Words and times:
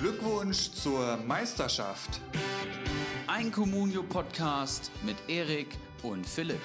Glückwunsch 0.00 0.70
zur 0.70 1.16
Meisterschaft. 1.26 2.20
Ein 3.26 3.50
Communio-Podcast 3.50 4.92
mit 5.02 5.16
Erik 5.26 5.76
und 6.04 6.24
Philipp. 6.24 6.60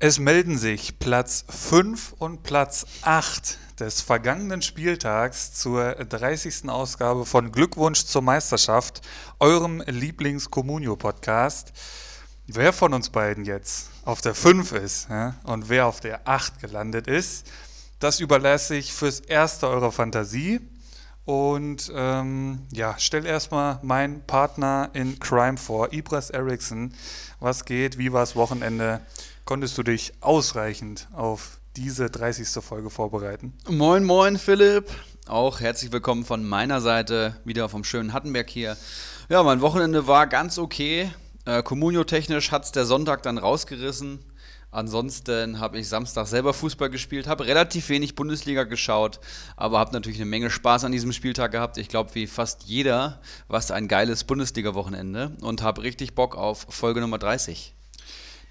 Es 0.00 0.18
melden 0.18 0.58
sich 0.58 0.98
Platz 0.98 1.44
5 1.48 2.14
und 2.18 2.42
Platz 2.42 2.84
8 3.02 3.58
des 3.78 4.00
vergangenen 4.00 4.62
Spieltags 4.62 5.54
zur 5.54 5.94
30. 5.94 6.68
Ausgabe 6.68 7.26
von 7.26 7.52
Glückwunsch 7.52 8.04
zur 8.06 8.22
Meisterschaft, 8.22 9.02
eurem 9.38 9.82
Lieblings-Communio-Podcast. 9.86 11.72
Wer 12.48 12.72
von 12.72 12.94
uns 12.94 13.10
beiden 13.10 13.44
jetzt 13.44 13.90
auf 14.08 14.22
der 14.22 14.34
5 14.34 14.72
ist 14.72 15.10
ja, 15.10 15.34
und 15.44 15.68
wer 15.68 15.86
auf 15.86 16.00
der 16.00 16.26
8 16.26 16.60
gelandet 16.60 17.06
ist, 17.06 17.46
das 17.98 18.20
überlasse 18.20 18.74
ich 18.74 18.94
fürs 18.94 19.20
Erste 19.20 19.68
eurer 19.68 19.92
Fantasie. 19.92 20.60
Und 21.26 21.92
ähm, 21.94 22.60
ja, 22.72 22.94
stell 22.96 23.26
erstmal 23.26 23.78
meinen 23.82 24.22
Partner 24.22 24.88
in 24.94 25.18
Crime 25.18 25.58
vor, 25.58 25.92
Ibras 25.92 26.30
Eriksson. 26.30 26.94
Was 27.38 27.66
geht? 27.66 27.98
Wie 27.98 28.10
war 28.10 28.20
das 28.20 28.34
Wochenende? 28.34 29.02
konntest 29.44 29.76
du 29.76 29.82
dich 29.82 30.12
ausreichend 30.20 31.08
auf 31.12 31.58
diese 31.76 32.08
30. 32.08 32.62
Folge 32.64 32.88
vorbereiten? 32.88 33.52
Moin, 33.68 34.04
moin, 34.04 34.38
Philipp. 34.38 34.90
Auch 35.26 35.60
herzlich 35.60 35.92
willkommen 35.92 36.24
von 36.24 36.46
meiner 36.46 36.80
Seite, 36.80 37.36
wieder 37.44 37.68
vom 37.68 37.84
schönen 37.84 38.14
Hattenberg 38.14 38.48
hier. 38.48 38.78
Ja, 39.28 39.42
mein 39.42 39.60
Wochenende 39.60 40.06
war 40.06 40.26
ganz 40.26 40.58
okay. 40.58 41.10
Äh, 41.48 41.62
Communio-technisch 41.62 42.50
hat 42.52 42.66
es 42.66 42.72
der 42.72 42.84
Sonntag 42.84 43.22
dann 43.22 43.38
rausgerissen. 43.38 44.18
Ansonsten 44.70 45.60
habe 45.60 45.78
ich 45.78 45.88
Samstag 45.88 46.26
selber 46.26 46.52
Fußball 46.52 46.90
gespielt, 46.90 47.26
habe 47.26 47.46
relativ 47.46 47.88
wenig 47.88 48.14
Bundesliga 48.14 48.64
geschaut, 48.64 49.18
aber 49.56 49.78
habe 49.78 49.94
natürlich 49.94 50.18
eine 50.18 50.28
Menge 50.28 50.50
Spaß 50.50 50.84
an 50.84 50.92
diesem 50.92 51.10
Spieltag 51.10 51.52
gehabt. 51.52 51.78
Ich 51.78 51.88
glaube, 51.88 52.14
wie 52.14 52.26
fast 52.26 52.64
jeder, 52.64 53.22
was 53.48 53.70
ein 53.70 53.88
geiles 53.88 54.24
Bundesliga-Wochenende 54.24 55.38
und 55.40 55.62
habe 55.62 55.84
richtig 55.84 56.14
Bock 56.14 56.36
auf 56.36 56.66
Folge 56.68 57.00
Nummer 57.00 57.16
30. 57.16 57.74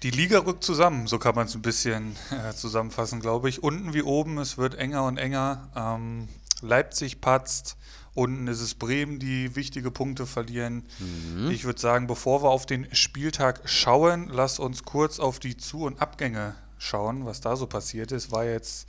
Die 0.02 0.10
Liga 0.10 0.40
rückt 0.40 0.64
zusammen, 0.64 1.06
so 1.06 1.20
kann 1.20 1.36
man 1.36 1.46
es 1.46 1.54
ein 1.54 1.62
bisschen 1.62 2.16
äh, 2.32 2.52
zusammenfassen, 2.52 3.20
glaube 3.20 3.48
ich. 3.48 3.62
Unten 3.62 3.94
wie 3.94 4.02
oben, 4.02 4.38
es 4.38 4.58
wird 4.58 4.74
enger 4.74 5.04
und 5.04 5.18
enger. 5.18 5.68
Ähm, 5.76 6.28
Leipzig 6.62 7.20
patzt, 7.20 7.76
unten 8.18 8.48
ist 8.48 8.60
es 8.60 8.74
Bremen, 8.74 9.18
die 9.18 9.54
wichtige 9.54 9.90
Punkte 9.90 10.26
verlieren. 10.26 10.84
Mhm. 10.98 11.50
Ich 11.50 11.64
würde 11.64 11.80
sagen, 11.80 12.08
bevor 12.08 12.42
wir 12.42 12.50
auf 12.50 12.66
den 12.66 12.92
Spieltag 12.94 13.62
schauen, 13.64 14.28
lass 14.30 14.58
uns 14.58 14.82
kurz 14.82 15.20
auf 15.20 15.38
die 15.38 15.56
Zu- 15.56 15.84
und 15.84 16.02
Abgänge 16.02 16.54
schauen, 16.78 17.24
was 17.24 17.40
da 17.40 17.54
so 17.56 17.66
passiert 17.66 18.10
ist. 18.10 18.32
War 18.32 18.44
jetzt 18.44 18.88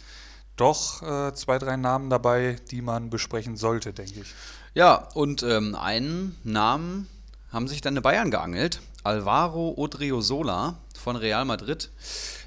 doch 0.55 1.03
äh, 1.03 1.33
zwei, 1.35 1.59
drei 1.59 1.77
Namen 1.77 2.09
dabei, 2.09 2.57
die 2.71 2.81
man 2.81 3.09
besprechen 3.09 3.55
sollte, 3.55 3.93
denke 3.93 4.21
ich. 4.21 4.33
Ja, 4.73 4.95
und 5.13 5.43
ähm, 5.43 5.75
einen 5.75 6.35
Namen 6.43 7.07
haben 7.51 7.67
sich 7.67 7.81
dann 7.81 7.93
eine 7.93 8.01
Bayern 8.01 8.31
geangelt. 8.31 8.81
Alvaro 9.03 9.75
Odriozola 9.77 10.77
von 10.99 11.15
Real 11.15 11.45
Madrid. 11.45 11.89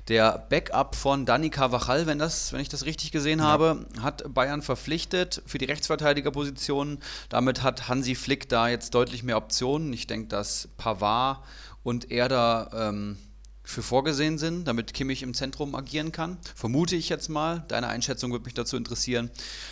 Der 0.08 0.46
Backup 0.50 0.96
von 0.96 1.26
Dani 1.26 1.48
Carvajal, 1.48 2.06
wenn, 2.06 2.18
das, 2.18 2.52
wenn 2.52 2.60
ich 2.60 2.68
das 2.68 2.84
richtig 2.84 3.12
gesehen 3.12 3.38
ja. 3.38 3.44
habe, 3.44 3.86
hat 4.00 4.24
Bayern 4.34 4.60
verpflichtet 4.60 5.42
für 5.46 5.58
die 5.58 5.66
Rechtsverteidigerposition. 5.66 6.98
Damit 7.28 7.62
hat 7.62 7.88
Hansi 7.88 8.16
Flick 8.16 8.48
da 8.48 8.68
jetzt 8.68 8.94
deutlich 8.94 9.22
mehr 9.22 9.36
Optionen. 9.36 9.92
Ich 9.92 10.08
denke, 10.08 10.28
dass 10.28 10.68
Pavard 10.76 11.44
und 11.84 12.10
er 12.10 12.28
da 12.28 12.70
ähm, 12.74 13.16
für 13.64 13.82
vorgesehen 13.82 14.38
sind, 14.38 14.66
damit 14.66 14.92
Kimmich 14.92 15.22
im 15.22 15.34
Zentrum 15.34 15.74
agieren 15.74 16.12
kann. 16.12 16.38
Vermute 16.54 16.96
ich 16.96 17.08
jetzt 17.08 17.28
mal. 17.28 17.64
Deine 17.68 17.88
Einschätzung 17.88 18.32
würde 18.32 18.44
mich 18.44 18.54
dazu 18.54 18.76
interessieren. 18.76 19.30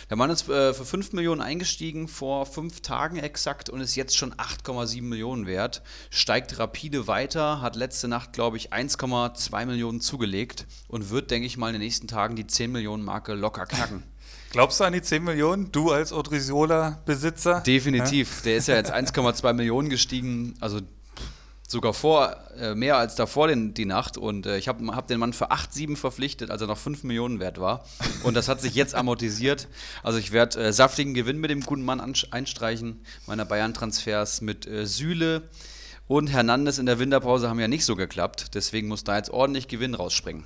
Der 0.09 0.17
Mann 0.17 0.29
ist 0.29 0.47
äh, 0.49 0.73
für 0.73 0.85
5 0.85 1.13
Millionen 1.13 1.41
eingestiegen, 1.41 2.07
vor 2.07 2.45
fünf 2.45 2.81
Tagen 2.81 3.17
exakt, 3.17 3.69
und 3.69 3.81
ist 3.81 3.95
jetzt 3.95 4.15
schon 4.15 4.33
8,7 4.33 5.01
Millionen 5.01 5.45
wert. 5.45 5.81
Steigt 6.09 6.57
rapide 6.57 7.07
weiter, 7.07 7.61
hat 7.61 7.75
letzte 7.75 8.07
Nacht, 8.07 8.33
glaube 8.33 8.57
ich, 8.57 8.73
1,2 8.73 9.65
Millionen 9.65 10.01
zugelegt 10.01 10.65
und 10.87 11.09
wird, 11.09 11.31
denke 11.31 11.47
ich 11.47 11.57
mal, 11.57 11.67
in 11.67 11.73
den 11.73 11.81
nächsten 11.81 12.07
Tagen 12.07 12.35
die 12.35 12.47
10 12.47 12.71
Millionen 12.71 13.03
Marke 13.03 13.33
locker 13.33 13.65
knacken. 13.65 14.03
Glaubst 14.51 14.81
du 14.81 14.83
an 14.83 14.91
die 14.91 15.01
10 15.01 15.23
Millionen, 15.23 15.71
du 15.71 15.91
als 15.91 16.11
Odrisola-Besitzer? 16.11 17.61
Definitiv. 17.61 18.37
Ja? 18.37 18.43
Der 18.43 18.57
ist 18.57 18.67
ja 18.67 18.75
jetzt 18.75 18.93
1,2 18.93 19.53
Millionen 19.53 19.89
gestiegen. 19.89 20.55
Also 20.59 20.81
sogar 21.71 21.93
vor, 21.93 22.35
äh, 22.59 22.75
mehr 22.75 22.97
als 22.97 23.15
davor 23.15 23.47
den, 23.47 23.73
die 23.73 23.85
Nacht. 23.85 24.17
Und 24.17 24.45
äh, 24.45 24.57
ich 24.57 24.67
habe 24.67 24.85
hab 24.95 25.07
den 25.07 25.19
Mann 25.19 25.33
für 25.33 25.51
8,7 25.51 25.95
verpflichtet, 25.95 26.51
als 26.51 26.61
er 26.61 26.67
noch 26.67 26.77
5 26.77 27.03
Millionen 27.03 27.39
wert 27.39 27.59
war. 27.59 27.85
Und 28.23 28.35
das 28.35 28.47
hat 28.47 28.61
sich 28.61 28.75
jetzt 28.75 28.93
amortisiert. 28.93 29.67
Also 30.03 30.19
ich 30.19 30.31
werde 30.31 30.59
äh, 30.59 30.73
saftigen 30.73 31.13
Gewinn 31.13 31.39
mit 31.39 31.49
dem 31.49 31.61
guten 31.61 31.83
Mann 31.83 32.01
einstreichen. 32.31 33.03
Meine 33.25 33.45
Bayern-Transfers 33.45 34.41
mit 34.41 34.67
äh, 34.67 34.85
Süle 34.85 35.43
und 36.07 36.27
Hernandez 36.27 36.77
in 36.77 36.85
der 36.85 36.99
Winterpause 36.99 37.49
haben 37.49 37.59
ja 37.59 37.67
nicht 37.67 37.85
so 37.85 37.95
geklappt. 37.95 38.53
Deswegen 38.53 38.87
muss 38.89 39.03
da 39.03 39.17
jetzt 39.17 39.29
ordentlich 39.29 39.67
Gewinn 39.67 39.95
rausspringen. 39.95 40.43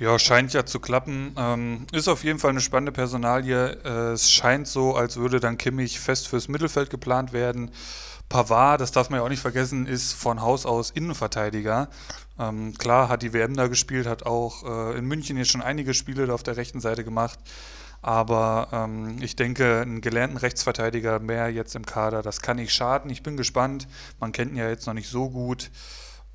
Ja, 0.00 0.18
scheint 0.18 0.54
ja 0.54 0.64
zu 0.64 0.80
klappen. 0.80 1.34
Ähm, 1.36 1.86
ist 1.92 2.08
auf 2.08 2.24
jeden 2.24 2.38
Fall 2.38 2.50
eine 2.50 2.62
spannende 2.62 2.90
Personalie. 2.90 3.78
Äh, 3.84 4.12
es 4.12 4.30
scheint 4.32 4.66
so, 4.66 4.94
als 4.96 5.16
würde 5.16 5.40
dann 5.40 5.58
Kimmich 5.58 6.00
fest 6.00 6.26
fürs 6.26 6.48
Mittelfeld 6.48 6.88
geplant 6.88 7.34
werden. 7.34 7.70
Pavard, 8.30 8.80
das 8.80 8.92
darf 8.92 9.10
man 9.10 9.18
ja 9.18 9.24
auch 9.24 9.28
nicht 9.28 9.42
vergessen, 9.42 9.86
ist 9.86 10.12
von 10.12 10.40
Haus 10.40 10.64
aus 10.64 10.90
Innenverteidiger. 10.90 11.88
Ähm, 12.38 12.74
klar, 12.78 13.08
hat 13.08 13.22
die 13.22 13.32
WM 13.32 13.56
da 13.56 13.66
gespielt, 13.66 14.06
hat 14.06 14.24
auch 14.24 14.62
äh, 14.62 14.96
in 14.96 15.04
München 15.04 15.36
jetzt 15.36 15.50
schon 15.50 15.62
einige 15.62 15.94
Spiele 15.94 16.32
auf 16.32 16.44
der 16.44 16.56
rechten 16.56 16.80
Seite 16.80 17.02
gemacht. 17.02 17.40
Aber 18.02 18.68
ähm, 18.72 19.16
ich 19.20 19.34
denke, 19.34 19.80
einen 19.80 20.00
gelernten 20.00 20.36
Rechtsverteidiger 20.36 21.18
mehr 21.18 21.50
jetzt 21.50 21.74
im 21.74 21.84
Kader, 21.84 22.22
das 22.22 22.40
kann 22.40 22.56
nicht 22.56 22.72
schaden. 22.72 23.10
Ich 23.10 23.24
bin 23.24 23.36
gespannt. 23.36 23.88
Man 24.20 24.30
kennt 24.30 24.52
ihn 24.52 24.58
ja 24.58 24.68
jetzt 24.68 24.86
noch 24.86 24.94
nicht 24.94 25.08
so 25.08 25.28
gut. 25.28 25.72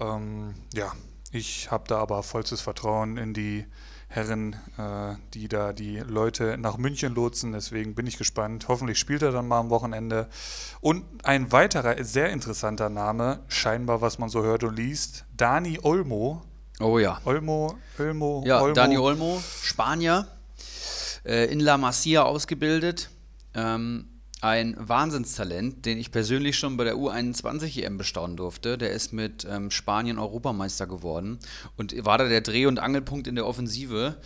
Ähm, 0.01 0.53
ja, 0.73 0.91
ich 1.31 1.71
habe 1.71 1.85
da 1.87 1.99
aber 1.99 2.23
vollstes 2.23 2.59
Vertrauen 2.59 3.15
in 3.15 3.33
die 3.33 3.65
Herren, 4.07 4.53
äh, 4.77 5.15
die 5.33 5.47
da 5.47 5.73
die 5.73 5.97
Leute 5.99 6.57
nach 6.57 6.77
München 6.77 7.15
lotsen. 7.15 7.51
Deswegen 7.51 7.95
bin 7.95 8.07
ich 8.07 8.17
gespannt. 8.17 8.67
Hoffentlich 8.67 8.99
spielt 8.99 9.21
er 9.21 9.31
dann 9.31 9.47
mal 9.47 9.59
am 9.59 9.69
Wochenende. 9.69 10.27
Und 10.81 11.05
ein 11.23 11.51
weiterer 11.51 12.03
sehr 12.03 12.29
interessanter 12.29 12.89
Name, 12.89 13.39
scheinbar, 13.47 14.01
was 14.01 14.19
man 14.19 14.29
so 14.29 14.43
hört 14.43 14.63
und 14.63 14.75
liest, 14.75 15.25
Dani 15.35 15.79
Olmo. 15.81 16.41
Oh 16.79 16.99
ja. 16.99 17.19
Olmo, 17.25 17.75
Olmo, 17.99 18.43
ja, 18.45 18.61
Olmo. 18.61 18.73
Dani 18.73 18.97
Olmo, 18.97 19.41
Spanier, 19.63 20.27
äh, 21.25 21.45
in 21.51 21.59
La 21.59 21.77
Masia 21.77 22.23
ausgebildet. 22.23 23.09
Ähm, 23.53 24.14
ein 24.45 24.75
Wahnsinnstalent, 24.77 25.87
den 25.87 25.97
ich 25.97 26.11
persönlich 26.11 26.55
schon 26.59 26.77
bei 26.77 26.83
der 26.83 26.95
U21 26.95 27.81
EM 27.81 27.97
bestaunen 27.97 28.37
durfte. 28.37 28.77
Der 28.77 28.91
ist 28.91 29.11
mit 29.11 29.47
ähm, 29.49 29.71
Spanien 29.71 30.19
Europameister 30.19 30.85
geworden 30.85 31.39
und 31.77 32.05
war 32.05 32.19
da 32.19 32.27
der 32.27 32.41
Dreh- 32.41 32.67
und 32.67 32.77
Angelpunkt 32.77 33.25
in 33.25 33.33
der 33.33 33.47
Offensive. 33.47 34.17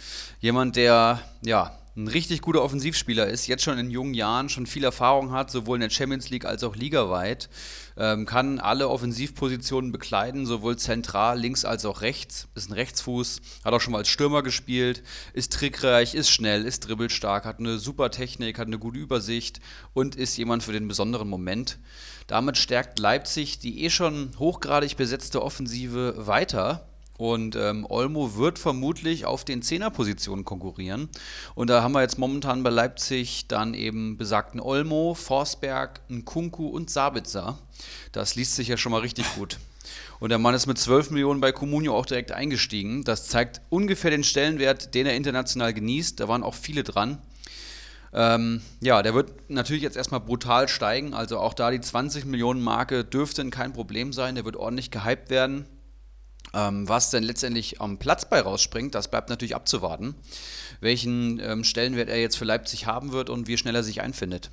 Jemand, 0.41 0.75
der 0.75 1.21
ja 1.41 1.79
ein 1.95 2.09
richtig 2.09 2.41
guter 2.41 2.63
Offensivspieler 2.63 3.27
ist, 3.27 3.47
jetzt 3.47 3.63
schon 3.63 3.77
in 3.77 3.89
jungen 3.89 4.13
Jahren 4.13 4.49
schon 4.49 4.67
viel 4.67 4.83
Erfahrung 4.83 5.31
hat, 5.31 5.51
sowohl 5.51 5.77
in 5.77 5.81
der 5.81 5.89
Champions 5.89 6.29
League 6.29 6.45
als 6.45 6.63
auch 6.63 6.75
ligaweit, 6.75 7.49
ähm, 7.99 8.25
kann 8.25 8.59
alle 8.59 8.89
Offensivpositionen 8.89 9.91
bekleiden, 9.91 10.45
sowohl 10.45 10.77
zentral, 10.77 11.37
links 11.37 11.65
als 11.65 11.85
auch 11.85 12.01
rechts, 12.01 12.47
ist 12.55 12.69
ein 12.69 12.73
Rechtsfuß, 12.73 13.41
hat 13.65 13.73
auch 13.73 13.81
schon 13.81 13.91
mal 13.91 13.99
als 13.99 14.07
Stürmer 14.07 14.41
gespielt, 14.41 15.03
ist 15.33 15.53
trickreich, 15.53 16.15
ist 16.15 16.29
schnell, 16.29 16.65
ist 16.65 16.87
dribbelstark, 16.87 17.45
hat 17.45 17.59
eine 17.59 17.77
super 17.77 18.09
Technik, 18.09 18.57
hat 18.57 18.67
eine 18.67 18.79
gute 18.79 18.99
Übersicht 18.99 19.59
und 19.93 20.15
ist 20.15 20.37
jemand 20.37 20.63
für 20.63 20.71
den 20.71 20.87
besonderen 20.87 21.27
Moment. 21.27 21.77
Damit 22.27 22.57
stärkt 22.57 22.99
Leipzig 22.99 23.59
die 23.59 23.83
eh 23.83 23.89
schon 23.89 24.31
hochgradig 24.39 24.95
besetzte 24.95 25.43
Offensive 25.43 26.25
weiter 26.25 26.88
und 27.19 27.57
ähm, 27.57 27.85
Olmo 27.89 28.37
wird 28.37 28.59
vermutlich 28.59 29.25
auf 29.25 29.43
den 29.43 29.61
Zehnerpositionen 29.61 30.45
konkurrieren. 30.45 31.09
Und 31.53 31.69
da 31.69 31.83
haben 31.83 31.91
wir 31.91 32.01
jetzt 32.01 32.17
momentan 32.17 32.63
bei 32.63 32.69
Leipzig 32.69 33.45
dann 33.49 33.73
eben 33.73 34.15
besagten 34.15 34.61
Olmo, 34.61 35.15
Forsberg, 35.15 35.99
Nkunku 36.09 36.67
und 36.67 36.89
Sabitzer. 36.89 37.59
Das 38.13 38.35
liest 38.35 38.55
sich 38.55 38.69
ja 38.69 38.77
schon 38.77 38.93
mal 38.93 39.01
richtig 39.01 39.25
gut. 39.35 39.59
Und 40.21 40.29
der 40.29 40.37
Mann 40.37 40.55
ist 40.55 40.65
mit 40.65 40.77
12 40.77 41.11
Millionen 41.11 41.41
bei 41.41 41.51
Comunio 41.51 41.93
auch 41.93 42.05
direkt 42.05 42.31
eingestiegen. 42.31 43.03
Das 43.03 43.27
zeigt 43.27 43.59
ungefähr 43.69 44.11
den 44.11 44.23
Stellenwert, 44.23 44.95
den 44.95 45.05
er 45.05 45.15
international 45.15 45.73
genießt. 45.73 46.21
Da 46.21 46.29
waren 46.29 46.41
auch 46.41 46.55
viele 46.55 46.83
dran. 46.83 47.17
Ähm, 48.13 48.61
ja, 48.79 49.03
der 49.03 49.13
wird 49.13 49.49
natürlich 49.49 49.83
jetzt 49.83 49.97
erstmal 49.97 50.21
brutal 50.21 50.69
steigen. 50.69 51.13
Also 51.13 51.37
auch 51.37 51.53
da 51.53 51.69
die 51.69 51.81
20 51.81 52.23
Millionen 52.23 52.61
Marke 52.61 53.03
dürfte 53.03 53.47
kein 53.49 53.73
Problem 53.73 54.13
sein. 54.13 54.35
Der 54.35 54.45
wird 54.45 54.55
ordentlich 54.55 54.89
gehypt 54.89 55.29
werden. 55.29 55.65
Ähm, 56.53 56.89
was 56.89 57.11
denn 57.11 57.23
letztendlich 57.23 57.79
am 57.79 57.99
Platz 57.99 58.25
bei 58.25 58.41
rausspringt, 58.41 58.95
das 58.95 59.09
bleibt 59.09 59.29
natürlich 59.29 59.55
abzuwarten, 59.55 60.15
welchen 60.79 61.39
ähm, 61.39 61.63
Stellenwert 61.63 62.09
er 62.09 62.19
jetzt 62.19 62.37
für 62.37 62.45
Leipzig 62.45 62.87
haben 62.87 63.11
wird 63.11 63.29
und 63.29 63.47
wie 63.47 63.57
schnell 63.57 63.75
er 63.75 63.83
sich 63.83 64.01
einfindet. 64.01 64.49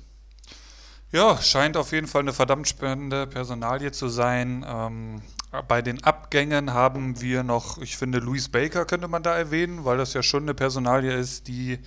Ja, 1.11 1.41
scheint 1.41 1.77
auf 1.77 1.93
jeden 1.93 2.07
Fall 2.07 2.21
eine 2.21 2.33
verdammt 2.33 2.67
spannende 2.67 3.27
Personalie 3.27 3.91
zu 3.91 4.09
sein. 4.09 4.65
Ähm, 4.67 5.21
bei 5.67 5.81
den 5.81 6.03
Abgängen 6.03 6.73
haben 6.73 7.21
wir 7.21 7.43
noch, 7.43 7.77
ich 7.77 7.95
finde, 7.95 8.19
Louis 8.19 8.49
Baker 8.49 8.85
könnte 8.85 9.07
man 9.07 9.23
da 9.23 9.35
erwähnen, 9.35 9.85
weil 9.85 9.97
das 9.97 10.13
ja 10.13 10.21
schon 10.21 10.43
eine 10.43 10.53
Personalie 10.53 11.15
ist, 11.15 11.47
die 11.47 11.79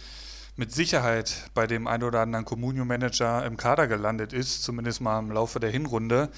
mit 0.56 0.72
Sicherheit 0.72 1.50
bei 1.54 1.66
dem 1.66 1.86
ein 1.86 2.02
oder 2.02 2.20
anderen 2.20 2.44
Communio-Manager 2.46 3.44
im 3.44 3.56
Kader 3.56 3.86
gelandet 3.86 4.32
ist, 4.32 4.62
zumindest 4.62 5.00
mal 5.00 5.18
im 5.18 5.30
Laufe 5.30 5.60
der 5.60 5.70
Hinrunde. 5.70 6.30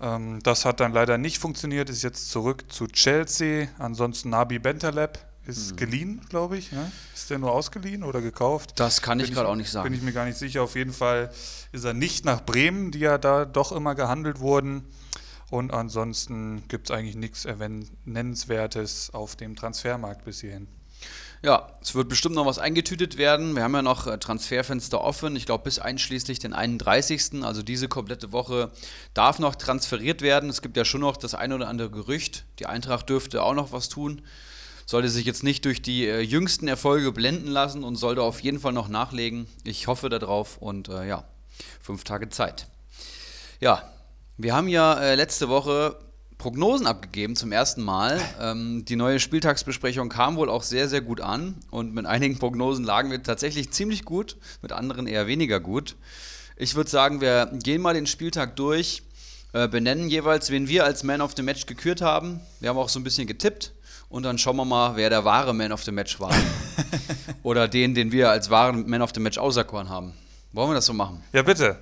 Ähm, 0.00 0.40
das 0.42 0.64
hat 0.64 0.80
dann 0.80 0.92
leider 0.92 1.18
nicht 1.18 1.38
funktioniert, 1.38 1.88
ist 1.90 2.02
jetzt 2.02 2.30
zurück 2.30 2.64
zu 2.68 2.86
Chelsea. 2.86 3.68
Ansonsten 3.78 4.30
Nabi 4.30 4.58
Bentaleb 4.58 5.18
ist 5.46 5.72
mhm. 5.72 5.76
geliehen, 5.76 6.20
glaube 6.28 6.58
ich. 6.58 6.72
Ne? 6.72 6.90
Ist 7.14 7.30
der 7.30 7.38
nur 7.38 7.52
ausgeliehen 7.52 8.02
oder 8.02 8.20
gekauft? 8.20 8.72
Das 8.76 9.00
kann 9.00 9.20
ich 9.20 9.32
gerade 9.32 9.48
auch 9.48 9.54
nicht 9.54 9.70
sagen. 9.70 9.84
Bin 9.84 9.94
ich 9.94 10.02
mir 10.02 10.12
gar 10.12 10.26
nicht 10.26 10.38
sicher. 10.38 10.62
Auf 10.62 10.74
jeden 10.74 10.92
Fall 10.92 11.30
ist 11.72 11.84
er 11.84 11.94
nicht 11.94 12.24
nach 12.24 12.44
Bremen, 12.44 12.90
die 12.90 13.00
ja 13.00 13.18
da 13.18 13.44
doch 13.44 13.72
immer 13.72 13.94
gehandelt 13.94 14.40
wurden. 14.40 14.84
Und 15.48 15.72
ansonsten 15.72 16.66
gibt 16.68 16.90
es 16.90 16.96
eigentlich 16.96 17.14
nichts 17.14 17.46
Nennenswertes 18.04 19.10
auf 19.14 19.36
dem 19.36 19.54
Transfermarkt 19.54 20.24
bis 20.24 20.40
hierhin. 20.40 20.66
Ja, 21.46 21.68
es 21.80 21.94
wird 21.94 22.08
bestimmt 22.08 22.34
noch 22.34 22.44
was 22.44 22.58
eingetütet 22.58 23.18
werden. 23.18 23.54
Wir 23.54 23.62
haben 23.62 23.72
ja 23.72 23.80
noch 23.80 24.08
äh, 24.08 24.18
Transferfenster 24.18 25.00
offen. 25.00 25.36
Ich 25.36 25.46
glaube, 25.46 25.62
bis 25.62 25.78
einschließlich 25.78 26.40
den 26.40 26.52
31. 26.52 27.44
Also 27.44 27.62
diese 27.62 27.86
komplette 27.86 28.32
Woche 28.32 28.72
darf 29.14 29.38
noch 29.38 29.54
transferiert 29.54 30.22
werden. 30.22 30.50
Es 30.50 30.60
gibt 30.60 30.76
ja 30.76 30.84
schon 30.84 31.02
noch 31.02 31.16
das 31.16 31.36
ein 31.36 31.52
oder 31.52 31.68
andere 31.68 31.88
Gerücht. 31.88 32.46
Die 32.58 32.66
Eintracht 32.66 33.08
dürfte 33.08 33.44
auch 33.44 33.54
noch 33.54 33.70
was 33.70 33.88
tun. 33.88 34.22
Sollte 34.86 35.08
sich 35.08 35.24
jetzt 35.24 35.44
nicht 35.44 35.64
durch 35.64 35.80
die 35.80 36.08
äh, 36.08 36.18
jüngsten 36.18 36.66
Erfolge 36.66 37.12
blenden 37.12 37.46
lassen 37.46 37.84
und 37.84 37.94
sollte 37.94 38.22
auf 38.22 38.40
jeden 38.40 38.58
Fall 38.58 38.72
noch 38.72 38.88
nachlegen. 38.88 39.46
Ich 39.62 39.86
hoffe 39.86 40.08
darauf 40.08 40.58
und 40.58 40.88
äh, 40.88 41.06
ja, 41.06 41.22
fünf 41.80 42.02
Tage 42.02 42.28
Zeit. 42.28 42.66
Ja, 43.60 43.88
wir 44.36 44.52
haben 44.52 44.66
ja 44.66 44.94
äh, 44.94 45.14
letzte 45.14 45.48
Woche 45.48 45.96
Prognosen 46.38 46.86
abgegeben 46.86 47.36
zum 47.36 47.52
ersten 47.52 47.82
Mal. 47.82 48.20
Ähm, 48.38 48.84
die 48.84 48.96
neue 48.96 49.18
Spieltagsbesprechung 49.18 50.10
kam 50.10 50.36
wohl 50.36 50.50
auch 50.50 50.62
sehr, 50.62 50.88
sehr 50.88 51.00
gut 51.00 51.22
an 51.22 51.54
und 51.70 51.94
mit 51.94 52.04
einigen 52.04 52.38
Prognosen 52.38 52.84
lagen 52.84 53.10
wir 53.10 53.22
tatsächlich 53.22 53.70
ziemlich 53.70 54.04
gut, 54.04 54.36
mit 54.60 54.72
anderen 54.72 55.06
eher 55.06 55.26
weniger 55.26 55.58
gut. 55.58 55.96
Ich 56.56 56.74
würde 56.74 56.90
sagen, 56.90 57.22
wir 57.22 57.50
gehen 57.62 57.80
mal 57.80 57.94
den 57.94 58.06
Spieltag 58.06 58.56
durch, 58.56 59.02
äh, 59.54 59.68
benennen 59.68 60.10
jeweils, 60.10 60.50
wen 60.50 60.68
wir 60.68 60.84
als 60.84 61.02
Man 61.02 61.22
of 61.22 61.32
the 61.34 61.42
Match 61.42 61.64
gekürt 61.64 62.02
haben. 62.02 62.40
Wir 62.60 62.68
haben 62.68 62.76
auch 62.76 62.90
so 62.90 63.00
ein 63.00 63.04
bisschen 63.04 63.26
getippt 63.26 63.72
und 64.10 64.22
dann 64.22 64.36
schauen 64.36 64.56
wir 64.56 64.66
mal, 64.66 64.96
wer 64.96 65.08
der 65.08 65.24
wahre 65.24 65.54
Man 65.54 65.72
of 65.72 65.82
the 65.82 65.92
Match 65.92 66.20
war. 66.20 66.34
Oder 67.42 67.68
den, 67.68 67.94
den 67.94 68.12
wir 68.12 68.30
als 68.30 68.50
wahren 68.50 68.88
Man 68.88 69.00
of 69.00 69.12
the 69.14 69.20
Match 69.20 69.38
auserkoren 69.38 69.88
haben. 69.88 70.12
Wollen 70.52 70.70
wir 70.70 70.74
das 70.74 70.86
so 70.86 70.92
machen? 70.92 71.22
Ja, 71.32 71.42
bitte. 71.42 71.78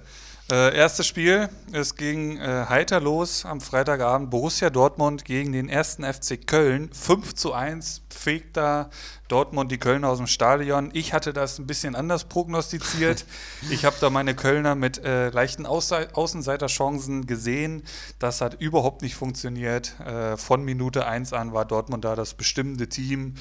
Äh, 0.52 0.76
erstes 0.76 1.06
Spiel, 1.06 1.48
es 1.72 1.96
ging 1.96 2.36
äh, 2.36 2.66
heiter 2.68 3.00
los 3.00 3.46
am 3.46 3.62
Freitagabend. 3.62 4.28
Borussia 4.28 4.68
Dortmund 4.68 5.24
gegen 5.24 5.52
den 5.52 5.70
ersten 5.70 6.04
FC 6.04 6.46
Köln. 6.46 6.90
5 6.92 7.34
zu 7.34 7.54
1 7.54 8.02
fegt 8.10 8.58
da 8.58 8.90
Dortmund 9.28 9.72
die 9.72 9.78
Kölner 9.78 10.10
aus 10.10 10.18
dem 10.18 10.26
Stadion. 10.26 10.90
Ich 10.92 11.14
hatte 11.14 11.32
das 11.32 11.58
ein 11.58 11.66
bisschen 11.66 11.94
anders 11.94 12.24
prognostiziert. 12.24 13.24
ich 13.70 13.86
habe 13.86 13.96
da 14.02 14.10
meine 14.10 14.34
Kölner 14.34 14.74
mit 14.74 14.98
äh, 14.98 15.30
leichten 15.30 15.64
Außenseiterchancen 15.64 17.26
gesehen. 17.26 17.82
Das 18.18 18.42
hat 18.42 18.60
überhaupt 18.60 19.00
nicht 19.00 19.14
funktioniert. 19.14 19.98
Äh, 20.00 20.36
von 20.36 20.62
Minute 20.62 21.06
1 21.06 21.32
an 21.32 21.54
war 21.54 21.64
Dortmund 21.64 22.04
da 22.04 22.16
das 22.16 22.34
bestimmende 22.34 22.90
Team. 22.90 23.36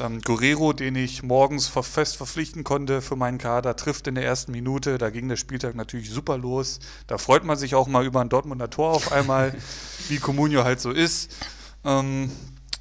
Ähm, 0.00 0.20
Guerrero, 0.22 0.72
den 0.72 0.96
ich 0.96 1.22
morgens 1.22 1.68
fest 1.68 2.16
verpflichten 2.16 2.64
konnte 2.64 3.02
für 3.02 3.16
meinen 3.16 3.38
Kader, 3.38 3.76
trifft 3.76 4.06
in 4.06 4.14
der 4.14 4.24
ersten 4.24 4.52
Minute. 4.52 4.98
Da 4.98 5.10
ging 5.10 5.28
der 5.28 5.36
Spieltag 5.36 5.74
natürlich 5.74 6.10
super 6.10 6.38
los. 6.38 6.80
Da 7.06 7.18
freut 7.18 7.44
man 7.44 7.58
sich 7.58 7.74
auch 7.74 7.86
mal 7.86 8.04
über 8.06 8.20
ein 8.20 8.30
Dortmunder 8.30 8.70
Tor 8.70 8.90
auf 8.92 9.12
einmal, 9.12 9.54
wie 10.08 10.18
Comunio 10.18 10.64
halt 10.64 10.80
so 10.80 10.90
ist. 10.90 11.36
Ähm, 11.84 12.30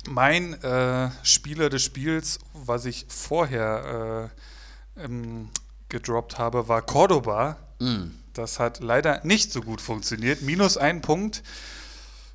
mein 0.08 0.54
äh, 0.64 1.10
Spieler 1.24 1.70
des 1.70 1.84
Spiels, 1.84 2.40
was 2.54 2.86
ich 2.86 3.06
vorher 3.10 4.32
äh, 4.98 5.04
ähm, 5.04 5.50
gedroppt 5.90 6.38
habe, 6.38 6.68
war 6.68 6.82
Cordoba. 6.82 7.58
Mm. 7.80 8.12
Das 8.34 8.60
hat 8.60 8.80
leider 8.80 9.20
nicht 9.26 9.52
so 9.52 9.62
gut 9.62 9.82
funktioniert. 9.82 10.42
Minus 10.42 10.78
ein 10.78 11.02
Punkt. 11.02 11.44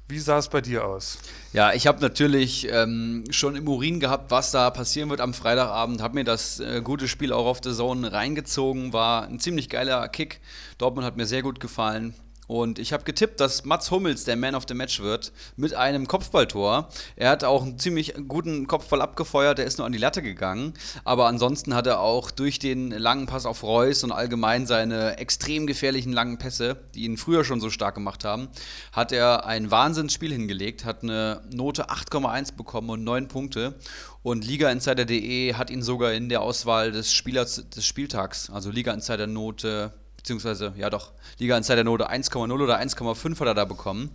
Wie 0.07 0.19
sah 0.19 0.37
es 0.37 0.49
bei 0.49 0.61
dir 0.61 0.85
aus? 0.85 1.19
Ja, 1.55 1.73
ich 1.73 1.87
habe 1.87 2.03
natürlich 2.03 2.69
ähm, 2.71 3.25
schon 3.31 3.57
im 3.57 3.67
Urin 3.67 4.01
gehabt, 4.01 4.31
was 4.31 4.51
da 4.51 4.69
passieren 4.69 5.09
wird 5.09 5.23
am 5.23 5.33
Freitagabend. 5.33 6.03
Habe 6.03 6.17
mir 6.17 6.25
das 6.25 6.61
äh, 6.61 6.83
gute 6.85 7.09
Spiel 7.09 7.33
auch 7.33 7.47
auf 7.47 7.63
der 7.63 7.73
Zone 7.73 8.13
reingezogen. 8.13 8.93
War 8.93 9.27
ein 9.27 9.41
ziemlich 9.41 9.71
geiler 9.71 10.07
Kick. 10.09 10.41
Dortmund 10.77 11.07
hat 11.07 11.17
mir 11.17 11.25
sehr 11.25 11.41
gut 11.41 11.59
gefallen. 11.59 12.15
Und 12.47 12.79
ich 12.79 12.93
habe 12.93 13.05
getippt, 13.05 13.41
dass 13.41 13.65
Mats 13.65 13.91
Hummels 13.91 14.25
der 14.25 14.37
Man 14.37 14.55
of 14.55 14.65
the 14.69 14.75
Match 14.75 15.01
wird 15.01 15.33
mit 15.57 15.75
einem 15.75 16.07
Kopfballtor. 16.07 16.89
Er 17.17 17.31
hat 17.31 17.45
auch 17.45 17.63
einen 17.63 17.79
ziemlich 17.79 18.15
guten 18.29 18.67
Kopfball 18.67 19.01
abgefeuert, 19.01 19.59
der 19.59 19.65
ist 19.65 19.79
nur 19.79 19.87
an 19.87 19.93
die 19.93 19.99
Latte 19.99 20.23
gegangen. 20.23 20.75
Aber 21.05 21.27
ansonsten 21.27 21.75
hat 21.75 21.87
er 21.87 22.01
auch 22.01 22.31
durch 22.31 22.59
den 22.59 22.91
langen 22.91 23.27
Pass 23.27 23.47
auf 23.47 23.63
Reus 23.63 24.05
und 24.05 24.13
allgemein 24.13 24.67
seine 24.67 25.19
extrem 25.19 25.67
gefährlichen 25.67 26.13
langen 26.13 26.39
Pässe, 26.39 26.77
die 26.95 27.05
ihn 27.05 27.17
früher 27.17 27.45
schon 27.45 27.61
so 27.61 27.71
stark 27.71 27.95
gemacht 27.95 28.25
haben, 28.25 28.49
hat 28.93 29.13
er 29.13 29.47
ein 29.47 29.71
Wahnsinnsspiel 29.71 30.33
hingelegt, 30.33 30.85
hat 30.85 31.03
eine 31.03 31.43
Note 31.53 31.89
8,1 31.89 32.57
bekommen 32.57 32.91
und 32.91 33.05
9 33.05 33.29
Punkte. 33.29 33.75
Und 34.23 34.47
LigaInsider.de 34.47 35.55
hat 35.55 35.71
ihn 35.71 35.83
sogar 35.83 36.13
in 36.13 36.29
der 36.29 36.41
Auswahl 36.41 36.93
des 36.93 37.13
Spielers 37.13 37.69
des 37.69 37.87
Spieltags, 37.87 38.49
also 38.51 38.71
Liga 38.71 38.93
Insider 38.93 39.27
Note 39.27 39.93
beziehungsweise 40.25 40.73
ja 40.77 40.89
doch, 40.89 41.13
Liga 41.39 41.55
Insider 41.57 41.85
Note 41.85 42.11
1,0 42.11 42.51
oder 42.51 42.81
1,5 42.81 43.41
hat 43.41 43.47
er 43.47 43.55
da 43.55 43.67
bekommen. 43.67 44.11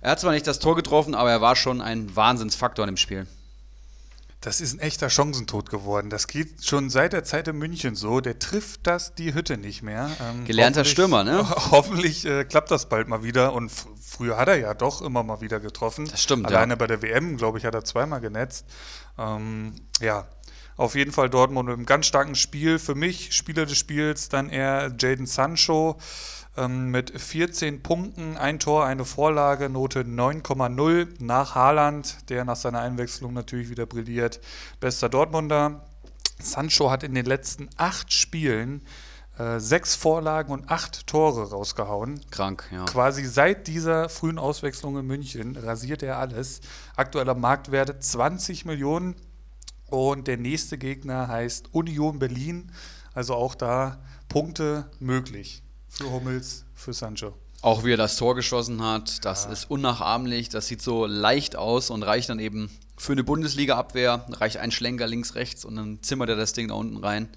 Er 0.00 0.12
hat 0.12 0.20
zwar 0.20 0.32
nicht 0.32 0.46
das 0.46 0.60
Tor 0.60 0.76
getroffen, 0.76 1.16
aber 1.16 1.32
er 1.32 1.40
war 1.40 1.56
schon 1.56 1.80
ein 1.80 2.14
Wahnsinnsfaktor 2.14 2.84
in 2.84 2.92
dem 2.92 2.96
Spiel. 2.96 3.26
Das 4.40 4.60
ist 4.60 4.74
ein 4.74 4.78
echter 4.78 5.10
Chancentod 5.10 5.68
geworden. 5.68 6.10
Das 6.10 6.28
geht 6.28 6.64
schon 6.64 6.90
seit 6.90 7.12
der 7.12 7.24
Zeit 7.24 7.48
in 7.48 7.58
München 7.58 7.96
so. 7.96 8.20
Der 8.20 8.38
trifft 8.38 8.86
das 8.86 9.16
die 9.16 9.34
Hütte 9.34 9.58
nicht 9.58 9.82
mehr. 9.82 10.10
Ähm, 10.20 10.44
Gelernter 10.44 10.84
Stürmer, 10.84 11.24
ne? 11.24 11.44
Hoffentlich 11.72 12.24
äh, 12.24 12.44
klappt 12.44 12.70
das 12.70 12.88
bald 12.88 13.08
mal 13.08 13.24
wieder. 13.24 13.52
Und 13.52 13.72
früher 14.00 14.36
hat 14.36 14.46
er 14.46 14.60
ja 14.60 14.74
doch 14.74 15.02
immer 15.02 15.24
mal 15.24 15.40
wieder 15.40 15.58
getroffen. 15.58 16.06
Das 16.08 16.22
stimmt. 16.22 16.46
Alleine 16.46 16.74
ja. 16.74 16.76
bei 16.76 16.86
der 16.86 17.02
WM, 17.02 17.36
glaube 17.36 17.58
ich, 17.58 17.64
hat 17.64 17.74
er 17.74 17.82
zweimal 17.82 18.20
genetzt. 18.20 18.64
Ähm, 19.18 19.74
ja, 20.00 20.28
auf 20.78 20.94
jeden 20.94 21.12
Fall 21.12 21.28
Dortmund 21.28 21.68
mit 21.68 21.76
einem 21.76 21.86
ganz 21.86 22.06
starken 22.06 22.36
Spiel. 22.36 22.78
Für 22.78 22.94
mich, 22.94 23.34
Spieler 23.34 23.66
des 23.66 23.76
Spiels, 23.76 24.30
dann 24.30 24.48
eher 24.48 24.94
Jaden 24.98 25.26
Sancho 25.26 25.98
ähm, 26.56 26.90
mit 26.90 27.20
14 27.20 27.82
Punkten, 27.82 28.36
ein 28.36 28.60
Tor, 28.60 28.86
eine 28.86 29.04
Vorlage, 29.04 29.68
Note 29.68 30.02
9,0 30.02 31.08
nach 31.18 31.56
Haaland, 31.56 32.30
der 32.30 32.44
nach 32.44 32.56
seiner 32.56 32.80
Einwechslung 32.80 33.34
natürlich 33.34 33.70
wieder 33.70 33.86
brilliert. 33.86 34.40
Bester 34.80 35.08
Dortmunder. 35.08 35.84
Sancho 36.40 36.92
hat 36.92 37.02
in 37.02 37.14
den 37.14 37.26
letzten 37.26 37.68
acht 37.76 38.12
Spielen 38.12 38.82
äh, 39.36 39.58
sechs 39.58 39.96
Vorlagen 39.96 40.52
und 40.52 40.70
acht 40.70 41.08
Tore 41.08 41.50
rausgehauen. 41.50 42.20
Krank, 42.30 42.68
ja. 42.70 42.84
Quasi 42.84 43.24
seit 43.24 43.66
dieser 43.66 44.08
frühen 44.08 44.38
Auswechslung 44.38 44.96
in 44.96 45.06
München 45.06 45.56
rasiert 45.56 46.04
er 46.04 46.18
alles. 46.18 46.60
Aktueller 46.94 47.34
Marktwert 47.34 48.02
20 48.02 48.64
Millionen. 48.64 49.16
Und 49.90 50.26
der 50.26 50.36
nächste 50.36 50.78
Gegner 50.78 51.28
heißt 51.28 51.72
Union 51.72 52.18
Berlin. 52.18 52.72
Also 53.14 53.34
auch 53.34 53.54
da 53.54 54.02
Punkte 54.28 54.90
möglich 55.00 55.62
für 55.88 56.10
Hummels, 56.10 56.64
für 56.74 56.92
Sancho. 56.92 57.34
Auch 57.60 57.84
wie 57.84 57.92
er 57.92 57.96
das 57.96 58.16
Tor 58.16 58.36
geschossen 58.36 58.82
hat, 58.82 59.24
das 59.24 59.44
ja. 59.44 59.50
ist 59.50 59.70
unnachahmlich. 59.70 60.48
Das 60.48 60.68
sieht 60.68 60.80
so 60.80 61.06
leicht 61.06 61.56
aus 61.56 61.90
und 61.90 62.04
reicht 62.04 62.28
dann 62.28 62.38
eben 62.38 62.70
für 62.96 63.12
eine 63.12 63.24
Bundesliga-Abwehr. 63.24 64.26
Reicht 64.30 64.58
ein 64.58 64.70
Schlenker 64.70 65.06
links, 65.08 65.34
rechts 65.34 65.64
und 65.64 65.76
dann 65.76 66.02
zimmert 66.02 66.28
er 66.28 66.36
das 66.36 66.52
Ding 66.52 66.68
da 66.68 66.74
unten 66.74 66.98
rein. 66.98 67.28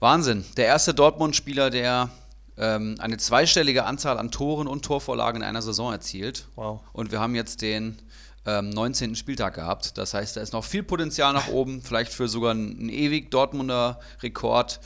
Wahnsinn. 0.00 0.44
Der 0.56 0.66
erste 0.66 0.94
Dortmund-Spieler, 0.94 1.68
der 1.68 2.10
ähm, 2.56 2.96
eine 2.98 3.18
zweistellige 3.18 3.84
Anzahl 3.84 4.18
an 4.18 4.30
Toren 4.30 4.66
und 4.66 4.84
Torvorlagen 4.84 5.42
in 5.42 5.48
einer 5.48 5.62
Saison 5.62 5.92
erzielt. 5.92 6.46
Wow. 6.54 6.80
Und 6.92 7.12
wir 7.12 7.20
haben 7.20 7.34
jetzt 7.34 7.60
den 7.60 7.98
ähm, 8.46 8.70
19. 8.70 9.14
Spieltag 9.14 9.54
gehabt. 9.54 9.96
Das 9.98 10.14
heißt, 10.14 10.36
da 10.36 10.40
ist 10.40 10.52
noch 10.52 10.64
viel 10.64 10.82
Potenzial 10.82 11.32
nach 11.32 11.48
oben, 11.48 11.82
vielleicht 11.82 12.12
für 12.12 12.28
sogar 12.28 12.52
einen, 12.52 12.88
ewig 12.88 13.30
Dortmunder 13.30 14.00
Rekord. 14.22 14.80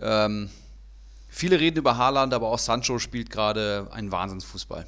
Ähm, 0.00 0.50
viele 1.28 1.58
reden 1.58 1.78
über 1.78 1.96
Haaland, 1.96 2.34
aber 2.34 2.48
auch 2.48 2.58
Sancho 2.58 2.98
spielt 2.98 3.30
gerade 3.30 3.88
einen 3.92 4.12
Wahnsinnsfußball. 4.12 4.84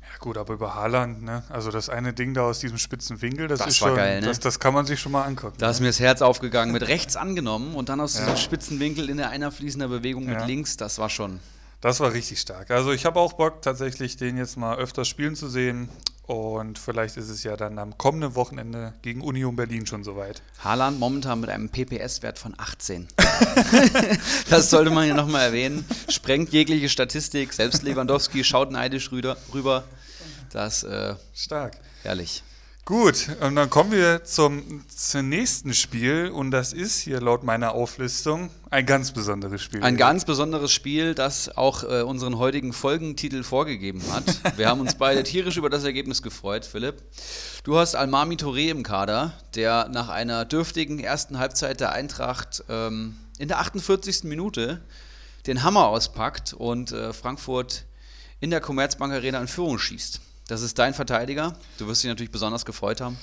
Ja 0.00 0.18
gut, 0.20 0.36
aber 0.36 0.54
über 0.54 0.74
Haaland, 0.74 1.22
ne? 1.22 1.42
Also 1.48 1.70
das 1.70 1.88
eine 1.88 2.12
Ding 2.12 2.34
da 2.34 2.42
aus 2.42 2.60
diesem 2.60 2.78
spitzen 2.78 3.20
Winkel, 3.22 3.48
das, 3.48 3.60
das 3.60 3.68
ist 3.68 3.76
schon, 3.78 3.94
geil, 3.94 4.20
ne? 4.20 4.26
das, 4.26 4.40
das, 4.40 4.58
kann 4.58 4.74
man 4.74 4.86
sich 4.86 5.00
schon 5.00 5.12
mal 5.12 5.24
angucken. 5.24 5.56
Da 5.58 5.70
ist 5.70 5.80
mir 5.80 5.86
das 5.86 6.00
Herz 6.00 6.22
aufgegangen, 6.22 6.72
mit 6.72 6.86
rechts 6.86 7.16
angenommen 7.16 7.74
und 7.74 7.88
dann 7.88 8.00
aus 8.00 8.14
ja. 8.14 8.20
diesem 8.20 8.36
spitzen 8.36 8.80
Winkel 8.80 9.10
in 9.10 9.16
der 9.16 9.30
einer 9.30 9.52
fließender 9.52 9.88
Bewegung 9.88 10.26
mit 10.26 10.38
ja. 10.38 10.44
links, 10.44 10.76
das 10.76 10.98
war 10.98 11.10
schon. 11.10 11.40
Das 11.80 12.00
war 12.00 12.12
richtig 12.12 12.40
stark. 12.40 12.70
Also 12.70 12.90
ich 12.90 13.04
habe 13.04 13.20
auch 13.20 13.34
Bock, 13.34 13.62
tatsächlich 13.62 14.16
den 14.16 14.36
jetzt 14.36 14.56
mal 14.56 14.76
öfters 14.76 15.06
spielen 15.06 15.36
zu 15.36 15.48
sehen. 15.48 15.88
Und 16.28 16.78
vielleicht 16.78 17.16
ist 17.16 17.30
es 17.30 17.42
ja 17.42 17.56
dann 17.56 17.78
am 17.78 17.96
kommenden 17.96 18.34
Wochenende 18.34 18.92
gegen 19.00 19.22
Union 19.22 19.56
Berlin 19.56 19.86
schon 19.86 20.04
soweit. 20.04 20.42
Haaland 20.62 20.98
momentan 20.98 21.40
mit 21.40 21.48
einem 21.48 21.70
PPS-Wert 21.70 22.38
von 22.38 22.54
18. 22.58 23.08
das 24.50 24.68
sollte 24.68 24.90
man 24.90 25.08
ja 25.08 25.14
nochmal 25.14 25.46
erwähnen. 25.46 25.86
Sprengt 26.10 26.52
jegliche 26.52 26.90
Statistik. 26.90 27.54
Selbst 27.54 27.82
Lewandowski 27.82 28.44
schaut 28.44 28.70
neidisch 28.70 29.10
rüber. 29.10 29.84
Das 30.52 30.82
äh, 30.82 31.14
stark. 31.34 31.78
Herrlich. 32.02 32.42
Gut, 32.88 33.28
und 33.42 33.54
dann 33.54 33.68
kommen 33.68 33.92
wir 33.92 34.24
zum, 34.24 34.82
zum 34.88 35.28
nächsten 35.28 35.74
Spiel 35.74 36.30
und 36.32 36.50
das 36.50 36.72
ist 36.72 36.98
hier 36.98 37.20
laut 37.20 37.44
meiner 37.44 37.72
Auflistung 37.72 38.48
ein 38.70 38.86
ganz 38.86 39.12
besonderes 39.12 39.60
Spiel. 39.60 39.82
Ein 39.82 39.98
ganz 39.98 40.24
besonderes 40.24 40.72
Spiel, 40.72 41.14
das 41.14 41.54
auch 41.54 41.84
äh, 41.84 42.00
unseren 42.00 42.38
heutigen 42.38 42.72
Folgentitel 42.72 43.42
vorgegeben 43.42 44.02
hat. 44.10 44.56
Wir 44.56 44.70
haben 44.70 44.80
uns 44.80 44.94
beide 44.94 45.22
tierisch 45.22 45.58
über 45.58 45.68
das 45.68 45.84
Ergebnis 45.84 46.22
gefreut, 46.22 46.64
Philipp. 46.64 47.02
Du 47.62 47.76
hast 47.76 47.94
Almami 47.94 48.36
Touré 48.36 48.70
im 48.70 48.84
Kader, 48.84 49.34
der 49.54 49.90
nach 49.90 50.08
einer 50.08 50.46
dürftigen 50.46 50.98
ersten 50.98 51.38
Halbzeit 51.38 51.80
der 51.80 51.92
Eintracht 51.92 52.64
ähm, 52.70 53.18
in 53.38 53.48
der 53.48 53.58
48. 53.58 54.24
Minute 54.24 54.80
den 55.46 55.62
Hammer 55.62 55.88
auspackt 55.88 56.54
und 56.54 56.92
äh, 56.92 57.12
Frankfurt 57.12 57.84
in 58.40 58.48
der 58.48 58.62
Commerzbank 58.62 59.12
Arena 59.12 59.42
in 59.42 59.46
Führung 59.46 59.78
schießt. 59.78 60.22
Das 60.48 60.62
ist 60.62 60.78
dein 60.78 60.94
Verteidiger. 60.94 61.52
Du 61.76 61.86
wirst 61.86 62.02
dich 62.02 62.08
natürlich 62.08 62.30
besonders 62.30 62.64
gefreut 62.64 63.02
haben. 63.02 63.18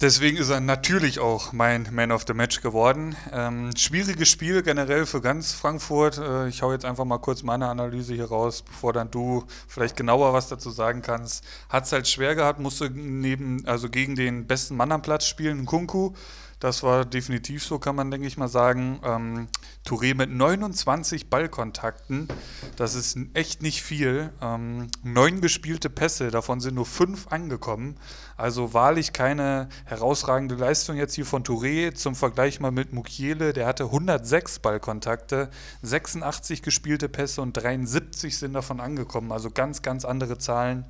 Deswegen 0.00 0.38
ist 0.38 0.48
er 0.48 0.60
natürlich 0.60 1.18
auch 1.18 1.52
mein 1.52 1.88
Man 1.92 2.10
of 2.10 2.24
the 2.26 2.32
Match 2.32 2.62
geworden. 2.62 3.16
Ähm, 3.32 3.70
schwieriges 3.76 4.30
Spiel 4.30 4.62
generell 4.62 5.04
für 5.04 5.20
ganz 5.20 5.52
Frankfurt. 5.52 6.16
Äh, 6.16 6.48
ich 6.48 6.62
hau 6.62 6.72
jetzt 6.72 6.86
einfach 6.86 7.04
mal 7.04 7.18
kurz 7.18 7.42
meine 7.42 7.68
Analyse 7.68 8.14
hier 8.14 8.28
raus, 8.28 8.62
bevor 8.62 8.94
dann 8.94 9.10
du 9.10 9.44
vielleicht 9.66 9.96
genauer 9.96 10.32
was 10.32 10.48
dazu 10.48 10.70
sagen 10.70 11.02
kannst. 11.02 11.44
Hat 11.68 11.84
es 11.84 11.92
halt 11.92 12.08
schwer 12.08 12.34
gehabt, 12.34 12.60
musste 12.60 12.88
neben, 12.88 13.66
also 13.66 13.90
gegen 13.90 14.16
den 14.16 14.46
besten 14.46 14.74
Mann 14.74 14.90
am 14.90 15.02
Platz 15.02 15.26
spielen, 15.26 15.66
Kunku. 15.66 16.14
Das 16.60 16.82
war 16.82 17.04
definitiv 17.04 17.62
so, 17.62 17.78
kann 17.78 17.94
man, 17.94 18.10
denke 18.10 18.26
ich 18.26 18.36
mal 18.36 18.48
sagen. 18.48 19.00
Ähm, 19.04 19.48
Touré 19.86 20.14
mit 20.14 20.30
29 20.30 21.30
Ballkontakten, 21.30 22.28
das 22.76 22.94
ist 22.94 23.16
echt 23.34 23.62
nicht 23.62 23.82
viel. 23.82 24.32
Ähm, 24.42 24.88
neun 25.04 25.40
gespielte 25.40 25.88
Pässe, 25.88 26.30
davon 26.30 26.60
sind 26.60 26.74
nur 26.74 26.86
fünf 26.86 27.28
angekommen. 27.28 27.96
Also 28.36 28.74
wahrlich 28.74 29.12
keine 29.12 29.68
herausragende 29.84 30.56
Leistung 30.56 30.96
jetzt 30.96 31.14
hier 31.14 31.26
von 31.26 31.44
Touré. 31.44 31.94
Zum 31.94 32.16
Vergleich 32.16 32.58
mal 32.58 32.72
mit 32.72 32.92
Mukiele, 32.92 33.52
der 33.52 33.66
hatte 33.66 33.84
106 33.84 34.58
Ballkontakte, 34.58 35.50
86 35.82 36.62
gespielte 36.62 37.08
Pässe 37.08 37.40
und 37.40 37.52
73 37.52 38.36
sind 38.36 38.54
davon 38.54 38.80
angekommen. 38.80 39.30
Also 39.30 39.50
ganz, 39.50 39.82
ganz 39.82 40.04
andere 40.04 40.38
Zahlen. 40.38 40.86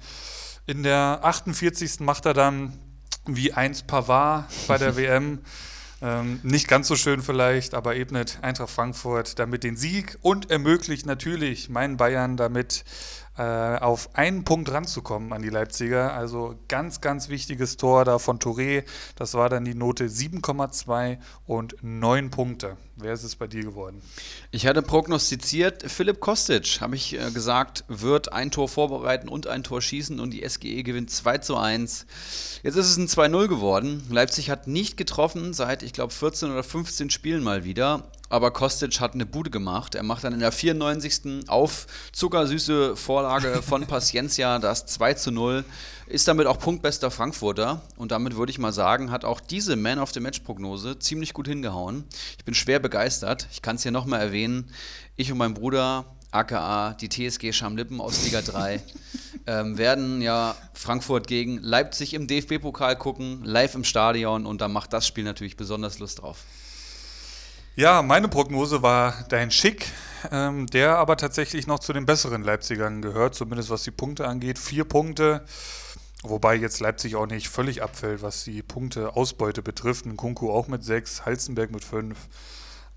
In 0.67 0.83
der 0.83 1.21
48. 1.23 2.01
macht 2.01 2.27
er 2.27 2.35
dann 2.35 2.79
wie 3.37 3.53
einst 3.53 3.87
Pavard 3.87 4.47
bei 4.67 4.79
der 4.79 4.97
WM. 4.97 5.41
Ähm, 6.01 6.39
nicht 6.45 6.69
ganz 6.69 6.87
so 6.87 6.95
schön 6.95 7.23
vielleicht, 7.23 7.75
aber 7.75 7.97
ebnet 7.97 8.39
Eintracht 8.43 8.71
Frankfurt 8.71 9.39
damit 9.39 9.65
den 9.65 9.77
Sieg 9.77 10.17
und 10.23 10.51
ermöglicht 10.51 11.07
natürlich 11.07 11.69
meinen 11.69 11.97
Bayern 11.97 12.37
damit 12.37 12.85
auf 13.43 14.15
einen 14.15 14.45
Punkt 14.45 14.71
ranzukommen 14.71 15.33
an 15.33 15.43
die 15.43 15.49
Leipziger. 15.49 16.15
Also 16.15 16.57
ganz, 16.69 17.01
ganz 17.01 17.29
wichtiges 17.29 17.77
Tor 17.77 18.05
da 18.05 18.19
von 18.19 18.39
Touré. 18.39 18.85
Das 19.17 19.35
war 19.35 19.49
dann 19.49 19.65
die 19.65 19.75
Note 19.75 20.07
7,2 20.07 21.19
und 21.47 21.77
9 21.83 22.31
Punkte. 22.31 22.77
Wer 23.01 23.13
ist 23.13 23.23
es 23.23 23.37
bei 23.37 23.47
dir 23.47 23.63
geworden? 23.63 24.03
Ich 24.51 24.67
hatte 24.67 24.83
prognostiziert, 24.83 25.89
Philipp 25.89 26.19
Kostic, 26.19 26.81
habe 26.81 26.97
ich 26.97 27.15
äh, 27.15 27.31
gesagt, 27.31 27.85
wird 27.87 28.33
ein 28.33 28.51
Tor 28.51 28.69
vorbereiten 28.69 29.29
und 29.29 29.47
ein 29.47 29.63
Tor 29.63 29.81
schießen 29.81 30.19
und 30.19 30.33
die 30.33 30.47
SGE 30.49 30.83
gewinnt 30.83 31.11
2 31.11 31.39
zu 31.39 31.57
1. 31.57 32.07
Jetzt 32.65 32.75
ist 32.75 32.91
es 32.91 32.97
ein 32.97 33.07
2-0 33.07 33.47
geworden. 33.47 34.03
Leipzig 34.11 34.51
hat 34.51 34.67
nicht 34.67 34.97
getroffen 34.97 35.55
seit, 35.55 35.85
ich 35.85 35.93
glaube, 35.93 36.13
14 36.13 36.51
oder 36.51 36.65
15 36.65 37.11
Spielen 37.11 37.45
mal 37.45 37.63
wieder 37.63 38.11
aber 38.29 38.51
Kostic 38.51 39.01
hat 39.01 39.15
eine 39.15 39.27
Bude 39.27 39.51
gemacht. 39.51 39.95
Er 39.95 40.03
macht 40.03 40.25
dann 40.25 40.33
in 40.33 40.41
der 40.41 40.53
94. 40.53 41.49
auf 41.49 41.87
zuckersüße 42.13 42.97
Vorlage 42.97 43.63
von 43.63 43.87
Paciencia 43.87 44.59
das 44.59 44.87
2 44.87 45.15
zu 45.15 45.31
0. 45.31 45.65
Ist 46.07 46.29
damit 46.29 46.47
auch 46.47 46.59
punktbester 46.59 47.11
Frankfurter. 47.11 47.83
Und 47.97 48.13
damit 48.13 48.37
würde 48.37 48.51
ich 48.51 48.59
mal 48.59 48.73
sagen, 48.73 49.11
hat 49.11 49.25
auch 49.25 49.41
diese 49.41 49.77
Man 49.77 49.99
of 49.99 50.13
the 50.13 50.21
Match 50.21 50.41
Prognose 50.41 50.99
ziemlich 50.99 51.33
gut 51.33 51.49
hingehauen. 51.49 52.05
Ich 52.39 52.45
bin 52.45 52.55
schwer 52.55 52.79
begeistert. 52.79 53.49
Ich 53.53 53.63
kann 53.63 53.77
es 53.77 53.83
hier 53.83 53.93
nochmal 53.93 54.21
erwähnen. 54.21 54.71
Ich 55.17 55.33
und 55.33 55.39
mein 55.39 55.55
Bruder, 55.55 56.05
aka 56.31 56.95
die 56.95 57.09
TSG 57.09 57.53
Schamlippen 57.53 58.01
aus 58.01 58.25
Liga 58.25 58.43
3, 58.43 58.83
ähm, 59.47 59.79
werden 59.79 60.21
ja 60.23 60.55
Frankfurt 60.75 61.27
gegen 61.27 61.59
Leipzig 61.59 62.15
im 62.15 62.27
DFB-Pokal 62.27 62.97
gucken, 62.97 63.45
live 63.45 63.75
im 63.75 63.85
Stadion. 63.85 64.47
Und 64.47 64.61
da 64.61 64.69
macht 64.69 64.93
das 64.93 65.07
Spiel 65.07 65.25
natürlich 65.25 65.57
besonders 65.57 65.99
Lust 65.99 66.21
drauf. 66.21 66.45
Ja, 67.79 68.03
meine 68.03 68.27
Prognose 68.27 68.83
war 68.83 69.15
dein 69.29 69.53
Schick, 69.53 69.93
ähm, 70.33 70.67
der 70.67 70.99
aber 70.99 71.17
tatsächlich 71.17 71.69
noch 71.69 71.79
zu 71.79 71.93
den 71.93 72.07
besseren 72.07 72.43
Leipzigern 72.43 73.03
gehört, 73.03 73.37
zumindest 73.37 73.71
was 73.71 73.85
die 73.85 73.93
Punkte 73.93 74.27
angeht. 74.27 74.59
Vier 74.59 74.83
Punkte, 74.83 75.45
wobei 76.25 76.57
jetzt 76.57 76.81
Leipzig 76.81 77.15
auch 77.15 77.29
nicht 77.29 77.49
völlig 77.49 77.81
abfällt, 77.81 78.21
was 78.21 78.43
die 78.43 78.63
Punkte-Ausbeute 78.65 79.63
betrifft. 79.63 80.07
Kunku 80.17 80.51
auch 80.51 80.67
mit 80.67 80.83
sechs, 80.83 81.25
Halzenberg 81.25 81.71
mit 81.71 81.85
fünf 81.85 82.19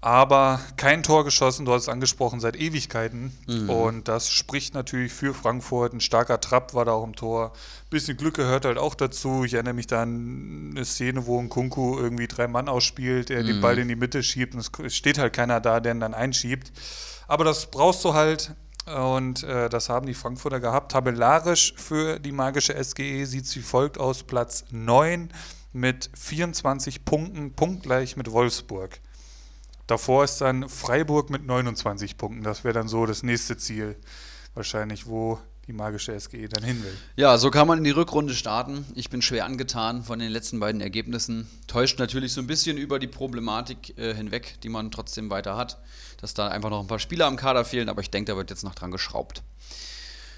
aber 0.02 0.60
kein 0.78 1.04
Tor 1.04 1.24
geschossen, 1.24 1.64
du 1.64 1.74
hast 1.74 1.84
es 1.84 1.90
angesprochen, 1.90 2.40
seit 2.40 2.56
Ewigkeiten. 2.56 3.38
Mhm. 3.46 3.70
Und 3.70 4.08
das 4.08 4.32
spricht 4.32 4.74
natürlich 4.74 5.14
für 5.14 5.36
Frankfurt. 5.36 5.94
Ein 5.94 6.02
starker 6.02 6.42
Trapp 6.42 6.74
war 6.74 6.86
da 6.86 6.94
auch 6.94 7.04
im 7.04 7.16
Tor. 7.16 7.54
Bisschen 7.92 8.18
Glück 8.18 8.34
gehört 8.34 8.66
halt 8.66 8.80
auch 8.80 8.96
dazu. 8.96 9.44
Ich 9.46 9.54
erinnere 9.54 9.76
mich 9.76 9.86
da 9.86 10.02
an 10.02 10.72
eine 10.72 10.86
Szene, 10.86 11.28
wo 11.28 11.40
ein 11.40 11.50
Kunku 11.50 12.00
irgendwie 12.00 12.28
drei 12.28 12.48
Mann 12.48 12.68
ausspielt, 12.68 13.30
der 13.30 13.44
mhm. 13.44 13.48
den 13.48 13.62
Ball 13.62 13.78
in 13.78 13.88
die 13.88 13.96
Mitte 13.96 14.24
schiebt 14.24 14.56
und 14.56 14.68
es 14.84 14.96
steht 14.96 15.20
halt 15.20 15.34
keiner 15.34 15.62
da, 15.62 15.80
der 15.80 15.94
ihn 15.94 16.00
dann 16.00 16.16
einschiebt. 16.16 16.72
Aber 17.28 17.44
das 17.44 17.70
brauchst 17.70 18.04
du 18.04 18.16
halt. 18.16 18.56
Und 18.88 19.44
äh, 19.44 19.70
das 19.70 19.90
haben 19.90 20.08
die 20.08 20.16
Frankfurter 20.16 20.60
gehabt. 20.60 20.94
Tabellarisch 20.94 21.76
für 21.78 22.20
die 22.20 22.32
magische 22.32 22.74
SGE 22.84 23.26
sieht 23.28 23.46
es 23.46 23.56
wie 23.56 23.62
folgt 23.62 24.00
aus: 24.00 24.24
Platz 24.24 24.66
9 24.72 25.30
mit 25.74 26.10
24 26.16 27.06
Punkten, 27.06 27.54
punktgleich 27.54 28.18
mit 28.18 28.32
Wolfsburg. 28.32 29.00
Davor 29.92 30.24
ist 30.24 30.40
dann 30.40 30.70
Freiburg 30.70 31.30
mit 31.30 31.46
29 31.46 32.16
Punkten. 32.16 32.44
Das 32.44 32.64
wäre 32.64 32.74
dann 32.74 32.88
so 32.88 33.06
das 33.06 33.24
nächste 33.24 33.58
Ziel, 33.58 33.98
wahrscheinlich, 34.54 35.06
wo 35.06 35.38
die 35.68 35.74
magische 35.74 36.18
SGE 36.18 36.48
dann 36.48 36.64
hin 36.64 36.82
will. 36.82 36.98
Ja, 37.18 37.38
so 37.38 37.52
kann 37.52 37.68
man 37.68 37.80
in 37.80 37.84
die 37.84 37.92
Rückrunde 37.92 38.34
starten. 38.34 38.86
Ich 38.96 39.10
bin 39.10 39.22
schwer 39.22 39.44
angetan 39.44 40.06
von 40.06 40.18
den 40.20 40.32
letzten 40.32 40.62
beiden 40.62 40.80
Ergebnissen. 40.80 41.46
Täuscht 41.68 42.00
natürlich 42.00 42.32
so 42.32 42.40
ein 42.40 42.48
bisschen 42.48 42.78
über 42.78 43.00
die 43.00 43.08
Problematik 43.08 43.98
äh, 43.98 44.14
hinweg, 44.16 44.62
die 44.64 44.70
man 44.70 44.92
trotzdem 44.92 45.30
weiter 45.30 45.58
hat, 45.58 45.78
dass 46.22 46.34
da 46.34 46.48
einfach 46.48 46.70
noch 46.70 46.80
ein 46.80 46.88
paar 46.88 47.00
Spieler 47.00 47.26
am 47.26 47.36
Kader 47.36 47.66
fehlen, 47.66 47.90
aber 47.90 48.00
ich 48.00 48.10
denke, 48.10 48.32
da 48.32 48.38
wird 48.38 48.50
jetzt 48.50 48.64
noch 48.64 48.76
dran 48.76 48.92
geschraubt. 48.92 49.44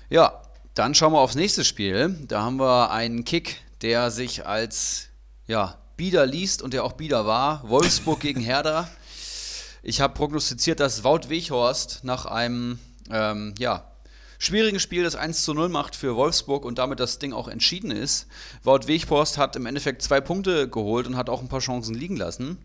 Ja, 0.09 0.41
dann 0.73 0.95
schauen 0.95 1.13
wir 1.13 1.19
aufs 1.19 1.35
nächste 1.35 1.63
Spiel. 1.63 2.17
Da 2.27 2.41
haben 2.41 2.57
wir 2.57 2.89
einen 2.89 3.23
Kick, 3.23 3.61
der 3.83 4.09
sich 4.09 4.47
als 4.47 5.09
ja, 5.45 5.77
Bieder 5.95 6.25
liest 6.25 6.63
und 6.63 6.73
der 6.73 6.83
auch 6.83 6.93
Bieder 6.93 7.27
war. 7.27 7.69
Wolfsburg 7.69 8.19
gegen 8.19 8.41
Herder. 8.41 8.89
Ich 9.85 9.99
habe 9.99 10.13
prognostiziert, 10.13 10.79
dass 10.79 11.03
Wout 11.03 11.27
Weghorst 11.27 12.05
nach 12.05 12.25
einem 12.25 12.79
ähm, 13.11 13.53
ja, 13.59 13.83
schwierigen 14.39 14.79
Spiel 14.79 15.03
das 15.03 15.17
1 15.17 15.43
zu 15.43 15.53
0 15.53 15.67
macht 15.67 15.97
für 15.97 16.15
Wolfsburg 16.15 16.63
und 16.63 16.77
damit 16.77 17.01
das 17.01 17.19
Ding 17.19 17.33
auch 17.33 17.49
entschieden 17.49 17.91
ist. 17.91 18.27
Wout 18.63 18.87
Weghorst 18.87 19.37
hat 19.37 19.57
im 19.57 19.65
Endeffekt 19.65 20.01
zwei 20.01 20.21
Punkte 20.21 20.69
geholt 20.69 21.05
und 21.05 21.17
hat 21.17 21.29
auch 21.29 21.41
ein 21.41 21.49
paar 21.49 21.59
Chancen 21.59 21.95
liegen 21.95 22.15
lassen. 22.15 22.59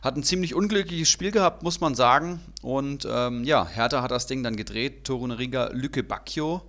Hat 0.00 0.16
ein 0.16 0.22
ziemlich 0.22 0.54
unglückliches 0.54 1.10
Spiel 1.10 1.32
gehabt, 1.32 1.62
muss 1.62 1.80
man 1.80 1.94
sagen. 1.94 2.40
Und 2.62 3.06
ähm, 3.10 3.44
ja, 3.44 3.66
Hertha 3.66 4.00
hat 4.00 4.10
das 4.10 4.26
Ding 4.26 4.42
dann 4.42 4.56
gedreht. 4.56 5.04
Torunariga 5.04 5.68
Lücke 5.74 6.02
Bacchio 6.02 6.62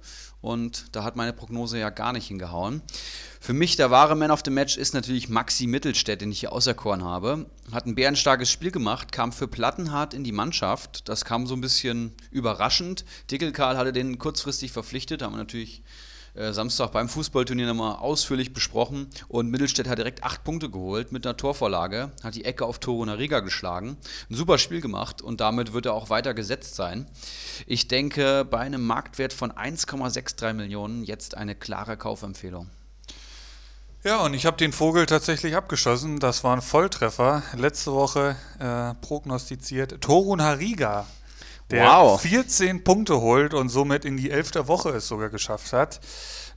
und 0.45 0.95
da 0.95 1.03
hat 1.03 1.15
meine 1.15 1.33
Prognose 1.33 1.79
ja 1.79 1.89
gar 1.89 2.13
nicht 2.13 2.27
hingehauen. 2.27 2.83
Für 3.41 3.53
mich 3.53 3.77
der 3.77 3.89
wahre 3.89 4.15
Man 4.15 4.29
of 4.29 4.43
the 4.45 4.51
Match 4.51 4.77
ist 4.77 4.93
natürlich 4.93 5.27
Maxi 5.27 5.65
Mittelstädt, 5.65 6.21
den 6.21 6.31
ich 6.31 6.39
hier 6.39 6.53
auserkoren 6.53 7.03
habe. 7.03 7.47
Hat 7.71 7.87
ein 7.87 7.95
bärenstarkes 7.95 8.51
Spiel 8.51 8.69
gemacht, 8.69 9.11
kam 9.11 9.31
für 9.31 9.47
Plattenhardt 9.47 10.13
in 10.13 10.23
die 10.23 10.31
Mannschaft. 10.31 11.09
Das 11.09 11.25
kam 11.25 11.47
so 11.47 11.55
ein 11.55 11.61
bisschen 11.61 12.13
überraschend. 12.29 13.05
Dickelkarl 13.31 13.75
hatte 13.75 13.91
den 13.91 14.19
kurzfristig 14.19 14.71
verpflichtet, 14.71 15.23
haben 15.23 15.33
wir 15.33 15.39
natürlich 15.39 15.81
äh, 16.35 16.51
Samstag 16.53 16.91
beim 16.91 17.09
Fußballturnier 17.09 17.67
nochmal 17.67 17.95
ausführlich 17.97 18.53
besprochen. 18.53 19.07
Und 19.27 19.49
Mittelstädt 19.49 19.87
hat 19.87 19.97
direkt 19.97 20.23
acht 20.23 20.43
Punkte 20.43 20.69
geholt 20.69 21.11
mit 21.11 21.25
einer 21.25 21.37
Torvorlage, 21.37 22.11
hat 22.23 22.35
die 22.35 22.45
Ecke 22.45 22.65
auf 22.65 22.79
Toro 22.79 23.05
Nariga 23.05 23.39
geschlagen. 23.39 23.97
Ein 24.29 24.35
super 24.35 24.57
Spiel 24.57 24.81
gemacht 24.81 25.21
und 25.21 25.41
damit 25.41 25.73
wird 25.73 25.85
er 25.85 25.93
auch 25.93 26.09
weiter 26.09 26.33
gesetzt 26.33 26.75
sein. 26.75 27.07
Ich 27.67 27.87
denke, 27.87 28.45
bei 28.49 28.59
einem 28.59 28.85
Marktwert 28.85 29.33
von 29.33 29.51
1,63 29.51 30.53
Millionen 30.53 31.03
jetzt 31.03 31.35
eine 31.37 31.55
klare 31.55 31.97
Kaufempfehlung. 31.97 32.69
Ja, 34.03 34.21
und 34.23 34.35
ich 34.35 34.45
habe 34.45 34.57
den 34.57 34.71
Vogel 34.71 35.07
tatsächlich 35.07 35.55
abgeschossen. 35.55 36.19
Das 36.19 36.43
war 36.43 36.55
ein 36.55 36.61
Volltreffer. 36.61 37.41
Letzte 37.57 37.91
Woche 37.91 38.35
äh, 38.59 38.93
prognostiziert. 39.03 39.99
Torun 40.01 40.43
Hariga 40.43 41.07
der 41.71 41.85
wow. 41.85 42.21
14 42.21 42.83
Punkte 42.83 43.21
holt 43.21 43.53
und 43.53 43.69
somit 43.69 44.05
in 44.05 44.17
die 44.17 44.31
elfte 44.31 44.67
Woche 44.67 44.89
es 44.89 45.07
sogar 45.07 45.29
geschafft 45.29 45.73
hat. 45.73 45.99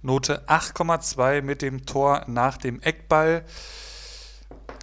Note 0.03 0.45
8,2 0.47 1.43
mit 1.43 1.63
dem 1.63 1.87
Tor 1.87 2.25
nach 2.27 2.57
dem 2.57 2.81
Eckball. 2.83 3.45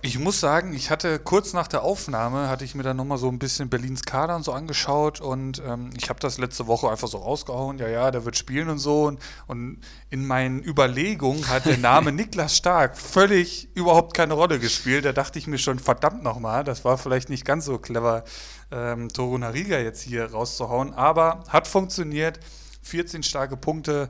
Ich 0.01 0.19
muss 0.19 0.39
sagen, 0.39 0.73
ich 0.73 0.91
hatte 0.91 1.17
kurz 1.17 1.53
nach 1.53 1.67
der 1.67 1.81
Aufnahme, 1.81 2.47
hatte 2.47 2.63
ich 2.63 2.75
mir 2.75 2.83
dann 2.83 2.97
nochmal 2.97 3.17
so 3.17 3.27
ein 3.27 3.39
bisschen 3.39 3.69
Berlins 3.69 4.03
Kader 4.03 4.35
und 4.35 4.43
so 4.43 4.51
angeschaut 4.51 5.19
und 5.19 5.63
ähm, 5.65 5.89
ich 5.97 6.09
habe 6.09 6.19
das 6.19 6.37
letzte 6.37 6.67
Woche 6.67 6.91
einfach 6.91 7.07
so 7.07 7.17
rausgehauen, 7.17 7.79
ja, 7.79 7.87
ja, 7.87 8.11
der 8.11 8.23
wird 8.23 8.37
spielen 8.37 8.69
und 8.69 8.77
so 8.77 9.05
und, 9.05 9.19
und 9.47 9.79
in 10.11 10.27
meinen 10.27 10.61
Überlegungen 10.63 11.47
hat 11.47 11.65
der 11.65 11.77
Name 11.77 12.11
Niklas 12.11 12.55
Stark 12.55 12.99
völlig 12.99 13.67
überhaupt 13.73 14.13
keine 14.13 14.35
Rolle 14.35 14.59
gespielt. 14.59 15.05
Da 15.05 15.11
dachte 15.11 15.39
ich 15.39 15.47
mir 15.47 15.57
schon, 15.57 15.79
verdammt 15.79 16.21
nochmal, 16.21 16.63
das 16.63 16.85
war 16.85 16.99
vielleicht 16.99 17.29
nicht 17.29 17.43
ganz 17.43 17.65
so 17.65 17.79
clever, 17.79 18.25
ähm, 18.71 19.09
Torun 19.09 19.43
Hariga 19.43 19.79
jetzt 19.79 20.01
hier 20.01 20.31
rauszuhauen, 20.31 20.93
aber 20.93 21.43
hat 21.49 21.67
funktioniert, 21.67 22.39
14 22.83 23.23
starke 23.23 23.57
Punkte, 23.57 24.09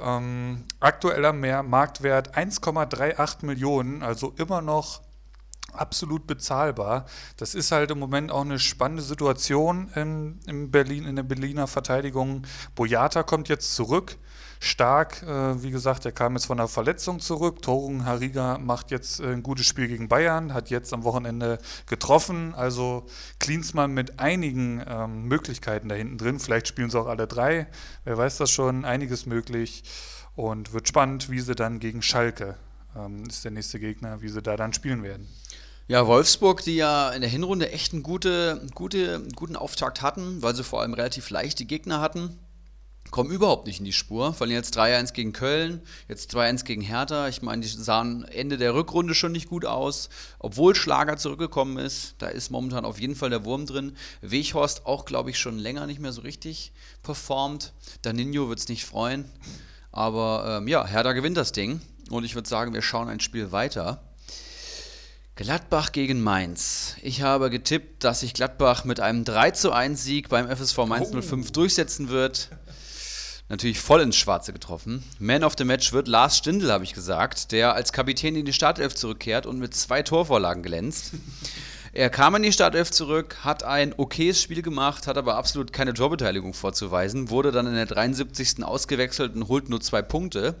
ähm, 0.00 0.64
aktueller 0.80 1.32
mehr 1.32 1.62
Marktwert 1.62 2.36
1,38 2.36 3.44
Millionen, 3.44 4.02
also 4.02 4.32
immer 4.36 4.62
noch 4.62 5.02
absolut 5.72 6.26
bezahlbar. 6.26 7.06
Das 7.36 7.54
ist 7.54 7.72
halt 7.72 7.90
im 7.90 7.98
Moment 7.98 8.30
auch 8.30 8.42
eine 8.42 8.58
spannende 8.58 9.02
Situation 9.02 9.88
in, 9.94 10.40
in 10.46 10.70
Berlin, 10.70 11.04
in 11.04 11.16
der 11.16 11.22
Berliner 11.22 11.66
Verteidigung. 11.66 12.46
Boyata 12.74 13.22
kommt 13.22 13.48
jetzt 13.48 13.74
zurück. 13.74 14.16
Stark, 14.62 15.22
äh, 15.22 15.62
wie 15.62 15.70
gesagt, 15.70 16.04
er 16.04 16.12
kam 16.12 16.34
jetzt 16.34 16.44
von 16.44 16.60
einer 16.60 16.68
Verletzung 16.68 17.18
zurück. 17.18 17.62
Torung 17.62 18.04
Hariga 18.04 18.58
macht 18.58 18.90
jetzt 18.90 19.18
äh, 19.18 19.32
ein 19.32 19.42
gutes 19.42 19.66
Spiel 19.66 19.88
gegen 19.88 20.08
Bayern, 20.08 20.52
hat 20.52 20.68
jetzt 20.68 20.92
am 20.92 21.02
Wochenende 21.02 21.58
getroffen. 21.86 22.54
Also 22.54 23.06
Klinsmann 23.38 23.92
mit 23.92 24.20
einigen 24.20 24.84
ähm, 24.86 25.24
Möglichkeiten 25.24 25.88
da 25.88 25.94
hinten 25.94 26.18
drin. 26.18 26.38
Vielleicht 26.38 26.68
spielen 26.68 26.90
sie 26.90 27.00
auch 27.00 27.06
alle 27.06 27.26
drei. 27.26 27.68
Wer 28.04 28.18
weiß 28.18 28.36
das 28.36 28.50
schon. 28.50 28.84
Einiges 28.84 29.24
möglich. 29.24 29.82
Und 30.36 30.74
wird 30.74 30.86
spannend, 30.86 31.30
wie 31.30 31.40
sie 31.40 31.54
dann 31.54 31.80
gegen 31.80 32.02
Schalke 32.02 32.56
ähm, 32.96 33.24
ist 33.28 33.44
der 33.44 33.50
nächste 33.50 33.78
Gegner, 33.78 34.20
wie 34.22 34.28
sie 34.28 34.42
da 34.42 34.56
dann 34.56 34.72
spielen 34.72 35.02
werden. 35.02 35.28
Ja, 35.88 36.06
Wolfsburg, 36.06 36.62
die 36.62 36.76
ja 36.76 37.10
in 37.10 37.20
der 37.20 37.30
Hinrunde 37.30 37.72
echt 37.72 37.92
einen 37.92 38.02
gute, 38.02 38.64
gute, 38.74 39.26
guten 39.34 39.56
Auftakt 39.56 40.02
hatten, 40.02 40.40
weil 40.40 40.54
sie 40.54 40.62
vor 40.62 40.82
allem 40.82 40.94
relativ 40.94 41.30
leichte 41.30 41.64
Gegner 41.64 42.00
hatten, 42.00 42.38
kommen 43.10 43.30
überhaupt 43.30 43.66
nicht 43.66 43.80
in 43.80 43.84
die 43.84 43.92
Spur. 43.92 44.32
Verlieren 44.32 44.62
jetzt 44.62 44.78
3-1 44.78 45.12
gegen 45.12 45.32
Köln, 45.32 45.80
jetzt 46.08 46.34
2-1 46.34 46.64
gegen 46.64 46.82
Hertha. 46.82 47.28
Ich 47.28 47.42
meine, 47.42 47.62
die 47.62 47.68
sahen 47.68 48.24
Ende 48.24 48.56
der 48.56 48.74
Rückrunde 48.74 49.14
schon 49.14 49.32
nicht 49.32 49.48
gut 49.48 49.64
aus, 49.64 50.08
obwohl 50.38 50.74
Schlager 50.74 51.16
zurückgekommen 51.16 51.78
ist. 51.78 52.14
Da 52.18 52.28
ist 52.28 52.50
momentan 52.50 52.84
auf 52.84 53.00
jeden 53.00 53.16
Fall 53.16 53.30
der 53.30 53.44
Wurm 53.44 53.66
drin. 53.66 53.96
Weghorst 54.20 54.86
auch, 54.86 55.04
glaube 55.04 55.30
ich, 55.30 55.38
schon 55.38 55.58
länger 55.58 55.86
nicht 55.86 56.00
mehr 56.00 56.12
so 56.12 56.20
richtig 56.22 56.72
performt. 57.02 57.72
Danino 58.02 58.48
wird 58.48 58.60
es 58.60 58.68
nicht 58.68 58.84
freuen. 58.84 59.24
Aber 59.92 60.58
ähm, 60.58 60.68
ja, 60.68 60.86
Hertha 60.86 61.12
gewinnt 61.12 61.36
das 61.36 61.52
Ding. 61.52 61.80
Und 62.10 62.24
ich 62.24 62.34
würde 62.34 62.48
sagen, 62.48 62.74
wir 62.74 62.82
schauen 62.82 63.08
ein 63.08 63.20
Spiel 63.20 63.52
weiter. 63.52 64.02
Gladbach 65.36 65.92
gegen 65.92 66.20
Mainz. 66.20 66.96
Ich 67.02 67.22
habe 67.22 67.48
getippt, 67.48 68.04
dass 68.04 68.20
sich 68.20 68.34
Gladbach 68.34 68.84
mit 68.84 69.00
einem 69.00 69.24
3 69.24 69.52
zu 69.52 69.72
1 69.72 70.04
Sieg 70.04 70.28
beim 70.28 70.54
FSV 70.54 70.78
Mainz 70.86 71.08
oh. 71.14 71.22
05 71.22 71.52
durchsetzen 71.52 72.08
wird. 72.10 72.50
Natürlich 73.50 73.80
voll 73.80 74.00
ins 74.00 74.14
Schwarze 74.14 74.52
getroffen. 74.52 75.02
Man 75.18 75.42
of 75.42 75.54
the 75.58 75.64
Match 75.64 75.92
wird 75.92 76.06
Lars 76.06 76.38
Stindl, 76.38 76.70
habe 76.70 76.84
ich 76.84 76.94
gesagt, 76.94 77.50
der 77.50 77.74
als 77.74 77.92
Kapitän 77.92 78.36
in 78.36 78.44
die 78.44 78.52
Startelf 78.52 78.94
zurückkehrt 78.94 79.44
und 79.44 79.58
mit 79.58 79.74
zwei 79.74 80.02
Torvorlagen 80.02 80.62
glänzt. 80.62 81.14
Er 81.92 82.10
kam 82.10 82.36
in 82.36 82.44
die 82.44 82.52
Startelf 82.52 82.92
zurück, 82.92 83.38
hat 83.42 83.64
ein 83.64 83.92
okayes 83.96 84.40
Spiel 84.40 84.62
gemacht, 84.62 85.08
hat 85.08 85.18
aber 85.18 85.34
absolut 85.34 85.72
keine 85.72 85.94
Torbeteiligung 85.94 86.54
vorzuweisen, 86.54 87.28
wurde 87.30 87.50
dann 87.50 87.66
in 87.66 87.74
der 87.74 87.86
73. 87.86 88.62
ausgewechselt 88.62 89.34
und 89.34 89.48
holt 89.48 89.68
nur 89.68 89.80
zwei 89.80 90.00
Punkte. 90.00 90.54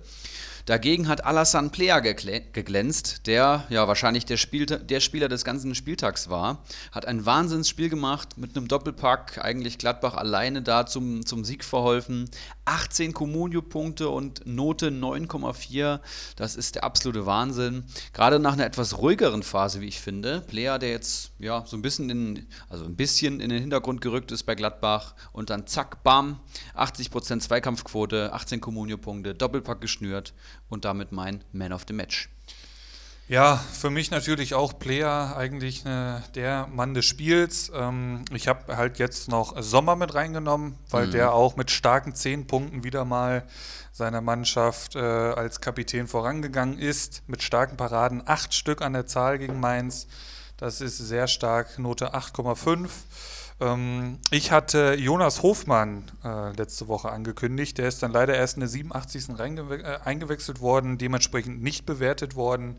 Dagegen 0.70 1.08
hat 1.08 1.24
Alassane 1.24 1.70
Plea 1.70 1.98
geglänzt, 1.98 3.26
der 3.26 3.64
ja 3.70 3.88
wahrscheinlich 3.88 4.24
der, 4.24 4.36
Spiel, 4.36 4.66
der 4.66 5.00
Spieler 5.00 5.26
des 5.26 5.44
ganzen 5.44 5.74
Spieltags 5.74 6.30
war. 6.30 6.62
Hat 6.92 7.06
ein 7.06 7.26
Wahnsinnsspiel 7.26 7.88
gemacht 7.88 8.38
mit 8.38 8.56
einem 8.56 8.68
Doppelpack, 8.68 9.38
eigentlich 9.42 9.78
Gladbach 9.78 10.14
alleine 10.14 10.62
da 10.62 10.86
zum, 10.86 11.26
zum 11.26 11.44
Sieg 11.44 11.64
verholfen. 11.64 12.30
18 12.66 13.12
Comunio-Punkte 13.14 14.10
und 14.10 14.46
Note 14.46 14.90
9,4. 14.90 15.98
Das 16.36 16.54
ist 16.54 16.76
der 16.76 16.84
absolute 16.84 17.26
Wahnsinn. 17.26 17.82
Gerade 18.12 18.38
nach 18.38 18.52
einer 18.52 18.64
etwas 18.64 18.98
ruhigeren 18.98 19.42
Phase, 19.42 19.80
wie 19.80 19.88
ich 19.88 19.98
finde. 19.98 20.42
Plea, 20.46 20.78
der 20.78 20.90
jetzt 20.90 21.32
ja 21.40 21.64
so 21.66 21.76
ein 21.76 21.82
bisschen 21.82 22.08
in, 22.10 22.46
also 22.68 22.84
ein 22.84 22.94
bisschen 22.94 23.40
in 23.40 23.50
den 23.50 23.60
Hintergrund 23.60 24.02
gerückt 24.02 24.30
ist 24.30 24.44
bei 24.44 24.54
Gladbach 24.54 25.16
und 25.32 25.50
dann 25.50 25.66
zack, 25.66 26.04
bam, 26.04 26.38
80% 26.76 27.40
Zweikampfquote, 27.40 28.32
18 28.32 28.60
Comunio-Punkte, 28.60 29.34
Doppelpack 29.34 29.80
geschnürt 29.80 30.32
und 30.70 30.86
damit 30.86 31.12
mein 31.12 31.44
Man 31.52 31.72
of 31.72 31.84
the 31.86 31.92
Match. 31.92 32.30
Ja, 33.30 33.58
für 33.58 33.90
mich 33.90 34.10
natürlich 34.10 34.54
auch 34.54 34.76
Player, 34.80 35.36
eigentlich 35.36 35.86
äh, 35.86 36.20
der 36.34 36.66
Mann 36.66 36.94
des 36.94 37.04
Spiels. 37.04 37.70
Ähm, 37.72 38.24
ich 38.34 38.48
habe 38.48 38.76
halt 38.76 38.98
jetzt 38.98 39.28
noch 39.28 39.62
Sommer 39.62 39.94
mit 39.94 40.14
reingenommen, 40.14 40.76
weil 40.90 41.06
mhm. 41.06 41.10
der 41.12 41.32
auch 41.32 41.54
mit 41.54 41.70
starken 41.70 42.12
zehn 42.16 42.48
Punkten 42.48 42.82
wieder 42.82 43.04
mal 43.04 43.44
seiner 43.92 44.20
Mannschaft 44.20 44.96
äh, 44.96 44.98
als 44.98 45.60
Kapitän 45.60 46.08
vorangegangen 46.08 46.76
ist, 46.78 47.22
mit 47.28 47.44
starken 47.44 47.76
Paraden, 47.76 48.22
acht 48.26 48.52
Stück 48.52 48.82
an 48.82 48.94
der 48.94 49.06
Zahl 49.06 49.38
gegen 49.38 49.60
Mainz. 49.60 50.08
Das 50.56 50.80
ist 50.80 50.98
sehr 50.98 51.28
stark, 51.28 51.78
Note 51.78 52.12
8,5. 52.14 52.88
Ähm, 53.60 54.18
ich 54.30 54.50
hatte 54.50 54.94
Jonas 54.98 55.42
Hofmann 55.42 56.04
äh, 56.24 56.52
letzte 56.52 56.88
Woche 56.88 57.10
angekündigt. 57.10 57.78
Der 57.78 57.88
ist 57.88 58.02
dann 58.02 58.12
leider 58.12 58.34
erst 58.34 58.56
in 58.56 58.60
der 58.60 58.68
87. 58.68 59.28
Äh, 59.38 59.98
eingewechselt 60.04 60.60
worden, 60.60 60.98
dementsprechend 60.98 61.62
nicht 61.62 61.86
bewertet 61.86 62.34
worden. 62.34 62.76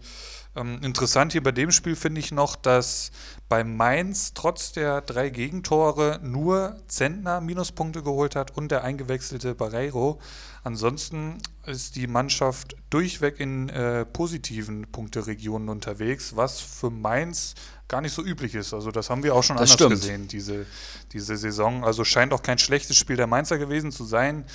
Ähm, 0.54 0.80
interessant 0.82 1.32
hier 1.32 1.44
bei 1.44 1.54
dem 1.54 1.72
Spiel 1.72 1.96
finde 1.96 2.20
ich 2.20 2.32
noch, 2.32 2.58
dass 2.58 3.12
bei 3.48 3.64
Mainz 3.64 4.34
trotz 4.34 4.74
der 4.74 5.02
drei 5.02 5.30
Gegentore 5.30 6.20
nur 6.22 6.76
Zentner 6.88 7.40
Minuspunkte 7.40 8.04
geholt 8.04 8.36
hat 8.36 8.58
und 8.58 8.70
der 8.70 8.84
eingewechselte 8.84 9.56
Barreiro. 9.56 10.20
Ansonsten 10.64 11.38
ist 11.66 11.96
die 11.96 12.08
Mannschaft 12.08 12.76
durchweg 12.90 13.40
in 13.40 13.70
äh, 13.70 14.06
positiven 14.06 14.92
Punkteregionen 14.92 15.70
unterwegs, 15.70 16.36
was 16.36 16.60
für 16.60 16.90
Mainz 16.90 17.56
gar 17.88 18.02
nicht 18.02 18.14
so 18.14 18.22
üblich 18.22 18.54
ist. 18.56 18.74
Also 18.74 18.92
das 18.92 19.10
haben 19.10 19.24
wir 19.24 19.34
auch 19.36 19.44
schon 19.44 19.58
das 19.58 19.72
anders 19.72 19.74
stimmt. 19.74 19.92
gesehen, 19.92 20.28
diese, 20.28 20.66
diese 21.14 21.38
Saison. 21.38 21.86
Also 21.86 22.04
scheint 22.04 22.34
auch 22.34 22.44
kein 22.44 22.58
schlechtes 22.58 22.98
Spiel 22.98 23.16
der 23.16 23.28
Mainzer 23.28 23.58
gewesen 23.58 23.92
zu 23.92 24.04
sein. 24.04 24.46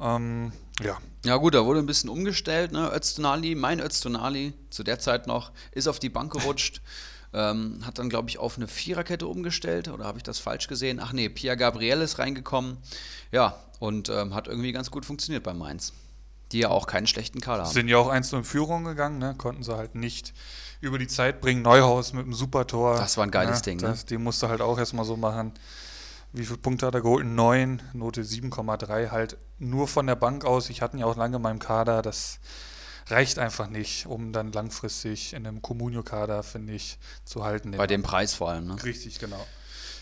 Ähm, 0.00 0.52
ja. 0.82 0.98
Ja 1.24 1.36
gut, 1.36 1.54
da 1.54 1.64
wurde 1.64 1.78
ein 1.78 1.86
bisschen 1.86 2.10
umgestellt. 2.10 2.72
Ne? 2.72 2.90
Öztunali, 2.94 3.54
mein 3.54 3.80
Öztunali, 3.80 4.52
zu 4.70 4.82
der 4.82 4.98
Zeit 4.98 5.26
noch, 5.26 5.52
ist 5.72 5.88
auf 5.88 5.98
die 5.98 6.10
Bank 6.10 6.32
gerutscht. 6.32 6.80
Ähm, 7.36 7.80
hat 7.84 7.98
dann, 7.98 8.08
glaube 8.08 8.28
ich, 8.28 8.38
auf 8.38 8.58
eine 8.58 8.68
Viererkette 8.68 9.26
umgestellt. 9.26 9.88
Oder 9.88 10.04
habe 10.04 10.18
ich 10.18 10.22
das 10.22 10.38
falsch 10.38 10.68
gesehen? 10.68 11.00
Ach 11.02 11.12
nee, 11.12 11.28
Pia 11.28 11.56
Gabriel 11.56 12.00
ist 12.00 12.20
reingekommen. 12.20 12.76
Ja, 13.32 13.58
und 13.80 14.08
ähm, 14.08 14.34
hat 14.34 14.46
irgendwie 14.46 14.70
ganz 14.70 14.92
gut 14.92 15.04
funktioniert 15.04 15.42
bei 15.42 15.52
Mainz. 15.52 15.92
Die 16.52 16.60
ja 16.60 16.68
auch 16.68 16.86
keinen 16.86 17.08
schlechten 17.08 17.40
Kader 17.40 17.64
haben. 17.64 17.72
Sind 17.72 17.88
ja 17.88 17.98
auch 17.98 18.06
einzeln 18.06 18.40
in 18.40 18.44
Führung 18.44 18.84
gegangen, 18.84 19.18
ne? 19.18 19.34
konnten 19.36 19.64
sie 19.64 19.76
halt 19.76 19.96
nicht 19.96 20.32
über 20.80 20.96
die 20.96 21.08
Zeit 21.08 21.40
bringen. 21.40 21.62
Neuhaus 21.62 22.12
mit 22.12 22.22
einem 22.22 22.34
Supertor. 22.34 22.98
Das 22.98 23.16
war 23.16 23.24
ein 23.24 23.32
geiles 23.32 23.58
ja, 23.58 23.62
Ding. 23.62 23.80
Ne? 23.80 23.88
Das, 23.88 24.04
Den 24.04 24.22
musste 24.22 24.48
halt 24.48 24.60
auch 24.60 24.78
erstmal 24.78 25.04
so 25.04 25.16
machen. 25.16 25.52
Wie 26.34 26.44
viele 26.44 26.58
Punkte 26.58 26.86
hat 26.86 26.94
er 26.96 27.00
geholt? 27.00 27.24
9, 27.24 27.80
Note 27.92 28.22
7,3. 28.22 29.12
Halt 29.12 29.36
nur 29.60 29.86
von 29.86 30.08
der 30.08 30.16
Bank 30.16 30.44
aus. 30.44 30.68
Ich 30.68 30.82
hatte 30.82 30.96
ihn 30.96 31.00
ja 31.00 31.06
auch 31.06 31.16
lange 31.16 31.36
in 31.36 31.42
meinem 31.42 31.60
Kader. 31.60 32.02
Das 32.02 32.40
reicht 33.06 33.38
einfach 33.38 33.68
nicht, 33.68 34.06
um 34.06 34.32
dann 34.32 34.50
langfristig 34.50 35.32
in 35.32 35.46
einem 35.46 35.62
Comunio-Kader, 35.62 36.42
finde 36.42 36.72
ich, 36.72 36.98
zu 37.24 37.44
halten. 37.44 37.70
Bei 37.70 37.86
dem 37.86 38.02
Preis 38.02 38.34
vor 38.34 38.50
allem, 38.50 38.66
ne? 38.66 38.82
Richtig, 38.82 39.20
genau. 39.20 39.46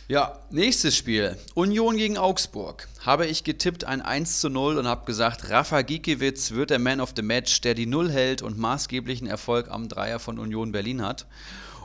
Ja, 0.09 0.41
nächstes 0.51 0.97
Spiel. 0.97 1.37
Union 1.53 1.99
gegen 1.99 2.17
Augsburg. 2.17 2.89
Habe 3.01 3.27
ich 3.27 3.45
getippt 3.45 3.85
ein 3.85 4.01
1 4.01 4.41
zu 4.41 4.49
0 4.49 4.79
und 4.79 4.87
habe 4.87 5.05
gesagt, 5.05 5.51
Rafa 5.51 5.83
Gikiewicz 5.83 6.53
wird 6.53 6.71
der 6.71 6.79
Man 6.79 7.03
of 7.03 7.13
the 7.15 7.21
Match, 7.21 7.61
der 7.61 7.75
die 7.75 7.87
Null 7.87 8.11
hält 8.11 8.41
und 8.41 8.57
maßgeblichen 8.57 9.27
Erfolg 9.27 9.71
am 9.71 9.91
Dreier 9.91 10.19
von 10.19 10.39
Union 10.39 10.73
Berlin 10.73 11.03
hat. 11.03 11.27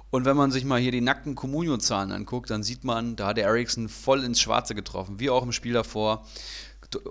Und 0.10 0.26
wenn 0.26 0.38
man 0.38 0.52
sich 0.52 0.64
mal 0.64 0.80
hier 0.80 0.92
die 0.92 1.02
nackten 1.02 1.36
Comunio-Zahlen 1.36 2.12
anguckt, 2.12 2.50
dann 2.50 2.64
sieht 2.64 2.84
man, 2.84 3.16
da 3.16 3.28
hat 3.28 3.38
der 3.38 3.46
Eriksson 3.46 3.90
voll 3.90 4.24
ins 4.24 4.40
Schwarze 4.40 4.74
getroffen, 4.74 5.20
wie 5.20 5.30
auch 5.30 5.44
im 5.44 5.52
Spiel 5.52 5.74
davor. 5.74 6.26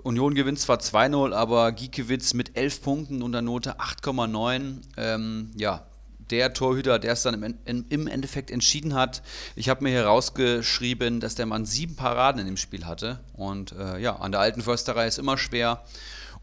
Union 0.03 0.33
gewinnt 0.33 0.59
zwar 0.59 0.77
2-0, 0.77 1.33
aber 1.33 1.71
Giekewitz 1.71 2.33
mit 2.33 2.57
11 2.57 2.81
Punkten 2.81 3.21
und 3.21 3.31
der 3.31 3.43
Note 3.43 3.79
8,9. 3.79 4.81
Ähm, 4.97 5.51
ja, 5.55 5.85
der 6.31 6.53
Torhüter, 6.53 6.99
der 6.99 7.13
es 7.13 7.21
dann 7.21 7.55
im, 7.65 8.07
Endeffekt 8.07 8.51
entschieden 8.51 8.95
hat. 8.95 9.21
Ich 9.55 9.69
habe 9.69 9.83
mir 9.83 9.91
hier 9.91 10.05
rausgeschrieben, 10.05 11.19
dass 11.19 11.35
der 11.35 11.45
Mann 11.45 11.65
sieben 11.65 11.95
Paraden 11.95 12.41
in 12.41 12.47
dem 12.47 12.57
Spiel 12.57 12.85
hatte. 12.85 13.19
Und 13.33 13.73
äh, 13.73 13.99
ja, 13.99 14.15
an 14.17 14.31
der 14.31 14.41
alten 14.41 14.61
Försterei 14.61 15.07
ist 15.07 15.19
immer 15.19 15.37
schwer. 15.37 15.83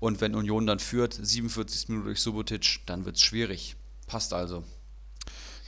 Und 0.01 0.21
wenn 0.21 0.35
Union 0.35 0.67
dann 0.67 0.79
führt, 0.79 1.19
47 1.21 1.89
Minuten 1.89 2.07
durch 2.07 2.21
Subotic, 2.21 2.81
dann 2.87 3.05
wird 3.05 3.17
es 3.17 3.23
schwierig. 3.23 3.77
Passt 4.07 4.33
also. 4.33 4.65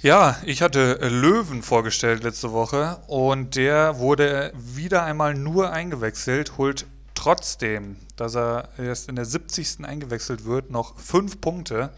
Ja, 0.02 0.36
ich 0.44 0.60
hatte 0.60 0.98
Löwen 1.08 1.62
vorgestellt 1.62 2.22
letzte 2.22 2.52
Woche 2.52 2.98
und 3.06 3.56
der 3.56 3.98
wurde 3.98 4.52
wieder 4.54 5.04
einmal 5.04 5.34
nur 5.34 5.72
eingewechselt, 5.72 6.58
holt 6.58 6.86
trotzdem, 7.14 7.96
dass 8.14 8.36
er 8.36 8.68
erst 8.76 9.08
in 9.08 9.16
der 9.16 9.24
70. 9.24 9.86
eingewechselt 9.86 10.44
wird, 10.44 10.70
noch 10.70 10.98
fünf 10.98 11.40
Punkte. 11.40 11.94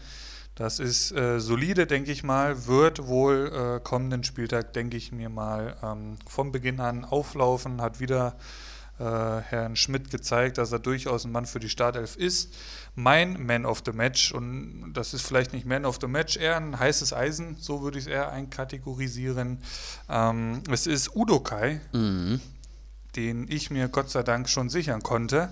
Das 0.55 0.79
ist 0.79 1.11
äh, 1.11 1.41
solide, 1.41 1.87
denke 1.87 2.13
ich 2.13 2.23
mal. 2.23 2.67
Wird 2.67 3.05
wohl 3.05 3.51
äh, 3.53 3.83
kommenden 3.83 4.23
Spieltag, 4.23 4.71
denke 4.71 4.95
ich 4.95 5.11
mir 5.11 5.29
mal, 5.29 5.75
ähm, 5.83 6.17
vom 6.25 6.53
Beginn 6.53 6.79
an 6.79 7.03
auflaufen. 7.03 7.81
Hat 7.81 7.99
wieder 7.99 8.37
äh, 8.97 9.03
Herrn 9.03 9.75
Schmidt 9.75 10.09
gezeigt, 10.09 10.57
dass 10.57 10.71
er 10.71 10.79
durchaus 10.79 11.25
ein 11.25 11.31
Mann 11.31 11.45
für 11.45 11.59
die 11.59 11.69
Startelf 11.69 12.15
ist. 12.15 12.53
Mein 13.01 13.45
Man 13.45 13.65
of 13.65 13.83
the 13.85 13.91
Match, 13.91 14.31
und 14.31 14.93
das 14.93 15.13
ist 15.13 15.25
vielleicht 15.25 15.53
nicht 15.53 15.65
Man 15.65 15.85
of 15.85 15.97
the 16.01 16.07
Match, 16.07 16.37
eher 16.37 16.57
ein 16.57 16.77
heißes 16.77 17.13
Eisen, 17.13 17.55
so 17.59 17.81
würde 17.81 17.97
ich 17.97 18.05
es 18.05 18.11
eher 18.11 18.31
einkategorisieren. 18.31 19.59
Ähm, 20.09 20.63
es 20.71 20.87
ist 20.87 21.15
Udokai. 21.15 21.81
Mhm 21.93 22.41
den 23.15 23.47
ich 23.49 23.71
mir 23.71 23.87
Gott 23.87 24.09
sei 24.09 24.23
Dank 24.23 24.49
schon 24.49 24.69
sichern 24.69 25.01
konnte, 25.01 25.51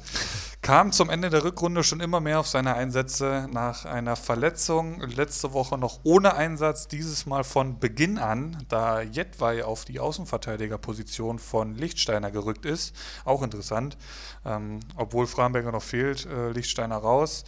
kam 0.68 0.92
zum 0.92 1.10
Ende 1.10 1.30
der 1.30 1.46
Rückrunde 1.46 1.82
schon 1.82 2.02
immer 2.02 2.20
mehr 2.20 2.42
auf 2.42 2.48
seine 2.50 2.74
Einsätze 2.74 3.48
nach 3.54 3.86
einer 3.86 4.18
Verletzung. 4.18 5.00
Letzte 5.00 5.54
Woche 5.54 5.78
noch 5.78 6.02
ohne 6.04 6.34
Einsatz, 6.34 6.90
dieses 6.90 7.26
Mal 7.26 7.46
von 7.46 7.80
Beginn 7.80 8.18
an, 8.18 8.66
da 8.68 9.00
Jedwai 9.00 9.64
auf 9.64 9.86
die 9.86 10.02
Außenverteidigerposition 10.02 11.40
von 11.40 11.76
Lichtsteiner 11.76 12.32
gerückt 12.32 12.66
ist. 12.66 12.94
Auch 13.24 13.44
interessant, 13.44 13.98
ähm, 14.46 14.82
obwohl 14.98 15.26
Framberger 15.26 15.72
noch 15.72 15.84
fehlt, 15.84 16.26
äh, 16.26 16.50
Lichtsteiner 16.52 16.98
raus. 16.98 17.46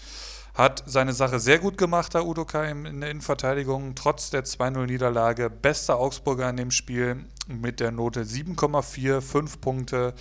Hat 0.54 0.84
seine 0.86 1.12
Sache 1.12 1.42
sehr 1.42 1.60
gut 1.60 1.78
gemacht, 1.78 2.14
der 2.14 2.26
Udokai 2.26 2.72
in 2.72 3.02
der 3.02 3.12
Innenverteidigung, 3.12 3.96
trotz 3.96 4.30
der 4.30 4.46
2-0-Niederlage. 4.46 5.50
Bester 5.50 5.98
Augsburger 6.00 6.50
in 6.50 6.58
dem 6.58 6.72
Spiel 6.72 7.26
mit 7.48 7.80
der 7.80 7.92
Note 7.92 8.24
7,4, 8.24 9.22
5 9.22 9.62
Punkte 9.62 10.14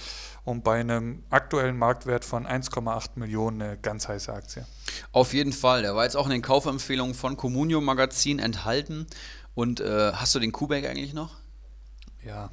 und 0.49 0.65
bei 0.65 0.81
einem 0.81 1.23
aktuellen 1.29 1.77
Marktwert 1.77 2.25
von 2.25 2.47
1,8 2.47 3.11
Millionen 3.17 3.61
eine 3.61 3.77
ganz 3.77 4.09
heiße 4.09 4.33
Aktie. 4.33 4.67
Auf 5.13 5.35
jeden 5.35 5.53
Fall. 5.53 5.83
Der 5.83 5.95
war 5.95 6.05
jetzt 6.05 6.17
auch 6.17 6.25
in 6.25 6.31
den 6.31 6.41
Kaufempfehlungen 6.41 7.15
von 7.15 7.37
Communio 7.37 7.83
Magazin 7.83 8.39
enthalten. 8.39 9.07
Und 9.55 9.81
äh, 9.81 10.13
hast 10.15 10.35
du 10.35 10.39
den 10.39 10.51
Kubek 10.51 10.89
eigentlich 10.89 11.13
noch? 11.13 11.35
Ja. 12.25 12.51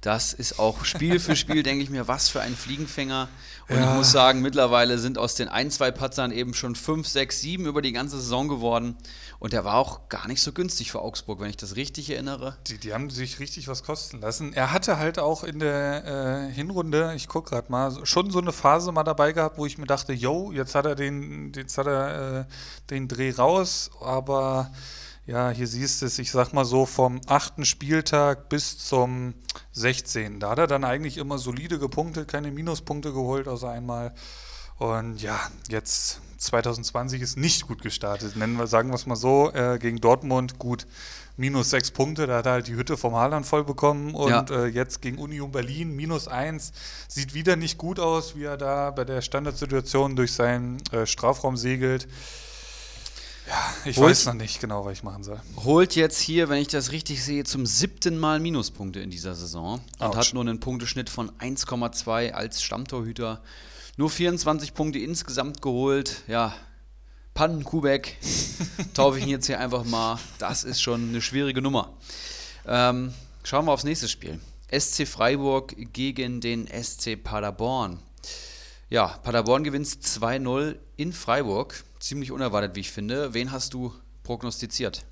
Das 0.00 0.32
ist 0.32 0.58
auch 0.58 0.86
Spiel 0.86 1.20
für 1.20 1.36
Spiel, 1.36 1.62
denke 1.64 1.82
ich 1.82 1.90
mir, 1.90 2.08
was 2.08 2.30
für 2.30 2.40
ein 2.40 2.56
Fliegenfänger. 2.56 3.28
Und 3.68 3.76
ja. 3.76 3.90
ich 3.90 3.96
muss 3.96 4.12
sagen, 4.12 4.40
mittlerweile 4.40 4.98
sind 4.98 5.18
aus 5.18 5.34
den 5.34 5.48
ein, 5.48 5.70
zwei 5.70 5.90
Patzern 5.90 6.32
eben 6.32 6.54
schon 6.54 6.74
fünf, 6.74 7.06
sechs, 7.06 7.42
sieben 7.42 7.66
über 7.66 7.82
die 7.82 7.92
ganze 7.92 8.16
Saison 8.16 8.48
geworden. 8.48 8.96
Und 9.46 9.52
der 9.52 9.64
war 9.64 9.76
auch 9.76 10.08
gar 10.08 10.26
nicht 10.26 10.42
so 10.42 10.50
günstig 10.52 10.90
für 10.90 11.00
Augsburg, 11.00 11.38
wenn 11.38 11.48
ich 11.48 11.56
das 11.56 11.76
richtig 11.76 12.10
erinnere. 12.10 12.56
Die, 12.66 12.78
die 12.78 12.92
haben 12.92 13.10
sich 13.10 13.38
richtig 13.38 13.68
was 13.68 13.84
kosten 13.84 14.20
lassen. 14.20 14.52
Er 14.52 14.72
hatte 14.72 14.98
halt 14.98 15.20
auch 15.20 15.44
in 15.44 15.60
der 15.60 16.48
äh, 16.48 16.52
Hinrunde, 16.52 17.12
ich 17.14 17.28
gucke 17.28 17.50
gerade 17.50 17.70
mal, 17.70 18.04
schon 18.04 18.32
so 18.32 18.40
eine 18.40 18.50
Phase 18.50 18.90
mal 18.90 19.04
dabei 19.04 19.30
gehabt, 19.30 19.56
wo 19.56 19.64
ich 19.64 19.78
mir 19.78 19.86
dachte, 19.86 20.12
yo, 20.12 20.50
jetzt 20.50 20.74
hat 20.74 20.84
er 20.84 20.96
den, 20.96 21.52
jetzt 21.54 21.78
hat 21.78 21.86
er 21.86 22.40
äh, 22.40 22.44
den 22.90 23.06
Dreh 23.06 23.30
raus, 23.30 23.92
aber 24.00 24.72
ja, 25.26 25.50
hier 25.50 25.68
siehst 25.68 26.02
du 26.02 26.06
es, 26.06 26.18
ich 26.18 26.32
sag 26.32 26.52
mal 26.52 26.64
so, 26.64 26.84
vom 26.84 27.20
achten 27.28 27.64
Spieltag 27.64 28.48
bis 28.48 28.78
zum 28.78 29.34
16. 29.70 30.40
Da 30.40 30.50
hat 30.50 30.58
er 30.58 30.66
dann 30.66 30.82
eigentlich 30.82 31.18
immer 31.18 31.38
solide 31.38 31.78
gepunktet, 31.78 32.26
keine 32.26 32.50
Minuspunkte 32.50 33.12
geholt, 33.12 33.46
außer 33.46 33.70
einmal. 33.70 34.12
Und 34.78 35.22
ja, 35.22 35.38
jetzt 35.68 36.20
2020 36.36 37.22
ist 37.22 37.36
nicht 37.36 37.66
gut 37.66 37.82
gestartet. 37.82 38.36
Nennen 38.36 38.56
wir, 38.56 38.66
sagen 38.66 38.90
wir 38.90 38.94
es 38.94 39.06
mal 39.06 39.16
so, 39.16 39.52
äh, 39.52 39.78
gegen 39.78 40.00
Dortmund 40.00 40.58
gut 40.58 40.86
minus 41.36 41.70
sechs 41.70 41.90
Punkte, 41.90 42.26
da 42.26 42.38
hat 42.38 42.46
er 42.46 42.52
halt 42.52 42.66
die 42.66 42.74
Hütte 42.74 42.96
vom 42.96 43.14
Haaland 43.14 43.46
voll 43.46 43.64
bekommen 43.64 44.14
und 44.14 44.30
ja. 44.30 44.64
äh, 44.64 44.66
jetzt 44.66 45.02
gegen 45.02 45.18
Union 45.18 45.52
Berlin 45.52 45.94
minus 45.94 46.28
eins. 46.28 46.72
Sieht 47.08 47.34
wieder 47.34 47.56
nicht 47.56 47.78
gut 47.78 48.00
aus, 48.00 48.36
wie 48.36 48.44
er 48.44 48.56
da 48.56 48.90
bei 48.90 49.04
der 49.04 49.20
Standardsituation 49.20 50.16
durch 50.16 50.32
seinen 50.32 50.78
äh, 50.92 51.06
Strafraum 51.06 51.56
segelt. 51.56 52.08
Ja, 53.48 53.74
ich 53.84 53.96
holt, 53.98 54.10
weiß 54.10 54.26
noch 54.26 54.34
nicht 54.34 54.60
genau, 54.60 54.84
was 54.84 54.94
ich 54.94 55.02
machen 55.04 55.22
soll. 55.22 55.40
Holt 55.62 55.94
jetzt 55.94 56.18
hier, 56.18 56.48
wenn 56.48 56.60
ich 56.60 56.68
das 56.68 56.90
richtig 56.90 57.22
sehe, 57.22 57.44
zum 57.44 57.64
siebten 57.64 58.18
Mal 58.18 58.40
Minuspunkte 58.40 59.00
in 59.00 59.10
dieser 59.10 59.34
Saison 59.36 59.80
und 59.98 60.06
Ouch. 60.06 60.16
hat 60.16 60.34
nur 60.34 60.42
einen 60.42 60.58
Punkteschnitt 60.58 61.08
von 61.08 61.30
1,2 61.38 62.32
als 62.32 62.62
Stammtorhüter. 62.62 63.40
Nur 63.98 64.10
24 64.10 64.74
Punkte 64.74 64.98
insgesamt 64.98 65.62
geholt. 65.62 66.22
Ja, 66.28 66.54
Pannenkubeck 67.32 68.18
taufe 68.94 69.18
ich 69.18 69.24
ihn 69.24 69.30
jetzt 69.30 69.46
hier 69.46 69.58
einfach 69.58 69.84
mal. 69.84 70.18
Das 70.38 70.64
ist 70.64 70.82
schon 70.82 71.08
eine 71.08 71.22
schwierige 71.22 71.62
Nummer. 71.62 71.94
Ähm, 72.66 73.14
schauen 73.42 73.64
wir 73.64 73.72
aufs 73.72 73.84
nächste 73.84 74.08
Spiel. 74.08 74.38
SC 74.70 75.08
Freiburg 75.08 75.74
gegen 75.94 76.42
den 76.42 76.66
SC 76.66 77.16
Paderborn. 77.22 77.98
Ja, 78.90 79.06
Paderborn 79.06 79.64
gewinnt 79.64 79.86
2-0 79.86 80.76
in 80.98 81.14
Freiburg. 81.14 81.82
Ziemlich 81.98 82.32
unerwartet, 82.32 82.76
wie 82.76 82.80
ich 82.80 82.90
finde. 82.90 83.32
Wen 83.32 83.50
hast 83.50 83.72
du 83.72 83.94
prognostiziert? 84.24 85.06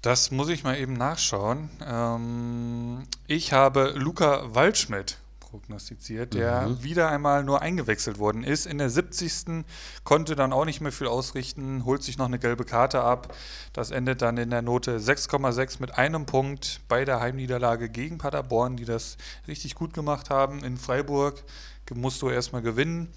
Das 0.00 0.30
muss 0.30 0.48
ich 0.48 0.64
mal 0.64 0.78
eben 0.78 0.94
nachschauen. 0.94 1.68
Ähm, 1.86 3.06
ich 3.26 3.52
habe 3.52 3.92
Luca 3.94 4.54
Waldschmidt 4.54 5.18
prognostiziert, 5.50 6.34
der 6.34 6.68
mhm. 6.68 6.82
wieder 6.82 7.08
einmal 7.08 7.42
nur 7.42 7.60
eingewechselt 7.60 8.18
worden 8.18 8.44
ist. 8.44 8.66
In 8.66 8.78
der 8.78 8.88
70. 8.88 9.64
konnte 10.04 10.36
dann 10.36 10.52
auch 10.52 10.64
nicht 10.64 10.80
mehr 10.80 10.92
viel 10.92 11.08
ausrichten, 11.08 11.84
holt 11.84 12.02
sich 12.02 12.18
noch 12.18 12.26
eine 12.26 12.38
gelbe 12.38 12.64
Karte 12.64 13.02
ab. 13.02 13.34
Das 13.72 13.90
endet 13.90 14.22
dann 14.22 14.36
in 14.36 14.50
der 14.50 14.62
Note 14.62 14.98
6,6 14.98 15.76
mit 15.80 15.98
einem 15.98 16.26
Punkt 16.26 16.80
bei 16.88 17.04
der 17.04 17.20
Heimniederlage 17.20 17.88
gegen 17.88 18.18
Paderborn, 18.18 18.76
die 18.76 18.84
das 18.84 19.16
richtig 19.48 19.74
gut 19.74 19.92
gemacht 19.92 20.30
haben. 20.30 20.62
In 20.62 20.76
Freiburg 20.76 21.42
musst 21.92 22.22
du 22.22 22.30
erstmal 22.30 22.62
gewinnen. 22.62 23.12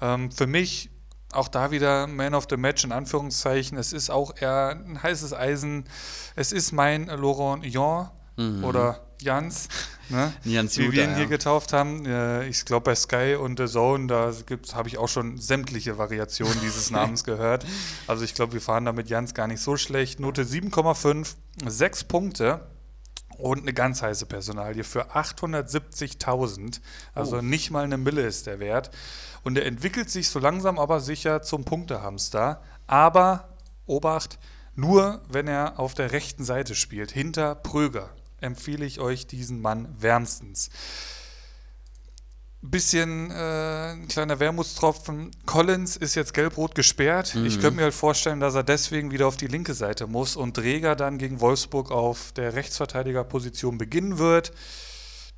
Ähm, 0.00 0.32
für 0.32 0.48
mich 0.48 0.90
auch 1.32 1.46
da 1.46 1.70
wieder 1.70 2.08
Man 2.08 2.34
of 2.34 2.46
the 2.50 2.56
Match 2.56 2.82
in 2.84 2.90
Anführungszeichen. 2.90 3.78
Es 3.78 3.92
ist 3.92 4.10
auch 4.10 4.34
eher 4.40 4.70
ein 4.70 5.00
heißes 5.00 5.32
Eisen. 5.32 5.84
Es 6.34 6.50
ist 6.50 6.72
mein 6.72 7.06
Laurent 7.06 7.64
Jon 7.64 8.08
mhm. 8.36 8.64
oder 8.64 9.06
Jans, 9.20 9.68
ne? 10.08 10.32
Jans 10.44 10.78
wie 10.78 10.92
wir 10.92 11.04
ihn 11.04 11.14
hier 11.14 11.24
ja. 11.24 11.28
getauft 11.28 11.72
haben. 11.72 12.04
Ich 12.48 12.64
glaube 12.64 12.84
bei 12.84 12.94
Sky 12.94 13.36
und 13.40 13.58
The 13.58 13.66
Zone, 13.66 14.06
da 14.06 14.32
habe 14.74 14.88
ich 14.88 14.98
auch 14.98 15.08
schon 15.08 15.38
sämtliche 15.38 15.98
Variationen 15.98 16.60
dieses 16.60 16.90
Namens 16.90 17.24
gehört. 17.24 17.64
Also 18.06 18.24
ich 18.24 18.34
glaube, 18.34 18.54
wir 18.54 18.60
fahren 18.60 18.84
damit 18.84 19.08
Jans 19.08 19.34
gar 19.34 19.46
nicht 19.46 19.60
so 19.60 19.76
schlecht. 19.76 20.20
Note 20.20 20.44
7,5, 20.44 21.34
6 21.66 22.04
Punkte. 22.04 22.66
Und 23.40 23.62
eine 23.62 23.72
ganz 23.72 24.02
heiße 24.02 24.26
Personalie 24.26 24.84
für 24.84 25.12
870.000. 25.14 26.80
Also 27.14 27.38
oh. 27.38 27.42
nicht 27.42 27.70
mal 27.70 27.84
eine 27.84 27.96
Mille 27.96 28.20
ist 28.22 28.46
der 28.46 28.60
Wert. 28.60 28.90
Und 29.42 29.56
er 29.56 29.64
entwickelt 29.64 30.10
sich 30.10 30.28
so 30.28 30.38
langsam 30.38 30.78
aber 30.78 31.00
sicher 31.00 31.40
zum 31.40 31.64
Punktehamster. 31.64 32.60
Aber, 32.86 33.48
Obacht, 33.86 34.38
nur 34.74 35.22
wenn 35.28 35.48
er 35.48 35.78
auf 35.78 35.94
der 35.94 36.12
rechten 36.12 36.44
Seite 36.44 36.74
spielt, 36.74 37.10
hinter 37.12 37.54
Pröger, 37.54 38.10
empfehle 38.40 38.84
ich 38.84 39.00
euch 39.00 39.26
diesen 39.26 39.60
Mann 39.60 39.94
wärmstens 39.98 40.70
bisschen 42.62 43.30
äh, 43.30 43.92
ein 43.92 44.08
kleiner 44.08 44.38
Wermutstropfen. 44.38 45.30
Collins 45.46 45.96
ist 45.96 46.14
jetzt 46.14 46.34
gelb-rot 46.34 46.74
gesperrt. 46.74 47.34
Mhm. 47.34 47.46
Ich 47.46 47.60
könnte 47.60 47.76
mir 47.76 47.84
halt 47.84 47.94
vorstellen, 47.94 48.40
dass 48.40 48.54
er 48.54 48.62
deswegen 48.62 49.10
wieder 49.10 49.26
auf 49.26 49.36
die 49.36 49.46
linke 49.46 49.72
Seite 49.74 50.06
muss 50.06 50.36
und 50.36 50.54
Träger 50.54 50.94
dann 50.94 51.16
gegen 51.16 51.40
Wolfsburg 51.40 51.90
auf 51.90 52.32
der 52.32 52.54
Rechtsverteidigerposition 52.54 53.78
beginnen 53.78 54.18
wird. 54.18 54.52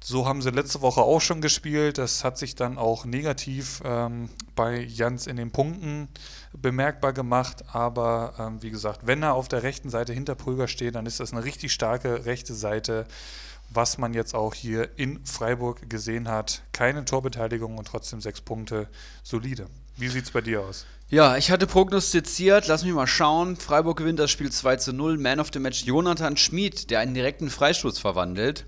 So 0.04 0.26
haben 0.26 0.42
sie 0.42 0.50
letzte 0.50 0.80
Woche 0.80 1.00
auch 1.00 1.20
schon 1.20 1.40
gespielt. 1.40 1.98
Das 1.98 2.24
hat 2.24 2.36
sich 2.36 2.56
dann 2.56 2.76
auch 2.76 3.04
negativ 3.04 3.80
ähm, 3.84 4.28
bei 4.56 4.80
Jans 4.80 5.28
in 5.28 5.36
den 5.36 5.52
Punkten 5.52 6.08
bemerkbar 6.52 7.12
gemacht. 7.12 7.64
Aber 7.72 8.34
ähm, 8.38 8.62
wie 8.62 8.70
gesagt, 8.70 9.06
wenn 9.06 9.22
er 9.22 9.34
auf 9.34 9.46
der 9.48 9.62
rechten 9.62 9.90
Seite 9.90 10.12
hinter 10.12 10.34
Prüger 10.34 10.66
steht, 10.66 10.96
dann 10.96 11.06
ist 11.06 11.20
das 11.20 11.32
eine 11.32 11.44
richtig 11.44 11.72
starke 11.72 12.24
rechte 12.24 12.54
Seite 12.54 13.06
was 13.74 13.98
man 13.98 14.14
jetzt 14.14 14.34
auch 14.34 14.54
hier 14.54 14.90
in 14.98 15.24
Freiburg 15.24 15.88
gesehen 15.88 16.28
hat. 16.28 16.62
Keine 16.72 17.04
Torbeteiligung 17.04 17.78
und 17.78 17.86
trotzdem 17.86 18.20
sechs 18.20 18.40
Punkte 18.40 18.88
solide. 19.22 19.66
Wie 19.96 20.08
sieht 20.08 20.24
es 20.24 20.30
bei 20.30 20.40
dir 20.40 20.60
aus? 20.60 20.86
Ja, 21.12 21.36
ich 21.36 21.50
hatte 21.50 21.66
prognostiziert, 21.66 22.68
lass 22.68 22.84
mich 22.84 22.94
mal 22.94 23.06
schauen. 23.06 23.56
Freiburg 23.56 23.98
gewinnt 23.98 24.18
das 24.18 24.30
Spiel 24.30 24.50
2 24.50 24.76
zu 24.76 24.94
0. 24.94 25.18
Man 25.18 25.40
of 25.40 25.50
the 25.52 25.58
Match 25.58 25.84
Jonathan 25.84 26.38
Schmid, 26.38 26.90
der 26.90 27.00
einen 27.00 27.12
direkten 27.12 27.50
Freistoß 27.50 27.98
verwandelt. 27.98 28.64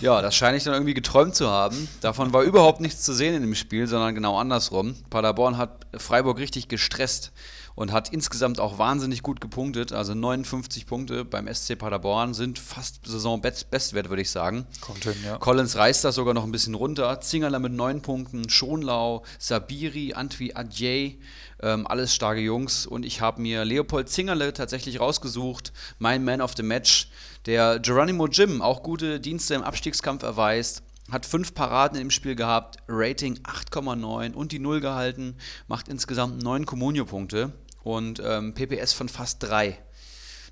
Ja, 0.00 0.22
das 0.22 0.34
scheine 0.34 0.56
ich 0.56 0.64
dann 0.64 0.72
irgendwie 0.72 0.94
geträumt 0.94 1.34
zu 1.34 1.50
haben. 1.50 1.88
Davon 2.00 2.32
war 2.32 2.42
überhaupt 2.42 2.80
nichts 2.80 3.02
zu 3.02 3.12
sehen 3.12 3.34
in 3.34 3.42
dem 3.42 3.54
Spiel, 3.54 3.86
sondern 3.86 4.14
genau 4.14 4.38
andersrum. 4.38 4.96
Paderborn 5.10 5.58
hat 5.58 5.86
Freiburg 5.94 6.38
richtig 6.38 6.68
gestresst 6.68 7.32
und 7.74 7.92
hat 7.92 8.12
insgesamt 8.12 8.60
auch 8.60 8.78
wahnsinnig 8.78 9.22
gut 9.22 9.40
gepunktet. 9.40 9.92
Also 9.92 10.14
59 10.14 10.86
Punkte 10.86 11.24
beim 11.24 11.52
SC 11.52 11.76
Paderborn 11.76 12.34
sind 12.34 12.58
fast 12.58 13.06
Saison-Bestwert, 13.06 14.08
würde 14.08 14.22
ich 14.22 14.30
sagen. 14.30 14.66
Kommt 14.80 15.04
hin, 15.04 15.14
ja. 15.24 15.38
Collins 15.38 15.76
reißt 15.76 16.04
das 16.04 16.14
sogar 16.14 16.34
noch 16.34 16.44
ein 16.44 16.52
bisschen 16.52 16.74
runter. 16.74 17.20
Zingerler 17.20 17.58
mit 17.58 17.72
9 17.72 18.02
Punkten, 18.02 18.48
Schonlau, 18.48 19.24
Sabiri, 19.38 20.14
Antwi 20.14 20.52
Adjei, 20.54 21.18
ähm, 21.60 21.86
alles 21.86 22.14
starke 22.14 22.40
Jungs. 22.40 22.86
Und 22.86 23.04
ich 23.04 23.20
habe 23.20 23.42
mir 23.42 23.64
Leopold 23.64 24.08
Zingerle 24.08 24.52
tatsächlich 24.52 25.00
rausgesucht, 25.00 25.72
mein 25.98 26.24
Man 26.24 26.40
of 26.40 26.54
the 26.56 26.62
Match, 26.62 27.08
der 27.46 27.80
Geronimo 27.80 28.28
Jim 28.28 28.62
auch 28.62 28.82
gute 28.82 29.20
Dienste 29.20 29.54
im 29.54 29.62
Abstiegskampf 29.62 30.22
erweist 30.22 30.82
hat 31.10 31.26
fünf 31.26 31.54
Paraden 31.54 32.00
im 32.00 32.10
Spiel 32.10 32.34
gehabt, 32.34 32.78
Rating 32.88 33.38
8,9 33.42 34.32
und 34.32 34.52
die 34.52 34.58
Null 34.58 34.80
gehalten, 34.80 35.36
macht 35.68 35.88
insgesamt 35.88 36.42
neun 36.42 36.64
Comunio-Punkte 36.64 37.52
und 37.84 38.20
ähm, 38.24 38.54
PPS 38.54 38.92
von 38.92 39.08
fast 39.08 39.42
drei. 39.42 39.78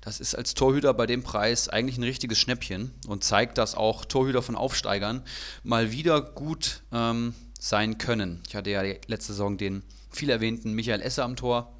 Das 0.01 0.19
ist 0.19 0.35
als 0.35 0.53
Torhüter 0.53 0.93
bei 0.93 1.05
dem 1.05 1.23
Preis 1.23 1.69
eigentlich 1.69 1.97
ein 1.97 2.03
richtiges 2.03 2.37
Schnäppchen 2.37 2.91
und 3.07 3.23
zeigt, 3.23 3.57
dass 3.57 3.75
auch 3.75 4.05
Torhüter 4.05 4.41
von 4.41 4.55
Aufsteigern 4.55 5.23
mal 5.63 5.91
wieder 5.91 6.21
gut 6.21 6.83
ähm, 6.91 7.33
sein 7.59 7.97
können. 7.97 8.41
Ich 8.47 8.55
hatte 8.55 8.69
ja 8.69 8.81
letzte 8.81 9.33
Saison 9.33 9.57
den 9.57 9.83
viel 10.11 10.29
erwähnten 10.29 10.73
Michael 10.73 11.01
Esser 11.01 11.23
am 11.23 11.35
Tor. 11.35 11.73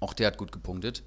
Auch 0.00 0.12
der 0.12 0.28
hat 0.28 0.38
gut 0.38 0.52
gepunktet. 0.52 1.02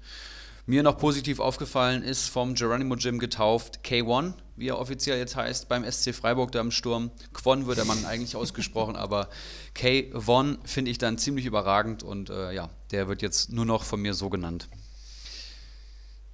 Mir 0.66 0.82
noch 0.82 0.98
positiv 0.98 1.40
aufgefallen 1.40 2.02
ist 2.02 2.28
vom 2.28 2.54
Geronimo 2.54 2.96
Gym 2.96 3.18
getauft 3.18 3.80
K1, 3.84 4.34
wie 4.60 4.68
er 4.68 4.78
offiziell 4.78 5.18
jetzt 5.18 5.36
heißt, 5.36 5.68
beim 5.68 5.90
SC 5.90 6.14
Freiburg 6.14 6.52
da 6.52 6.60
im 6.60 6.70
Sturm. 6.70 7.10
Quon 7.32 7.66
wird 7.66 7.78
der 7.78 7.86
Mann 7.86 8.04
eigentlich 8.04 8.36
ausgesprochen, 8.36 8.94
aber 8.96 9.28
K1 9.74 10.58
finde 10.64 10.90
ich 10.90 10.98
dann 10.98 11.18
ziemlich 11.18 11.46
überragend 11.46 12.02
und 12.02 12.30
äh, 12.30 12.52
ja, 12.52 12.70
der 12.92 13.08
wird 13.08 13.22
jetzt 13.22 13.50
nur 13.50 13.64
noch 13.64 13.82
von 13.82 14.00
mir 14.00 14.14
so 14.14 14.28
genannt. 14.30 14.68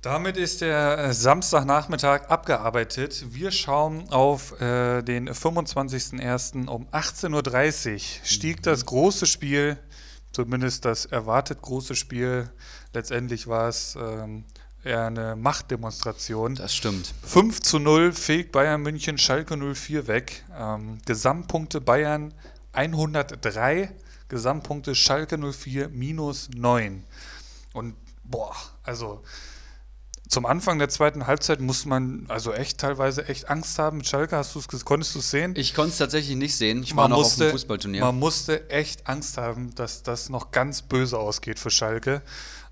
Damit 0.03 0.37
ist 0.37 0.61
der 0.61 0.99
äh, 0.99 1.15
Samstagnachmittag 1.15 2.29
abgearbeitet. 2.29 3.25
Wir 3.31 3.51
schauen 3.51 4.09
auf 4.11 4.61
äh, 4.61 5.03
den 5.03 5.29
25.01. 5.29 6.69
um 6.69 6.87
18.30 6.89 7.93
Uhr. 7.93 8.01
Stieg 8.25 8.63
das 8.63 8.87
große 8.87 9.27
Spiel, 9.27 9.79
zumindest 10.33 10.85
das 10.85 11.07
erwartet 11.07 11.63
große 11.63 11.97
Spiel. 11.97 12.51
Letztendlich 12.93 13.49
war 13.49 13.69
es 13.69 13.97
ähm, 14.01 14.45
eine 14.95 15.37
Machtdemonstration. 15.37 16.55
Das 16.55 16.75
stimmt. 16.75 17.15
5 17.23 17.61
zu 17.61 17.79
0 17.79 18.13
fegt 18.13 18.53
Bayern 18.53 18.83
München 18.83 19.19
Schalke 19.19 19.57
04 19.57 20.07
weg. 20.07 20.45
Ähm, 20.59 20.99
Gesamtpunkte 21.05 21.81
Bayern 21.81 22.33
103, 22.73 23.91
Gesamtpunkte 24.29 24.95
Schalke 24.95 25.39
04 25.39 25.89
minus 25.89 26.51
9. 26.55 27.05
Und 27.73 27.95
boah, 28.25 28.55
also 28.83 29.23
zum 30.29 30.45
Anfang 30.45 30.79
der 30.79 30.89
zweiten 30.89 31.27
Halbzeit 31.27 31.61
musste 31.61 31.89
man 31.89 32.27
also 32.29 32.53
echt 32.53 32.79
teilweise 32.79 33.29
echt 33.29 33.49
Angst 33.49 33.79
haben 33.79 33.99
mit 33.99 34.09
Schalke. 34.09 34.37
Hast 34.37 34.55
du's, 34.57 34.67
konntest 34.85 35.15
du 35.15 35.21
es 35.21 35.31
sehen? 35.31 35.55
Ich 35.57 35.73
konnte 35.73 35.93
es 35.93 35.99
tatsächlich 35.99 36.37
nicht 36.37 36.57
sehen. 36.57 36.83
Ich 36.83 36.97
war 36.97 37.09
noch 37.09 37.19
musste, 37.19 37.45
auf 37.45 37.51
dem 37.51 37.53
Fußballturnier. 37.53 38.01
Man 38.01 38.19
musste 38.19 38.69
echt 38.69 39.07
Angst 39.07 39.39
haben, 39.39 39.75
dass 39.77 40.03
das 40.03 40.29
noch 40.29 40.51
ganz 40.51 40.83
böse 40.83 41.19
ausgeht 41.19 41.61
für 41.61 41.71
Schalke. 41.71 42.23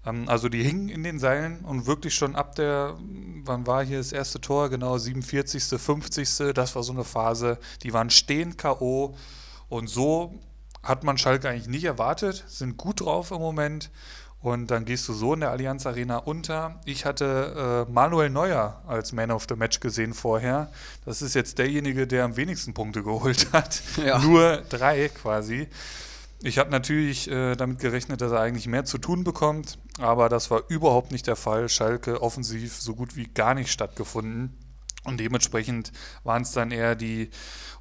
Ähm, 0.07 0.29
also 0.29 0.49
die 0.49 0.63
hingen 0.63 0.89
in 0.89 1.03
den 1.03 1.19
Seilen 1.19 1.65
und 1.65 1.87
wirklich 1.87 2.15
schon 2.15 2.37
ab 2.37 2.55
der, 2.55 2.97
wann 3.45 3.67
war 3.67 3.85
hier 3.85 3.99
das 3.99 4.13
erste 4.13 4.41
Tor? 4.41 4.71
Genau, 4.71 4.99
47., 4.99 5.81
50. 5.81 6.55
Das 6.55 6.75
war 6.75 6.83
so 6.83 6.93
eine 6.93 7.05
Phase, 7.05 7.59
die 7.83 7.93
waren 7.93 8.11
stehend 8.11 8.59
K.O. 8.59 9.17
Und 9.69 9.89
so 9.89 10.35
hat 10.83 11.05
man 11.05 11.19
Schalke 11.19 11.49
eigentlich 11.49 11.69
nicht 11.69 11.85
erwartet, 11.85 12.45
sind 12.47 12.77
gut 12.77 13.01
drauf 13.01 13.31
im 13.31 13.39
Moment 13.39 13.91
und 14.45 14.71
dann 14.71 14.85
gehst 14.85 15.09
du 15.09 15.15
so 15.15 15.33
in 15.33 15.41
der 15.41 15.53
Allianz 15.53 15.87
Arena 15.87 16.19
unter. 16.19 16.79
Ich 16.85 17.07
hatte 17.07 17.87
äh, 17.89 17.91
Manuel 17.91 18.29
Neuer 18.29 18.83
als 18.87 19.13
Man 19.13 19.31
of 19.31 19.47
the 19.49 19.57
Match 19.57 19.81
gesehen 19.81 20.13
vorher. 20.13 20.71
Das 21.07 21.23
ist 21.23 21.35
jetzt 21.35 21.57
derjenige, 21.57 22.07
der 22.07 22.25
am 22.25 22.37
wenigsten 22.37 22.75
Punkte 22.75 23.03
geholt 23.03 23.49
hat. 23.55 23.81
Ja. 24.05 24.19
Nur 24.19 24.59
drei 24.69 25.09
quasi. 25.09 25.67
Ich 26.45 26.59
habe 26.59 26.71
natürlich 26.71 27.31
äh, 27.31 27.57
damit 27.57 27.79
gerechnet, 27.79 28.21
dass 28.21 28.31
er 28.31 28.41
eigentlich 28.41 28.67
mehr 28.67 28.85
zu 28.85 28.99
tun 28.99 29.25
bekommt, 29.25 29.79
aber 29.99 30.29
das 30.29 30.51
war 30.51 30.65
überhaupt 30.69 31.11
nicht 31.11 31.27
der 31.27 31.37
Fall. 31.37 31.71
Schalke 31.71 32.21
offensiv 32.21 32.75
so 32.75 32.95
gut 32.95 33.17
wie 33.17 33.25
gar 33.25 33.55
nicht 33.55 33.73
stattgefunden. 33.73 34.53
Und 35.05 35.21
dementsprechend 35.21 35.91
waren 36.23 36.43
es 36.43 36.53
dann 36.53 36.71
eher 36.71 36.97
die 36.97 37.31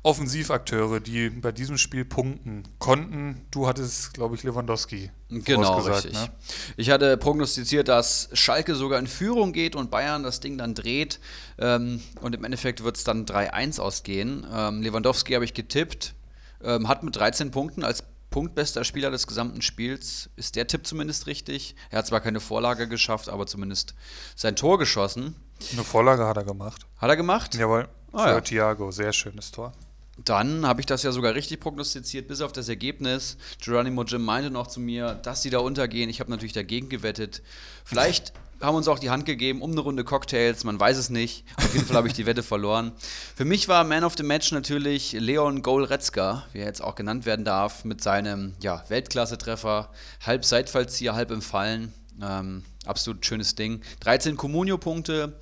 Offensivakteure, 0.02 1.02
die 1.02 1.30
bei 1.30 1.52
diesem 1.52 1.78
Spiel 1.78 2.06
punkten 2.06 2.64
konnten. 2.80 3.46
Du 3.52 3.68
hattest, 3.68 4.14
glaube 4.14 4.36
ich, 4.36 4.44
Lewandowski. 4.44 5.12
Genau, 5.30 5.80
richtig. 5.80 6.14
Ne? 6.14 6.30
Ich 6.78 6.90
hatte 6.90 7.18
prognostiziert, 7.18 7.90
dass 7.90 8.30
Schalke 8.32 8.76
sogar 8.76 8.98
in 8.98 9.08
Führung 9.08 9.52
geht 9.52 9.76
und 9.76 9.92
Bayern 9.92 10.24
das 10.24 10.40
Ding 10.40 10.58
dann 10.58 10.74
dreht. 10.74 11.20
Ähm, 11.58 12.02
und 12.22 12.34
im 12.34 12.46
Endeffekt 12.46 12.82
wird 12.84 12.96
es 12.96 13.04
dann 13.04 13.26
3-1 13.26 13.82
ausgehen. 13.82 14.48
Ähm, 14.54 14.82
Lewandowski 14.82 15.34
habe 15.34 15.44
ich 15.44 15.54
getippt, 15.54 16.16
ähm, 16.64 16.88
hat 16.88 17.04
mit 17.04 17.18
13 17.18 17.52
Punkten 17.52 17.84
als 17.84 18.04
punktbester 18.34 18.84
Spieler 18.84 19.12
des 19.12 19.28
gesamten 19.28 19.62
Spiels. 19.62 20.32
Ist 20.36 20.56
der 20.56 20.66
Tipp 20.66 20.88
zumindest 20.88 21.28
richtig? 21.28 21.76
Er 21.92 22.00
hat 22.00 22.08
zwar 22.08 22.20
keine 22.20 22.40
Vorlage 22.40 22.88
geschafft, 22.88 23.30
aber 23.30 23.46
zumindest 23.46 23.94
sein 24.36 24.56
Tor 24.56 24.80
geschossen. 24.80 25.36
Eine 25.72 25.84
Vorlage 25.84 26.26
hat 26.26 26.38
er 26.38 26.44
gemacht. 26.44 26.88
Hat 26.98 27.10
er 27.10 27.16
gemacht? 27.16 27.54
Jawohl. 27.54 27.88
Ah, 28.12 28.24
Für 28.24 28.30
ja. 28.30 28.42
Thiago, 28.42 28.90
sehr 28.90 29.14
schönes 29.14 29.52
Tor. 29.52 29.72
Dann 30.18 30.66
habe 30.66 30.82
ich 30.82 30.88
das 30.88 31.04
ja 31.04 31.12
sogar 31.12 31.36
richtig 31.36 31.60
prognostiziert, 31.60 32.28
bis 32.28 32.42
auf 32.42 32.52
das 32.52 32.70
Ergebnis. 32.70 33.38
Geronimo 33.64 34.04
Jim 34.04 34.24
meinte 34.24 34.50
noch 34.50 34.66
zu 34.66 34.80
mir, 34.80 35.14
dass 35.14 35.44
sie 35.44 35.52
da 35.52 35.60
untergehen. 35.60 36.10
Ich 36.10 36.20
habe 36.20 36.32
natürlich 36.32 36.54
dagegen 36.54 36.90
gewettet. 36.90 37.44
Vielleicht 37.86 38.34
haben 38.64 38.76
uns 38.76 38.88
auch 38.88 39.00
die 39.00 39.10
Hand 39.10 39.26
gegeben 39.26 39.62
um 39.62 39.72
eine 39.72 39.82
Runde 39.82 40.04
Cocktails, 40.04 40.64
man 40.64 40.80
weiß 40.80 40.98
es 40.98 41.10
nicht. 41.10 41.44
Auf 41.58 41.74
jeden 41.74 41.86
Fall 41.86 41.98
habe 41.98 42.08
ich 42.08 42.14
die 42.14 42.26
Wette 42.26 42.44
verloren. 42.44 42.94
Für 43.36 43.46
mich 43.46 43.68
war 43.68 43.84
Man 43.84 44.04
of 44.04 44.16
the 44.18 44.24
Match 44.24 44.52
natürlich 44.52 45.12
Leon 45.12 45.62
Goalretzka, 45.62 46.44
wie 46.54 46.60
er 46.60 46.66
jetzt 46.66 46.82
auch 46.82 46.96
genannt 46.96 47.26
werden 47.26 47.46
darf, 47.46 47.84
mit 47.84 48.02
seinem 48.02 48.54
ja, 48.62 48.84
Weltklasse-Treffer. 48.88 49.90
Halb 50.26 50.46
Seitfallzieher, 50.46 51.14
halb 51.14 51.32
im 51.32 51.42
Fallen. 51.42 51.94
Ähm, 52.22 52.64
absolut 52.86 53.26
schönes 53.26 53.56
Ding. 53.56 53.82
13 54.00 54.38
Comunio-Punkte. 54.38 55.40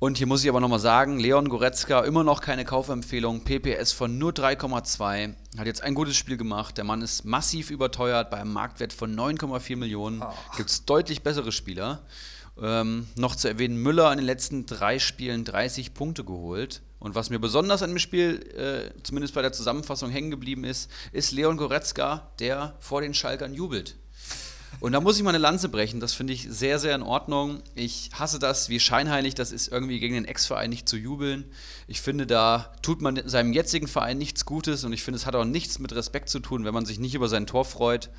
Und 0.00 0.18
hier 0.18 0.26
muss 0.26 0.42
ich 0.42 0.50
aber 0.50 0.60
nochmal 0.60 0.80
sagen, 0.80 1.18
Leon 1.18 1.48
Goretzka 1.48 2.00
immer 2.00 2.24
noch 2.24 2.40
keine 2.40 2.64
Kaufempfehlung, 2.64 3.44
PPS 3.44 3.92
von 3.92 4.18
nur 4.18 4.32
3,2, 4.32 5.34
hat 5.56 5.66
jetzt 5.66 5.82
ein 5.82 5.94
gutes 5.94 6.16
Spiel 6.16 6.36
gemacht. 6.36 6.76
Der 6.76 6.84
Mann 6.84 7.00
ist 7.00 7.24
massiv 7.24 7.70
überteuert 7.70 8.30
bei 8.30 8.38
einem 8.38 8.52
Marktwert 8.52 8.92
von 8.92 9.14
9,4 9.14 9.76
Millionen. 9.76 10.20
Oh. 10.22 10.32
Gibt 10.56 10.70
es 10.70 10.84
deutlich 10.84 11.22
bessere 11.22 11.52
Spieler. 11.52 12.02
Ähm, 12.60 13.08
noch 13.16 13.34
zu 13.34 13.48
erwähnen, 13.48 13.76
Müller 13.76 14.12
in 14.12 14.18
den 14.18 14.26
letzten 14.26 14.66
drei 14.66 14.98
Spielen 14.98 15.44
30 15.44 15.94
Punkte 15.94 16.24
geholt. 16.24 16.82
Und 16.98 17.14
was 17.14 17.30
mir 17.30 17.38
besonders 17.38 17.82
an 17.82 17.90
dem 17.90 17.98
Spiel, 17.98 18.40
äh, 18.56 19.02
zumindest 19.02 19.34
bei 19.34 19.42
der 19.42 19.52
Zusammenfassung 19.52 20.10
hängen 20.10 20.30
geblieben 20.30 20.64
ist, 20.64 20.90
ist 21.12 21.32
Leon 21.32 21.56
Goretzka, 21.56 22.30
der 22.40 22.76
vor 22.78 23.00
den 23.00 23.14
Schalkern 23.14 23.54
jubelt. 23.54 23.96
Und 24.80 24.92
da 24.92 25.00
muss 25.00 25.16
ich 25.16 25.22
mal 25.22 25.30
eine 25.30 25.38
Lanze 25.38 25.68
brechen. 25.68 26.00
Das 26.00 26.14
finde 26.14 26.32
ich 26.32 26.46
sehr, 26.50 26.78
sehr 26.78 26.94
in 26.94 27.02
Ordnung. 27.02 27.62
Ich 27.74 28.10
hasse 28.12 28.38
das, 28.38 28.68
wie 28.68 28.80
scheinheilig 28.80 29.34
das 29.34 29.52
ist, 29.52 29.68
irgendwie 29.68 30.00
gegen 30.00 30.14
den 30.14 30.24
Ex-Verein 30.24 30.70
nicht 30.70 30.88
zu 30.88 30.96
jubeln. 30.96 31.44
Ich 31.86 32.00
finde, 32.00 32.26
da 32.26 32.72
tut 32.82 33.00
man 33.00 33.20
seinem 33.26 33.52
jetzigen 33.52 33.88
Verein 33.88 34.18
nichts 34.18 34.44
Gutes 34.44 34.84
und 34.84 34.92
ich 34.92 35.02
finde, 35.02 35.16
es 35.16 35.26
hat 35.26 35.34
auch 35.34 35.44
nichts 35.44 35.78
mit 35.78 35.94
Respekt 35.94 36.28
zu 36.28 36.40
tun, 36.40 36.64
wenn 36.64 36.74
man 36.74 36.86
sich 36.86 36.98
nicht 36.98 37.14
über 37.14 37.28
sein 37.28 37.46
Tor 37.46 37.64
freut. 37.64 38.10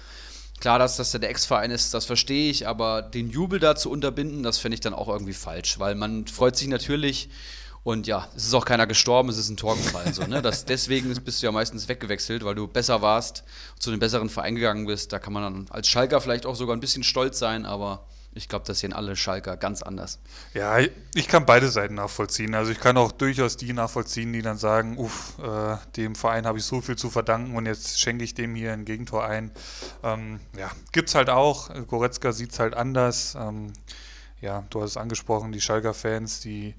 Klar, 0.60 0.80
dass 0.80 0.96
das 0.96 1.12
der 1.12 1.30
Ex-Verein 1.30 1.70
ist, 1.72 1.94
das 1.94 2.06
verstehe 2.06 2.50
ich, 2.50 2.68
aber 2.68 3.02
den 3.02 3.30
Jubel 3.30 3.60
da 3.60 3.76
zu 3.76 3.92
unterbinden, 3.92 4.42
das 4.42 4.58
finde 4.58 4.76
ich 4.76 4.82
dann 4.82 4.94
auch 4.94 5.10
irgendwie 5.10 5.34
falsch, 5.34 5.80
weil 5.80 5.96
man 5.96 6.28
freut 6.28 6.56
sich 6.56 6.70
natürlich 6.70 7.30
und 7.86 8.08
ja, 8.08 8.28
es 8.36 8.48
ist 8.48 8.54
auch 8.56 8.66
keiner 8.66 8.88
gestorben, 8.88 9.30
es 9.30 9.38
ist 9.38 9.50
ein 9.50 9.58
Tor 9.58 9.78
gefallen. 9.78 10.12
So, 10.12 10.24
ne? 10.24 10.42
das, 10.42 10.66
deswegen 10.66 11.14
bist 11.24 11.44
du 11.44 11.46
ja 11.46 11.52
meistens 11.52 11.88
weggewechselt, 11.88 12.44
weil 12.44 12.56
du 12.56 12.68
besser 12.68 13.04
warst, 13.04 13.44
zu 13.78 13.92
einem 13.92 14.00
besseren 14.00 14.28
Verein 14.28 14.56
gegangen 14.56 14.88
bist. 14.88 15.14
Da 15.14 15.20
kann 15.20 15.34
man 15.34 15.44
dann 15.44 15.68
als 15.70 15.88
Schalker 15.88 16.20
vielleicht 16.20 16.48
auch 16.48 16.56
sogar 16.56 16.76
ein 16.76 16.80
bisschen 16.80 17.04
stolz 17.04 17.38
sein, 17.38 17.64
aber 17.64 18.08
ich 18.34 18.50
glaube, 18.50 18.66
das 18.66 18.80
sehen 18.80 18.92
alle 18.92 19.16
Schalker 19.16 19.56
ganz 19.56 19.84
anders. 19.84 20.18
Ja, 20.56 20.80
ich 20.80 21.28
kann 21.28 21.46
beide 21.46 21.70
Seiten 21.70 21.94
nachvollziehen. 21.94 22.56
Also 22.56 22.72
ich 22.72 22.80
kann 22.80 22.98
auch 22.98 23.12
durchaus 23.12 23.56
die 23.56 23.72
nachvollziehen, 23.72 24.34
die 24.34 24.42
dann 24.42 24.58
sagen, 24.58 24.98
uff, 24.98 25.38
äh, 25.38 25.78
dem 25.96 26.16
Verein 26.16 26.48
habe 26.48 26.58
ich 26.58 26.66
so 26.66 26.82
viel 26.82 26.96
zu 26.96 27.12
verdanken 27.12 27.56
und 27.56 27.68
jetzt 27.68 28.00
schenke 28.00 28.24
ich 28.24 28.34
dem 28.34 28.56
hier 28.56 28.74
ein 28.74 28.86
Gegentor 28.86 29.26
ein. 29.26 29.52
Ähm, 30.02 30.40
ja, 30.58 30.72
es 30.92 31.14
halt 31.14 31.30
auch. 31.30 31.70
Goretzka 31.86 32.32
sieht 32.32 32.52
es 32.52 32.58
halt 32.58 32.74
anders. 32.74 33.38
Ähm, 33.40 33.74
ja, 34.42 34.64
du 34.72 34.82
hast 34.82 34.92
es 34.92 34.98
angesprochen, 34.98 35.52
die 35.52 35.62
Schalker-Fans, 35.62 36.40
die 36.40 36.74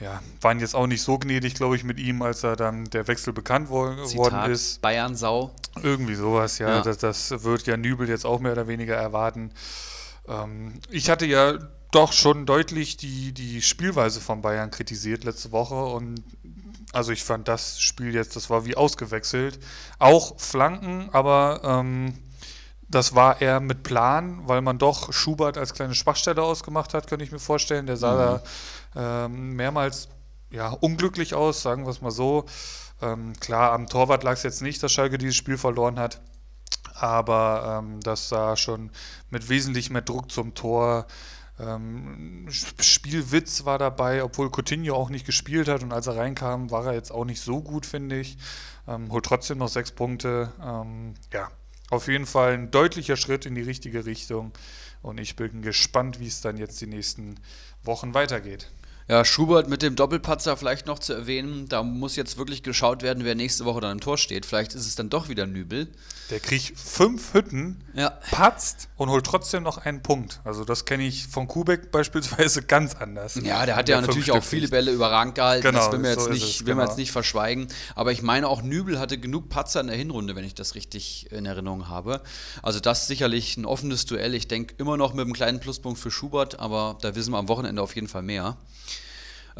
ja, 0.00 0.22
waren 0.40 0.60
jetzt 0.60 0.74
auch 0.74 0.86
nicht 0.86 1.02
so 1.02 1.18
gnädig, 1.18 1.54
glaube 1.54 1.76
ich, 1.76 1.82
mit 1.82 1.98
ihm, 1.98 2.22
als 2.22 2.44
er 2.44 2.54
dann 2.56 2.84
der 2.84 3.08
Wechsel 3.08 3.32
bekannt 3.32 3.68
worden 3.68 3.98
ist. 3.98 4.80
Bayern 4.80 5.16
Sau. 5.16 5.50
Irgendwie 5.82 6.14
sowas, 6.14 6.58
ja. 6.58 6.68
ja. 6.68 6.82
Das, 6.82 6.98
das, 6.98 7.42
wird 7.42 7.66
ja 7.66 7.76
Nübel 7.76 8.08
jetzt 8.08 8.24
auch 8.24 8.38
mehr 8.40 8.52
oder 8.52 8.68
weniger 8.68 8.94
erwarten. 8.94 9.50
Ähm, 10.28 10.74
ich 10.90 11.10
hatte 11.10 11.26
ja 11.26 11.58
doch 11.90 12.12
schon 12.12 12.46
deutlich 12.46 12.96
die, 12.96 13.32
die 13.32 13.62
Spielweise 13.62 14.20
von 14.20 14.42
Bayern 14.42 14.70
kritisiert 14.70 15.24
letzte 15.24 15.52
Woche 15.52 15.74
und 15.74 16.22
also 16.92 17.12
ich 17.12 17.24
fand 17.24 17.48
das 17.48 17.80
Spiel 17.80 18.14
jetzt, 18.14 18.36
das 18.36 18.50
war 18.50 18.64
wie 18.64 18.76
ausgewechselt. 18.76 19.58
Auch 19.98 20.38
Flanken, 20.38 21.10
aber 21.12 21.60
ähm, 21.64 22.14
das 22.88 23.14
war 23.14 23.40
eher 23.40 23.60
mit 23.60 23.82
Plan, 23.82 24.40
weil 24.46 24.62
man 24.62 24.78
doch 24.78 25.12
Schubert 25.12 25.58
als 25.58 25.74
kleine 25.74 25.94
Schwachstelle 25.94 26.42
ausgemacht 26.42 26.94
hat, 26.94 27.06
könnte 27.06 27.24
ich 27.24 27.32
mir 27.32 27.38
vorstellen. 27.38 27.86
Der 27.86 27.96
sah 27.98 28.14
mhm. 28.14 28.18
da 28.18 28.42
ähm, 28.96 29.54
mehrmals 29.56 30.08
ja, 30.50 30.68
unglücklich 30.68 31.34
aus, 31.34 31.62
sagen 31.62 31.84
wir 31.84 31.90
es 31.90 32.00
mal 32.00 32.10
so. 32.10 32.46
Ähm, 33.02 33.32
klar, 33.40 33.72
am 33.72 33.86
Torwart 33.86 34.24
lag 34.24 34.32
es 34.32 34.42
jetzt 34.42 34.62
nicht, 34.62 34.82
dass 34.82 34.92
Schalke 34.92 35.18
dieses 35.18 35.36
Spiel 35.36 35.58
verloren 35.58 35.98
hat, 35.98 36.20
aber 36.94 37.80
ähm, 37.82 38.00
das 38.00 38.28
sah 38.28 38.56
schon 38.56 38.90
mit 39.30 39.48
wesentlich 39.48 39.90
mehr 39.90 40.02
Druck 40.02 40.30
zum 40.32 40.54
Tor 40.54 41.06
Ähm, 41.60 42.46
Spielwitz 42.48 43.64
war 43.64 43.78
dabei, 43.78 44.22
obwohl 44.22 44.48
Coutinho 44.48 44.94
auch 44.94 45.10
nicht 45.10 45.26
gespielt 45.26 45.66
hat 45.66 45.82
und 45.82 45.92
als 45.92 46.06
er 46.06 46.16
reinkam, 46.16 46.70
war 46.70 46.86
er 46.86 46.94
jetzt 46.94 47.10
auch 47.10 47.24
nicht 47.24 47.40
so 47.40 47.60
gut, 47.60 47.84
finde 47.84 48.20
ich. 48.20 48.38
Ähm, 48.86 49.10
holt 49.10 49.24
trotzdem 49.26 49.58
noch 49.58 49.68
sechs 49.68 49.90
Punkte. 49.90 50.52
Ja, 51.32 51.50
auf 51.90 52.06
jeden 52.06 52.26
Fall 52.26 52.52
ein 52.52 52.70
deutlicher 52.70 53.16
Schritt 53.16 53.44
in 53.44 53.56
die 53.56 53.62
richtige 53.62 54.06
Richtung 54.06 54.52
und 55.02 55.18
ich 55.18 55.34
bin 55.34 55.62
gespannt, 55.62 56.20
wie 56.20 56.28
es 56.28 56.40
dann 56.40 56.58
jetzt 56.58 56.80
die 56.80 56.86
nächsten 56.86 57.40
Wochen 57.82 58.14
weitergeht. 58.14 58.70
Ja, 59.08 59.24
Schubert 59.24 59.70
mit 59.70 59.80
dem 59.80 59.96
Doppelpatzer 59.96 60.58
vielleicht 60.58 60.86
noch 60.86 60.98
zu 60.98 61.14
erwähnen. 61.14 61.66
Da 61.66 61.82
muss 61.82 62.14
jetzt 62.14 62.36
wirklich 62.36 62.62
geschaut 62.62 63.02
werden, 63.02 63.24
wer 63.24 63.34
nächste 63.34 63.64
Woche 63.64 63.80
dann 63.80 63.92
im 63.92 64.00
Tor 64.00 64.18
steht. 64.18 64.44
Vielleicht 64.44 64.74
ist 64.74 64.86
es 64.86 64.96
dann 64.96 65.08
doch 65.08 65.30
wieder 65.30 65.46
Nübel. 65.46 65.88
Der 66.28 66.40
kriegt 66.40 66.78
fünf 66.78 67.32
Hütten, 67.32 67.82
ja. 67.94 68.10
patzt 68.30 68.90
und 68.98 69.08
holt 69.08 69.24
trotzdem 69.24 69.62
noch 69.62 69.78
einen 69.78 70.02
Punkt. 70.02 70.42
Also 70.44 70.66
das 70.66 70.84
kenne 70.84 71.06
ich 71.06 71.26
von 71.26 71.48
Kubek 71.48 71.90
beispielsweise 71.90 72.60
ganz 72.62 72.96
anders. 72.96 73.36
Ja, 73.42 73.64
der 73.64 73.76
hat 73.76 73.88
ja 73.88 73.98
natürlich 73.98 74.30
auch 74.30 74.44
viele 74.44 74.68
Bälle 74.68 74.92
überragend 74.92 75.36
gehalten. 75.36 75.62
Genau, 75.62 75.78
das 75.78 75.90
will 75.90 76.00
man 76.00 76.10
jetzt, 76.10 76.24
so 76.24 76.30
nicht, 76.30 76.66
will 76.66 76.74
genau. 76.74 76.86
jetzt 76.86 76.98
nicht 76.98 77.10
verschweigen. 77.10 77.68
Aber 77.94 78.12
ich 78.12 78.20
meine 78.20 78.46
auch 78.46 78.60
Nübel 78.60 78.98
hatte 78.98 79.16
genug 79.16 79.48
Patzer 79.48 79.80
in 79.80 79.86
der 79.86 79.96
Hinrunde, 79.96 80.36
wenn 80.36 80.44
ich 80.44 80.54
das 80.54 80.74
richtig 80.74 81.32
in 81.32 81.46
Erinnerung 81.46 81.88
habe. 81.88 82.20
Also 82.60 82.78
das 82.78 83.02
ist 83.02 83.08
sicherlich 83.08 83.56
ein 83.56 83.64
offenes 83.64 84.04
Duell. 84.04 84.34
Ich 84.34 84.48
denke 84.48 84.74
immer 84.76 84.98
noch 84.98 85.14
mit 85.14 85.24
einem 85.24 85.32
kleinen 85.32 85.60
Pluspunkt 85.60 85.98
für 85.98 86.10
Schubert, 86.10 86.60
aber 86.60 86.98
da 87.00 87.14
wissen 87.14 87.30
wir 87.30 87.38
am 87.38 87.48
Wochenende 87.48 87.80
auf 87.80 87.94
jeden 87.94 88.08
Fall 88.08 88.22
mehr. 88.22 88.58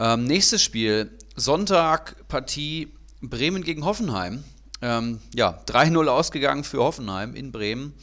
Ähm, 0.00 0.24
nächstes 0.24 0.62
Spiel, 0.62 1.10
Sonntag, 1.34 2.28
Partie 2.28 2.92
Bremen 3.20 3.64
gegen 3.64 3.84
Hoffenheim. 3.84 4.44
Ähm, 4.80 5.20
ja, 5.34 5.60
3-0 5.66 6.06
ausgegangen 6.06 6.62
für 6.62 6.78
Hoffenheim 6.78 7.34
in 7.34 7.50
Bremen. 7.50 7.94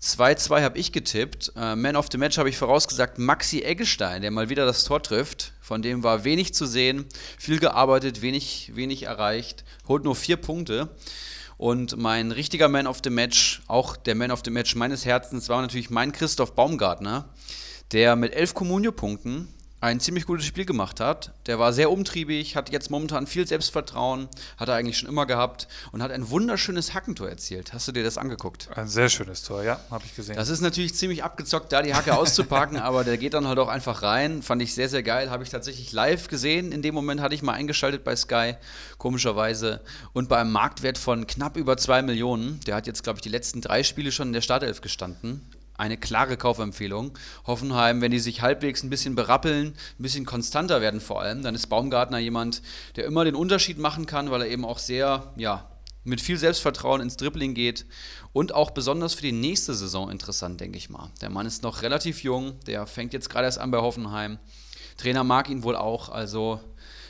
2-2 0.00 0.62
habe 0.62 0.78
ich 0.78 0.92
getippt. 0.92 1.52
Äh, 1.56 1.74
Man 1.74 1.96
of 1.96 2.06
the 2.12 2.18
Match 2.18 2.38
habe 2.38 2.48
ich 2.48 2.56
vorausgesagt 2.56 3.18
Maxi 3.18 3.62
Eggestein, 3.62 4.22
der 4.22 4.30
mal 4.30 4.48
wieder 4.48 4.64
das 4.64 4.84
Tor 4.84 5.02
trifft. 5.02 5.52
Von 5.60 5.82
dem 5.82 6.04
war 6.04 6.22
wenig 6.22 6.54
zu 6.54 6.66
sehen, 6.66 7.06
viel 7.36 7.58
gearbeitet, 7.58 8.22
wenig, 8.22 8.70
wenig 8.76 9.02
erreicht, 9.02 9.64
holt 9.88 10.04
nur 10.04 10.14
vier 10.14 10.36
Punkte. 10.36 10.88
Und 11.56 11.96
mein 11.96 12.30
richtiger 12.30 12.68
Man 12.68 12.86
of 12.86 13.00
the 13.02 13.10
Match, 13.10 13.62
auch 13.66 13.96
der 13.96 14.14
Man 14.14 14.30
of 14.30 14.42
the 14.44 14.52
Match 14.52 14.76
meines 14.76 15.04
Herzens, 15.04 15.48
war 15.48 15.60
natürlich 15.60 15.90
mein 15.90 16.12
Christoph 16.12 16.54
Baumgartner, 16.54 17.28
der 17.90 18.14
mit 18.14 18.34
elf 18.34 18.54
Kommunio-Punkten 18.54 19.48
ein 19.80 19.98
ziemlich 19.98 20.26
gutes 20.26 20.44
Spiel 20.44 20.66
gemacht 20.66 21.00
hat. 21.00 21.32
Der 21.46 21.58
war 21.58 21.72
sehr 21.72 21.90
umtriebig, 21.90 22.54
hat 22.54 22.70
jetzt 22.70 22.90
momentan 22.90 23.26
viel 23.26 23.46
Selbstvertrauen, 23.46 24.28
hat 24.58 24.68
er 24.68 24.74
eigentlich 24.74 24.98
schon 24.98 25.08
immer 25.08 25.24
gehabt 25.24 25.68
und 25.92 26.02
hat 26.02 26.10
ein 26.10 26.28
wunderschönes 26.28 26.92
Hackentor 26.92 27.28
erzielt. 27.28 27.72
Hast 27.72 27.88
du 27.88 27.92
dir 27.92 28.02
das 28.02 28.18
angeguckt? 28.18 28.68
Ein 28.76 28.88
sehr 28.88 29.08
schönes 29.08 29.42
Tor, 29.42 29.62
ja, 29.62 29.80
habe 29.90 30.04
ich 30.04 30.14
gesehen. 30.14 30.36
Das 30.36 30.50
ist 30.50 30.60
natürlich 30.60 30.94
ziemlich 30.94 31.24
abgezockt, 31.24 31.72
da 31.72 31.80
die 31.80 31.94
Hacke 31.94 32.16
auszupacken, 32.16 32.76
aber 32.78 33.04
der 33.04 33.16
geht 33.16 33.32
dann 33.32 33.48
halt 33.48 33.58
auch 33.58 33.68
einfach 33.68 34.02
rein. 34.02 34.42
Fand 34.42 34.60
ich 34.60 34.74
sehr, 34.74 34.90
sehr 34.90 35.02
geil. 35.02 35.30
Habe 35.30 35.44
ich 35.44 35.50
tatsächlich 35.50 35.92
live 35.92 36.28
gesehen. 36.28 36.72
In 36.72 36.82
dem 36.82 36.94
Moment 36.94 37.22
hatte 37.22 37.34
ich 37.34 37.42
mal 37.42 37.54
eingeschaltet 37.54 38.04
bei 38.04 38.14
Sky, 38.16 38.56
komischerweise. 38.98 39.80
Und 40.12 40.28
bei 40.28 40.38
einem 40.38 40.52
Marktwert 40.52 40.98
von 40.98 41.26
knapp 41.26 41.56
über 41.56 41.78
2 41.78 42.02
Millionen. 42.02 42.60
Der 42.66 42.74
hat 42.74 42.86
jetzt, 42.86 43.02
glaube 43.02 43.16
ich, 43.16 43.22
die 43.22 43.28
letzten 43.30 43.62
drei 43.62 43.82
Spiele 43.82 44.12
schon 44.12 44.28
in 44.28 44.32
der 44.34 44.42
Startelf 44.42 44.82
gestanden 44.82 45.42
eine 45.80 45.96
klare 45.96 46.36
Kaufempfehlung. 46.36 47.18
Hoffenheim, 47.46 48.00
wenn 48.00 48.12
die 48.12 48.18
sich 48.20 48.42
halbwegs 48.42 48.82
ein 48.82 48.90
bisschen 48.90 49.14
berappeln, 49.14 49.68
ein 49.68 50.02
bisschen 50.02 50.26
konstanter 50.26 50.80
werden 50.80 51.00
vor 51.00 51.20
allem, 51.20 51.42
dann 51.42 51.54
ist 51.54 51.68
Baumgartner 51.68 52.18
jemand, 52.18 52.62
der 52.96 53.06
immer 53.06 53.24
den 53.24 53.34
Unterschied 53.34 53.78
machen 53.78 54.06
kann, 54.06 54.30
weil 54.30 54.42
er 54.42 54.48
eben 54.48 54.64
auch 54.64 54.78
sehr, 54.78 55.32
ja, 55.36 55.70
mit 56.04 56.20
viel 56.20 56.38
Selbstvertrauen 56.38 57.00
ins 57.00 57.16
Dribbling 57.16 57.54
geht 57.54 57.86
und 58.32 58.54
auch 58.54 58.70
besonders 58.70 59.14
für 59.14 59.22
die 59.22 59.32
nächste 59.32 59.74
Saison 59.74 60.10
interessant, 60.10 60.60
denke 60.60 60.78
ich 60.78 60.88
mal. 60.88 61.10
Der 61.20 61.30
Mann 61.30 61.46
ist 61.46 61.62
noch 61.62 61.82
relativ 61.82 62.22
jung, 62.22 62.58
der 62.66 62.86
fängt 62.86 63.12
jetzt 63.12 63.28
gerade 63.28 63.46
erst 63.46 63.58
an 63.58 63.70
bei 63.70 63.78
Hoffenheim. 63.78 64.38
Trainer 64.96 65.24
mag 65.24 65.48
ihn 65.48 65.62
wohl 65.62 65.76
auch, 65.76 66.08
also 66.08 66.60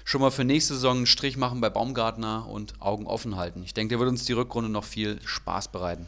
schon 0.04 0.20
mal 0.20 0.30
für 0.30 0.44
nächste 0.44 0.74
Saison 0.74 0.98
einen 0.98 1.06
Strich 1.06 1.36
machen 1.36 1.60
bei 1.60 1.70
Baumgartner 1.70 2.48
und 2.48 2.80
Augen 2.80 3.06
offen 3.06 3.36
halten. 3.36 3.62
Ich 3.62 3.74
denke, 3.74 3.90
der 3.90 3.98
wird 4.00 4.10
uns 4.10 4.24
die 4.24 4.32
Rückrunde 4.32 4.70
noch 4.70 4.84
viel 4.84 5.20
Spaß 5.24 5.68
bereiten. 5.68 6.06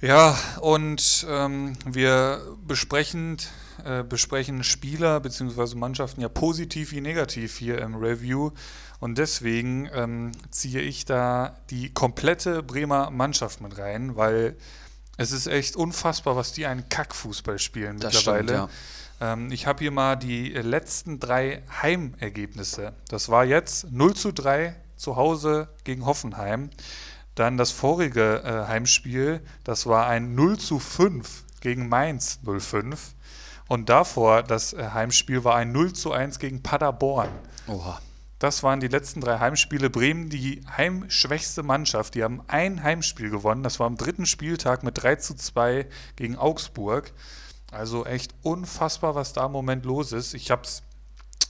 Ja, 0.00 0.36
und 0.60 1.26
ähm, 1.28 1.74
wir 1.86 2.42
besprechen, 2.66 3.38
äh, 3.84 4.02
besprechen 4.02 4.64
Spieler 4.64 5.20
bzw. 5.20 5.76
Mannschaften 5.76 6.20
ja 6.20 6.28
positiv 6.28 6.92
wie 6.92 7.00
negativ 7.00 7.56
hier 7.56 7.78
im 7.78 7.94
Review. 7.94 8.50
Und 9.00 9.18
deswegen 9.18 9.88
ähm, 9.92 10.32
ziehe 10.50 10.80
ich 10.80 11.04
da 11.04 11.56
die 11.70 11.92
komplette 11.92 12.62
Bremer 12.62 13.10
Mannschaft 13.10 13.60
mit 13.60 13.76
rein, 13.78 14.16
weil 14.16 14.56
es 15.16 15.32
ist 15.32 15.46
echt 15.46 15.76
unfassbar, 15.76 16.36
was 16.36 16.52
die 16.52 16.66
einen 16.66 16.88
Kackfußball 16.88 17.58
spielen 17.58 17.98
das 17.98 18.14
mittlerweile. 18.14 18.48
Stimmt, 18.48 18.70
ja. 19.20 19.32
ähm, 19.32 19.52
ich 19.52 19.66
habe 19.66 19.80
hier 19.80 19.90
mal 19.90 20.16
die 20.16 20.48
letzten 20.50 21.20
drei 21.20 21.62
Heimergebnisse. 21.82 22.94
Das 23.08 23.28
war 23.28 23.44
jetzt 23.44 23.90
0 23.92 24.14
zu 24.14 24.32
3 24.32 24.74
zu 24.96 25.16
Hause 25.16 25.68
gegen 25.84 26.06
Hoffenheim. 26.06 26.70
Dann 27.34 27.56
das 27.56 27.70
vorige 27.70 28.42
äh, 28.44 28.68
Heimspiel, 28.68 29.40
das 29.64 29.86
war 29.86 30.06
ein 30.06 30.34
0 30.34 30.58
zu 30.58 30.78
5 30.78 31.44
gegen 31.60 31.88
Mainz 31.88 32.38
05. 32.44 33.14
Und 33.66 33.88
davor, 33.88 34.42
das 34.42 34.72
äh, 34.72 34.90
Heimspiel 34.92 35.44
war 35.44 35.56
ein 35.56 35.72
0 35.72 35.92
zu 35.94 36.12
1 36.12 36.38
gegen 36.38 36.62
Paderborn. 36.62 37.30
Oha. 37.66 38.00
Das 38.38 38.62
waren 38.62 38.80
die 38.80 38.88
letzten 38.88 39.20
drei 39.20 39.38
Heimspiele. 39.38 39.88
Bremen, 39.88 40.28
die 40.28 40.60
heimschwächste 40.76 41.62
Mannschaft. 41.62 42.14
Die 42.14 42.22
haben 42.22 42.42
ein 42.46 42.82
Heimspiel 42.82 43.30
gewonnen. 43.30 43.62
Das 43.62 43.80
war 43.80 43.86
am 43.86 43.96
dritten 43.96 44.26
Spieltag 44.26 44.82
mit 44.82 45.02
3 45.02 45.16
zu 45.16 45.34
2 45.34 45.86
gegen 46.16 46.36
Augsburg. 46.36 47.12
Also 47.72 48.04
echt 48.04 48.34
unfassbar, 48.42 49.14
was 49.14 49.32
da 49.32 49.46
im 49.46 49.52
Moment 49.52 49.84
los 49.84 50.12
ist. 50.12 50.34
Ich 50.34 50.50
habe 50.50 50.62
es 50.62 50.82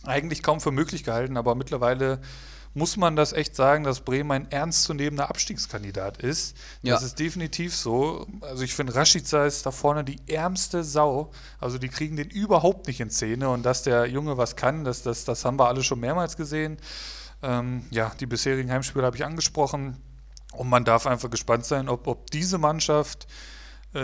eigentlich 0.05 0.43
kaum 0.43 0.61
für 0.61 0.71
möglich 0.71 1.05
gehalten, 1.05 1.37
aber 1.37 1.55
mittlerweile 1.55 2.21
muss 2.75 2.97
man 2.97 3.15
das 3.15 3.33
echt 3.33 3.55
sagen, 3.55 3.85
dass 3.85 4.01
Bremen 4.01 4.33
ein 4.33 4.51
ernstzunehmender 4.51 5.31
Abstiegskandidat 5.31 6.19
ist. 6.19 6.57
Ja. 6.83 6.95
Das 6.95 7.05
ist 7.05 7.19
definitiv 7.19 7.75
so. 7.75 8.27
Also 8.41 8.65
ich 8.65 8.75
finde, 8.75 8.95
Rashica 8.97 9.47
ist 9.47 9.65
da 9.65 9.71
vorne 9.71 10.03
die 10.03 10.19
ärmste 10.27 10.83
Sau. 10.83 11.31
Also 11.61 11.79
die 11.79 11.89
kriegen 11.89 12.17
den 12.17 12.29
überhaupt 12.29 12.89
nicht 12.89 13.01
in 13.01 13.11
Szene. 13.11 13.49
Und 13.49 13.63
dass 13.63 13.85
der 13.85 14.07
Junge 14.07 14.37
was 14.37 14.57
kann, 14.57 14.85
das, 14.85 15.03
das, 15.03 15.25
das 15.25 15.45
haben 15.45 15.59
wir 15.59 15.69
alle 15.69 15.85
schon 15.85 16.01
mehrmals 16.01 16.37
gesehen. 16.37 16.79
Ähm, 17.43 17.85
ja, 17.91 18.11
die 18.19 18.27
bisherigen 18.27 18.71
Heimspiele 18.71 19.07
habe 19.07 19.17
ich 19.17 19.25
angesprochen. 19.25 19.97
Und 20.53 20.69
man 20.69 20.85
darf 20.85 21.07
einfach 21.07 21.31
gespannt 21.31 21.65
sein, 21.65 21.89
ob, 21.89 22.07
ob 22.09 22.31
diese 22.31 22.59
Mannschaft 22.59 23.29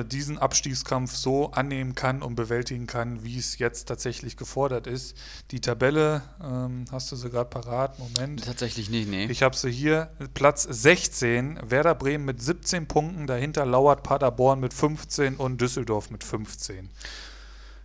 diesen 0.05 0.39
Abstiegskampf 0.39 1.15
so 1.15 1.51
annehmen 1.51 1.95
kann 1.95 2.23
und 2.23 2.37
bewältigen 2.37 2.87
kann, 2.87 3.25
wie 3.25 3.39
es 3.39 3.59
jetzt 3.59 3.89
tatsächlich 3.89 4.37
gefordert 4.37 4.87
ist. 4.87 5.17
Die 5.51 5.61
Tabelle, 5.61 6.23
ähm, 6.43 6.85
hast 6.93 7.11
du 7.11 7.17
sie 7.17 7.31
gerade 7.31 7.51
parat? 7.51 7.99
Moment. 7.99 8.45
Tatsächlich 8.45 8.89
nicht, 8.91 9.09
nee. 9.09 9.27
Ich 9.27 9.43
habe 9.43 9.57
sie 9.57 9.71
hier. 9.71 10.11
Platz 10.35 10.63
16, 10.63 11.59
Werder 11.65 11.95
Bremen 11.95 12.25
mit 12.25 12.41
17 12.41 12.87
Punkten, 12.87 13.27
dahinter 13.27 13.67
lauert 13.67 14.03
Paderborn 14.03 14.61
mit 14.61 14.73
15 14.73 15.37
und 15.37 15.61
Düsseldorf 15.61 16.11
mit 16.11 16.25
15. 16.25 16.89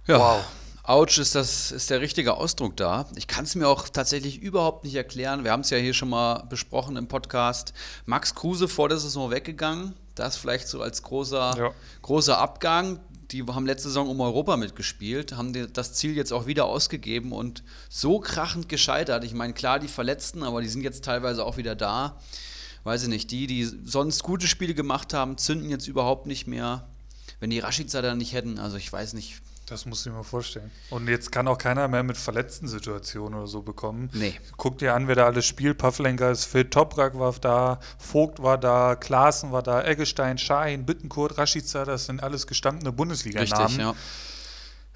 Ja. 0.08 0.20
Wow. 0.20 0.46
Autsch 0.84 1.18
ist, 1.18 1.34
das, 1.34 1.72
ist 1.72 1.90
der 1.90 2.00
richtige 2.00 2.36
Ausdruck 2.36 2.78
da. 2.78 3.08
Ich 3.16 3.26
kann 3.26 3.46
es 3.46 3.56
mir 3.56 3.68
auch 3.68 3.90
tatsächlich 3.90 4.40
überhaupt 4.40 4.84
nicht 4.84 4.94
erklären. 4.94 5.44
Wir 5.44 5.52
haben 5.52 5.62
es 5.62 5.72
ja 5.72 5.80
hier 5.80 5.96
schon 5.96 6.10
mal 6.10 6.44
besprochen 6.48 6.96
im 6.96 7.08
Podcast. 7.08 7.74
Max 8.06 8.36
Kruse 8.36 8.68
vor 8.68 8.88
der 8.88 9.00
Saison 9.00 9.32
weggegangen. 9.32 9.96
Das 10.16 10.38
vielleicht 10.38 10.68
so 10.68 10.82
als 10.82 11.04
großer, 11.04 11.56
ja. 11.58 11.72
großer 12.02 12.38
Abgang. 12.38 13.00
Die 13.32 13.44
haben 13.44 13.66
letzte 13.66 13.90
Saison 13.90 14.08
um 14.08 14.22
Europa 14.22 14.56
mitgespielt, 14.56 15.36
haben 15.36 15.74
das 15.74 15.94
Ziel 15.94 16.16
jetzt 16.16 16.32
auch 16.32 16.46
wieder 16.46 16.66
ausgegeben 16.66 17.32
und 17.32 17.64
so 17.90 18.20
krachend 18.20 18.70
gescheitert. 18.70 19.24
Ich 19.24 19.34
meine, 19.34 19.54
klar, 19.54 19.80
die 19.80 19.88
Verletzten, 19.88 20.44
aber 20.44 20.62
die 20.62 20.70
sind 20.70 20.84
jetzt 20.84 21.04
teilweise 21.04 21.44
auch 21.44 21.58
wieder 21.58 21.76
da. 21.76 22.20
Weiß 22.84 23.02
ich 23.04 23.10
nicht, 23.10 23.32
die, 23.32 23.48
die 23.48 23.64
sonst 23.64 24.22
gute 24.22 24.48
Spiele 24.48 24.76
gemacht 24.76 25.14
haben, 25.14 25.38
zünden 25.38 25.70
jetzt 25.70 25.88
überhaupt 25.88 26.28
nicht 26.28 26.46
mehr. 26.46 26.88
Wenn 27.40 27.50
die 27.50 27.60
Rashica 27.60 28.02
da 28.02 28.14
nicht 28.14 28.34
hätten, 28.34 28.60
also 28.60 28.78
ich 28.78 28.94
weiß 28.94 29.14
nicht, 29.14 29.42
das 29.66 29.86
muss 29.86 30.06
ich 30.06 30.12
mir 30.12 30.24
vorstellen. 30.24 30.72
Und 30.90 31.08
jetzt 31.08 31.32
kann 31.32 31.48
auch 31.48 31.58
keiner 31.58 31.88
mehr 31.88 32.04
mit 32.04 32.18
verletzten 32.18 32.68
Situationen 32.68 33.40
oder 33.40 33.48
so 33.48 33.62
bekommen. 33.62 34.10
Nee. 34.14 34.36
Guck 34.58 34.78
dir 34.78 34.94
an, 34.94 35.08
wer 35.08 35.16
da 35.16 35.26
alles 35.26 35.46
spielt. 35.46 35.78
Pavlenka 35.78 36.30
ist 36.30 36.46
fit, 36.46 36.72
Toprak 36.72 37.18
war 37.18 37.34
da, 37.34 37.80
Vogt 37.98 38.42
war 38.42 38.58
da, 38.58 38.96
Klaassen 38.96 39.52
war 39.52 39.64
da, 39.64 39.84
Eggestein, 39.84 40.38
Schahin, 40.38 40.86
Bittenkurt, 40.86 41.38
Rashica, 41.38 41.86
das 41.86 42.06
sind 42.06 42.22
alles 42.22 42.48
gestandene 42.48 42.92
Bundesliga-Namen. 42.92 43.66
Richtig, 43.66 43.78
ja. 43.78 43.96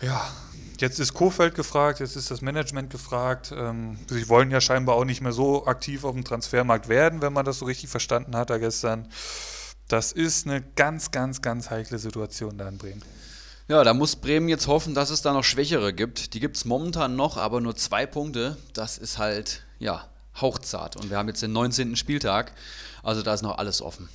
Ja, 0.01 0.32
jetzt 0.79 0.99
ist 0.99 1.13
Kofeld 1.13 1.55
gefragt, 1.55 1.99
jetzt 1.99 2.15
ist 2.15 2.32
das 2.32 2.41
Management 2.41 2.89
gefragt. 2.89 3.53
Ähm, 3.55 3.97
sie 4.08 4.29
wollen 4.29 4.49
ja 4.49 4.62
scheinbar 4.62 4.95
auch 4.95 5.03
nicht 5.03 5.21
mehr 5.21 5.34
so 5.34 5.65
aktiv 5.65 6.05
auf 6.05 6.13
dem 6.13 6.23
Transfermarkt 6.23 6.88
werden, 6.88 7.21
wenn 7.21 7.34
man 7.34 7.43
das 7.43 7.59
so 7.59 7.65
richtig 7.65 7.89
verstanden 7.89 8.36
hat 8.36 8.49
da 8.49 8.57
gestern. 8.57 9.09
Das 9.89 10.11
ist 10.11 10.47
eine 10.47 10.61
ganz, 10.61 11.11
ganz, 11.11 11.41
ganz 11.41 11.70
heikle 11.70 11.97
Situation 11.97 12.57
da 12.57 12.70
in 12.70 12.78
Bremen. 12.78 13.01
Ja, 13.70 13.84
da 13.84 13.93
muss 13.93 14.15
Bremen 14.15 14.49
jetzt 14.49 14.65
hoffen, 14.65 14.95
dass 14.95 15.11
es 15.11 15.22
da 15.22 15.32
noch 15.32 15.43
Schwächere 15.43 15.93
gibt. 15.93 16.34
Die 16.34 16.39
gibt 16.39 16.57
es 16.57 16.65
momentan 16.65 17.15
noch, 17.15 17.38
aber 17.38 17.61
nur 17.61 17.76
zwei 17.76 18.07
Punkte. 18.07 18.57
Das 18.74 18.97
ist 18.97 19.20
halt, 19.20 19.61
ja, 19.78 20.05
hauchzart. 20.41 20.95
Und 20.95 21.11
wir 21.11 21.17
haben 21.17 21.28
jetzt 21.28 21.43
den 21.43 21.53
19. 21.53 21.95
Spieltag. 21.95 22.53
Also 23.03 23.22
da 23.22 23.32
ist 23.36 23.43
noch 23.43 23.59
alles 23.59 23.84
offen. 23.84 24.09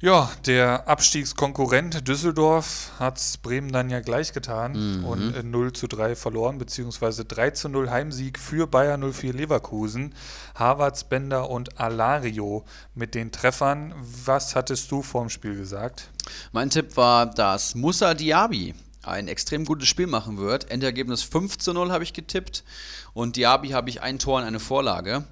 Ja, 0.00 0.30
der 0.46 0.88
Abstiegskonkurrent 0.88 2.08
Düsseldorf 2.08 2.92
hat 2.98 3.20
Bremen 3.42 3.72
dann 3.72 3.90
ja 3.90 4.00
gleich 4.00 4.32
getan 4.32 5.00
Mhm. 5.00 5.04
und 5.04 5.36
in 5.36 5.50
0 5.50 5.74
zu 5.74 5.86
3 5.86 6.16
verloren, 6.16 6.56
beziehungsweise 6.56 7.26
3 7.26 7.50
zu 7.50 7.68
0 7.68 7.90
Heimsieg 7.90 8.38
für 8.38 8.66
Bayer 8.66 8.96
04 8.96 9.34
Leverkusen. 9.34 10.14
Havertz, 10.54 11.04
Bender 11.04 11.50
und 11.50 11.78
Alario 11.78 12.64
mit 12.94 13.14
den 13.14 13.32
Treffern. 13.32 13.94
Was 14.24 14.56
hattest 14.56 14.90
du 14.90 15.02
vorm 15.02 15.28
Spiel 15.28 15.56
gesagt? 15.56 16.08
Mein 16.52 16.70
Tipp 16.70 16.96
war, 16.96 17.26
dass 17.26 17.74
Musa 17.74 18.14
Diaby 18.14 18.74
ein 19.06 19.28
extrem 19.28 19.64
gutes 19.64 19.88
Spiel 19.88 20.06
machen 20.06 20.38
wird. 20.38 20.70
Endergebnis 20.70 21.22
5 21.22 21.58
zu 21.58 21.72
0 21.72 21.90
habe 21.90 22.04
ich 22.04 22.12
getippt 22.12 22.64
und 23.12 23.36
Diaby 23.36 23.70
habe 23.70 23.88
ich 23.88 24.02
ein 24.02 24.18
Tor 24.18 24.38
und 24.38 24.44
eine 24.44 24.60
Vorlage. 24.60 25.24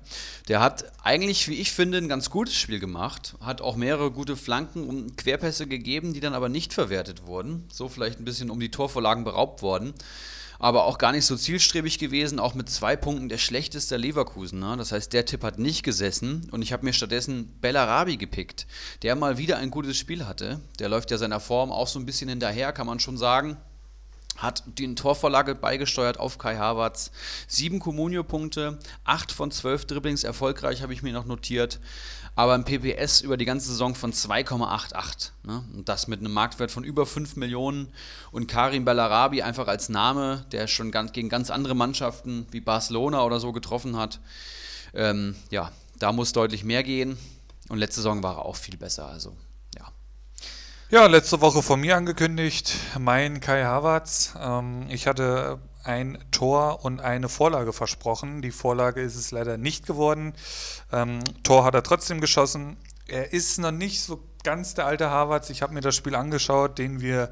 Der 0.48 0.60
hat 0.60 0.84
eigentlich, 1.02 1.48
wie 1.48 1.60
ich 1.60 1.72
finde, 1.72 1.98
ein 1.98 2.08
ganz 2.08 2.30
gutes 2.30 2.54
Spiel 2.54 2.80
gemacht, 2.80 3.34
hat 3.40 3.60
auch 3.60 3.76
mehrere 3.76 4.10
gute 4.10 4.36
Flanken 4.36 4.84
und 4.84 5.16
Querpässe 5.16 5.66
gegeben, 5.66 6.14
die 6.14 6.20
dann 6.20 6.34
aber 6.34 6.48
nicht 6.48 6.72
verwertet 6.72 7.26
wurden. 7.26 7.64
So 7.72 7.88
vielleicht 7.88 8.20
ein 8.20 8.24
bisschen 8.24 8.50
um 8.50 8.60
die 8.60 8.70
Torvorlagen 8.70 9.24
beraubt 9.24 9.62
worden. 9.62 9.94
Aber 10.62 10.84
auch 10.84 10.98
gar 10.98 11.10
nicht 11.10 11.26
so 11.26 11.36
zielstrebig 11.36 11.98
gewesen, 11.98 12.38
auch 12.38 12.54
mit 12.54 12.70
zwei 12.70 12.94
Punkten 12.94 13.28
der 13.28 13.38
schlechteste 13.38 13.96
Leverkusen. 13.96 14.60
Ne? 14.60 14.76
Das 14.76 14.92
heißt, 14.92 15.12
der 15.12 15.26
Tipp 15.26 15.42
hat 15.42 15.58
nicht 15.58 15.82
gesessen 15.82 16.48
und 16.52 16.62
ich 16.62 16.72
habe 16.72 16.84
mir 16.84 16.92
stattdessen 16.92 17.58
Bellarabi 17.60 18.16
gepickt, 18.16 18.68
der 19.02 19.16
mal 19.16 19.38
wieder 19.38 19.58
ein 19.58 19.72
gutes 19.72 19.98
Spiel 19.98 20.24
hatte. 20.24 20.60
Der 20.78 20.88
läuft 20.88 21.10
ja 21.10 21.18
seiner 21.18 21.40
Form 21.40 21.72
auch 21.72 21.88
so 21.88 21.98
ein 21.98 22.06
bisschen 22.06 22.28
hinterher, 22.28 22.72
kann 22.72 22.86
man 22.86 23.00
schon 23.00 23.16
sagen. 23.16 23.56
Hat 24.36 24.62
die 24.78 24.94
Torvorlage 24.94 25.56
beigesteuert 25.56 26.20
auf 26.20 26.38
Kai 26.38 26.56
Havertz. 26.56 27.10
Sieben 27.48 27.80
Comunio-Punkte, 27.80 28.78
acht 29.02 29.32
von 29.32 29.50
zwölf 29.50 29.84
Dribblings 29.84 30.22
erfolgreich, 30.22 30.80
habe 30.80 30.92
ich 30.92 31.02
mir 31.02 31.12
noch 31.12 31.26
notiert. 31.26 31.80
Aber 32.34 32.54
ein 32.54 32.64
PPS 32.64 33.20
über 33.20 33.36
die 33.36 33.44
ganze 33.44 33.68
Saison 33.68 33.94
von 33.94 34.12
2,88. 34.12 35.30
Ne? 35.42 35.64
Und 35.74 35.88
das 35.88 36.08
mit 36.08 36.20
einem 36.20 36.32
Marktwert 36.32 36.70
von 36.70 36.82
über 36.82 37.04
5 37.04 37.36
Millionen. 37.36 37.92
Und 38.30 38.46
Karim 38.46 38.84
Bellarabi 38.84 39.42
einfach 39.42 39.68
als 39.68 39.90
Name, 39.90 40.46
der 40.50 40.66
schon 40.66 40.90
ganz, 40.90 41.12
gegen 41.12 41.28
ganz 41.28 41.50
andere 41.50 41.74
Mannschaften 41.74 42.46
wie 42.50 42.60
Barcelona 42.60 43.22
oder 43.24 43.38
so 43.38 43.52
getroffen 43.52 43.96
hat. 43.96 44.20
Ähm, 44.94 45.36
ja, 45.50 45.72
da 45.98 46.12
muss 46.12 46.32
deutlich 46.32 46.64
mehr 46.64 46.82
gehen. 46.82 47.18
Und 47.68 47.78
letzte 47.78 47.96
Saison 47.96 48.22
war 48.22 48.38
er 48.38 48.44
auch 48.46 48.56
viel 48.56 48.76
besser. 48.76 49.06
Also, 49.06 49.36
ja. 50.90 51.06
Letzte 51.06 51.40
Woche 51.40 51.62
von 51.62 51.80
mir 51.80 51.96
angekündigt, 51.96 52.74
mein 52.98 53.40
Kai 53.40 53.64
Havertz. 53.64 54.34
Ähm, 54.38 54.86
ich 54.90 55.06
hatte 55.06 55.58
ein 55.84 56.18
Tor 56.30 56.84
und 56.84 57.00
eine 57.00 57.28
Vorlage 57.28 57.72
versprochen. 57.72 58.42
Die 58.42 58.50
Vorlage 58.50 59.00
ist 59.00 59.16
es 59.16 59.30
leider 59.30 59.56
nicht 59.58 59.86
geworden. 59.86 60.34
Ähm, 60.92 61.20
Tor 61.42 61.64
hat 61.64 61.74
er 61.74 61.82
trotzdem 61.82 62.20
geschossen. 62.20 62.76
Er 63.06 63.32
ist 63.32 63.58
noch 63.58 63.72
nicht 63.72 64.02
so 64.02 64.22
ganz 64.44 64.74
der 64.74 64.86
alte 64.86 65.10
Havertz. 65.10 65.50
Ich 65.50 65.62
habe 65.62 65.74
mir 65.74 65.80
das 65.80 65.94
Spiel 65.94 66.14
angeschaut, 66.14 66.78
den 66.78 67.00
wir 67.00 67.30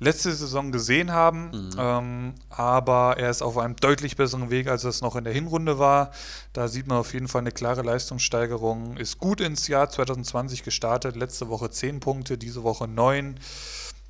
letzte 0.00 0.32
Saison 0.32 0.70
gesehen 0.72 1.12
haben. 1.12 1.50
Mhm. 1.50 1.70
Ähm, 1.78 2.34
aber 2.50 3.16
er 3.18 3.30
ist 3.30 3.42
auf 3.42 3.58
einem 3.58 3.76
deutlich 3.76 4.16
besseren 4.16 4.50
Weg, 4.50 4.68
als 4.68 4.84
es 4.84 5.02
noch 5.02 5.16
in 5.16 5.24
der 5.24 5.32
Hinrunde 5.32 5.78
war. 5.78 6.12
Da 6.52 6.68
sieht 6.68 6.86
man 6.86 6.98
auf 6.98 7.12
jeden 7.12 7.28
Fall 7.28 7.40
eine 7.40 7.52
klare 7.52 7.82
Leistungssteigerung. 7.82 8.96
Ist 8.96 9.18
gut 9.18 9.40
ins 9.40 9.68
Jahr 9.68 9.90
2020 9.90 10.62
gestartet. 10.62 11.16
Letzte 11.16 11.48
Woche 11.48 11.70
10 11.70 12.00
Punkte, 12.00 12.38
diese 12.38 12.62
Woche 12.62 12.86
9. 12.86 13.40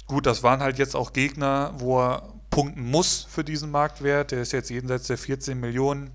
Gut, 0.07 0.27
das 0.27 0.43
waren 0.43 0.61
halt 0.61 0.79
jetzt 0.79 0.97
auch 0.97 1.13
Gegner, 1.13 1.75
wo 1.79 2.01
er 2.01 2.23
punkten 2.51 2.91
muss 2.91 3.27
für 3.29 3.45
diesen 3.45 3.71
Marktwert. 3.71 4.33
Der 4.33 4.43
ist 4.43 4.53
jetzt 4.53 4.71
jenseits 4.71 5.07
der 5.07 5.19
14 5.19 5.59
Millionen. 5.59 6.11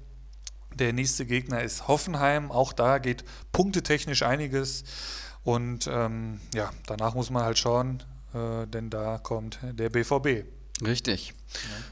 Der 0.75 0.93
nächste 0.93 1.25
Gegner 1.25 1.61
ist 1.61 1.87
Hoffenheim. 1.87 2.51
Auch 2.51 2.73
da 2.73 2.97
geht 2.97 3.23
punktetechnisch 3.51 4.23
einiges. 4.23 4.83
Und 5.43 5.87
ähm, 5.91 6.39
ja, 6.53 6.71
danach 6.87 7.15
muss 7.15 7.29
man 7.29 7.43
halt 7.43 7.57
schauen, 7.57 8.01
äh, 8.33 8.65
denn 8.67 8.89
da 8.89 9.17
kommt 9.17 9.59
der 9.61 9.89
BVB. 9.89 10.45
Richtig. 10.85 11.33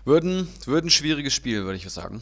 Würden, 0.05 0.47
würden 0.65 0.87
ein 0.87 0.91
schwieriges 0.91 1.33
Spiel, 1.33 1.63
würde 1.63 1.77
ich 1.77 1.89
sagen. 1.89 2.21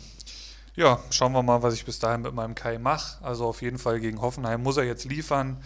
Ja, 0.75 0.99
schauen 1.09 1.33
wir 1.33 1.43
mal, 1.43 1.61
was 1.61 1.73
ich 1.73 1.85
bis 1.85 1.99
dahin 1.99 2.21
mit 2.21 2.33
meinem 2.33 2.55
Kai 2.55 2.77
mache. 2.77 3.23
Also 3.23 3.45
auf 3.45 3.61
jeden 3.61 3.77
Fall 3.77 3.99
gegen 3.99 4.21
Hoffenheim 4.21 4.63
muss 4.63 4.77
er 4.77 4.83
jetzt 4.83 5.05
liefern. 5.05 5.61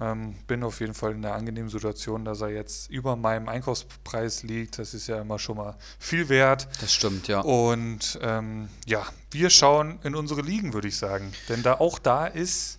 Ähm, 0.00 0.36
bin 0.46 0.62
auf 0.62 0.80
jeden 0.80 0.94
Fall 0.94 1.12
in 1.12 1.22
der 1.22 1.34
angenehmen 1.34 1.68
Situation, 1.68 2.24
dass 2.24 2.40
er 2.40 2.50
jetzt 2.50 2.88
über 2.88 3.16
meinem 3.16 3.48
Einkaufspreis 3.48 4.44
liegt. 4.44 4.78
Das 4.78 4.94
ist 4.94 5.08
ja 5.08 5.20
immer 5.20 5.38
schon 5.40 5.56
mal 5.56 5.76
viel 5.98 6.28
wert. 6.28 6.68
Das 6.80 6.94
stimmt, 6.94 7.26
ja. 7.26 7.40
Und 7.40 8.18
ähm, 8.22 8.68
ja, 8.86 9.04
wir 9.32 9.50
schauen 9.50 9.98
in 10.04 10.14
unsere 10.14 10.42
Ligen, 10.42 10.72
würde 10.72 10.86
ich 10.88 10.96
sagen. 10.96 11.32
Denn 11.48 11.62
da 11.64 11.74
auch 11.74 11.98
da 11.98 12.26
ist 12.26 12.78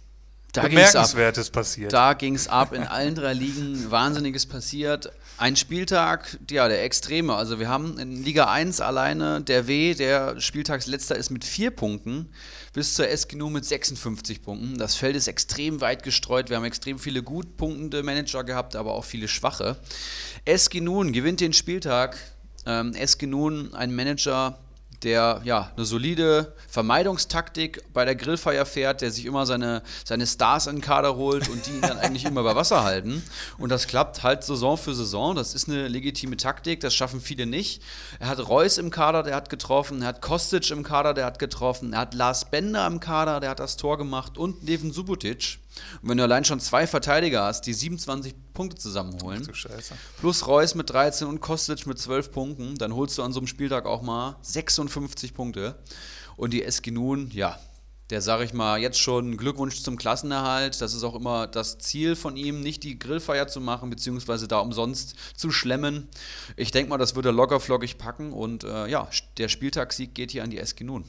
Da 0.53 0.61
ging's 0.61 0.73
ab. 0.73 0.91
Bemerkenswertes 0.91 1.49
passiert. 1.49 1.91
Da 1.91 2.13
ging 2.13 2.35
es 2.35 2.47
ab 2.47 2.71
in 2.71 2.83
allen 2.83 3.15
drei 3.15 3.33
Ligen, 3.33 3.91
Wahnsinniges 3.91 4.45
passiert. 4.45 5.11
Ein 5.37 5.55
Spieltag, 5.55 6.37
ja, 6.49 6.67
der 6.67 6.83
Extreme. 6.83 7.33
Also 7.33 7.59
wir 7.59 7.69
haben 7.69 7.97
in 7.97 8.23
Liga 8.23 8.49
1 8.51 8.81
alleine 8.81 9.41
der 9.41 9.67
W, 9.67 9.93
der 9.93 10.39
Spieltagsletzter 10.39 11.15
ist 11.15 11.29
mit 11.29 11.45
vier 11.45 11.71
Punkten, 11.71 12.29
bis 12.79 12.93
zur 12.93 13.09
SGNU 13.09 13.49
mit 13.49 13.65
56 13.65 14.41
Punkten. 14.41 14.77
Das 14.77 14.95
Feld 14.95 15.17
ist 15.17 15.27
extrem 15.27 15.81
weit 15.81 16.01
gestreut. 16.01 16.49
Wir 16.49 16.55
haben 16.55 16.63
extrem 16.63 16.97
viele 16.97 17.21
gut 17.21 17.57
punktende 17.57 18.03
Manager 18.03 18.45
gehabt, 18.45 18.77
aber 18.77 18.93
auch 18.93 19.03
viele 19.03 19.27
schwache. 19.27 19.75
SGNU 20.45 21.11
gewinnt 21.11 21.41
den 21.41 21.51
Spieltag. 21.51 22.17
Ähm, 22.65 22.93
SGNU, 22.93 23.73
ein 23.73 23.93
Manager, 23.93 24.59
der 25.03 25.41
ja 25.43 25.71
eine 25.75 25.85
solide 25.85 26.53
Vermeidungstaktik 26.67 27.83
bei 27.93 28.05
der 28.05 28.15
Grillfeier 28.15 28.65
fährt, 28.65 29.01
der 29.01 29.11
sich 29.11 29.25
immer 29.25 29.45
seine, 29.45 29.81
seine 30.03 30.27
Stars 30.27 30.67
in 30.67 30.77
den 30.77 30.81
Kader 30.81 31.15
holt 31.15 31.47
und 31.49 31.65
die 31.65 31.71
ihn 31.71 31.81
dann 31.81 31.97
eigentlich 31.99 32.25
immer 32.25 32.43
bei 32.43 32.55
Wasser 32.55 32.83
halten. 32.83 33.23
Und 33.57 33.69
das 33.69 33.87
klappt 33.87 34.23
halt 34.23 34.43
Saison 34.43 34.77
für 34.77 34.93
Saison. 34.93 35.35
Das 35.35 35.53
ist 35.53 35.69
eine 35.69 35.87
legitime 35.87 36.37
Taktik, 36.37 36.81
das 36.81 36.93
schaffen 36.93 37.21
viele 37.21 37.45
nicht. 37.45 37.81
Er 38.19 38.27
hat 38.27 38.47
Reus 38.47 38.77
im 38.77 38.89
Kader, 38.89 39.23
der 39.23 39.35
hat 39.35 39.49
getroffen, 39.49 40.01
er 40.01 40.09
hat 40.09 40.21
Kostic 40.21 40.69
im 40.71 40.83
Kader, 40.83 41.13
der 41.13 41.25
hat 41.25 41.39
getroffen, 41.39 41.93
er 41.93 41.99
hat 41.99 42.13
Lars 42.13 42.49
Bender 42.49 42.85
im 42.85 42.99
Kader, 42.99 43.39
der 43.39 43.51
hat 43.51 43.59
das 43.59 43.77
Tor 43.77 43.97
gemacht 43.97 44.37
und 44.37 44.63
Neven 44.63 44.91
Subotic. 44.91 45.59
Und 46.01 46.09
wenn 46.09 46.17
du 46.17 46.23
allein 46.23 46.45
schon 46.45 46.59
zwei 46.59 46.87
Verteidiger 46.87 47.43
hast, 47.43 47.61
die 47.61 47.73
27 47.73 48.35
Punkte 48.53 48.77
zusammenholen, 48.77 49.47
plus 50.19 50.47
Reus 50.47 50.75
mit 50.75 50.89
13 50.89 51.27
und 51.27 51.41
Kostic 51.41 51.85
mit 51.87 51.99
12 51.99 52.31
Punkten, 52.31 52.75
dann 52.75 52.95
holst 52.95 53.17
du 53.17 53.23
an 53.23 53.31
so 53.31 53.39
einem 53.39 53.47
Spieltag 53.47 53.85
auch 53.85 54.01
mal 54.01 54.37
56 54.41 55.33
Punkte. 55.33 55.75
Und 56.35 56.53
die 56.53 56.63
SG 56.63 56.91
Nun, 56.91 57.29
ja, 57.31 57.59
der 58.09 58.21
sage 58.21 58.43
ich 58.43 58.53
mal 58.53 58.79
jetzt 58.79 58.99
schon 58.99 59.37
Glückwunsch 59.37 59.81
zum 59.81 59.97
Klassenerhalt. 59.97 60.81
Das 60.81 60.93
ist 60.93 61.03
auch 61.03 61.15
immer 61.15 61.47
das 61.47 61.77
Ziel 61.77 62.15
von 62.15 62.37
ihm, 62.37 62.61
nicht 62.61 62.83
die 62.83 62.97
Grillfeier 62.97 63.47
zu 63.47 63.61
machen, 63.61 63.89
beziehungsweise 63.89 64.47
da 64.47 64.59
umsonst 64.59 65.15
zu 65.35 65.51
schlemmen. 65.51 66.07
Ich 66.55 66.71
denke 66.71 66.89
mal, 66.89 66.97
das 66.97 67.15
wird 67.15 67.25
er 67.25 67.31
locker 67.31 67.59
flockig 67.59 67.97
packen 67.97 68.33
und 68.33 68.63
äh, 68.63 68.87
ja, 68.87 69.07
der 69.37 69.47
Spieltagssieg 69.47 70.15
geht 70.15 70.31
hier 70.31 70.43
an 70.43 70.49
die 70.49 70.57
SG 70.57 70.83
Nun. 70.83 71.05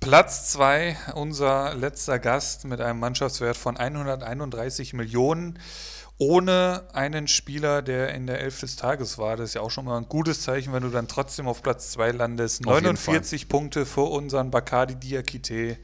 Platz 0.00 0.52
2, 0.52 0.96
unser 1.14 1.74
letzter 1.74 2.18
Gast 2.18 2.64
mit 2.64 2.80
einem 2.80 3.00
Mannschaftswert 3.00 3.56
von 3.56 3.76
131 3.76 4.92
Millionen. 4.92 5.58
Ohne 6.18 6.84
einen 6.94 7.28
Spieler, 7.28 7.82
der 7.82 8.14
in 8.14 8.26
der 8.26 8.40
Elf 8.40 8.60
des 8.60 8.76
Tages 8.76 9.18
war. 9.18 9.36
Das 9.36 9.50
ist 9.50 9.54
ja 9.54 9.60
auch 9.60 9.70
schon 9.70 9.84
mal 9.84 9.98
ein 9.98 10.08
gutes 10.08 10.40
Zeichen, 10.42 10.72
wenn 10.72 10.82
du 10.82 10.88
dann 10.88 11.08
trotzdem 11.08 11.46
auf 11.46 11.62
Platz 11.62 11.90
2 11.92 12.12
landest. 12.12 12.66
Auf 12.66 12.74
jeden 12.74 12.94
49 12.94 13.48
Punkte 13.48 13.84
für 13.84 14.08
unseren 14.08 14.50
Bakadi 14.50 14.94
Diakite. 14.94 15.76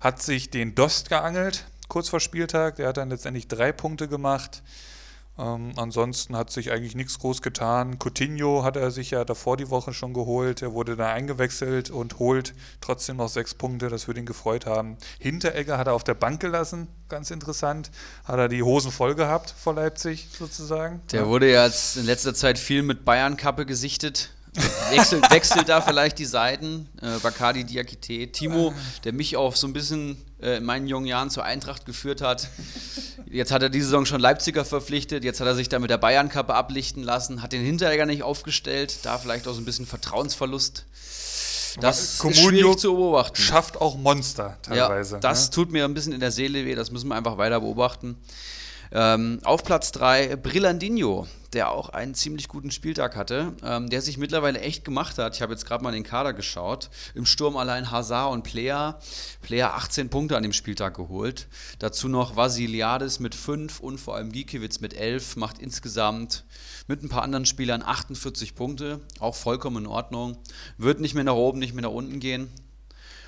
Hat 0.00 0.22
sich 0.22 0.50
den 0.50 0.74
Dost 0.74 1.08
geangelt, 1.08 1.66
kurz 1.88 2.08
vor 2.08 2.18
Spieltag. 2.18 2.76
Der 2.76 2.88
hat 2.88 2.96
dann 2.96 3.10
letztendlich 3.10 3.46
drei 3.46 3.70
Punkte 3.70 4.08
gemacht. 4.08 4.62
Ähm, 5.38 5.72
ansonsten 5.76 6.36
hat 6.36 6.50
sich 6.50 6.70
eigentlich 6.70 6.94
nichts 6.94 7.18
groß 7.18 7.40
getan. 7.40 7.98
Coutinho 7.98 8.62
hat 8.62 8.76
er 8.76 8.90
sich 8.90 9.10
ja 9.10 9.24
davor 9.24 9.56
die 9.56 9.70
Woche 9.70 9.94
schon 9.94 10.12
geholt. 10.12 10.60
Er 10.60 10.72
wurde 10.72 10.96
da 10.96 11.12
eingewechselt 11.12 11.90
und 11.90 12.18
holt 12.18 12.54
trotzdem 12.80 13.16
noch 13.16 13.28
sechs 13.28 13.54
Punkte. 13.54 13.88
Das 13.88 14.06
würde 14.06 14.20
ihn 14.20 14.26
gefreut 14.26 14.66
haben. 14.66 14.98
Hinteregger 15.18 15.78
hat 15.78 15.86
er 15.86 15.94
auf 15.94 16.04
der 16.04 16.14
Bank 16.14 16.40
gelassen. 16.40 16.88
Ganz 17.08 17.30
interessant. 17.30 17.90
Hat 18.24 18.38
er 18.38 18.48
die 18.48 18.62
Hosen 18.62 18.90
voll 18.90 19.14
gehabt 19.14 19.54
vor 19.56 19.74
Leipzig 19.74 20.28
sozusagen. 20.30 21.00
Der 21.12 21.26
wurde 21.26 21.50
ja 21.50 21.66
in 21.66 22.04
letzter 22.04 22.34
Zeit 22.34 22.58
viel 22.58 22.82
mit 22.82 23.04
Bayern-Kappe 23.04 23.64
gesichtet. 23.64 24.30
Wechselt, 24.90 25.30
wechselt 25.30 25.68
da 25.68 25.80
vielleicht 25.80 26.18
die 26.18 26.24
Seiten. 26.26 26.88
Äh, 27.00 27.18
Bakadi 27.22 27.64
Diakite, 27.64 28.30
Timo, 28.32 28.74
der 29.04 29.12
mich 29.12 29.36
auch 29.36 29.56
so 29.56 29.66
ein 29.66 29.72
bisschen 29.72 30.18
äh, 30.42 30.56
in 30.56 30.64
meinen 30.64 30.86
jungen 30.86 31.06
Jahren 31.06 31.30
zur 31.30 31.44
Eintracht 31.44 31.86
geführt 31.86 32.20
hat. 32.20 32.48
Jetzt 33.30 33.52
hat 33.52 33.62
er 33.62 33.68
diese 33.68 33.86
Saison 33.86 34.06
schon 34.06 34.20
Leipziger 34.20 34.64
verpflichtet, 34.64 35.24
jetzt 35.24 35.40
hat 35.40 35.46
er 35.46 35.54
sich 35.54 35.68
da 35.68 35.78
mit 35.78 35.90
der 35.90 35.98
Bayern-Kappe 35.98 36.54
ablichten 36.54 37.02
lassen, 37.02 37.42
hat 37.42 37.52
den 37.52 37.64
Hinteregger 37.64 38.06
nicht 38.06 38.22
aufgestellt, 38.22 38.98
da 39.02 39.18
vielleicht 39.18 39.46
auch 39.46 39.54
so 39.54 39.60
ein 39.60 39.64
bisschen 39.64 39.86
Vertrauensverlust. 39.86 40.86
Das 41.80 42.02
ist 42.02 42.18
Comunio 42.18 42.48
schwierig 42.48 42.78
zu 42.78 42.94
beobachten. 42.94 43.36
Schafft 43.36 43.80
auch 43.80 43.96
Monster 43.96 44.58
teilweise. 44.62 45.16
Ja, 45.16 45.20
das 45.20 45.46
ne? 45.46 45.54
tut 45.54 45.70
mir 45.70 45.84
ein 45.84 45.94
bisschen 45.94 46.12
in 46.12 46.20
der 46.20 46.32
Seele 46.32 46.64
weh, 46.64 46.74
das 46.74 46.90
müssen 46.90 47.08
wir 47.08 47.14
einfach 47.14 47.38
weiter 47.38 47.60
beobachten. 47.60 48.16
Ähm, 48.92 49.38
auf 49.44 49.62
Platz 49.62 49.92
3 49.92 50.36
Brillandinho. 50.36 51.28
Der 51.52 51.70
auch 51.70 51.88
einen 51.88 52.14
ziemlich 52.14 52.48
guten 52.48 52.70
Spieltag 52.70 53.16
hatte, 53.16 53.52
ähm, 53.62 53.90
der 53.90 54.02
sich 54.02 54.18
mittlerweile 54.18 54.60
echt 54.60 54.84
gemacht 54.84 55.18
hat. 55.18 55.34
Ich 55.34 55.42
habe 55.42 55.52
jetzt 55.52 55.66
gerade 55.66 55.82
mal 55.82 55.92
den 55.92 56.04
Kader 56.04 56.32
geschaut. 56.32 56.90
Im 57.14 57.26
Sturm 57.26 57.56
allein 57.56 57.90
Hazard 57.90 58.32
und 58.32 58.42
Player. 58.42 59.00
Player 59.42 59.74
18 59.74 60.10
Punkte 60.10 60.36
an 60.36 60.42
dem 60.42 60.52
Spieltag 60.52 60.96
geholt. 60.96 61.48
Dazu 61.78 62.08
noch 62.08 62.36
Vasiliades 62.36 63.18
mit 63.20 63.34
5 63.34 63.80
und 63.80 63.98
vor 63.98 64.16
allem 64.16 64.32
Gikiewicz 64.32 64.80
mit 64.80 64.94
11. 64.94 65.36
Macht 65.36 65.58
insgesamt 65.58 66.44
mit 66.86 67.02
ein 67.02 67.08
paar 67.08 67.22
anderen 67.22 67.46
Spielern 67.46 67.82
48 67.82 68.54
Punkte. 68.54 69.00
Auch 69.18 69.34
vollkommen 69.34 69.84
in 69.84 69.86
Ordnung. 69.86 70.38
Wird 70.78 71.00
nicht 71.00 71.14
mehr 71.14 71.24
nach 71.24 71.34
oben, 71.34 71.58
nicht 71.58 71.74
mehr 71.74 71.82
nach 71.82 71.90
unten 71.90 72.20
gehen. 72.20 72.48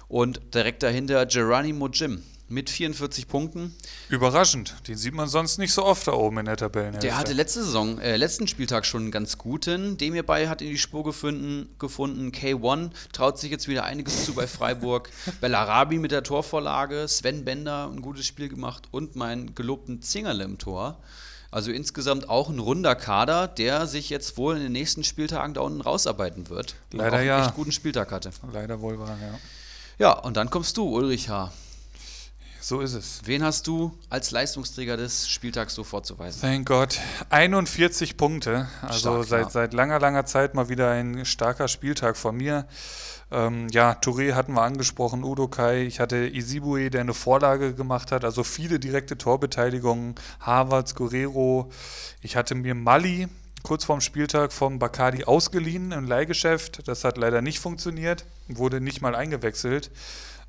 Und 0.08 0.54
direkt 0.54 0.82
dahinter 0.82 1.26
Geronimo 1.26 1.88
Jim 1.88 2.22
mit 2.52 2.70
44 2.70 3.26
Punkten. 3.26 3.74
Überraschend, 4.08 4.74
den 4.86 4.96
sieht 4.96 5.14
man 5.14 5.28
sonst 5.28 5.58
nicht 5.58 5.72
so 5.72 5.84
oft 5.84 6.06
da 6.06 6.12
oben 6.12 6.38
in 6.38 6.46
der 6.46 6.56
Tabellenhälfte. 6.56 7.06
Der 7.06 7.16
hatte 7.16 7.32
letzte 7.32 7.64
Saison, 7.64 7.98
äh, 7.98 8.16
letzten 8.16 8.46
Spieltag 8.46 8.84
schon 8.84 9.02
einen 9.02 9.10
ganz 9.10 9.38
guten. 9.38 9.96
Dem 9.96 10.12
hierbei 10.12 10.48
hat 10.48 10.60
in 10.60 10.68
die 10.68 10.78
Spur 10.78 11.02
gefunden, 11.02 11.74
gefunden. 11.78 12.30
K1 12.30 12.90
traut 13.12 13.38
sich 13.38 13.50
jetzt 13.50 13.68
wieder 13.68 13.84
einiges 13.84 14.24
zu 14.24 14.34
bei 14.34 14.46
Freiburg. 14.46 15.10
Bellarabi 15.40 15.98
mit 15.98 16.12
der 16.12 16.22
Torvorlage, 16.22 17.08
Sven 17.08 17.44
Bender 17.44 17.88
ein 17.90 18.02
gutes 18.02 18.26
Spiel 18.26 18.48
gemacht 18.48 18.88
und 18.90 19.16
mein 19.16 19.54
gelobten 19.54 20.02
Zingerle 20.02 20.44
im 20.44 20.58
Tor. 20.58 21.00
Also 21.50 21.70
insgesamt 21.70 22.28
auch 22.30 22.48
ein 22.48 22.58
runder 22.58 22.94
Kader, 22.94 23.46
der 23.46 23.86
sich 23.86 24.08
jetzt 24.08 24.38
wohl 24.38 24.56
in 24.56 24.62
den 24.62 24.72
nächsten 24.72 25.04
Spieltagen 25.04 25.54
da 25.54 25.60
unten 25.60 25.82
rausarbeiten 25.82 26.48
wird. 26.48 26.76
Leider 26.92 27.18
auch 27.18 27.22
ja. 27.22 27.36
Einen 27.36 27.46
echt 27.46 27.54
guten 27.54 27.72
Spieltag 27.72 28.10
hatte. 28.10 28.30
Leider 28.52 28.80
wohl 28.80 28.98
war, 28.98 29.18
ja. 29.20 29.38
Ja, 29.98 30.12
und 30.12 30.38
dann 30.38 30.48
kommst 30.48 30.78
du, 30.78 30.88
Ulrich 30.88 31.28
H. 31.28 31.52
So 32.62 32.80
ist 32.80 32.94
es. 32.94 33.22
Wen 33.24 33.42
hast 33.42 33.66
du 33.66 33.92
als 34.08 34.30
Leistungsträger 34.30 34.96
des 34.96 35.28
Spieltags 35.28 35.74
so 35.74 35.82
vorzuweisen? 35.82 36.40
Thank 36.40 36.68
God. 36.68 36.96
41 37.28 38.16
Punkte. 38.16 38.68
Also 38.82 39.24
Stark, 39.24 39.24
seit, 39.24 39.42
ja. 39.42 39.50
seit 39.50 39.74
langer, 39.74 39.98
langer 39.98 40.26
Zeit 40.26 40.54
mal 40.54 40.68
wieder 40.68 40.88
ein 40.92 41.24
starker 41.24 41.66
Spieltag 41.66 42.16
von 42.16 42.36
mir. 42.36 42.68
Ähm, 43.32 43.66
ja, 43.70 43.94
Touré 44.00 44.34
hatten 44.34 44.52
wir 44.52 44.62
angesprochen, 44.62 45.24
Udo 45.24 45.48
Kai. 45.48 45.82
Ich 45.82 45.98
hatte 45.98 46.18
Isibue, 46.18 46.88
der 46.88 47.00
eine 47.00 47.14
Vorlage 47.14 47.74
gemacht 47.74 48.12
hat. 48.12 48.24
Also 48.24 48.44
viele 48.44 48.78
direkte 48.78 49.18
Torbeteiligungen. 49.18 50.14
Havertz, 50.38 50.94
Guerrero. 50.94 51.68
Ich 52.20 52.36
hatte 52.36 52.54
mir 52.54 52.76
Mali 52.76 53.26
kurz 53.64 53.84
vorm 53.84 54.00
Spieltag 54.00 54.52
vom 54.52 54.78
Bacardi 54.78 55.24
ausgeliehen 55.24 55.90
im 55.90 56.06
Leihgeschäft. 56.06 56.86
Das 56.86 57.02
hat 57.02 57.18
leider 57.18 57.42
nicht 57.42 57.58
funktioniert. 57.58 58.24
Wurde 58.46 58.80
nicht 58.80 59.02
mal 59.02 59.16
eingewechselt. 59.16 59.90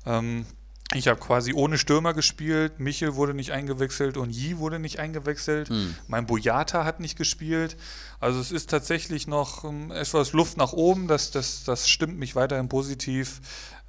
Ähm, 0.06 0.46
ich 0.94 1.08
habe 1.08 1.20
quasi 1.20 1.52
ohne 1.52 1.76
Stürmer 1.76 2.14
gespielt. 2.14 2.80
Michel 2.80 3.14
wurde 3.14 3.34
nicht 3.34 3.52
eingewechselt 3.52 4.16
und 4.16 4.30
Yi 4.30 4.58
wurde 4.58 4.78
nicht 4.78 4.98
eingewechselt. 4.98 5.68
Hm. 5.68 5.94
Mein 6.08 6.26
Boyata 6.26 6.84
hat 6.84 7.00
nicht 7.00 7.18
gespielt. 7.18 7.76
Also 8.20 8.40
es 8.40 8.50
ist 8.50 8.70
tatsächlich 8.70 9.26
noch 9.26 9.64
ähm, 9.64 9.90
etwas 9.90 10.32
Luft 10.32 10.56
nach 10.56 10.72
oben. 10.72 11.08
Das, 11.08 11.30
das, 11.30 11.64
das 11.64 11.88
stimmt 11.88 12.18
mich 12.18 12.36
weiterhin 12.36 12.68
positiv. 12.68 13.40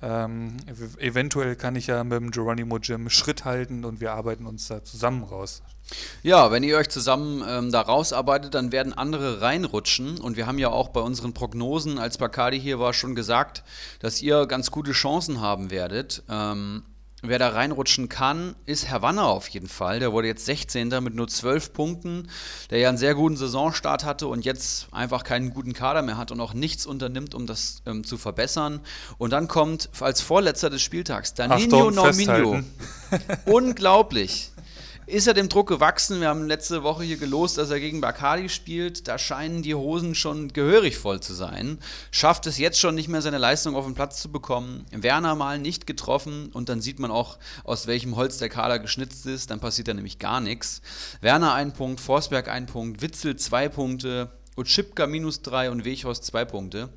Ähm, 0.02 0.58
ev- 0.68 1.00
eventuell 1.00 1.56
kann 1.56 1.76
ich 1.76 1.88
ja 1.88 2.04
mit 2.04 2.20
dem 2.20 2.32
Geronimo 2.32 2.78
Jim 2.80 3.10
Schritt 3.10 3.46
halten 3.46 3.86
und 3.86 4.02
wir 4.02 4.12
arbeiten 4.12 4.46
uns 4.46 4.68
da 4.68 4.84
zusammen 4.84 5.24
raus. 5.24 5.62
Ja, 6.22 6.52
wenn 6.52 6.64
ihr 6.64 6.78
euch 6.78 6.90
zusammen 6.90 7.44
ähm, 7.48 7.72
da 7.72 7.82
rausarbeitet, 7.82 8.56
dann 8.56 8.72
werden 8.72 8.92
andere 8.92 9.40
reinrutschen. 9.42 10.20
Und 10.20 10.36
wir 10.36 10.48
haben 10.48 10.58
ja 10.58 10.70
auch 10.70 10.90
bei 10.90 11.00
unseren 11.00 11.34
Prognosen, 11.34 11.98
als 12.00 12.18
Bacardi 12.18 12.60
hier 12.60 12.80
war, 12.80 12.92
schon 12.92 13.16
gesagt, 13.16 13.64
dass 14.00 14.22
ihr 14.22 14.48
ganz 14.48 14.72
gute 14.72 14.92
Chancen 14.92 15.40
haben 15.40 15.70
werdet. 15.70 16.24
Ähm, 16.28 16.84
wer 17.30 17.40
da 17.40 17.50
reinrutschen 17.50 18.10
kann, 18.10 18.56
ist 18.66 18.88
Herr 18.88 19.02
Wanner 19.02 19.26
auf 19.28 19.48
jeden 19.50 19.68
Fall. 19.68 20.00
Der 20.00 20.12
wurde 20.12 20.28
jetzt 20.28 20.46
16. 20.46 20.90
mit 21.02 21.16
nur 21.16 21.28
12 21.28 21.74
Punkten, 21.74 22.30
der 22.70 22.80
ja 22.80 22.90
einen 22.90 22.98
sehr 22.98 23.16
guten 23.16 23.38
Saisonstart 23.38 24.06
hatte 24.06 24.28
und 24.28 24.46
jetzt 24.46 24.88
einfach 24.92 25.24
keinen 25.24 25.54
guten 25.54 25.74
Kader 25.74 26.02
mehr 26.02 26.18
hat 26.18 26.32
und 26.32 26.40
auch 26.40 26.54
nichts 26.54 26.86
unternimmt, 26.86 27.36
um 27.36 27.48
das 27.48 27.82
ähm, 27.86 28.04
zu 28.04 28.18
verbessern. 28.18 28.82
Und 29.18 29.32
dann 29.32 29.48
kommt 29.48 29.90
als 30.00 30.22
Vorletzter 30.22 30.70
des 30.70 30.82
Spieltags 30.82 31.34
Danilo 31.34 31.90
Achtung, 31.90 31.96
Norminho. 31.96 32.62
Unglaublich. 33.46 34.52
Ist 35.08 35.28
er 35.28 35.36
dem 35.36 35.50
Druck 35.50 35.68
gewachsen? 35.68 36.20
Wir 36.20 36.30
haben 36.30 36.48
letzte 36.48 36.82
Woche 36.82 37.04
hier 37.04 37.18
gelost, 37.18 37.60
dass 37.60 37.70
er 37.70 37.80
gegen 37.80 38.02
Bacardi 38.02 38.50
spielt. 38.50 39.08
Da 39.08 39.20
scheinen 39.20 39.62
die 39.62 39.76
Hosen 39.76 40.16
schon 40.16 40.52
gehörig 40.52 40.98
voll 40.98 41.20
zu 41.20 41.36
sein. 41.36 41.78
Schafft 42.10 42.48
es 42.48 42.58
jetzt 42.58 42.80
schon 42.80 42.96
nicht 42.96 43.08
mehr, 43.08 43.22
seine 43.22 43.38
Leistung 43.38 43.76
auf 43.76 43.86
den 43.86 43.94
Platz 43.94 44.20
zu 44.20 44.32
bekommen. 44.32 44.84
Werner 44.90 45.36
mal 45.36 45.60
nicht 45.60 45.86
getroffen 45.86 46.50
und 46.54 46.70
dann 46.70 46.82
sieht 46.82 46.98
man 46.98 47.12
auch, 47.12 47.38
aus 47.64 47.86
welchem 47.86 48.16
Holz 48.16 48.40
der 48.40 48.50
Kader 48.50 48.80
geschnitzt 48.80 49.28
ist. 49.28 49.52
Dann 49.52 49.60
passiert 49.60 49.90
da 49.90 49.94
nämlich 49.94 50.18
gar 50.18 50.42
nichts. 50.42 50.82
Werner 51.22 51.54
ein 51.54 51.72
Punkt, 51.72 52.02
Forsberg 52.02 52.48
ein 52.48 52.66
Punkt, 52.66 53.04
Witzel 53.04 53.36
zwei 53.36 53.70
Punkte, 53.70 54.32
Utschipka 54.58 55.06
minus 55.06 55.44
drei 55.44 55.70
und 55.70 55.86
Weghorst 55.86 56.26
zwei 56.26 56.46
Punkte 56.46 56.90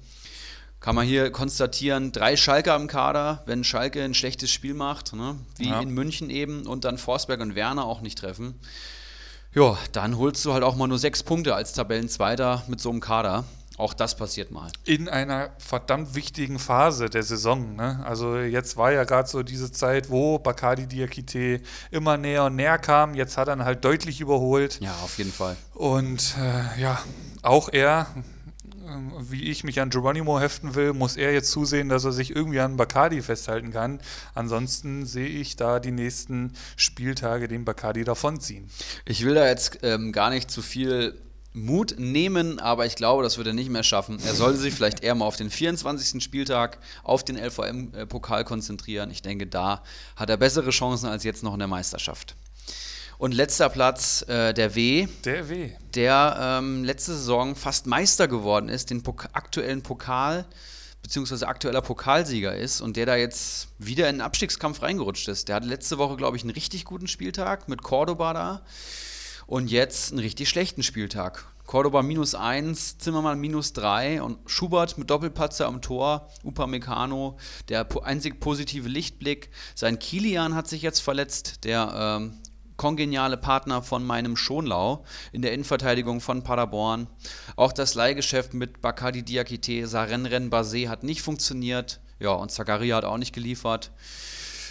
kann 0.81 0.95
man 0.95 1.07
hier 1.07 1.31
konstatieren, 1.31 2.13
drei 2.13 2.37
Schalker 2.37 2.77
im 2.77 2.87
Kader, 2.87 3.43
wenn 3.47 3.65
Schalke 3.65 4.03
ein 4.03 4.15
schlechtes 4.15 4.51
Spiel 4.51 4.75
macht, 4.75 5.13
ne? 5.13 5.37
wie 5.57 5.69
Ja. 5.71 5.81
in 5.81 5.91
München 5.91 6.31
eben, 6.31 6.67
und 6.67 6.85
dann 6.85 6.99
Forsberg 6.99 7.41
und 7.41 7.55
Werner 7.55 7.85
auch 7.85 8.01
nicht 8.01 8.19
treffen. 8.19 8.59
Ja, 9.55 9.77
dann 9.93 10.19
holst 10.19 10.45
du 10.45 10.53
halt 10.53 10.63
auch 10.63 10.77
mal 10.77 10.87
nur 10.87 10.99
sechs 10.99 11.23
Punkte 11.23 11.55
als 11.55 11.73
Tabellenzweiter 11.73 12.63
mit 12.69 12.81
so 12.81 12.91
einem 12.91 13.01
Kader. 13.01 13.45
Auch 13.77 13.95
das 13.95 14.17
passiert 14.17 14.51
mal. 14.51 14.71
in 14.85 15.09
einer 15.09 15.51
verdammt 15.59 16.17
wichtigen 16.17 16.59
Phase 16.59 17.09
der 17.09 17.23
Saison. 17.23 17.77
Ne? 17.77 18.05
Also 18.05 18.37
jetzt 18.39 18.77
war 18.77 18.91
ja 18.91 19.05
gerade 19.05 19.29
so 19.29 19.45
diese 19.45 19.71
Zeit, 19.71 20.11
wo 20.11 20.39
Bacardi 20.41 20.89
Diakite 20.89 21.61
immer 21.93 22.17
näher 22.17 22.45
und 22.47 22.57
näher 22.57 22.79
kam. 22.79 23.15
Jetzt 23.15 23.37
hat 23.37 23.47
er 23.47 23.55
ihn 23.57 23.65
halt 23.65 23.85
deutlich 23.85 24.21
überholt. 24.21 24.81
Ja, 24.81 24.91
auf 25.05 25.17
jeden 25.19 25.33
Fall. 25.33 25.57
Und 25.75 26.35
äh, 26.41 26.81
ja, 26.81 26.99
auch 27.43 27.69
er, 27.73 28.09
wie 29.21 29.45
ich 29.45 29.65
mich 29.65 29.81
an 29.81 29.91
Geronimo 29.91 30.41
heften 30.41 30.75
will, 30.75 30.93
muss 30.93 31.17
er 31.17 31.33
jetzt 31.33 31.51
zusehen, 31.51 31.89
dass 31.89 32.05
er 32.05 32.13
sich 32.13 32.35
irgendwie 32.35 32.61
an 32.61 32.77
Bacardi 32.77 33.23
festhalten 33.23 33.73
kann. 33.73 34.01
Ansonsten 34.35 35.07
sehe 35.07 35.29
ich 35.29 35.57
da 35.57 35.81
die 35.81 35.91
nächsten 35.91 36.53
Spieltage 36.77 37.49
den 37.49 37.65
Bacardi 37.65 38.05
davonziehen. 38.05 38.69
Ich 39.05 39.25
will 39.25 39.35
da 39.35 39.47
jetzt 39.47 39.81
ähm, 39.83 40.13
gar 40.13 40.31
nicht 40.31 40.51
zu 40.51 40.63
viel 40.63 41.21
Mut 41.53 41.97
nehmen, 41.99 42.61
aber 42.61 42.87
ich 42.87 42.95
glaube, 42.95 43.23
das 43.23 43.39
wird 43.39 43.47
er 43.47 43.53
nicht 43.53 43.71
mehr 43.71 43.83
schaffen. 43.83 44.19
Er 44.25 44.35
sollte 44.35 44.59
sich 44.59 44.75
vielleicht 44.75 45.03
eher 45.03 45.15
mal 45.15 45.25
auf 45.25 45.37
den 45.37 45.51
24. 45.51 46.23
Spieltag, 46.23 46.79
auf 47.03 47.25
den 47.25 47.37
LVM-Pokal 47.37 48.45
konzentrieren. 48.45 49.11
Ich 49.11 49.23
denke, 49.23 49.47
da 49.47 49.83
hat 50.17 50.31
er 50.31 50.37
bessere 50.37 50.71
Chancen 50.71 51.09
als 51.09 51.25
jetzt 51.25 51.43
noch 51.43 51.55
in 51.55 51.59
der 51.59 51.69
Meisterschaft. 51.69 52.37
Und 53.19 53.35
letzter 53.35 53.69
Platz, 53.69 54.23
äh, 54.29 54.55
der 54.55 54.77
W, 54.77 55.09
Der 55.25 55.49
weh. 55.49 55.71
der 55.95 56.61
ähm, 56.61 56.85
letzte 56.85 57.15
Saison 57.15 57.57
fast 57.57 57.87
Meister 57.89 58.29
geworden 58.29 58.69
ist, 58.69 58.91
den 58.91 59.03
Pok 59.03 59.29
aktuellen 59.33 59.83
Pokal 59.83 60.47
beziehungsweise 61.03 61.47
aktueller 61.49 61.81
Pokalsieger 61.81 62.55
ist 62.57 62.81
und 62.81 62.97
der 62.97 63.07
da 63.07 63.17
jetzt 63.17 63.69
wieder 63.79 64.09
in 64.09 64.17
den 64.17 64.21
Abstiegskampf 64.21 64.83
reingerutscht 64.83 65.29
ist. 65.29 65.49
Der 65.49 65.57
hatte 65.57 65.67
letzte 65.67 65.97
Woche, 65.99 66.17
glaube 66.17 66.37
ich, 66.37 66.43
einen 66.43 66.51
richtig 66.51 66.85
guten 66.85 67.07
Spieltag 67.09 67.69
mit 67.69 67.83
Cordoba 67.83 68.33
da 68.35 68.63
und 69.47 69.71
jetzt 69.71 70.11
einen 70.13 70.21
richtig 70.21 70.49
schlechten 70.49 70.83
Spieltag. 70.83 71.47
Cordoba 71.67 72.03
minus 72.03 72.35
1, 72.35 72.99
Zimmermann 72.99 73.39
minus 73.39 73.73
3 73.75 74.23
und 74.23 74.39
Schubert 74.51 74.99
mit 74.99 75.11
Doppelpatzer 75.11 75.67
am 75.67 75.83
Tor, 75.83 76.29
Upamecano, 76.43 77.37
der 77.69 77.87
einzig 78.03 78.41
positive 78.41 78.89
Lichtblick. 78.89 79.51
Sein 79.75 79.99
Kilian 79.99 80.55
hat 80.55 80.67
sich 80.67 80.83
jetzt 80.83 81.01
verletzt, 81.01 81.65
der 81.65 82.19
ähm, 82.21 82.39
kongeniale 82.79 83.37
Partner 83.37 83.83
von 83.83 84.07
meinem 84.07 84.39
Schonlau 84.39 85.05
in 85.33 85.43
der 85.43 85.53
Innenverteidigung 85.53 86.23
von 86.23 86.43
Paderborn. 86.43 87.09
Auch 87.57 87.73
das 87.73 87.95
Leihgeschäft 87.95 88.55
mit 88.55 88.81
Bacardi 88.81 89.23
Diakite, 89.23 89.87
Sarenren 89.87 90.49
Basé 90.51 90.89
hat 90.89 91.03
nicht 91.03 91.21
funktioniert. 91.21 92.01
Ja, 92.21 92.31
und 92.31 92.51
Zakaria 92.51 92.97
hat 92.97 93.05
auch 93.05 93.19
nicht 93.19 93.35
geliefert. 93.35 93.91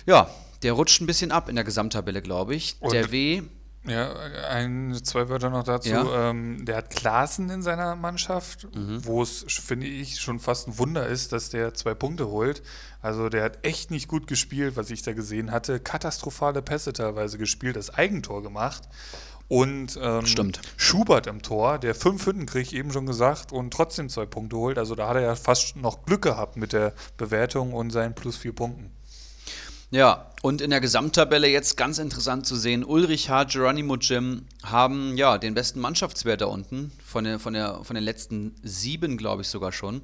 Ja, 0.07 0.29
der 0.63 0.73
rutscht 0.73 1.01
ein 1.01 1.05
bisschen 1.05 1.31
ab 1.31 1.49
in 1.49 1.55
der 1.55 1.63
Gesamttabelle, 1.63 2.21
glaube 2.23 2.55
ich. 2.55 2.77
Und- 2.79 2.93
der 2.93 3.11
W, 3.11 3.43
Ja, 3.87 4.13
ein, 4.49 4.93
zwei 5.03 5.29
Wörter 5.29 5.49
noch 5.49 5.63
dazu. 5.63 5.89
Ja. 5.89 6.29
Ähm, 6.29 6.65
der 6.65 6.77
hat 6.77 6.89
Klaassen 6.89 7.49
in 7.49 7.61
seiner 7.61 7.95
Mannschaft, 7.95 8.67
Mhm. 8.75 9.05
wo 9.05 9.21
es, 9.23 9.45
finde 9.49 9.87
ich, 9.87 10.19
schon 10.19 10.39
fast 10.39 10.67
ein 10.67 10.77
Wunder 10.77 11.07
ist, 11.07 11.31
dass 11.33 11.49
der 11.49 11.73
zwei 11.73 11.93
Punkte 11.93 12.27
holt. 12.27 12.61
Also 13.01 13.29
der 13.29 13.43
hat 13.43 13.59
echt 13.65 13.91
nicht 13.91 14.07
gut 14.07 14.27
gespielt, 14.27 14.75
was 14.75 14.89
ich 14.89 15.01
da 15.03 15.13
gesehen 15.13 15.51
hatte. 15.51 15.79
Katastrophale 15.79 16.61
Pässe 16.61 16.93
teilweise 16.93 17.37
gespielt, 17.37 17.75
das 17.75 17.93
Eigentor 17.93 18.43
gemacht. 18.43 18.83
Und 19.49 19.97
ähm, 20.01 20.25
Stimmt. 20.25 20.59
Schubert 20.75 21.25
im 21.25 21.41
Tor, 21.41 21.79
der 21.79 21.95
fünf 21.95 22.25
Hütten 22.25 22.45
kriegt, 22.45 22.73
eben 22.73 22.91
schon 22.91 23.05
gesagt, 23.05 23.53
und 23.53 23.71
trotzdem 23.71 24.09
zwei 24.09 24.25
Punkte 24.25 24.57
holt. 24.57 24.77
Also 24.77 24.93
da 24.95 25.07
hat 25.07 25.15
er 25.15 25.21
ja 25.21 25.35
fast 25.35 25.77
noch 25.77 26.03
Glück 26.05 26.21
gehabt 26.23 26.57
mit 26.57 26.73
der 26.73 26.93
Bewertung 27.15 27.71
und 27.73 27.91
seinen 27.91 28.13
plus 28.13 28.35
vier 28.35 28.53
Punkten. 28.53 28.91
Ja, 29.89 30.31
und 30.41 30.61
in 30.61 30.69
der 30.69 30.81
Gesamttabelle 30.81 31.47
jetzt 31.47 31.77
ganz 31.77 31.97
interessant 31.97 32.45
zu 32.45 32.57
sehen, 32.57 32.83
Ulrich 32.83 33.29
H., 33.29 33.45
Geronimo 33.45 33.95
Jim 33.95 34.45
haben 34.61 35.15
ja 35.15 35.37
den 35.37 35.53
besten 35.53 35.79
Mannschaftswert 35.79 36.41
da 36.41 36.47
unten, 36.47 36.91
von, 37.05 37.23
der, 37.23 37.39
von, 37.39 37.53
der, 37.53 37.83
von 37.83 37.95
den 37.95 38.03
letzten 38.03 38.53
sieben, 38.63 39.17
glaube 39.17 39.43
ich 39.43 39.47
sogar 39.47 39.71
schon. 39.71 40.01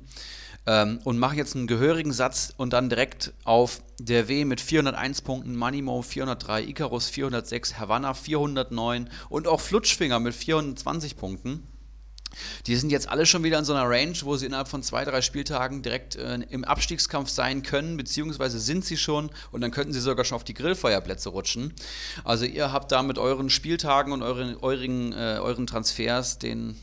Ähm, 0.66 1.02
und 1.04 1.20
machen 1.20 1.38
jetzt 1.38 1.58
einen 1.58 1.68
gehörigen 1.68 2.14
Satz 2.14 2.54
und 2.56 2.72
dann 2.72 2.90
direkt 2.90 3.34
auf 3.44 3.82
der 4.00 4.30
W 4.30 4.46
mit 4.46 4.62
401 4.62 5.22
Punkten, 5.22 5.54
Manimo 5.54 6.02
403, 6.02 6.64
Icarus 6.64 7.10
406, 7.10 7.78
Havanna 7.78 8.14
409 8.14 9.10
und 9.28 9.50
auch 9.50 9.60
Flutschfinger 9.60 10.22
mit 10.22 10.34
420 10.34 11.18
Punkten. 11.18 11.68
Die 12.68 12.76
sind 12.76 12.92
jetzt 12.92 13.10
alle 13.10 13.26
schon 13.26 13.44
wieder 13.44 13.60
in 13.60 13.66
so 13.66 13.74
einer 13.74 13.90
Range, 13.90 14.18
wo 14.24 14.36
sie 14.36 14.46
innerhalb 14.46 14.68
von 14.68 14.84
zwei, 14.84 15.06
drei 15.06 15.22
Spieltagen 15.22 15.82
direkt 15.82 16.16
äh, 16.16 16.36
im 16.50 16.64
Abstiegskampf 16.64 17.30
sein 17.30 17.64
können, 17.64 17.98
beziehungsweise 17.98 18.60
sind 18.60 18.86
sie 18.86 18.98
schon 18.98 19.30
und 19.52 19.62
dann 19.62 19.72
könnten 19.72 19.94
sie 19.94 20.00
sogar 20.00 20.26
schon 20.26 20.36
auf 20.36 20.44
die 20.44 20.54
Grillfeuerplätze 20.54 21.30
rutschen. 21.30 21.74
Also 22.24 22.46
ihr 22.46 22.72
habt 22.72 22.92
da 22.92 23.04
mit 23.04 23.18
euren 23.18 23.50
Spieltagen 23.50 24.14
und 24.14 24.24
euren, 24.24 24.58
euren, 24.58 25.14
äh, 25.14 25.40
euren 25.42 25.68
Transfers 25.68 26.40
den 26.40 26.76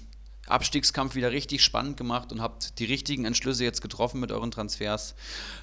Abstiegskampf 0.51 1.15
wieder 1.15 1.31
richtig 1.31 1.63
spannend 1.63 1.97
gemacht 1.97 2.33
und 2.33 2.41
habt 2.41 2.79
die 2.79 2.85
richtigen 2.85 3.25
Entschlüsse 3.25 3.65
jetzt 3.65 3.81
getroffen 3.81 4.21
mit 4.21 4.33
euren 4.33 4.51
Transfers. 4.51 5.15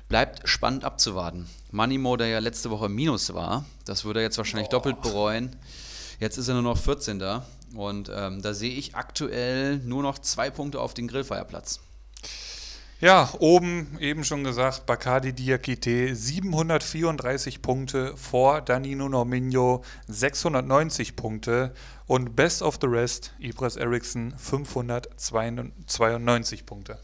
Bleibt 0.08 0.48
spannend 0.48 0.86
abzuwarten. 0.86 1.48
Moneymo, 1.72 2.16
der 2.16 2.28
ja 2.28 2.40
letzte 2.40 2.70
Woche 2.70 2.90
Minus 2.90 3.34
war, 3.34 3.66
das 3.86 4.06
würde 4.06 4.22
er 4.22 4.24
jetzt 4.24 4.38
wahrscheinlich 4.38 4.70
oh. 4.70 4.72
doppelt 4.72 5.02
bereuen. 5.02 5.56
Jetzt 6.20 6.38
ist 6.38 6.48
er 6.48 6.56
nur 6.56 6.64
noch 6.64 6.78
14. 6.78 7.22
Und 7.78 8.12
ähm, 8.14 8.42
da 8.42 8.54
sehe 8.54 8.74
ich 8.74 8.96
aktuell 8.96 9.78
nur 9.78 10.02
noch 10.02 10.20
zwei 10.20 10.50
Punkte 10.50 10.82
auf 10.82 10.94
den 10.94 11.08
Grillfeierplatz. 11.08 11.80
Ja, 13.00 13.32
oben 13.38 13.96
eben 14.00 14.24
schon 14.24 14.44
gesagt, 14.44 14.88
Bacardi 14.88 15.32
Diakite 15.32 16.16
734 16.16 17.62
Punkte 17.62 18.18
vor 18.18 18.62
Danilo 18.62 19.08
Norminho 19.08 19.84
690 20.08 21.16
Punkte 21.16 21.76
und 22.08 22.36
Best 22.36 22.64
of 22.64 22.80
the 22.82 22.88
Rest 22.88 23.34
Ibras 23.38 23.76
Eriksson 23.76 24.34
592 24.36 26.66
Punkte. 26.66 26.98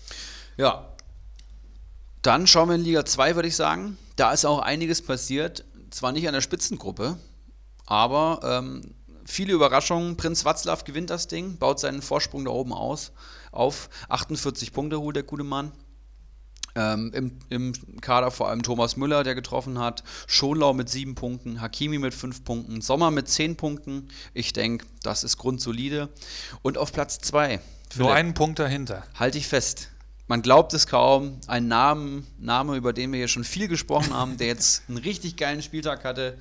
Ja, 0.57 0.89
dann 2.23 2.47
schauen 2.47 2.69
wir 2.69 2.75
in 2.75 2.83
Liga 2.83 3.05
2, 3.05 3.35
würde 3.35 3.49
ich 3.49 3.55
sagen. 3.55 3.99
Da 4.15 4.33
ist 4.33 4.45
auch 4.45 4.59
einiges 4.59 5.03
passiert. 5.03 5.63
Zwar 5.91 6.11
nicht 6.11 6.27
an 6.27 6.33
der 6.33 6.41
Spitzengruppe, 6.41 7.19
aber 7.85 8.39
ähm, 8.43 8.95
viele 9.25 9.53
Überraschungen. 9.53 10.17
Prinz 10.17 10.45
Watzlaw 10.45 10.83
gewinnt 10.83 11.09
das 11.09 11.27
Ding, 11.27 11.57
baut 11.57 11.79
seinen 11.79 12.01
Vorsprung 12.01 12.45
da 12.45 12.51
oben 12.51 12.73
aus, 12.73 13.11
auf. 13.51 13.89
48 14.09 14.73
Punkte 14.73 14.99
holt 14.99 15.15
der 15.15 15.23
gute 15.23 15.43
Mann. 15.43 15.71
Ähm, 16.75 17.11
im, 17.13 17.39
im, 17.49 18.01
Kader 18.01 18.31
vor 18.31 18.49
allem 18.49 18.63
Thomas 18.63 18.97
Müller, 18.97 19.23
der 19.23 19.35
getroffen 19.35 19.77
hat, 19.77 20.03
Schonlau 20.25 20.73
mit 20.73 20.89
sieben 20.89 21.13
Punkten, 21.13 21.61
Hakimi 21.61 21.99
mit 21.99 22.15
fünf 22.15 22.43
Punkten, 22.43 22.81
Sommer 22.81 23.11
mit 23.11 23.29
zehn 23.29 23.55
Punkten. 23.55 24.07
Ich 24.33 24.53
denke, 24.53 24.87
das 25.03 25.23
ist 25.23 25.37
grundsolide. 25.37 26.09
Und 26.63 26.79
auf 26.79 26.91
Platz 26.91 27.19
zwei. 27.19 27.59
Nur 27.95 28.11
einen 28.11 28.33
Punkt 28.33 28.57
dahinter. 28.57 29.03
Halte 29.13 29.37
ich 29.37 29.47
fest. 29.47 29.89
Man 30.27 30.41
glaubt 30.41 30.73
es 30.73 30.87
kaum. 30.87 31.39
Ein 31.45 31.67
Name, 31.67 32.23
Name, 32.39 32.75
über 32.75 32.91
den 32.91 33.11
wir 33.11 33.19
hier 33.19 33.27
schon 33.27 33.43
viel 33.43 33.67
gesprochen 33.67 34.13
haben, 34.13 34.37
der 34.37 34.47
jetzt 34.47 34.83
einen 34.87 34.97
richtig 34.97 35.37
geilen 35.37 35.61
Spieltag 35.61 36.03
hatte 36.03 36.39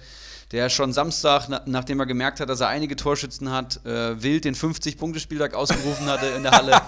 der 0.53 0.69
schon 0.69 0.93
Samstag, 0.93 1.47
na, 1.49 1.63
nachdem 1.65 1.99
er 1.99 2.07
gemerkt 2.07 2.39
hat, 2.39 2.49
dass 2.49 2.61
er 2.61 2.69
einige 2.69 2.95
Torschützen 2.95 3.51
hat, 3.51 3.85
äh, 3.87 4.23
wild 4.23 4.45
den 4.45 4.55
50-Punkte-Spieltag 4.55 5.55
ausgerufen 5.55 6.07
hatte 6.07 6.27
in 6.27 6.43
der 6.43 6.53
Halle. 6.53 6.81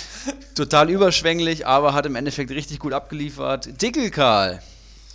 Total 0.54 0.88
überschwänglich, 0.88 1.66
aber 1.66 1.92
hat 1.92 2.06
im 2.06 2.16
Endeffekt 2.16 2.50
richtig 2.50 2.78
gut 2.78 2.94
abgeliefert. 2.94 3.80
Dickelkarl. 3.82 4.62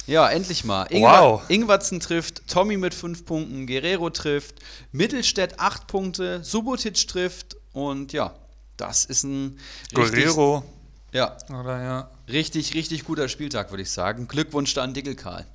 Ja, 0.07 0.29
endlich 0.29 0.63
mal. 0.63 0.83
Ingwer, 0.83 1.21
wow. 1.21 1.41
Ingwatzen 1.49 1.99
trifft, 1.99 2.47
Tommy 2.47 2.77
mit 2.77 2.93
5 2.93 3.25
Punkten, 3.25 3.65
Guerrero 3.65 4.11
trifft, 4.11 4.59
Mittelstädt 4.91 5.59
8 5.59 5.87
Punkte, 5.87 6.43
Subotic 6.43 7.07
trifft 7.07 7.57
und 7.73 8.13
ja, 8.13 8.35
das 8.77 9.05
ist 9.05 9.23
ein 9.23 9.57
Guerrero. 9.93 10.63
Ja. 11.11 11.35
Oder 11.49 11.81
ja. 11.81 12.09
Richtig, 12.29 12.75
richtig 12.75 13.03
guter 13.05 13.29
Spieltag, 13.29 13.71
würde 13.71 13.81
ich 13.81 13.89
sagen. 13.89 14.27
Glückwunsch 14.27 14.73
da 14.75 14.83
an 14.83 14.93
Dickelkarl. 14.93 15.45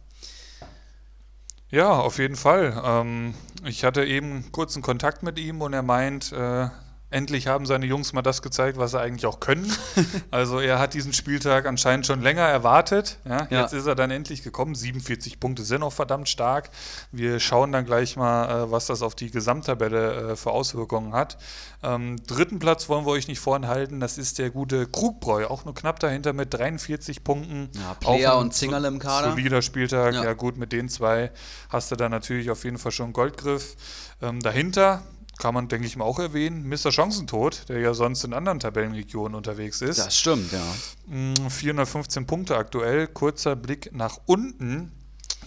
Ja, 1.71 1.93
auf 2.01 2.19
jeden 2.19 2.37
Fall. 2.37 2.81
Ähm, 2.85 3.35
ich 3.65 3.85
hatte 3.85 4.05
eben 4.05 4.51
kurzen 4.51 4.83
Kontakt 4.83 5.23
mit 5.23 5.39
ihm 5.39 5.63
und 5.63 5.73
er 5.73 5.83
meint, 5.83 6.33
äh, 6.33 6.69
endlich 7.11 7.47
haben 7.47 7.67
seine 7.67 7.87
Jungs 7.87 8.13
mal 8.13 8.23
das 8.23 8.43
gezeigt, 8.43 8.79
was 8.79 8.93
sie 8.93 9.01
eigentlich 9.01 9.27
auch 9.27 9.41
können. 9.41 9.71
also 10.31 10.61
er 10.61 10.79
hat 10.79 10.95
diesen 10.95 11.13
Spieltag 11.13 11.67
anscheinend 11.67 12.07
schon 12.07 12.23
länger 12.23 12.43
erwartet. 12.43 13.19
Ja, 13.25 13.49
ja. 13.51 13.61
Jetzt 13.63 13.73
ist 13.73 13.87
er 13.87 13.95
dann 13.95 14.11
endlich 14.11 14.43
gekommen. 14.43 14.75
47 14.75 15.41
Punkte 15.41 15.65
sind 15.65 15.83
auch 15.83 15.93
verdammt 15.93 16.29
stark. 16.29 16.71
Wir 17.13 17.41
schauen 17.41 17.73
dann 17.73 17.85
gleich 17.85 18.17
mal, 18.17 18.65
äh, 18.65 18.71
was 18.71 18.87
das 18.87 19.03
auf 19.03 19.15
die 19.15 19.31
Gesamttabelle 19.31 20.33
äh, 20.33 20.37
für 20.37 20.53
Auswirkungen 20.53 21.13
hat. 21.13 21.39
Ähm, 21.83 22.17
dritten 22.27 22.59
Platz 22.59 22.89
wollen 22.89 23.07
wir 23.07 23.11
euch 23.11 23.27
nicht 23.27 23.41
vorenthalten. 23.41 24.01
Das 24.01 24.19
ist 24.19 24.39
der 24.39 24.51
gute 24.51 24.87
Krugbräu, 24.87 25.47
auch 25.47 25.65
nur 25.65 25.75
knapp 25.75 25.99
dahinter 25.99 26.33
mit 26.33 26.53
43 26.53 27.25
Punkten. 27.25 27.71
Ja, 27.75 27.95
Player 27.95 28.39
und 28.39 28.55
Zingerl 28.55 28.85
im 28.85 28.99
Kader. 28.99 29.31
Solider 29.31 29.63
Spieltag. 29.63 30.15
Ja. 30.15 30.25
ja 30.25 30.33
gut, 30.35 30.57
mit 30.57 30.73
den 30.73 30.89
zwei 30.89 31.31
hast 31.71 31.91
du 31.91 31.97
dann 31.97 32.11
natürlich 32.11 32.51
auf 32.51 32.65
jeden 32.65 32.79
Fall 32.79 32.93
schon 32.93 33.13
Goldgriff. 33.13 33.77
Ähm, 34.23 34.41
dahinter 34.41 35.03
kann 35.41 35.55
man, 35.55 35.67
denke 35.67 35.87
ich 35.87 35.97
mal, 35.97 36.05
auch 36.05 36.21
erwähnen. 36.21 36.69
Mr. 36.69 36.93
Chancentod, 36.93 37.69
der 37.69 37.81
ja 37.81 37.95
sonst 37.95 38.23
in 38.23 38.33
anderen 38.33 38.61
Tabellenregionen 38.61 39.35
unterwegs 39.35 39.81
ist. 39.81 39.99
Das 39.99 40.17
stimmt, 40.17 40.53
ja. 40.53 41.49
415 41.49 42.23
mm, 42.23 42.27
Punkte 42.27 42.57
aktuell. 42.57 43.09
Kurzer 43.09 43.57
Blick 43.57 43.91
nach 43.93 44.19
unten. 44.27 44.93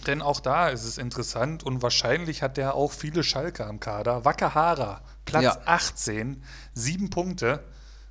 Denn 0.06 0.20
auch 0.20 0.40
da 0.40 0.68
ist 0.68 0.84
es 0.84 0.98
interessant 0.98 1.62
und 1.62 1.80
wahrscheinlich 1.80 2.42
hat 2.42 2.56
der 2.56 2.74
auch 2.74 2.92
viele 2.92 3.22
Schalker 3.22 3.66
am 3.66 3.80
Kader. 3.80 4.24
Wakahara, 4.24 5.00
Platz 5.24 5.44
ja. 5.44 5.58
18, 5.64 6.42
sieben 6.74 7.08
Punkte. 7.08 7.64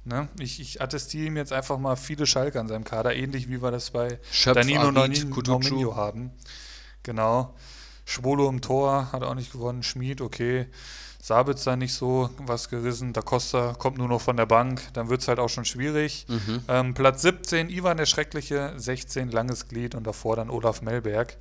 Ne? 0.05 0.27
Ich, 0.39 0.59
ich 0.59 0.81
attestiere 0.81 1.27
ihm 1.27 1.37
jetzt 1.37 1.53
einfach 1.53 1.77
mal 1.77 1.95
viele 1.95 2.25
Schalker 2.25 2.59
an 2.59 2.67
seinem 2.67 2.83
Kader, 2.83 3.15
ähnlich 3.15 3.47
wie 3.49 3.61
wir 3.61 3.71
das 3.71 3.91
bei 3.91 4.19
Schöpf, 4.31 4.55
Danilo 4.55 4.91
Norminho 4.91 5.95
haben. 5.95 6.31
Genau. 7.03 7.53
Schwolo 8.05 8.49
im 8.49 8.61
Tor, 8.61 9.11
hat 9.11 9.23
auch 9.23 9.35
nicht 9.35 9.51
gewonnen. 9.51 9.83
Schmid, 9.83 10.19
okay. 10.21 10.67
Sabitzer 11.23 11.77
nicht 11.77 11.93
so 11.93 12.29
was 12.37 12.67
gerissen, 12.67 13.13
Da 13.13 13.21
Costa 13.21 13.75
kommt 13.79 13.97
nur 13.97 14.09
noch 14.09 14.19
von 14.19 14.35
der 14.35 14.45
Bank, 14.45 14.81
dann 14.91 15.07
wird 15.07 15.21
es 15.21 15.29
halt 15.29 15.39
auch 15.39 15.47
schon 15.47 15.63
schwierig. 15.63 16.25
Mhm. 16.27 16.63
Ähm, 16.67 16.93
Platz 16.93 17.21
17, 17.21 17.69
Ivan 17.69 17.95
der 17.95 18.07
Schreckliche, 18.07 18.73
16 18.75 19.31
langes 19.31 19.69
Glied 19.69 19.95
und 19.95 20.05
davor 20.05 20.35
dann 20.35 20.49
Olaf 20.49 20.81
Melberg. 20.81 21.37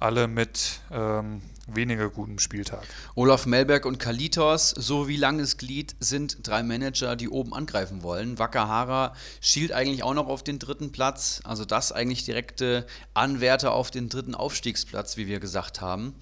Alle 0.00 0.26
mit 0.26 0.80
ähm, 0.90 1.40
weniger 1.66 2.08
gutem 2.10 2.38
Spieltag. 2.38 2.84
Olaf 3.14 3.46
Melberg 3.46 3.86
und 3.86 3.98
Kalitos 3.98 4.70
sowie 4.70 5.16
Langes 5.16 5.56
Glied 5.58 5.96
sind 6.00 6.46
drei 6.46 6.62
Manager, 6.62 7.16
die 7.16 7.28
oben 7.28 7.54
angreifen 7.54 8.02
wollen. 8.02 8.38
Wakahara 8.38 9.14
schielt 9.40 9.72
eigentlich 9.72 10.02
auch 10.02 10.14
noch 10.14 10.28
auf 10.28 10.42
den 10.42 10.58
dritten 10.58 10.92
Platz, 10.92 11.40
also 11.44 11.64
das 11.64 11.92
eigentlich 11.92 12.24
direkte 12.24 12.86
Anwärter 13.14 13.72
auf 13.72 13.90
den 13.90 14.08
dritten 14.08 14.34
Aufstiegsplatz, 14.34 15.16
wie 15.16 15.26
wir 15.26 15.40
gesagt 15.40 15.80
haben. 15.80 16.14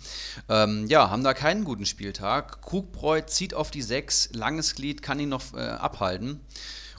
Ähm, 0.49 0.87
ja, 0.89 1.11
haben 1.11 1.25
da 1.25 1.35
keinen 1.35 1.65
guten 1.65 1.87
Spieltag. 1.87 2.63
Krugbräu 2.63 3.21
zieht 3.23 3.55
auf 3.55 3.71
die 3.71 3.83
sechs, 3.83 4.31
Langes 4.33 4.75
Glied 4.75 5.03
kann 5.03 5.21
ihn 5.21 5.29
noch 5.29 5.55
äh, 5.55 5.61
abhalten 5.61 6.41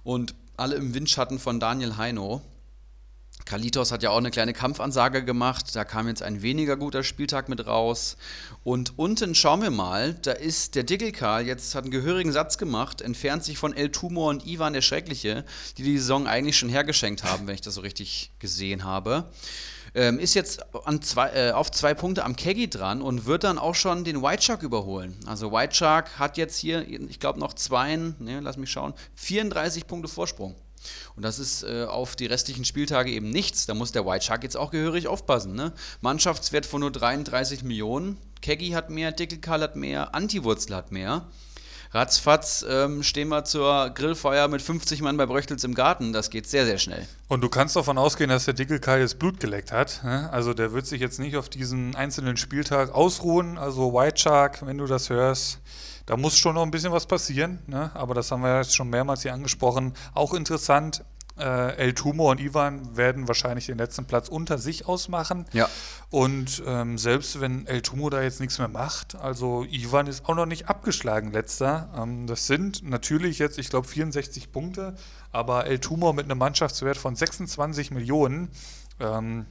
und 0.04 0.36
alle 0.58 0.76
im 0.76 0.94
Windschatten 0.94 1.40
von 1.40 1.60
Daniel 1.60 1.98
Heino. 1.98 2.42
Kalitos 3.46 3.92
hat 3.92 4.02
ja 4.02 4.10
auch 4.10 4.18
eine 4.18 4.32
kleine 4.32 4.54
Kampfansage 4.54 5.24
gemacht. 5.24 5.76
Da 5.76 5.86
kam 5.86 6.08
jetzt 6.08 6.24
ein 6.24 6.42
weniger 6.42 6.78
guter 6.78 7.04
Spieltag 7.04 7.48
mit 7.48 7.68
raus. 7.68 8.18
Und 8.64 8.98
unten 8.98 9.36
schauen 9.36 9.62
wir 9.62 9.70
mal, 9.70 10.16
da 10.16 10.32
ist 10.32 10.74
der 10.74 10.84
Dickelkarl 10.84 11.46
jetzt 11.46 11.76
hat 11.76 11.84
einen 11.84 11.92
gehörigen 11.92 12.32
Satz 12.32 12.58
gemacht, 12.58 13.02
entfernt 13.02 13.44
sich 13.44 13.60
von 13.60 13.74
El 13.74 13.92
Tumor 13.92 14.30
und 14.30 14.48
Ivan 14.48 14.74
der 14.74 14.82
Schreckliche, 14.82 15.46
die 15.78 15.84
die 15.84 15.98
Saison 16.00 16.26
eigentlich 16.26 16.58
schon 16.58 16.70
hergeschenkt 16.70 17.24
haben, 17.24 17.46
wenn 17.46 17.54
ich 17.54 17.62
das 17.62 17.76
so 17.76 17.82
richtig 17.82 18.32
gesehen 18.40 18.84
habe. 18.84 19.30
Ähm, 19.94 20.20
ist 20.20 20.34
jetzt 20.34 20.66
zwei, 21.02 21.30
äh, 21.30 21.52
auf 21.52 21.72
zwei 21.72 21.94
Punkte 21.94 22.26
am 22.26 22.36
Keggy 22.36 22.70
dran 22.70 23.02
und 23.02 23.26
wird 23.28 23.46
dann 23.46 23.58
auch 23.58 23.76
schon 23.76 24.04
den 24.04 24.22
White 24.22 24.42
Shark 24.42 24.64
überholen. 24.64 25.16
Also 25.26 25.52
White 25.54 25.76
Shark 25.76 26.20
hat 26.20 26.38
jetzt 26.38 26.58
hier, 26.58 26.86
ich 26.88 27.20
glaube, 27.20 27.40
noch 27.40 27.54
zwei, 27.54 27.96
ne, 27.96 28.40
lass 28.42 28.58
mich 28.58 28.72
schauen, 28.72 28.94
34 29.16 29.88
Punkte 29.88 30.10
Vorsprung. 30.10 30.56
Und 31.16 31.24
das 31.24 31.40
ist 31.40 31.64
äh, 31.64 31.86
auf 31.86 32.16
die 32.16 32.26
restlichen 32.26 32.66
Spieltage 32.66 33.12
eben 33.12 33.30
nichts. 33.30 33.66
Da 33.66 33.74
muss 33.74 33.92
der 33.92 34.06
White 34.06 34.26
Shark 34.26 34.44
jetzt 34.44 34.58
auch 34.58 34.72
gehörig 34.72 35.08
aufpassen. 35.08 35.56
Ne? 35.56 35.74
Mannschaftswert 36.02 36.66
von 36.66 36.82
nur 36.82 36.92
33 36.92 37.64
Millionen. 37.64 38.18
Keggy 38.42 38.72
hat 38.72 38.90
mehr, 38.90 39.12
Dickelkarl 39.12 39.62
hat 39.62 39.76
mehr, 39.76 40.14
Antiwurzel 40.14 40.76
hat 40.76 40.92
mehr. 40.92 41.26
Ratzfatz 41.96 42.66
ähm, 42.68 43.04
stehen 43.04 43.30
wir 43.30 43.46
zur 43.46 43.90
Grillfeuer 43.90 44.50
mit 44.50 44.62
50 44.62 45.02
Mann 45.02 45.16
bei 45.16 45.26
Bröchtels 45.26 45.64
im 45.64 45.74
Garten. 45.74 46.12
Das 46.12 46.30
geht 46.30 46.46
sehr, 46.46 46.66
sehr 46.66 46.78
schnell. 46.78 47.08
Und 47.30 47.42
du 47.42 47.48
kannst 47.48 47.78
davon 47.78 47.98
ausgehen, 47.98 48.30
dass 48.30 48.44
der 48.44 48.54
Dickelkai 48.54 49.00
jetzt 49.00 49.18
Blut 49.18 49.40
geleckt 49.40 49.72
hat. 49.72 50.04
Ne? 50.04 50.30
Also 50.32 50.54
der 50.54 50.74
wird 50.74 50.86
sich 50.88 51.00
jetzt 51.00 51.20
nicht 51.20 51.38
auf 51.38 51.48
diesen 51.48 51.96
einzelnen 51.96 52.36
Spieltag 52.36 52.94
ausruhen. 52.94 53.58
Also 53.58 53.94
White 53.94 54.18
Shark, 54.18 54.66
wenn 54.66 54.78
du 54.78 54.88
das 54.88 55.10
hörst, 55.10 55.60
da 56.06 56.18
muss 56.18 56.38
schon 56.38 56.56
noch 56.56 56.64
ein 56.64 56.72
bisschen 56.72 56.92
was 56.92 57.06
passieren, 57.06 57.60
ne? 57.68 57.92
aber 57.94 58.14
das 58.14 58.32
haben 58.32 58.42
wir 58.42 58.58
jetzt 58.58 58.76
schon 58.76 58.90
mehrmals 58.90 59.24
hier 59.24 59.34
angesprochen. 59.34 59.94
Auch 60.14 60.34
interessant, 60.34 61.04
äh, 61.38 61.76
El 61.76 61.94
Tumo 61.94 62.32
und 62.32 62.40
Ivan 62.40 62.96
werden 62.96 63.28
wahrscheinlich 63.28 63.66
den 63.66 63.78
letzten 63.78 64.06
Platz 64.06 64.30
unter 64.30 64.58
sich 64.58 64.88
ausmachen. 64.88 65.46
Ja. 65.52 65.68
Und 66.10 66.64
ähm, 66.66 66.98
selbst 66.98 67.42
wenn 67.42 67.68
El 67.68 67.82
Tumo 67.82 68.10
da 68.10 68.22
jetzt 68.22 68.40
nichts 68.40 68.58
mehr 68.58 68.68
macht, 68.68 69.16
also 69.16 69.66
Ivan 69.70 70.08
ist 70.08 70.30
auch 70.30 70.36
noch 70.36 70.46
nicht 70.46 70.70
abgeschlagen, 70.70 71.32
letzter. 71.32 71.90
Ähm, 71.98 72.28
das 72.28 72.48
sind 72.48 72.88
natürlich 72.88 73.40
jetzt, 73.40 73.58
ich 73.58 73.70
glaube, 73.70 73.88
64 73.88 74.52
Punkte, 74.52 74.96
aber 75.32 75.66
El 75.66 75.80
Tumo 75.80 76.14
mit 76.14 76.26
einem 76.26 76.38
Mannschaftswert 76.38 76.98
von 76.98 77.16
26 77.16 77.92
Millionen. 77.92 78.50
Ähm, 79.00 79.46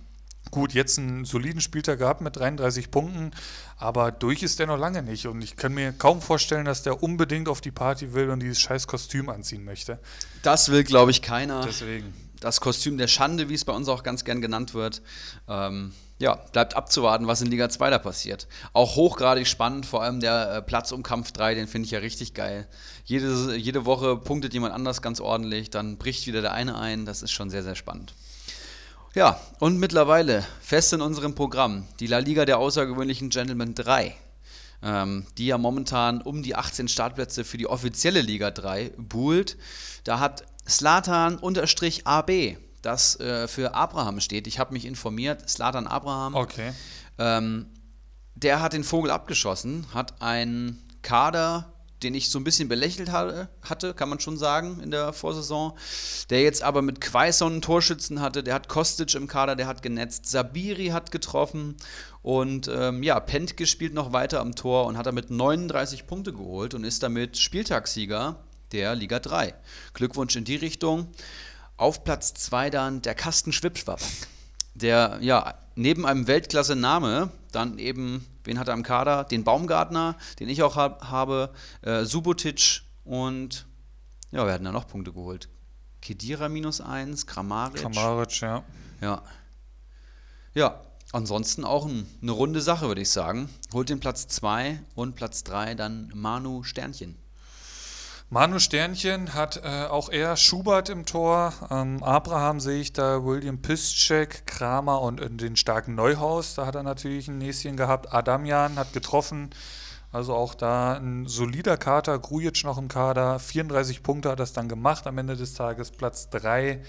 gut, 0.51 0.73
jetzt 0.73 0.99
einen 0.99 1.25
soliden 1.25 1.61
Spieltag 1.61 1.99
gehabt 1.99 2.23
mit 2.23 2.37
33 2.37 2.91
Punkten, 2.91 3.33
aber 3.77 4.13
durch 4.13 4.43
ist 4.43 4.59
der 4.59 4.67
noch 4.67 4.79
lange 4.79 5.03
nicht. 5.03 5.27
Und 5.27 5.43
ich 5.43 5.57
kann 5.57 5.75
mir 5.75 5.93
kaum 5.93 6.21
vorstellen, 6.21 6.65
dass 6.65 6.83
der 6.83 7.03
unbedingt 7.03 7.49
auf 7.49 7.61
die 7.61 7.71
Party 7.71 8.15
will 8.15 8.31
und 8.31 8.41
dieses 8.41 8.61
scheiß 8.61 8.87
Kostüm 8.87 9.29
anziehen 9.29 9.65
möchte. 9.65 9.99
Das 10.43 10.71
will, 10.71 10.85
glaube 10.85 11.11
ich, 11.11 11.23
keiner. 11.23 11.63
Deswegen. 11.63 12.13
Das 12.41 12.61
Kostüm 12.61 12.99
der 12.99 13.09
Schande, 13.09 13.49
wie 13.49 13.55
es 13.55 13.65
bei 13.65 13.73
uns 13.73 13.89
auch 13.89 14.03
ganz 14.03 14.25
gern 14.25 14.41
genannt 14.41 14.75
wird. 14.75 15.03
Ähm, 15.49 15.93
ja, 16.19 16.37
bleibt 16.53 16.77
abzuwarten, 16.77 17.27
was 17.27 17.41
in 17.41 17.51
Liga 17.51 17.69
2 17.69 17.91
da 17.91 17.99
passiert. 17.99 18.47
Auch 18.73 18.97
hochgradig 18.97 19.49
spannend, 19.49 19.85
vor 19.87 20.03
allem 20.03 20.21
der 20.21 20.57
äh, 20.57 20.63
Platz 20.63 20.93
um 20.93 21.03
Kampf 21.03 21.33
3, 21.33 21.55
den 21.55 21.67
finde 21.67 21.87
ich 21.87 21.91
ja 21.91 21.99
richtig 21.99 22.35
geil. 22.35 22.69
Jede, 23.05 23.57
jede 23.57 23.85
Woche 23.85 24.17
punktet 24.17 24.55
jemand 24.55 24.75
anders 24.75 25.03
ganz 25.03 25.21
ordentlich, 25.21 25.71
dann 25.71 25.99
bricht 25.99 26.27
wieder 26.27 26.41
der 26.41 26.53
eine 26.53 26.79
ein. 26.79 27.05
Das 27.05 27.23
ist 27.23 27.33
schon 27.33 27.51
sehr, 27.51 27.63
sehr 27.63 27.75
spannend. 27.75 28.15
Ja, 29.15 29.41
und 29.61 29.79
mittlerweile 29.79 30.45
fest 30.61 30.93
in 30.93 31.01
unserem 31.01 31.37
Programm 31.37 31.87
die 32.01 32.09
La 32.09 32.19
Liga 32.19 32.45
der 32.45 32.59
außergewöhnlichen 32.59 33.31
Gentlemen 33.31 33.77
3, 33.77 34.13
ähm, 34.83 35.25
die 35.39 35.47
ja 35.47 35.57
momentan 35.57 36.21
um 36.21 36.43
die 36.43 36.57
18 36.57 36.89
Startplätze 36.89 37.45
für 37.45 37.57
die 37.57 37.69
offizielle 37.69 38.21
Liga 38.23 38.51
3 38.51 38.91
buhlt. 38.97 39.57
Da 40.03 40.19
hat 40.19 40.45
Slatan-AB, 40.69 42.57
das 42.83 43.21
äh, 43.21 43.47
für 43.47 43.75
Abraham 43.75 44.19
steht. 44.19 44.49
Ich 44.49 44.59
habe 44.59 44.73
mich 44.73 44.85
informiert, 44.85 45.49
Slatan 45.49 45.87
Abraham. 45.87 46.35
Okay. 46.35 46.73
Ähm, 47.19 47.67
der 48.35 48.61
hat 48.61 48.73
den 48.73 48.83
Vogel 48.83 49.13
abgeschossen, 49.13 49.87
hat 49.95 50.21
einen 50.23 50.83
Kader, 51.03 51.73
den 52.05 52.15
ich 52.15 52.31
so 52.31 52.39
ein 52.39 52.45
bisschen 52.45 52.69
belächelt 52.69 53.11
hatte, 53.11 53.95
kann 53.95 54.09
man 54.09 54.21
schon 54.21 54.37
sagen, 54.37 54.81
in 54.81 54.91
der 54.91 55.13
Vorsaison. 55.13 55.73
Der 56.31 56.43
jetzt 56.43 56.63
aber 56.63 56.83
mit 56.83 57.01
Quaison 57.01 57.53
einen 57.53 57.63
Torschützen 57.63 58.21
hatte, 58.21 58.43
der 58.43 58.55
hat 58.55 58.69
Kostic 58.69 59.15
im 59.15 59.27
Kader, 59.27 59.57
der 59.57 59.67
hat 59.67 59.83
genetzt, 59.83 60.27
Sabiri 60.27 60.89
hat 60.89 61.11
getroffen 61.11 61.77
und 62.23 62.69
ähm, 62.69 63.03
ja, 63.03 63.19
Pent 63.21 63.57
gespielt 63.57 63.95
noch 63.95 64.13
weiter 64.13 64.41
am 64.41 64.55
Tor 64.55 64.87
und 64.87 64.97
hat 64.97 65.07
damit 65.07 65.31
39 65.31 66.07
Punkte 66.07 66.33
geholt 66.33 66.75
und 66.75 66.85
ist 66.85 67.03
damit 67.03 67.39
Spieltagssieger 67.39 68.37
der 68.73 68.95
Liga 68.95 69.19
3. 69.19 69.55
Glückwunsch 69.95 70.37
in 70.37 70.45
die 70.45 70.57
Richtung. 70.57 71.09
Auf 71.77 72.05
Platz 72.05 72.35
2 72.35 72.71
dann 72.71 73.03
der 73.03 73.15
Kasten 73.15 73.53
Schwipschwapp, 73.53 74.01
der 74.75 75.19
ja 75.21 75.55
neben 75.75 76.07
einem 76.07 76.27
Weltklasse-Name 76.27 77.31
dann 77.53 77.79
eben, 77.79 78.27
wen 78.45 78.59
hat 78.59 78.69
er 78.69 78.75
am 78.75 78.83
Kader? 78.83 79.25
Den 79.25 79.45
Baumgartner, 79.45 80.17
den 80.41 80.49
ich 80.49 80.63
auch 80.63 80.77
hab, 80.77 81.11
habe, 81.11 81.51
äh, 81.83 82.05
Subotic 82.05 82.83
und 83.05 83.67
ja, 84.31 84.45
wir 84.47 84.53
hatten 84.53 84.65
da 84.65 84.73
noch 84.73 84.89
Punkte 84.89 85.13
geholt. 85.13 85.49
Kedira 86.01 86.49
minus 86.49 86.81
1, 86.81 87.27
Kramaric. 87.27 87.81
Kramaric, 87.81 88.41
ja. 88.41 88.65
Ja. 89.01 89.23
Ja, 90.55 90.81
ansonsten 91.13 91.65
auch 91.65 91.87
ein, 91.87 92.07
eine 92.21 92.33
runde 92.33 92.61
Sache, 92.61 92.89
würde 92.89 93.01
ich 93.01 93.11
sagen. 93.11 93.49
Holt 93.73 93.89
den 93.89 94.01
Platz 94.01 94.27
2 94.29 94.81
und 94.95 95.15
Platz 95.15 95.45
3 95.45 95.75
dann 95.75 96.13
Manu 96.15 96.63
Sternchen. 96.63 97.17
Manu 98.31 98.59
Sternchen 98.59 99.35
hat 99.35 99.61
äh, 99.63 99.85
auch 99.85 100.09
er 100.09 100.37
Schubert 100.37 100.89
im 100.89 101.05
Tor. 101.07 101.53
Ähm, 101.71 102.03
Abraham 102.03 102.59
sehe 102.59 102.81
ich 102.81 102.93
da, 102.93 103.25
William 103.25 103.61
Piszczek, 103.63 104.47
Kramer 104.47 105.03
und 105.03 105.21
in 105.21 105.37
den 105.37 105.57
starken 105.57 105.95
Neuhaus. 105.95 106.55
Da 106.55 106.67
hat 106.67 106.75
er 106.75 106.83
natürlich 106.83 107.29
ein 107.29 107.39
Näschen 107.39 107.77
gehabt. 107.77 108.13
Adamian 108.13 108.77
hat 108.77 108.93
getroffen. 108.93 109.51
Also 110.11 110.35
auch 110.35 110.55
da 110.55 110.95
ein 110.95 111.27
solider 111.27 111.77
Kater. 111.77 112.19
Grujic 112.19 112.65
noch 112.65 112.79
im 112.79 112.89
Kader. 112.89 113.39
34 113.39 114.03
Punkte 114.03 114.31
hat 114.31 114.41
das 114.41 114.53
dann 114.53 114.69
gemacht. 114.69 115.07
Am 115.07 115.19
Ende 115.19 115.37
des 115.37 115.55
Tages 115.55 115.91
Platz 115.91 116.31
3. 116.31 116.83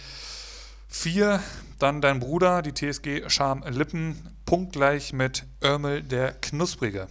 4. 0.87 1.41
Dann 1.79 2.01
dein 2.01 2.19
Bruder, 2.19 2.61
die 2.61 2.73
TSG 2.73 3.29
Scham 3.29 3.63
Lippen. 3.67 4.35
Punktgleich 4.45 5.11
mit 5.11 5.43
Örmel 5.63 6.01
der 6.01 6.33
Knusprige. 6.33 7.07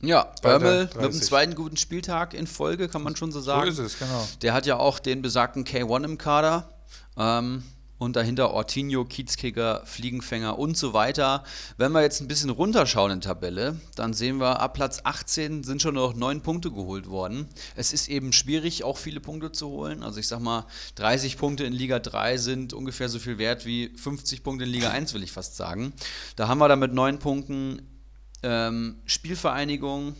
Ja, 0.00 0.32
Börmel 0.42 0.88
mit 0.94 1.04
dem 1.04 1.12
zweiten 1.12 1.54
guten 1.54 1.76
Spieltag 1.76 2.34
in 2.34 2.46
Folge, 2.46 2.88
kann 2.88 3.02
man 3.02 3.16
schon 3.16 3.32
so 3.32 3.40
sagen. 3.40 3.72
So 3.72 3.82
ist 3.82 3.94
es, 3.94 3.98
genau. 3.98 4.28
Der 4.42 4.54
hat 4.54 4.64
ja 4.66 4.76
auch 4.76 4.98
den 5.00 5.22
besagten 5.22 5.64
K1 5.64 6.04
im 6.04 6.18
Kader. 6.18 6.68
Ähm, 7.16 7.64
und 7.98 8.14
dahinter 8.14 8.52
Ortinho, 8.52 9.04
Kiezkicker, 9.04 9.82
Fliegenfänger 9.84 10.58
und 10.58 10.76
so 10.76 10.92
weiter. 10.92 11.42
Wenn 11.76 11.92
wir 11.92 12.02
jetzt 12.02 12.20
ein 12.20 12.28
bisschen 12.28 12.50
runterschauen 12.50 13.10
in 13.10 13.20
Tabelle, 13.20 13.76
dann 13.96 14.14
sehen 14.14 14.38
wir, 14.38 14.60
ab 14.60 14.74
Platz 14.74 15.00
18 15.02 15.64
sind 15.64 15.82
schon 15.82 15.96
noch 15.96 16.14
neun 16.14 16.40
Punkte 16.40 16.70
geholt 16.70 17.08
worden. 17.08 17.48
Es 17.74 17.92
ist 17.92 18.08
eben 18.08 18.32
schwierig, 18.32 18.84
auch 18.84 18.98
viele 18.98 19.20
Punkte 19.20 19.50
zu 19.50 19.68
holen. 19.68 20.04
Also 20.04 20.20
ich 20.20 20.28
sag 20.28 20.40
mal, 20.40 20.64
30 20.94 21.36
Punkte 21.36 21.64
in 21.64 21.72
Liga 21.72 21.98
3 21.98 22.38
sind 22.38 22.72
ungefähr 22.72 23.08
so 23.08 23.18
viel 23.18 23.38
wert 23.38 23.66
wie 23.66 23.88
50 23.96 24.44
Punkte 24.44 24.64
in 24.64 24.70
Liga 24.70 24.90
1, 24.90 25.12
will 25.14 25.24
ich 25.24 25.32
fast 25.32 25.56
sagen. 25.56 25.92
Da 26.36 26.46
haben 26.46 26.58
wir 26.58 26.68
dann 26.68 26.78
mit 26.78 26.94
neun 26.94 27.18
Punkten 27.18 27.82
ähm, 28.42 28.96
Spielvereinigung, 29.04 30.14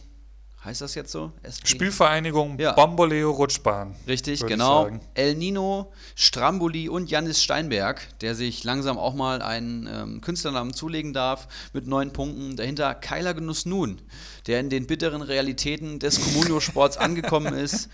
heißt 0.65 0.81
das 0.81 0.95
jetzt 0.95 1.13
so? 1.13 1.33
SP? 1.47 1.67
Spielvereinigung 1.69 2.59
ja. 2.59 2.73
Bamboleo 2.73 3.31
Rutschbahn. 3.31 3.95
Richtig, 4.07 4.45
genau. 4.47 4.89
El 5.15 5.35
Nino, 5.35 5.93
Stramboli 6.15 6.89
und 6.89 7.11
Janis 7.11 7.43
Steinberg, 7.43 8.19
der 8.21 8.35
sich 8.35 8.65
langsam 8.65 8.99
auch 8.99 9.15
mal 9.15 9.41
einen 9.41 9.87
ähm, 9.87 10.21
Künstlernamen 10.21 10.75
zulegen 10.75 11.13
darf, 11.13 11.49
mit 11.73 11.87
neun 11.87 12.13
Punkten. 12.13 12.57
Dahinter 12.57 12.95
Keiler 12.95 13.35
Genuss 13.35 13.67
Nun, 13.67 14.01
der 14.47 14.61
in 14.61 14.71
den 14.71 14.87
bitteren 14.87 15.23
Realitäten 15.23 15.99
des 15.99 16.21
Communio-Sports 16.21 16.97
angekommen 16.99 17.55
ist. 17.55 17.89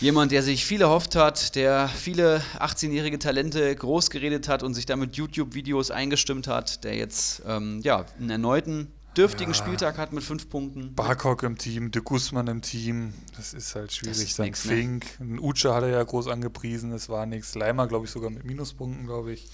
Jemand, 0.00 0.32
der 0.32 0.42
sich 0.42 0.64
viel 0.64 0.80
erhofft 0.80 1.14
hat, 1.14 1.54
der 1.54 1.88
viele 1.88 2.42
18-jährige 2.58 3.20
Talente 3.20 3.76
groß 3.76 4.10
geredet 4.10 4.48
hat 4.48 4.64
und 4.64 4.74
sich 4.74 4.86
damit 4.86 5.16
YouTube-Videos 5.16 5.92
eingestimmt 5.92 6.48
hat, 6.48 6.82
der 6.82 6.96
jetzt 6.96 7.42
ähm, 7.46 7.80
ja, 7.84 8.06
einen 8.18 8.30
erneuten 8.30 8.88
dürftigen 9.16 9.52
ja. 9.52 9.56
Spieltag 9.56 9.98
hat 9.98 10.12
mit 10.12 10.24
fünf 10.24 10.48
Punkten. 10.48 10.94
Barkok 10.94 11.42
im 11.42 11.58
Team, 11.58 11.90
De 11.90 12.02
Guzman 12.02 12.46
im 12.46 12.62
Team, 12.62 13.14
das 13.36 13.54
ist 13.54 13.74
halt 13.74 13.92
schwierig. 13.92 14.22
Ist 14.22 14.38
Dann 14.38 14.46
nix, 14.46 14.64
ne? 14.64 14.76
Fink, 14.76 15.06
ne? 15.20 15.40
Uche 15.40 15.74
hat 15.74 15.82
er 15.82 15.90
ja 15.90 16.02
groß 16.02 16.28
angepriesen, 16.28 16.90
das 16.90 17.08
war 17.08 17.26
nichts. 17.26 17.54
Leimer, 17.54 17.86
glaube 17.86 18.06
ich, 18.06 18.10
sogar 18.10 18.30
mit 18.30 18.44
Minuspunkten, 18.44 19.06
glaube 19.06 19.32
ich. 19.32 19.48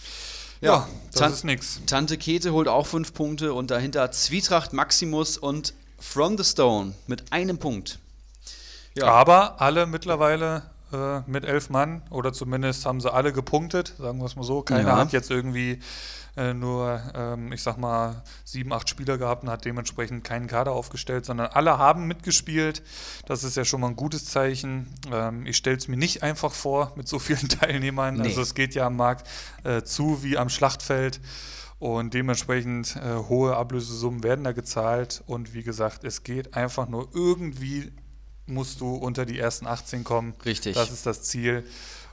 Ja, 0.61 0.73
ja 0.73 0.89
das 1.11 1.21
Tan 1.21 1.33
ist 1.33 1.45
nichts. 1.45 1.81
Tante 1.87 2.19
Kete 2.19 2.53
holt 2.53 2.69
auch 2.69 2.87
fünf 2.87 3.13
Punkte 3.15 3.53
und 3.53 3.71
dahinter 3.71 4.11
Zwietracht 4.11 4.73
Maximus 4.73 5.39
und 5.39 5.75
From 5.99 6.39
the 6.39 6.45
Stone 6.45 6.95
mit 7.07 7.33
einem 7.33 7.59
Punkt. 7.59 7.99
Ja. 8.97 9.07
Aber 9.07 9.61
alle 9.61 9.87
mittlerweile 9.87 10.63
äh, 10.93 11.21
mit 11.27 11.45
elf 11.45 11.71
Mann 11.71 12.03
oder 12.11 12.33
zumindest 12.33 12.87
haben 12.87 13.01
sie 13.01 13.13
alle 13.13 13.33
gepunktet, 13.33 13.95
sagen 13.99 14.19
wir 14.19 14.27
es 14.27 14.37
mal 14.37 14.43
so. 14.43 14.63
Keiner 14.63 14.89
ja. 14.89 14.97
hat 14.97 15.13
jetzt 15.13 15.31
irgendwie 15.31 15.81
äh, 16.39 16.55
nur, 16.55 17.03
ähm, 17.15 17.53
ich 17.53 17.63
sag 17.63 17.79
mal, 17.79 18.23
sieben, 18.45 18.73
acht 18.73 18.89
Spieler 18.89 19.19
gehabt 19.19 19.43
und 19.43 19.51
hat 19.51 19.65
dementsprechend 19.65 20.23
keinen 20.23 20.47
Kader 20.47 20.73
aufgestellt, 20.73 21.25
sondern 21.25 21.49
alle 21.49 21.79
haben 21.79 22.07
mitgespielt. 22.07 22.83
Das 23.27 23.43
ist 23.43 23.57
ja 23.57 23.65
schon 23.65 23.81
mal 23.81 23.89
ein 23.89 23.97
gutes 23.97 24.27
Zeichen. 24.27 24.87
Ähm, 25.13 25.47
ich 25.47 25.57
stelle 25.57 25.77
es 25.77 25.89
mir 25.89 25.97
nicht 25.97 26.23
einfach 26.23 26.53
vor 26.53 26.93
mit 26.95 27.09
so 27.09 27.19
vielen 27.19 27.49
Teilnehmern. 27.49 28.15
Nee. 28.15 28.29
Also 28.29 28.43
es 28.43 28.55
geht 28.55 28.75
ja 28.77 28.87
am 28.87 28.97
Markt 28.97 29.27
äh, 29.65 29.83
zu 29.83 30.23
wie 30.23 30.39
am 30.39 30.49
Schlachtfeld. 30.49 31.21
Und 31.81 32.15
dementsprechend 32.15 32.97
äh, 32.97 33.17
hohe 33.29 33.57
Ablösesummen 33.57 34.23
werden 34.23 34.45
da 34.45 34.53
gezahlt. 34.53 35.23
Und 35.27 35.55
wie 35.55 35.63
gesagt, 35.63 36.05
es 36.05 36.23
geht 36.23 36.55
einfach 36.55 36.89
nur 36.89 37.09
irgendwie, 37.15 37.93
musst 38.47 38.81
du 38.81 38.95
unter 38.95 39.27
die 39.27 39.39
ersten 39.39 39.67
18 39.67 40.05
kommen. 40.05 40.35
Richtig. 40.45 40.75
Das 40.75 40.91
ist 40.91 41.07
das 41.07 41.23
Ziel. 41.23 41.65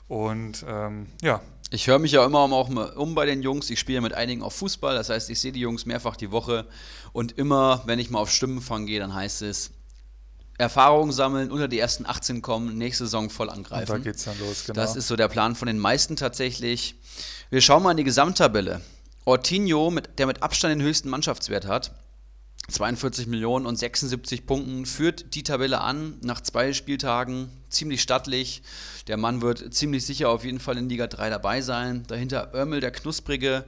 Und 0.08 0.64
ähm, 0.68 1.08
ja, 1.20 1.40
ich 1.70 1.86
höre 1.88 1.98
mich 1.98 2.12
ja 2.12 2.24
immer 2.24 2.40
auch 2.40 2.68
um 2.96 3.14
bei 3.14 3.26
den 3.26 3.42
Jungs. 3.42 3.70
Ich 3.70 3.80
spiele 3.80 4.00
mit 4.00 4.14
einigen 4.14 4.42
auf 4.42 4.54
Fußball, 4.54 4.94
das 4.94 5.08
heißt, 5.08 5.30
ich 5.30 5.40
sehe 5.40 5.52
die 5.52 5.60
Jungs 5.60 5.84
mehrfach 5.84 6.16
die 6.16 6.30
Woche. 6.30 6.66
Und 7.12 7.32
immer, 7.32 7.82
wenn 7.86 7.98
ich 7.98 8.10
mal 8.10 8.20
auf 8.20 8.30
Stimmenfang 8.30 8.86
gehe, 8.86 9.00
dann 9.00 9.14
heißt 9.14 9.42
es, 9.42 9.72
Erfahrungen 10.58 11.12
sammeln, 11.12 11.50
unter 11.50 11.68
die 11.68 11.78
ersten 11.78 12.06
18 12.06 12.40
kommen, 12.40 12.78
nächste 12.78 13.04
Saison 13.04 13.28
voll 13.28 13.50
angreifen. 13.50 13.92
Und 13.92 13.98
da 13.98 14.10
geht's 14.10 14.24
dann 14.24 14.38
los, 14.38 14.64
genau. 14.64 14.80
Das 14.80 14.96
ist 14.96 15.06
so 15.08 15.16
der 15.16 15.28
Plan 15.28 15.54
von 15.54 15.66
den 15.66 15.78
meisten 15.78 16.16
tatsächlich. 16.16 16.94
Wir 17.50 17.60
schauen 17.60 17.82
mal 17.82 17.90
in 17.90 17.98
die 17.98 18.04
Gesamttabelle. 18.04 18.80
Ortinho, 19.24 19.90
mit, 19.90 20.18
der 20.18 20.26
mit 20.26 20.42
Abstand 20.42 20.72
den 20.72 20.82
höchsten 20.82 21.10
Mannschaftswert 21.10 21.66
hat, 21.66 21.92
42 22.68 23.26
Millionen 23.28 23.66
und 23.66 23.76
76 23.76 24.46
Punkten, 24.46 24.86
führt 24.86 25.34
die 25.34 25.42
Tabelle 25.42 25.80
an 25.80 26.16
nach 26.22 26.40
zwei 26.40 26.72
Spieltagen, 26.72 27.48
ziemlich 27.68 28.02
stattlich. 28.02 28.62
Der 29.06 29.16
Mann 29.16 29.40
wird 29.40 29.72
ziemlich 29.72 30.04
sicher 30.04 30.30
auf 30.30 30.44
jeden 30.44 30.58
Fall 30.58 30.76
in 30.76 30.88
Liga 30.88 31.06
3 31.06 31.30
dabei 31.30 31.60
sein. 31.60 32.04
Dahinter 32.08 32.52
Örmel, 32.54 32.80
der 32.80 32.90
Knusprige, 32.90 33.64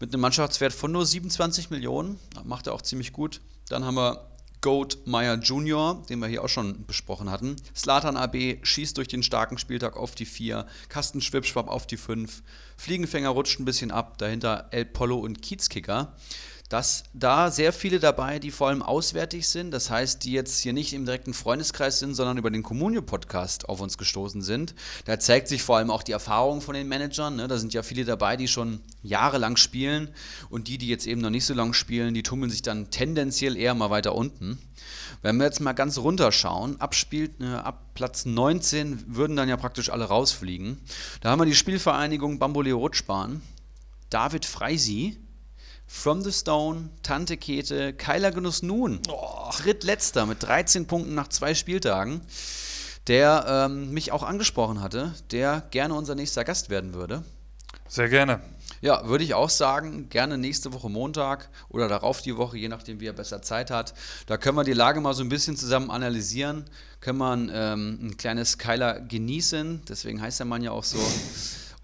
mit 0.00 0.12
einem 0.12 0.20
Mannschaftswert 0.20 0.72
von 0.72 0.92
nur 0.92 1.06
27 1.06 1.70
Millionen. 1.70 2.18
Macht 2.44 2.66
er 2.66 2.74
auch 2.74 2.82
ziemlich 2.82 3.12
gut. 3.12 3.40
Dann 3.68 3.84
haben 3.84 3.94
wir 3.94 4.28
Goat 4.62 4.98
Meyer 5.06 5.34
Jr., 5.34 6.02
den 6.08 6.20
wir 6.20 6.28
hier 6.28 6.44
auch 6.44 6.48
schon 6.48 6.86
besprochen 6.86 7.30
hatten. 7.30 7.56
Slatan 7.74 8.16
AB 8.16 8.58
schießt 8.62 8.96
durch 8.96 9.08
den 9.08 9.24
starken 9.24 9.58
Spieltag 9.58 9.96
auf 9.96 10.14
die 10.14 10.24
4. 10.24 10.66
Kasten 10.88 11.20
Schwibschwab 11.20 11.68
auf 11.68 11.86
die 11.86 11.96
5. 11.96 12.42
Fliegenfänger 12.76 13.30
rutscht 13.30 13.58
ein 13.58 13.64
bisschen 13.64 13.90
ab. 13.90 14.18
Dahinter 14.18 14.68
El 14.70 14.84
Polo 14.84 15.18
und 15.18 15.42
Kiezkicker. 15.42 16.14
Dass 16.72 17.04
da 17.12 17.50
sehr 17.50 17.70
viele 17.70 18.00
dabei, 18.00 18.38
die 18.38 18.50
vor 18.50 18.68
allem 18.68 18.80
auswärtig 18.80 19.46
sind, 19.46 19.72
das 19.72 19.90
heißt, 19.90 20.24
die 20.24 20.32
jetzt 20.32 20.58
hier 20.58 20.72
nicht 20.72 20.94
im 20.94 21.04
direkten 21.04 21.34
Freundeskreis 21.34 21.98
sind, 21.98 22.14
sondern 22.14 22.38
über 22.38 22.50
den 22.50 22.62
Communio-Podcast 22.62 23.68
auf 23.68 23.82
uns 23.82 23.98
gestoßen 23.98 24.40
sind. 24.40 24.74
Da 25.04 25.18
zeigt 25.18 25.48
sich 25.48 25.62
vor 25.62 25.76
allem 25.76 25.90
auch 25.90 26.02
die 26.02 26.12
Erfahrung 26.12 26.62
von 26.62 26.74
den 26.74 26.88
Managern. 26.88 27.36
Ne? 27.36 27.46
Da 27.46 27.58
sind 27.58 27.74
ja 27.74 27.82
viele 27.82 28.06
dabei, 28.06 28.38
die 28.38 28.48
schon 28.48 28.80
jahrelang 29.02 29.58
spielen 29.58 30.08
und 30.48 30.66
die, 30.66 30.78
die 30.78 30.88
jetzt 30.88 31.06
eben 31.06 31.20
noch 31.20 31.28
nicht 31.28 31.44
so 31.44 31.52
lange 31.52 31.74
spielen, 31.74 32.14
die 32.14 32.22
tummeln 32.22 32.50
sich 32.50 32.62
dann 32.62 32.90
tendenziell 32.90 33.58
eher 33.58 33.74
mal 33.74 33.90
weiter 33.90 34.14
unten. 34.14 34.58
Wenn 35.20 35.36
wir 35.36 35.44
jetzt 35.44 35.60
mal 35.60 35.74
ganz 35.74 35.98
runterschauen, 35.98 36.80
abspielt, 36.80 37.32
äh, 37.42 37.48
ab 37.48 37.92
Platz 37.92 38.24
19 38.24 39.14
würden 39.14 39.36
dann 39.36 39.50
ja 39.50 39.58
praktisch 39.58 39.90
alle 39.90 40.04
rausfliegen. 40.04 40.78
Da 41.20 41.32
haben 41.32 41.38
wir 41.38 41.44
die 41.44 41.54
Spielvereinigung 41.54 42.38
Bamboleo 42.38 42.78
Rutschbahn, 42.78 43.42
David 44.08 44.46
Freisi, 44.46 45.18
From 45.94 46.22
the 46.24 46.32
Stone, 46.32 46.88
Tante 47.02 47.36
Kete, 47.36 47.92
Keiler 47.92 48.32
Genuss 48.32 48.62
Nun, 48.62 48.98
oh. 49.08 49.50
drittletzter 49.56 50.24
mit 50.24 50.42
13 50.42 50.86
Punkten 50.86 51.14
nach 51.14 51.28
zwei 51.28 51.54
Spieltagen, 51.54 52.22
der 53.06 53.44
ähm, 53.46 53.92
mich 53.92 54.10
auch 54.10 54.22
angesprochen 54.22 54.80
hatte, 54.80 55.14
der 55.30 55.62
gerne 55.70 55.94
unser 55.94 56.14
nächster 56.14 56.44
Gast 56.44 56.70
werden 56.70 56.94
würde. 56.94 57.22
Sehr 57.88 58.08
gerne. 58.08 58.40
Ja, 58.80 59.06
würde 59.06 59.22
ich 59.22 59.34
auch 59.34 59.50
sagen, 59.50 60.08
gerne 60.08 60.38
nächste 60.38 60.72
Woche 60.72 60.88
Montag 60.88 61.50
oder 61.68 61.88
darauf 61.88 62.22
die 62.22 62.36
Woche, 62.36 62.56
je 62.56 62.68
nachdem, 62.68 62.98
wie 62.98 63.06
er 63.06 63.12
besser 63.12 63.42
Zeit 63.42 63.70
hat. 63.70 63.92
Da 64.26 64.38
können 64.38 64.56
wir 64.56 64.64
die 64.64 64.72
Lage 64.72 65.00
mal 65.00 65.12
so 65.12 65.22
ein 65.22 65.28
bisschen 65.28 65.58
zusammen 65.58 65.90
analysieren, 65.90 66.64
können 67.00 67.18
wir 67.18 67.32
ein, 67.32 67.50
ähm, 67.52 67.98
ein 68.02 68.16
kleines 68.16 68.56
Keiler 68.56 68.98
genießen, 68.98 69.82
deswegen 69.88 70.22
heißt 70.22 70.40
der 70.40 70.46
Mann 70.46 70.62
ja 70.62 70.72
auch 70.72 70.84
so. 70.84 70.98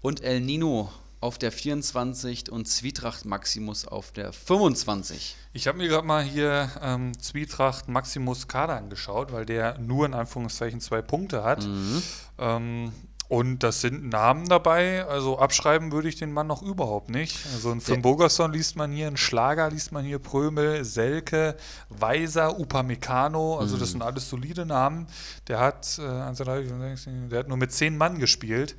Und 0.01 0.23
El 0.23 0.41
Nino 0.41 0.91
auf 1.21 1.37
der 1.37 1.51
24 1.51 2.51
und 2.51 2.67
Zwietracht 2.67 3.25
Maximus 3.25 3.85
auf 3.85 4.11
der 4.11 4.31
25. 4.31 5.35
Ich 5.53 5.67
habe 5.67 5.77
mir 5.77 5.87
gerade 5.87 6.07
mal 6.07 6.23
hier 6.23 6.69
ähm, 6.81 7.17
Zwietracht 7.19 7.87
Maximus 7.89 8.47
Kader 8.47 8.77
angeschaut, 8.77 9.31
weil 9.31 9.45
der 9.45 9.77
nur 9.79 10.05
in 10.05 10.13
Anführungszeichen 10.13 10.79
zwei 10.79 11.01
Punkte 11.01 11.43
hat. 11.43 11.65
Mhm. 11.65 12.03
Ähm, 12.37 12.91
und 13.29 13.61
das 13.61 13.81
sind 13.81 14.09
Namen 14.09 14.49
dabei, 14.49 15.05
also 15.05 15.37
abschreiben 15.37 15.91
würde 15.91 16.09
ich 16.09 16.15
den 16.15 16.31
Mann 16.31 16.47
noch 16.47 16.63
überhaupt 16.63 17.11
nicht. 17.11 17.37
Also 17.53 17.69
ein 17.69 17.79
Finn 17.79 18.01
Bogerson 18.01 18.51
liest 18.51 18.75
man 18.75 18.91
hier, 18.91 19.05
ein 19.05 19.17
Schlager 19.17 19.69
liest 19.69 19.91
man 19.91 20.03
hier, 20.03 20.17
Prömel, 20.17 20.83
Selke, 20.83 21.55
Weiser, 21.89 22.59
Upamecano, 22.59 23.59
also 23.59 23.77
das 23.77 23.89
mhm. 23.89 23.91
sind 23.91 24.01
alles 24.01 24.29
solide 24.29 24.65
Namen. 24.65 25.05
Der 25.47 25.59
hat, 25.59 25.99
äh, 25.99 26.33
der 26.33 27.39
hat 27.39 27.47
nur 27.47 27.57
mit 27.57 27.71
zehn 27.71 27.97
Mann 27.99 28.17
gespielt. 28.17 28.75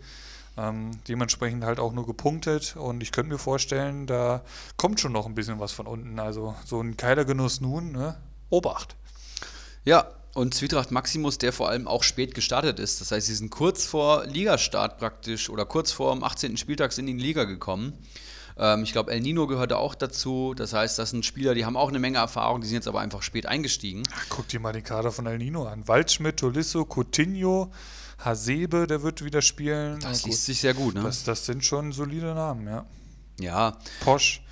Ähm, 0.61 0.91
dementsprechend 1.09 1.65
halt 1.65 1.81
auch 1.81 1.93
nur 1.93 2.07
gepunktet 2.07 2.77
und 2.77 3.03
ich 3.03 3.13
könnte 3.13 3.33
mir 3.33 3.39
vorstellen, 3.39 4.07
da 4.07 4.43
kommt 4.77 5.01
schon 5.01 5.13
noch 5.13 5.25
ein 5.25 5.35
bisschen 5.35 5.59
was 5.59 5.73
von 5.73 5.87
unten. 5.87 6.19
Also 6.19 6.55
so 6.67 6.83
ein 6.83 6.99
Keilergenuss 6.99 7.63
nun, 7.63 7.93
ne? 7.93 8.21
Obacht. 8.51 8.97
Ja, 9.85 10.09
und 10.35 10.53
Zwietracht 10.55 10.91
Maximus, 10.91 11.39
der 11.39 11.55
vor 11.55 11.71
allem 11.71 11.89
auch 11.89 12.03
spät 12.03 12.35
gestartet 12.35 12.79
ist. 12.79 13.01
Das 13.01 13.11
heißt, 13.11 13.27
sie 13.27 13.35
sind 13.35 13.51
kurz 13.51 13.87
vor 13.87 14.27
Ligastart 14.27 14.99
praktisch 14.99 15.49
oder 15.49 15.65
kurz 15.65 15.93
vor 15.93 16.13
dem 16.15 16.23
18. 16.23 16.59
Spieltag 16.59 16.93
sind 16.93 17.09
in 17.09 17.17
die 17.17 17.25
Liga 17.25 17.45
gekommen. 17.45 17.95
Ähm, 18.59 18.83
ich 18.83 18.93
glaube, 18.93 19.13
El 19.13 19.21
Nino 19.21 19.47
gehörte 19.47 19.79
auch 19.79 19.95
dazu. 19.95 20.55
Das 20.55 20.75
heißt, 20.75 20.99
das 20.99 21.11
sind 21.11 21.25
Spieler, 21.25 21.55
die 21.55 21.65
haben 21.65 21.77
auch 21.77 21.89
eine 21.89 21.99
Menge 21.99 22.19
Erfahrung, 22.19 22.61
die 22.61 22.67
sind 22.67 22.75
jetzt 22.75 22.89
aber 22.89 23.01
einfach 23.01 23.23
spät 23.23 23.47
eingestiegen. 23.47 24.03
Ach, 24.15 24.27
guck 24.29 24.49
dir 24.49 24.61
mal 24.61 24.73
die 24.73 24.83
Kader 24.83 25.11
von 25.11 25.27
El 25.27 25.39
Nino 25.39 25.67
an. 25.67 25.89
Waldschmidt, 25.89 26.37
Tolisso, 26.37 26.85
Coutinho, 26.85 27.73
Hasebe, 28.25 28.87
der 28.87 29.03
wird 29.03 29.25
wieder 29.25 29.43
spielen. 29.43 29.99
Das 30.01 30.25
liest 30.25 30.47
sich 30.47 30.61
sehr 30.61 30.75
gut, 30.75 30.95
ne? 30.95 31.03
Das, 31.03 31.25
das 31.25 31.47
sind 31.47 31.65
schon 31.65 31.93
solide 31.93 32.35
Namen, 32.35 32.67
ja. 32.67 32.87
Ja. 33.41 33.79
Posch. 34.05 34.43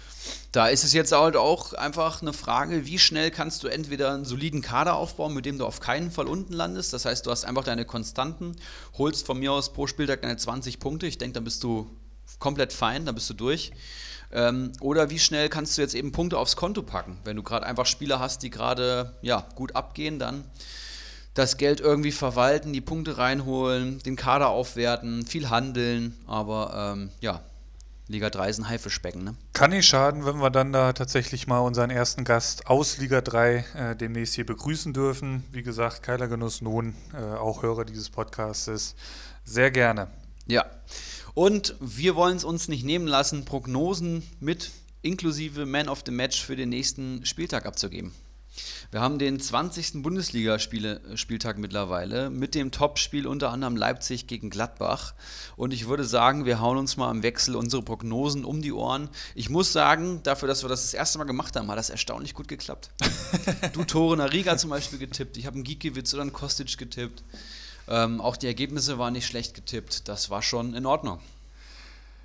Da 0.52 0.68
ist 0.68 0.82
es 0.82 0.92
jetzt 0.92 1.12
halt 1.12 1.36
auch 1.36 1.74
einfach 1.74 2.22
eine 2.22 2.32
Frage, 2.32 2.86
wie 2.86 2.98
schnell 2.98 3.30
kannst 3.30 3.62
du 3.62 3.68
entweder 3.68 4.12
einen 4.14 4.24
soliden 4.24 4.62
Kader 4.62 4.94
aufbauen, 4.94 5.34
mit 5.34 5.44
dem 5.44 5.58
du 5.58 5.66
auf 5.66 5.80
keinen 5.80 6.10
Fall 6.10 6.26
unten 6.26 6.54
landest. 6.54 6.92
Das 6.92 7.04
heißt, 7.04 7.26
du 7.26 7.30
hast 7.30 7.44
einfach 7.44 7.64
deine 7.64 7.84
Konstanten, 7.84 8.56
holst 8.96 9.26
von 9.26 9.38
mir 9.38 9.52
aus 9.52 9.72
pro 9.72 9.86
Spieltag 9.86 10.22
deine 10.22 10.36
20 10.36 10.80
Punkte. 10.80 11.06
Ich 11.06 11.18
denke, 11.18 11.34
dann 11.34 11.44
bist 11.44 11.62
du 11.62 11.90
komplett 12.38 12.72
fein, 12.72 13.04
dann 13.04 13.14
bist 13.14 13.28
du 13.30 13.34
durch. 13.34 13.72
Ähm, 14.32 14.72
oder 14.80 15.10
wie 15.10 15.18
schnell 15.18 15.48
kannst 15.48 15.76
du 15.76 15.82
jetzt 15.82 15.94
eben 15.94 16.12
Punkte 16.12 16.38
aufs 16.38 16.56
Konto 16.56 16.82
packen? 16.82 17.18
Wenn 17.24 17.36
du 17.36 17.42
gerade 17.42 17.66
einfach 17.66 17.86
Spieler 17.86 18.18
hast, 18.18 18.42
die 18.42 18.50
gerade 18.50 19.16
ja, 19.22 19.46
gut 19.54 19.76
abgehen, 19.76 20.18
dann 20.18 20.44
das 21.38 21.56
Geld 21.56 21.80
irgendwie 21.80 22.10
verwalten, 22.10 22.72
die 22.72 22.80
Punkte 22.80 23.16
reinholen, 23.16 24.00
den 24.00 24.16
Kader 24.16 24.48
aufwerten, 24.48 25.24
viel 25.24 25.50
handeln, 25.50 26.16
aber 26.26 26.94
ähm, 26.96 27.10
ja, 27.20 27.42
Liga 28.08 28.28
3 28.28 28.48
ist 28.48 28.58
ein 28.58 28.68
Haifischbecken. 28.68 29.22
Ne? 29.22 29.36
Kann 29.52 29.70
nicht 29.70 29.86
schaden, 29.86 30.26
wenn 30.26 30.38
wir 30.38 30.50
dann 30.50 30.72
da 30.72 30.92
tatsächlich 30.92 31.46
mal 31.46 31.60
unseren 31.60 31.90
ersten 31.90 32.24
Gast 32.24 32.66
aus 32.66 32.98
Liga 32.98 33.20
3 33.20 33.54
äh, 33.54 33.96
demnächst 33.96 34.34
hier 34.34 34.46
begrüßen 34.46 34.92
dürfen. 34.92 35.44
Wie 35.52 35.62
gesagt, 35.62 36.02
Keiler 36.02 36.26
Genuss 36.26 36.60
nun, 36.60 36.94
äh, 37.14 37.18
auch 37.18 37.62
Hörer 37.62 37.84
dieses 37.84 38.10
Podcasts. 38.10 38.96
Sehr 39.44 39.70
gerne. 39.70 40.08
Ja, 40.46 40.64
und 41.34 41.76
wir 41.78 42.16
wollen 42.16 42.36
es 42.36 42.44
uns 42.44 42.66
nicht 42.66 42.84
nehmen 42.84 43.06
lassen, 43.06 43.44
Prognosen 43.44 44.24
mit 44.40 44.72
inklusive 45.02 45.66
Man 45.66 45.88
of 45.88 46.02
the 46.04 46.10
Match 46.10 46.44
für 46.44 46.56
den 46.56 46.70
nächsten 46.70 47.24
Spieltag 47.24 47.64
abzugeben. 47.64 48.12
Wir 48.90 49.00
haben 49.00 49.18
den 49.18 49.40
20. 49.40 50.02
Bundesligaspieltag 50.02 51.58
mittlerweile 51.58 52.30
mit 52.30 52.54
dem 52.54 52.70
Topspiel 52.70 53.26
unter 53.26 53.50
anderem 53.50 53.76
Leipzig 53.76 54.26
gegen 54.26 54.50
Gladbach. 54.50 55.14
Und 55.56 55.74
ich 55.74 55.88
würde 55.88 56.04
sagen, 56.04 56.44
wir 56.44 56.60
hauen 56.60 56.78
uns 56.78 56.96
mal 56.96 57.10
im 57.10 57.22
Wechsel 57.22 57.56
unsere 57.56 57.82
Prognosen 57.82 58.44
um 58.44 58.62
die 58.62 58.72
Ohren. 58.72 59.08
Ich 59.34 59.50
muss 59.50 59.72
sagen, 59.72 60.20
dafür, 60.22 60.48
dass 60.48 60.62
wir 60.62 60.68
das 60.68 60.82
das 60.82 60.94
erste 60.94 61.18
Mal 61.18 61.24
gemacht 61.24 61.56
haben, 61.56 61.70
hat 61.70 61.78
das 61.78 61.90
erstaunlich 61.90 62.34
gut 62.34 62.48
geklappt. 62.48 62.90
du 63.72 63.84
Tore 63.84 64.16
Nariga 64.16 64.56
zum 64.56 64.70
Beispiel 64.70 64.98
getippt, 64.98 65.36
ich 65.36 65.46
habe 65.46 65.54
einen 65.54 65.64
Gikiewicz 65.64 66.14
oder 66.14 66.22
einen 66.22 66.32
Kostic 66.32 66.78
getippt. 66.78 67.22
Ähm, 67.88 68.20
auch 68.20 68.36
die 68.36 68.46
Ergebnisse 68.46 68.98
waren 68.98 69.14
nicht 69.14 69.26
schlecht 69.26 69.54
getippt. 69.54 70.08
Das 70.08 70.30
war 70.30 70.42
schon 70.42 70.74
in 70.74 70.86
Ordnung. 70.86 71.20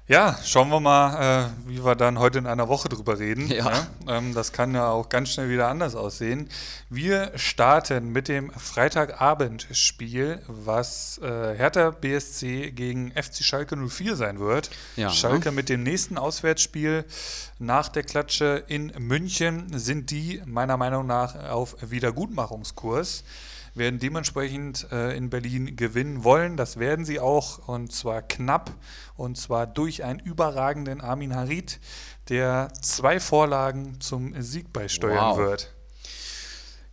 Ja, 0.06 0.38
schauen 0.44 0.68
wir 0.68 0.82
mal, 0.82 1.46
äh, 1.46 1.70
wie 1.70 1.86
wir 1.86 1.96
dann 1.96 2.20
heute 2.20 2.38
in 2.38 2.46
einer 2.46 2.68
Woche 2.68 2.90
drüber 2.90 3.20
reden. 3.20 3.48
Ja. 3.48 3.72
ja? 3.72 3.88
Ähm, 4.18 4.34
das 4.34 4.52
kann 4.52 4.76
ja 4.76 4.90
auch 4.90 5.08
ganz 5.08 5.30
schnell 5.30 5.50
wieder 5.50 5.70
anders 5.70 5.96
aussehen. 5.96 6.50
Wir 6.90 7.32
starten 7.36 8.12
mit 8.12 8.28
dem 8.28 8.52
Freitagabendspiel, 8.52 10.42
was 10.48 11.20
äh, 11.20 11.56
Hertha 11.56 11.92
BSC 11.92 12.72
gegen 12.72 13.12
FC 13.12 13.46
Schalke 13.46 13.78
04 13.78 14.18
sein 14.18 14.40
wird. 14.40 14.72
Ja. 14.98 15.10
Schalke 15.10 15.54
mit 15.54 15.70
dem 15.70 15.84
nächsten 15.84 16.18
Auswärtsspiel 16.18 17.06
nach 17.60 17.88
der 17.88 18.04
Klatsche 18.04 18.62
in 18.68 18.92
München 18.98 19.68
sind 19.80 20.12
die 20.12 20.42
meiner 20.46 20.76
Meinung 20.76 21.08
nach 21.08 21.50
auf 21.50 21.78
Wiedergutmachungskurs 21.80 23.24
werden 23.76 24.00
dementsprechend 24.00 24.88
äh, 24.92 25.16
in 25.16 25.30
Berlin 25.30 25.76
gewinnen 25.76 26.24
wollen. 26.24 26.58
Das 26.58 26.78
werden 26.78 27.06
sie 27.06 27.20
auch 27.20 27.68
und 27.68 27.92
zwar 27.92 28.22
knapp 28.22 28.72
und 29.16 29.38
zwar 29.38 29.68
durch 29.68 30.04
einen 30.04 30.20
überragenden 30.20 31.02
Armin 31.02 31.36
Harid, 31.36 31.80
der 32.30 32.72
zwei 32.82 33.20
Vorlagen 33.20 34.00
zum 34.00 34.40
Sieg 34.42 34.72
beisteuern 34.72 35.32
wow. 35.32 35.38
wird. 35.38 35.74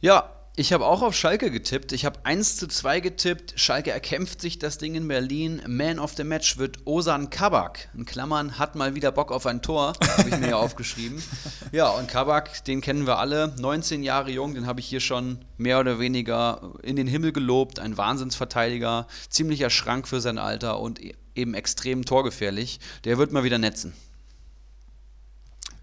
Ja, 0.01 0.40
ich 0.57 0.73
habe 0.73 0.85
auch 0.85 1.03
auf 1.03 1.15
Schalke 1.15 1.51
getippt. 1.51 1.93
Ich 1.93 2.05
habe 2.05 2.19
1 2.25 2.57
zu 2.57 2.67
2 2.67 3.01
getippt. 3.01 3.55
Schalke 3.59 3.93
erkämpft 3.93 4.41
sich 4.41 4.59
das 4.59 4.79
Ding 4.79 4.95
in 4.95 5.07
Berlin. 5.07 5.63
Man 5.67 5.99
of 5.99 6.15
the 6.17 6.25
Match 6.25 6.59
wird 6.59 6.87
Osan 6.87 7.31
Kabak. 7.31 7.89
In 7.95 8.05
Klammern 8.05 8.59
hat 8.59 8.75
mal 8.75 8.95
wieder 8.95 9.13
Bock 9.13 9.31
auf 9.31 9.47
ein 9.47 9.63
Tor, 9.63 9.93
habe 10.19 10.29
ich 10.29 10.39
mir 10.39 10.51
ja 10.51 10.57
aufgeschrieben. 10.59 11.23
Ja, 11.71 11.89
und 11.91 12.09
Kabak, 12.09 12.65
den 12.65 12.81
kennen 12.81 13.07
wir 13.07 13.19
alle. 13.19 13.55
19 13.59 14.03
Jahre 14.03 14.31
jung, 14.31 14.55
den 14.55 14.67
habe 14.67 14.81
ich 14.81 14.87
hier 14.87 15.01
schon 15.01 15.39
mehr 15.57 15.79
oder 15.79 16.01
weniger 16.01 16.75
in 16.83 16.97
den 16.97 17.07
Himmel 17.07 17.33
gelobt. 17.33 17.79
Ein 17.79 17.97
Wahnsinnsverteidiger, 17.97 19.07
ziemlicher 19.29 19.71
Schrank 19.71 20.09
für 20.09 20.21
sein 20.21 20.37
Alter 20.37 20.81
und 20.81 21.01
e-, 21.01 21.15
eben 21.37 21.55
extrem 21.55 22.05
torgefährlich. 22.05 22.81
Der 23.05 23.19
wird 23.19 23.33
mal 23.33 23.45
wieder 23.45 23.59
netzen. 23.59 23.95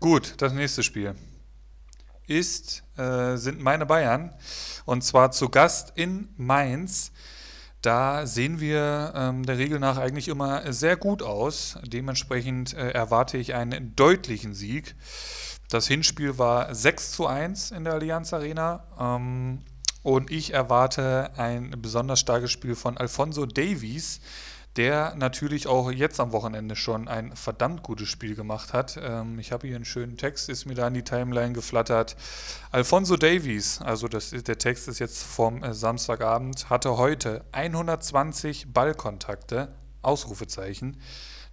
Gut, 0.01 0.35
das 0.37 0.51
nächste 0.51 0.83
Spiel 0.83 1.15
ist, 2.27 2.83
äh, 2.97 3.37
sind 3.37 3.59
meine 3.59 3.85
Bayern. 3.85 4.33
Und 4.85 5.03
zwar 5.03 5.31
zu 5.31 5.49
Gast 5.49 5.93
in 5.95 6.29
Mainz. 6.37 7.11
Da 7.81 8.25
sehen 8.25 8.59
wir 8.59 9.13
ähm, 9.15 9.45
der 9.45 9.57
Regel 9.57 9.79
nach 9.79 9.97
eigentlich 9.97 10.27
immer 10.27 10.71
sehr 10.73 10.97
gut 10.97 11.23
aus. 11.23 11.77
Dementsprechend 11.85 12.73
äh, 12.73 12.91
erwarte 12.91 13.37
ich 13.37 13.55
einen 13.55 13.95
deutlichen 13.95 14.53
Sieg. 14.53 14.95
Das 15.69 15.87
Hinspiel 15.87 16.37
war 16.37 16.73
6 16.73 17.11
zu 17.11 17.27
1 17.27 17.71
in 17.71 17.83
der 17.83 17.93
Allianz 17.93 18.33
Arena. 18.33 18.83
Ähm, 18.99 19.59
und 20.03 20.31
ich 20.31 20.53
erwarte 20.53 21.31
ein 21.35 21.75
besonders 21.81 22.21
starkes 22.21 22.51
Spiel 22.51 22.75
von 22.75 22.97
Alfonso 22.97 23.45
Davies, 23.45 24.21
der 24.77 25.15
natürlich 25.15 25.67
auch 25.67 25.91
jetzt 25.91 26.19
am 26.19 26.31
Wochenende 26.31 26.75
schon 26.75 27.07
ein 27.07 27.35
verdammt 27.35 27.81
gutes 27.81 28.07
Spiel 28.07 28.35
gemacht 28.35 28.73
hat. 28.73 28.99
Ähm, 29.01 29.39
ich 29.39 29.51
habe 29.51 29.67
hier 29.67 29.75
einen 29.75 29.85
schönen 29.85 30.17
Text, 30.17 30.49
ist 30.49 30.65
mir 30.65 30.75
da 30.75 30.87
in 30.87 30.93
die 30.93 31.03
Timeline 31.03 31.53
geflattert. 31.53 32.15
Alfonso 32.71 33.17
Davies, 33.17 33.81
also 33.81 34.07
das, 34.07 34.29
der 34.29 34.57
Text 34.57 34.87
ist 34.87 34.99
jetzt 34.99 35.23
vom 35.23 35.63
äh, 35.63 35.73
Samstagabend, 35.73 36.69
hatte 36.69 36.97
heute 36.97 37.43
120 37.51 38.71
Ballkontakte, 38.71 39.73
Ausrufezeichen. 40.03 40.97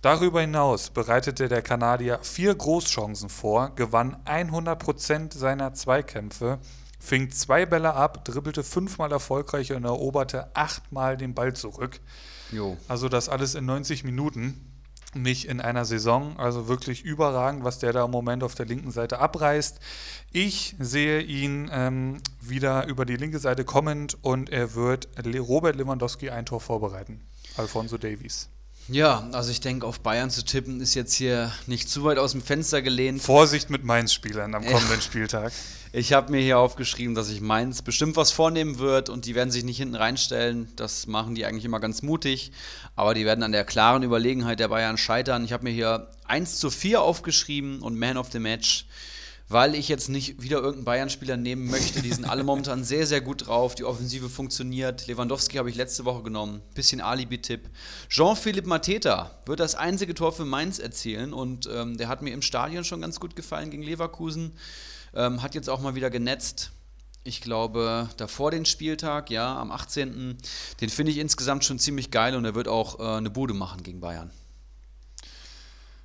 Darüber 0.03 0.43
hinaus 0.43 0.91
bereitete 0.91 1.49
der 1.49 1.63
Kanadier 1.63 2.19
vier 2.21 2.55
Großchancen 2.55 3.31
vor, 3.31 3.75
gewann 3.75 4.19
100% 4.27 5.37
seiner 5.37 5.73
Zweikämpfe, 5.73 6.59
fing 7.01 7.31
zwei 7.31 7.65
Bälle 7.65 7.95
ab, 7.95 8.23
dribbelte 8.27 8.63
fünfmal 8.63 9.13
erfolgreich 9.13 9.73
und 9.73 9.85
eroberte 9.85 10.55
achtmal 10.55 11.17
den 11.17 11.35
Ball 11.35 11.55
zurück. 11.55 12.01
Jo. 12.55 12.77
Also 12.89 13.09
das 13.09 13.29
alles 13.29 13.55
in 13.55 13.67
90 13.67 14.05
Minuten, 14.05 14.61
nicht 15.15 15.47
in 15.47 15.61
einer 15.61 15.85
Saison. 15.85 16.39
Also 16.39 16.69
wirklich 16.69 17.05
überragend, 17.05 17.65
was 17.65 17.79
der 17.79 17.93
da 17.93 18.05
im 18.05 18.11
Moment 18.11 18.43
auf 18.43 18.55
der 18.55 18.67
linken 18.67 18.91
Seite 18.91 19.19
abreißt. 19.19 19.81
Ich 20.33 20.77
sehe 20.79 21.21
ihn 21.21 21.71
ähm, 21.73 22.19
wieder 22.41 22.87
über 22.87 23.05
die 23.05 23.17
linke 23.17 23.39
Seite 23.39 23.65
kommend 23.65 24.17
und 24.23 24.51
er 24.51 24.75
wird 24.75 25.09
Robert 25.39 25.77
Lewandowski 25.77 26.31
ein 26.31 26.47
Tor 26.47 26.61
vorbereiten. 26.61 27.21
Alfonso 27.57 27.99
Davies. 27.99 28.49
Ja, 28.89 29.27
also 29.33 29.51
ich 29.51 29.61
denke, 29.61 29.87
auf 29.87 30.01
Bayern 30.01 30.29
zu 30.31 30.45
tippen 30.45 30.81
ist 30.81 30.95
jetzt 30.95 31.15
hier 31.15 31.51
nicht 31.67 31.89
zu 31.89 32.05
weit 32.05 32.19
aus 32.19 32.33
dem 32.33 32.43
Fenster 32.43 32.83
gelehnt. 32.83 33.23
Vorsicht 33.23 33.71
mit 33.71 33.83
Mainz-Spielern 33.83 34.55
am 34.55 34.65
kommenden. 34.65 35.01
Spieltag. 35.01 35.53
Ich 35.93 36.13
habe 36.13 36.33
mir 36.33 36.41
hier 36.41 36.59
aufgeschrieben, 36.59 37.15
dass 37.15 37.31
ich 37.31 37.41
Mainz 37.41 37.81
bestimmt 37.81 38.17
was 38.17 38.31
vornehmen 38.31 38.79
wird 38.79 39.09
und 39.09 39.25
die 39.25 39.35
werden 39.35 39.51
sich 39.51 39.65
nicht 39.65 39.79
hinten 39.79 39.95
reinstellen. 39.95 40.69
Das 40.77 41.07
machen 41.07 41.35
die 41.35 41.47
eigentlich 41.47 41.65
immer 41.65 41.81
ganz 41.81 42.03
mutig. 42.03 42.53
Aber 42.95 43.15
die 43.15 43.25
werden 43.25 43.43
an 43.43 43.53
der 43.53 43.65
klaren 43.65 44.03
Überlegenheit 44.03 44.61
der 44.61 44.69
Bayern 44.69 44.99
scheitern. 44.99 45.45
Ich 45.45 45.53
habe 45.53 45.65
mir 45.65 45.71
hier 45.71 46.11
1 46.27 46.59
zu 46.59 46.71
4 46.71 47.01
aufgeschrieben 47.01 47.81
und 47.81 47.99
Man 47.99 48.19
of 48.19 48.33
the 48.33 48.41
Match 48.41 48.87
weil 49.55 49.77
ich 49.77 49.87
jetzt 49.89 50.09
nicht 50.09 50.43
wieder 50.43 50.57
irgendeinen 50.57 50.85
Bayern-Spieler 50.85 51.37
nehmen 51.37 51.71
möchte. 51.71 52.03
Die 52.03 52.13
sind 52.13 52.25
alle 52.25 52.43
momentan 52.43 52.83
sehr, 52.83 53.07
sehr 53.07 53.21
gut 53.21 53.47
drauf. 53.47 53.77
Die 53.77 53.85
Offensive 53.85 54.29
funktioniert. 54.29 55.07
Lewandowski 55.07 55.59
habe 55.59 55.71
ich 55.71 55.77
letzte 55.77 56.05
Woche 56.05 56.25
genommen. 56.25 56.61
Bisschen 56.75 57.01
Alibi-Tipp. 57.01 57.71
Jean-Philippe 58.09 58.69
Mateta 58.69 59.31
wird 59.47 59.61
das 59.61 59.77
einzige 59.77 60.13
Tor 60.15 60.33
für 60.33 60.45
Mainz 60.45 60.81
erzielen 60.81 61.33
und 61.33 61.69
ähm, 61.73 61.97
der 61.97 62.09
hat 62.09 62.21
mir 62.21 62.33
im 62.33 62.43
Stadion 62.43 62.83
schon 62.83 63.01
ganz 63.01 63.21
gut 63.21 63.37
gefallen 63.37 63.71
gegen 63.71 63.85
Leverkusen. 63.85 64.55
Ähm, 65.15 65.41
hat 65.41 65.55
jetzt 65.55 65.71
auch 65.71 65.81
mal 65.81 65.95
wieder 65.95 66.11
genetzt. 66.11 66.73
Ich 67.23 67.41
glaube, 67.41 68.09
davor 68.17 68.51
den 68.51 68.65
Spieltag, 68.65 69.31
ja, 69.31 69.57
am 69.57 69.71
18. 69.71 70.37
Den 70.81 70.89
finde 70.89 71.13
ich 71.13 71.19
insgesamt 71.19 71.65
schon 71.65 71.79
ziemlich 71.79 72.11
geil 72.11 72.35
und 72.35 72.45
er 72.45 72.57
wird 72.57 72.67
auch 72.67 72.99
äh, 72.99 73.19
eine 73.19 73.31
Bude 73.31 73.55
machen 73.55 73.85
gegen 73.85 74.01
Bayern. 74.01 74.33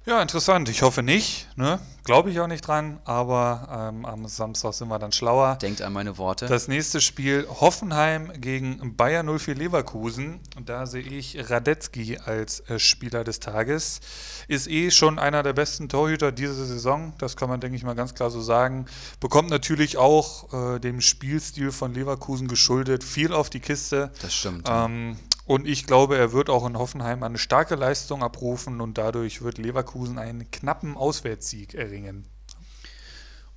Ja, 0.05 0.21
interessant. 0.21 0.69
Ich 0.69 0.81
hoffe 0.81 1.03
nicht. 1.03 1.47
Ne? 1.57 1.79
Glaube 2.05 2.31
ich 2.31 2.39
auch 2.39 2.47
nicht 2.47 2.65
dran. 2.65 2.99
Aber 3.03 3.91
ähm, 3.93 4.05
am 4.05 4.27
Samstag 4.27 4.73
sind 4.73 4.87
wir 4.87 4.97
dann 4.97 5.11
schlauer. 5.11 5.57
Denkt 5.57 5.81
an 5.81 5.93
meine 5.93 6.17
Worte. 6.17 6.47
Das 6.47 6.67
nächste 6.67 7.01
Spiel 7.01 7.45
Hoffenheim 7.47 8.31
gegen 8.39 8.95
Bayer 8.95 9.23
04 9.23 9.55
Leverkusen. 9.55 10.39
Da 10.65 10.85
sehe 10.85 11.03
ich 11.03 11.49
Radetzky 11.49 12.17
als 12.17 12.61
äh, 12.61 12.79
Spieler 12.79 13.23
des 13.23 13.39
Tages. 13.39 13.99
Ist 14.47 14.67
eh 14.67 14.89
schon 14.89 15.19
einer 15.19 15.43
der 15.43 15.53
besten 15.53 15.89
Torhüter 15.89 16.31
dieser 16.31 16.53
Saison. 16.53 17.13
Das 17.19 17.35
kann 17.35 17.49
man, 17.49 17.59
denke 17.59 17.75
ich 17.75 17.83
mal, 17.83 17.93
ganz 17.93 18.15
klar 18.15 18.31
so 18.31 18.41
sagen. 18.41 18.85
Bekommt 19.19 19.49
natürlich 19.49 19.97
auch 19.97 20.75
äh, 20.75 20.79
dem 20.79 21.01
Spielstil 21.01 21.71
von 21.71 21.93
Leverkusen 21.93 22.47
geschuldet. 22.47 23.03
Viel 23.03 23.33
auf 23.33 23.49
die 23.49 23.59
Kiste. 23.59 24.11
Das 24.21 24.33
stimmt. 24.33 24.67
Ähm, 24.67 25.17
und 25.49 25.67
ich 25.67 25.87
glaube, 25.87 26.15
er 26.15 26.31
wird 26.31 26.51
auch 26.51 26.63
in 26.67 26.77
Hoffenheim 26.77 27.23
eine 27.23 27.39
starke 27.39 27.73
Leistung 27.73 28.21
abrufen 28.21 28.81
und 28.81 28.99
dadurch 28.99 29.41
wird 29.41 29.57
Leverkusen 29.57 30.19
einen 30.19 30.51
knappen 30.51 30.95
Auswärtssieg 30.95 31.73
erringen. 31.73 32.27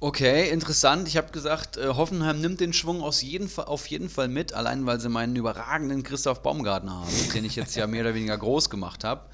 Okay, 0.01 0.49
interessant. 0.49 1.07
Ich 1.07 1.19
habe 1.19 1.33
gesagt, 1.33 1.77
äh, 1.77 1.89
Hoffenheim 1.89 2.41
nimmt 2.41 2.61
den 2.61 2.73
Schwung 2.73 3.03
aus 3.03 3.21
jeden 3.21 3.47
Fall, 3.47 3.67
auf 3.67 3.87
jeden 3.89 4.09
Fall 4.09 4.29
mit, 4.29 4.55
allein 4.55 4.87
weil 4.87 5.01
sie 5.01 5.11
meinen 5.11 5.37
überragenden 5.37 6.03
Christoph 6.03 6.43
Baumgartner 6.43 7.01
haben, 7.01 7.33
den 7.35 7.45
ich 7.45 7.57
jetzt 7.57 7.77
ja 7.77 7.87
mehr 7.87 8.01
oder 8.01 8.15
weniger 8.15 8.39
groß 8.39 8.71
gemacht 8.71 9.05
habe. 9.05 9.29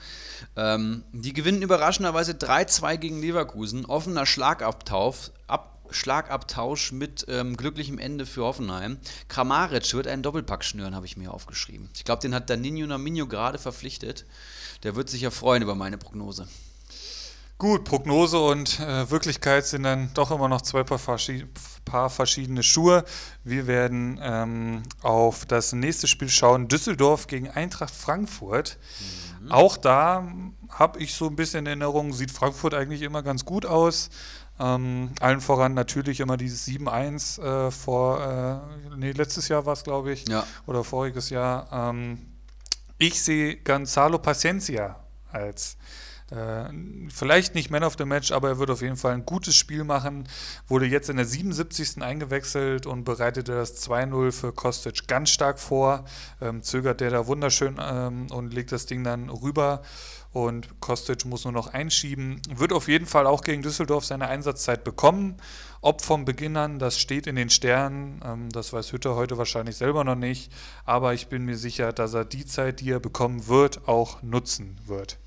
Ähm, 0.56 1.04
die 1.12 1.32
gewinnen 1.34 1.62
überraschenderweise 1.62 2.32
3-2 2.32 2.96
gegen 2.96 3.20
Leverkusen. 3.20 3.86
Offener 3.86 4.26
Schlagabtausch, 4.26 5.30
ab, 5.46 5.77
Schlagabtausch 5.90 6.92
mit 6.92 7.26
ähm, 7.28 7.56
glücklichem 7.56 7.98
Ende 7.98 8.26
für 8.26 8.44
Hoffenheim. 8.44 8.98
Kramaric 9.28 9.94
wird 9.94 10.06
einen 10.06 10.22
Doppelpack 10.22 10.64
schnüren, 10.64 10.94
habe 10.94 11.06
ich 11.06 11.16
mir 11.16 11.32
aufgeschrieben. 11.32 11.88
Ich 11.94 12.04
glaube, 12.04 12.22
den 12.22 12.34
hat 12.34 12.50
Danino 12.50 12.86
Naminho 12.86 13.26
gerade 13.26 13.58
verpflichtet. 13.58 14.24
Der 14.82 14.96
wird 14.96 15.10
sich 15.10 15.22
ja 15.22 15.30
freuen 15.30 15.62
über 15.62 15.74
meine 15.74 15.98
Prognose. 15.98 16.46
Gut, 17.58 17.84
Prognose 17.84 18.38
und 18.38 18.78
äh, 18.78 19.10
Wirklichkeit 19.10 19.66
sind 19.66 19.82
dann 19.82 20.14
doch 20.14 20.30
immer 20.30 20.46
noch 20.46 20.62
zwei 20.62 20.84
paar, 20.84 21.00
verschi 21.00 21.44
paar 21.84 22.08
verschiedene 22.08 22.62
Schuhe. 22.62 23.04
Wir 23.42 23.66
werden 23.66 24.20
ähm, 24.22 24.84
auf 25.02 25.44
das 25.44 25.72
nächste 25.72 26.06
Spiel 26.06 26.28
schauen. 26.28 26.68
Düsseldorf 26.68 27.26
gegen 27.26 27.50
Eintracht 27.50 27.92
Frankfurt. 27.92 28.78
Mhm. 29.40 29.50
Auch 29.50 29.76
da 29.76 30.28
habe 30.68 31.00
ich 31.00 31.14
so 31.14 31.26
ein 31.26 31.34
bisschen 31.34 31.66
Erinnerung, 31.66 32.12
sieht 32.12 32.30
Frankfurt 32.30 32.74
eigentlich 32.74 33.02
immer 33.02 33.24
ganz 33.24 33.44
gut 33.44 33.66
aus. 33.66 34.10
Ähm, 34.60 35.10
allen 35.20 35.40
voran 35.40 35.74
natürlich 35.74 36.20
immer 36.20 36.36
dieses 36.36 36.66
7-1 36.66 37.40
äh, 37.40 37.70
vor, 37.70 38.62
äh, 38.90 38.96
nee, 38.96 39.12
letztes 39.12 39.48
Jahr 39.48 39.66
war 39.66 39.74
es, 39.74 39.84
glaube 39.84 40.12
ich, 40.12 40.28
ja. 40.28 40.44
oder 40.66 40.82
voriges 40.84 41.30
Jahr. 41.30 41.68
Ähm, 41.72 42.18
ich 42.98 43.22
sehe 43.22 43.56
Gonzalo 43.56 44.18
Paciencia 44.18 44.96
als 45.30 45.76
äh, 46.30 46.64
vielleicht 47.08 47.54
nicht 47.54 47.70
Man 47.70 47.84
of 47.84 47.94
the 47.96 48.04
Match, 48.04 48.32
aber 48.32 48.48
er 48.48 48.58
wird 48.58 48.70
auf 48.70 48.82
jeden 48.82 48.96
Fall 48.96 49.14
ein 49.14 49.24
gutes 49.24 49.56
Spiel 49.56 49.84
machen. 49.84 50.28
Wurde 50.66 50.86
jetzt 50.86 51.08
in 51.08 51.16
der 51.16 51.24
77. 51.24 52.02
eingewechselt 52.02 52.86
und 52.86 53.04
bereitete 53.04 53.52
das 53.52 53.88
2-0 53.88 54.32
für 54.32 54.52
Kostic 54.52 55.06
ganz 55.06 55.30
stark 55.30 55.58
vor. 55.58 56.04
Ähm, 56.40 56.62
zögert 56.62 57.00
der 57.00 57.10
da 57.10 57.26
wunderschön 57.26 57.78
ähm, 57.80 58.26
und 58.30 58.52
legt 58.52 58.72
das 58.72 58.86
Ding 58.86 59.04
dann 59.04 59.30
rüber 59.30 59.82
und 60.44 60.80
Kostic 60.80 61.24
muss 61.24 61.44
nur 61.44 61.52
noch 61.52 61.68
einschieben. 61.68 62.40
Wird 62.54 62.72
auf 62.72 62.88
jeden 62.88 63.06
Fall 63.06 63.26
auch 63.26 63.42
gegen 63.42 63.62
Düsseldorf 63.62 64.04
seine 64.04 64.28
Einsatzzeit 64.28 64.84
bekommen. 64.84 65.36
Ob 65.80 66.02
vom 66.02 66.24
Beginn 66.24 66.56
an, 66.56 66.78
das 66.78 66.98
steht 66.98 67.26
in 67.26 67.36
den 67.36 67.50
Sternen. 67.50 68.20
Ähm, 68.24 68.48
das 68.50 68.72
weiß 68.72 68.92
Hütter 68.92 69.14
heute 69.14 69.38
wahrscheinlich 69.38 69.76
selber 69.76 70.04
noch 70.04 70.16
nicht. 70.16 70.52
Aber 70.84 71.14
ich 71.14 71.28
bin 71.28 71.44
mir 71.44 71.56
sicher, 71.56 71.92
dass 71.92 72.14
er 72.14 72.24
die 72.24 72.46
Zeit, 72.46 72.80
die 72.80 72.90
er 72.90 73.00
bekommen 73.00 73.46
wird, 73.46 73.86
auch 73.88 74.22
nutzen 74.22 74.80
wird. 74.86 75.18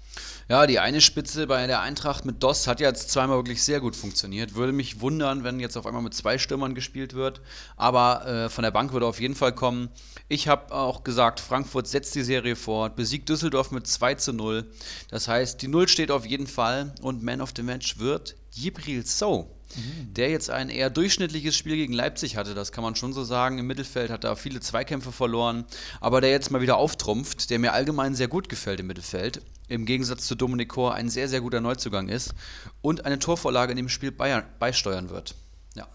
Ja, 0.52 0.68
die 0.68 0.80
eine 0.80 1.00
Spitze 1.00 1.48
bei 1.48 1.66
der 1.66 1.80
Eintracht 1.80 2.26
mit 2.26 2.44
DOS 2.44 2.68
hat 2.68 2.82
jetzt 2.82 3.10
zweimal 3.10 3.38
wirklich 3.38 3.64
sehr 3.64 3.80
gut 3.80 3.96
funktioniert. 3.96 4.54
Würde 4.54 4.74
mich 4.74 5.00
wundern, 5.00 5.46
wenn 5.46 5.62
jetzt 5.62 5.78
auf 5.78 5.86
einmal 5.86 6.02
mit 6.02 6.14
zwei 6.14 6.38
Stürmern 6.38 6.76
gespielt 6.76 7.14
wird. 7.14 7.40
Aber 7.78 8.28
äh, 8.28 8.50
von 8.50 8.66
der 8.66 8.72
Bank 8.72 8.92
würde 8.92 9.06
auf 9.06 9.22
jeden 9.22 9.36
Fall 9.36 9.56
kommen. 9.56 9.88
Ich 10.28 10.50
habe 10.50 10.76
auch 10.76 11.06
gesagt, 11.06 11.40
Frankfurt 11.40 11.88
setzt 11.88 12.16
die 12.16 12.24
Serie 12.24 12.58
fort, 12.58 12.98
besiegt 12.98 13.30
Düsseldorf 13.30 13.72
mit 13.72 13.88
2 13.88 14.16
zu 14.16 14.34
0. 14.34 14.70
Das 15.10 15.30
heißt, 15.30 15.62
die 15.62 15.70
Null 15.70 15.88
steht 15.88 16.12
auf 16.12 16.26
jeden 16.26 16.48
Fall 16.48 16.94
und 17.02 17.24
Man 17.24 17.40
of 17.40 17.54
the 17.56 17.64
Match 17.64 18.00
wird 18.00 18.36
Jibril 18.52 19.06
So 19.06 19.56
mhm. 19.76 20.14
der 20.14 20.30
jetzt 20.30 20.50
ein 20.50 20.70
eher 20.70 20.90
durchschnittliches 20.90 21.56
Spiel 21.56 21.76
gegen 21.76 21.94
Leipzig 21.94 22.36
hatte, 22.36 22.54
das 22.54 22.72
kann 22.72 22.84
man 22.84 22.96
schon 22.96 23.14
so 23.14 23.24
sagen. 23.24 23.58
Im 23.58 23.68
Mittelfeld 23.68 24.12
hat 24.12 24.24
er 24.24 24.36
viele 24.36 24.60
Zweikämpfe 24.60 25.12
verloren, 25.12 25.66
aber 26.00 26.22
der 26.22 26.32
jetzt 26.32 26.52
mal 26.52 26.62
wieder 26.62 26.78
auftrumpft, 26.78 27.50
der 27.50 27.60
mir 27.60 27.74
allgemein 27.74 28.16
sehr 28.16 28.28
gut 28.28 28.50
gefällt 28.50 28.80
im 28.80 28.88
Mittelfeld. 28.88 29.42
Im 29.72 29.86
Gegensatz 29.86 30.28
zu 30.28 30.36
Dominik 30.36 30.68
Kor 30.68 30.96
ein 30.96 31.10
sehr, 31.10 31.30
sehr 31.30 31.40
guter 31.40 31.62
Neuzugang 31.62 32.10
ist 32.10 32.34
und 32.82 33.06
eine 33.06 33.20
Torvorlage 33.20 33.72
in 33.72 33.78
dem 33.78 33.88
Spiel 33.88 34.12
beisteuern 34.12 35.10
wird. 35.10 35.34
Ja. 35.76 35.88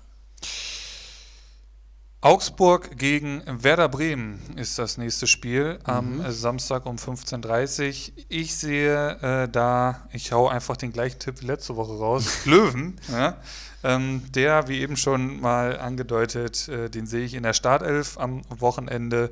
Augsburg 2.23 2.97
gegen 2.97 3.43
Werder 3.47 3.89
Bremen 3.89 4.41
ist 4.57 4.79
das 4.79 4.97
nächste 4.97 5.27
Spiel 5.27 5.79
am 5.85 6.19
mhm. 6.19 6.31
Samstag 6.33 6.87
um 6.87 6.97
15.30 6.97 7.89
Uhr. 7.89 8.25
Ich 8.29 8.57
sehe 8.57 9.11
äh, 9.21 9.49
da, 9.49 10.09
ich 10.13 10.33
hau 10.33 10.49
einfach 10.49 10.77
den 10.77 10.93
gleichen 10.93 11.19
Tipp 11.19 11.43
wie 11.43 11.47
letzte 11.47 11.77
Woche 11.77 11.93
raus, 11.93 12.27
Löwen. 12.47 12.99
Ja? 13.13 13.37
Ähm, 13.85 14.23
der, 14.33 14.67
wie 14.67 14.81
eben 14.81 14.97
schon 14.97 15.41
mal 15.41 15.79
angedeutet, 15.79 16.69
äh, 16.69 16.89
den 16.89 17.07
sehe 17.07 17.25
ich 17.25 17.35
in 17.35 17.43
der 17.43 17.53
Startelf 17.53 18.19
am 18.19 18.43
Wochenende. 18.49 19.31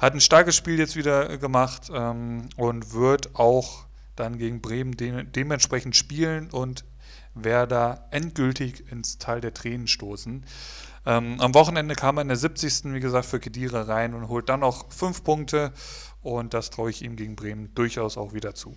Hat 0.00 0.12
ein 0.14 0.20
starkes 0.20 0.56
Spiel 0.56 0.78
jetzt 0.78 0.96
wieder 0.96 1.38
gemacht 1.38 1.90
ähm, 1.94 2.48
und 2.56 2.92
wird 2.92 3.36
auch 3.36 3.84
dann 4.16 4.38
gegen 4.38 4.60
Bremen 4.60 4.96
de 4.96 5.24
dementsprechend 5.24 5.96
spielen 5.96 6.50
und 6.50 6.84
Werder 7.34 8.06
endgültig 8.10 8.90
ins 8.90 9.18
Tal 9.18 9.40
der 9.40 9.54
Tränen 9.54 9.86
stoßen. 9.86 10.44
Ähm, 11.06 11.40
am 11.40 11.54
Wochenende 11.54 11.94
kam 11.94 12.18
er 12.18 12.22
in 12.22 12.28
der 12.28 12.36
70. 12.36 12.94
wie 12.94 13.00
gesagt 13.00 13.26
für 13.26 13.40
Kedira 13.40 13.82
rein 13.82 14.14
und 14.14 14.28
holt 14.28 14.48
dann 14.48 14.60
noch 14.60 14.90
fünf 14.90 15.22
Punkte 15.22 15.72
und 16.22 16.54
das 16.54 16.70
traue 16.70 16.90
ich 16.90 17.02
ihm 17.02 17.16
gegen 17.16 17.36
Bremen 17.36 17.74
durchaus 17.74 18.16
auch 18.16 18.32
wieder 18.32 18.54
zu. 18.54 18.76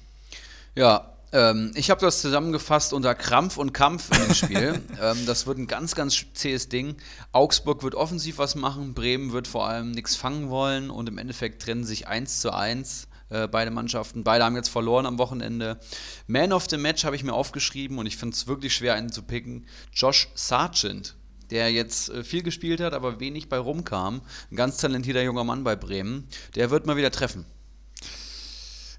Ja, 0.75 1.13
ähm, 1.31 1.71
ich 1.75 1.89
habe 1.89 2.01
das 2.01 2.21
zusammengefasst 2.21 2.93
unter 2.93 3.15
Krampf 3.15 3.57
und 3.57 3.73
Kampf 3.73 4.09
in 4.11 4.25
dem 4.25 4.33
Spiel. 4.33 4.81
ähm, 5.01 5.25
das 5.25 5.47
wird 5.47 5.57
ein 5.57 5.67
ganz, 5.67 5.95
ganz 5.95 6.25
zähes 6.33 6.69
Ding. 6.69 6.95
Augsburg 7.31 7.83
wird 7.83 7.95
offensiv 7.95 8.37
was 8.37 8.55
machen, 8.55 8.93
Bremen 8.93 9.31
wird 9.31 9.47
vor 9.47 9.67
allem 9.67 9.91
nichts 9.91 10.15
fangen 10.15 10.49
wollen 10.49 10.89
und 10.89 11.09
im 11.09 11.17
Endeffekt 11.17 11.61
trennen 11.61 11.83
sich 11.83 12.07
1 12.07 12.41
zu 12.41 12.53
1 12.53 13.07
äh, 13.29 13.47
beide 13.47 13.71
Mannschaften. 13.71 14.23
Beide 14.23 14.45
haben 14.45 14.55
jetzt 14.55 14.69
verloren 14.69 15.05
am 15.05 15.17
Wochenende. 15.17 15.79
Man 16.27 16.53
of 16.53 16.67
the 16.69 16.77
Match 16.77 17.03
habe 17.03 17.15
ich 17.15 17.23
mir 17.23 17.33
aufgeschrieben 17.33 17.97
und 17.97 18.05
ich 18.05 18.15
finde 18.15 18.35
es 18.35 18.47
wirklich 18.47 18.73
schwer, 18.73 18.93
einen 18.93 19.11
zu 19.11 19.21
picken. 19.21 19.65
Josh 19.93 20.29
Sargent 20.33 21.16
der 21.51 21.71
jetzt 21.71 22.09
äh, 22.09 22.23
viel 22.23 22.43
gespielt 22.43 22.79
hat, 22.79 22.93
aber 22.93 23.19
wenig 23.19 23.49
bei 23.49 23.57
rumkam. 23.57 24.21
Ein 24.51 24.55
ganz 24.55 24.77
talentierter 24.77 25.23
junger 25.23 25.43
Mann 25.43 25.63
bei 25.63 25.75
Bremen. 25.75 26.27
Der 26.55 26.69
wird 26.69 26.85
mal 26.85 26.97
wieder 26.97 27.11
treffen. 27.11 27.45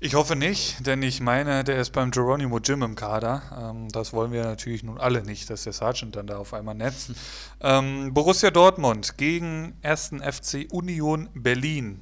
Ich 0.01 0.15
hoffe 0.15 0.37
nicht, 0.37 0.87
denn 0.87 1.03
ich 1.03 1.21
meine, 1.21 1.65
der 1.65 1.81
ist 1.81 1.91
beim 1.91 2.13
Geronimo 2.13 2.61
Jim 2.61 2.85
im 2.85 2.95
Kader. 2.95 3.43
Ähm, 3.61 3.89
das 3.89 4.13
wollen 4.13 4.31
wir 4.31 4.45
natürlich 4.45 4.85
nun 4.85 4.97
alle 4.97 5.25
nicht, 5.25 5.51
dass 5.51 5.65
der 5.65 5.73
Sergeant 5.73 6.15
dann 6.15 6.29
da 6.29 6.39
auf 6.39 6.55
einmal 6.55 6.75
netzt. 6.75 7.13
Ähm, 7.61 8.15
Borussia 8.15 8.53
Dortmund 8.53 9.19
gegen 9.19 9.77
1. 9.83 10.13
FC 10.23 10.69
Union 10.71 11.29
Berlin. 11.35 11.99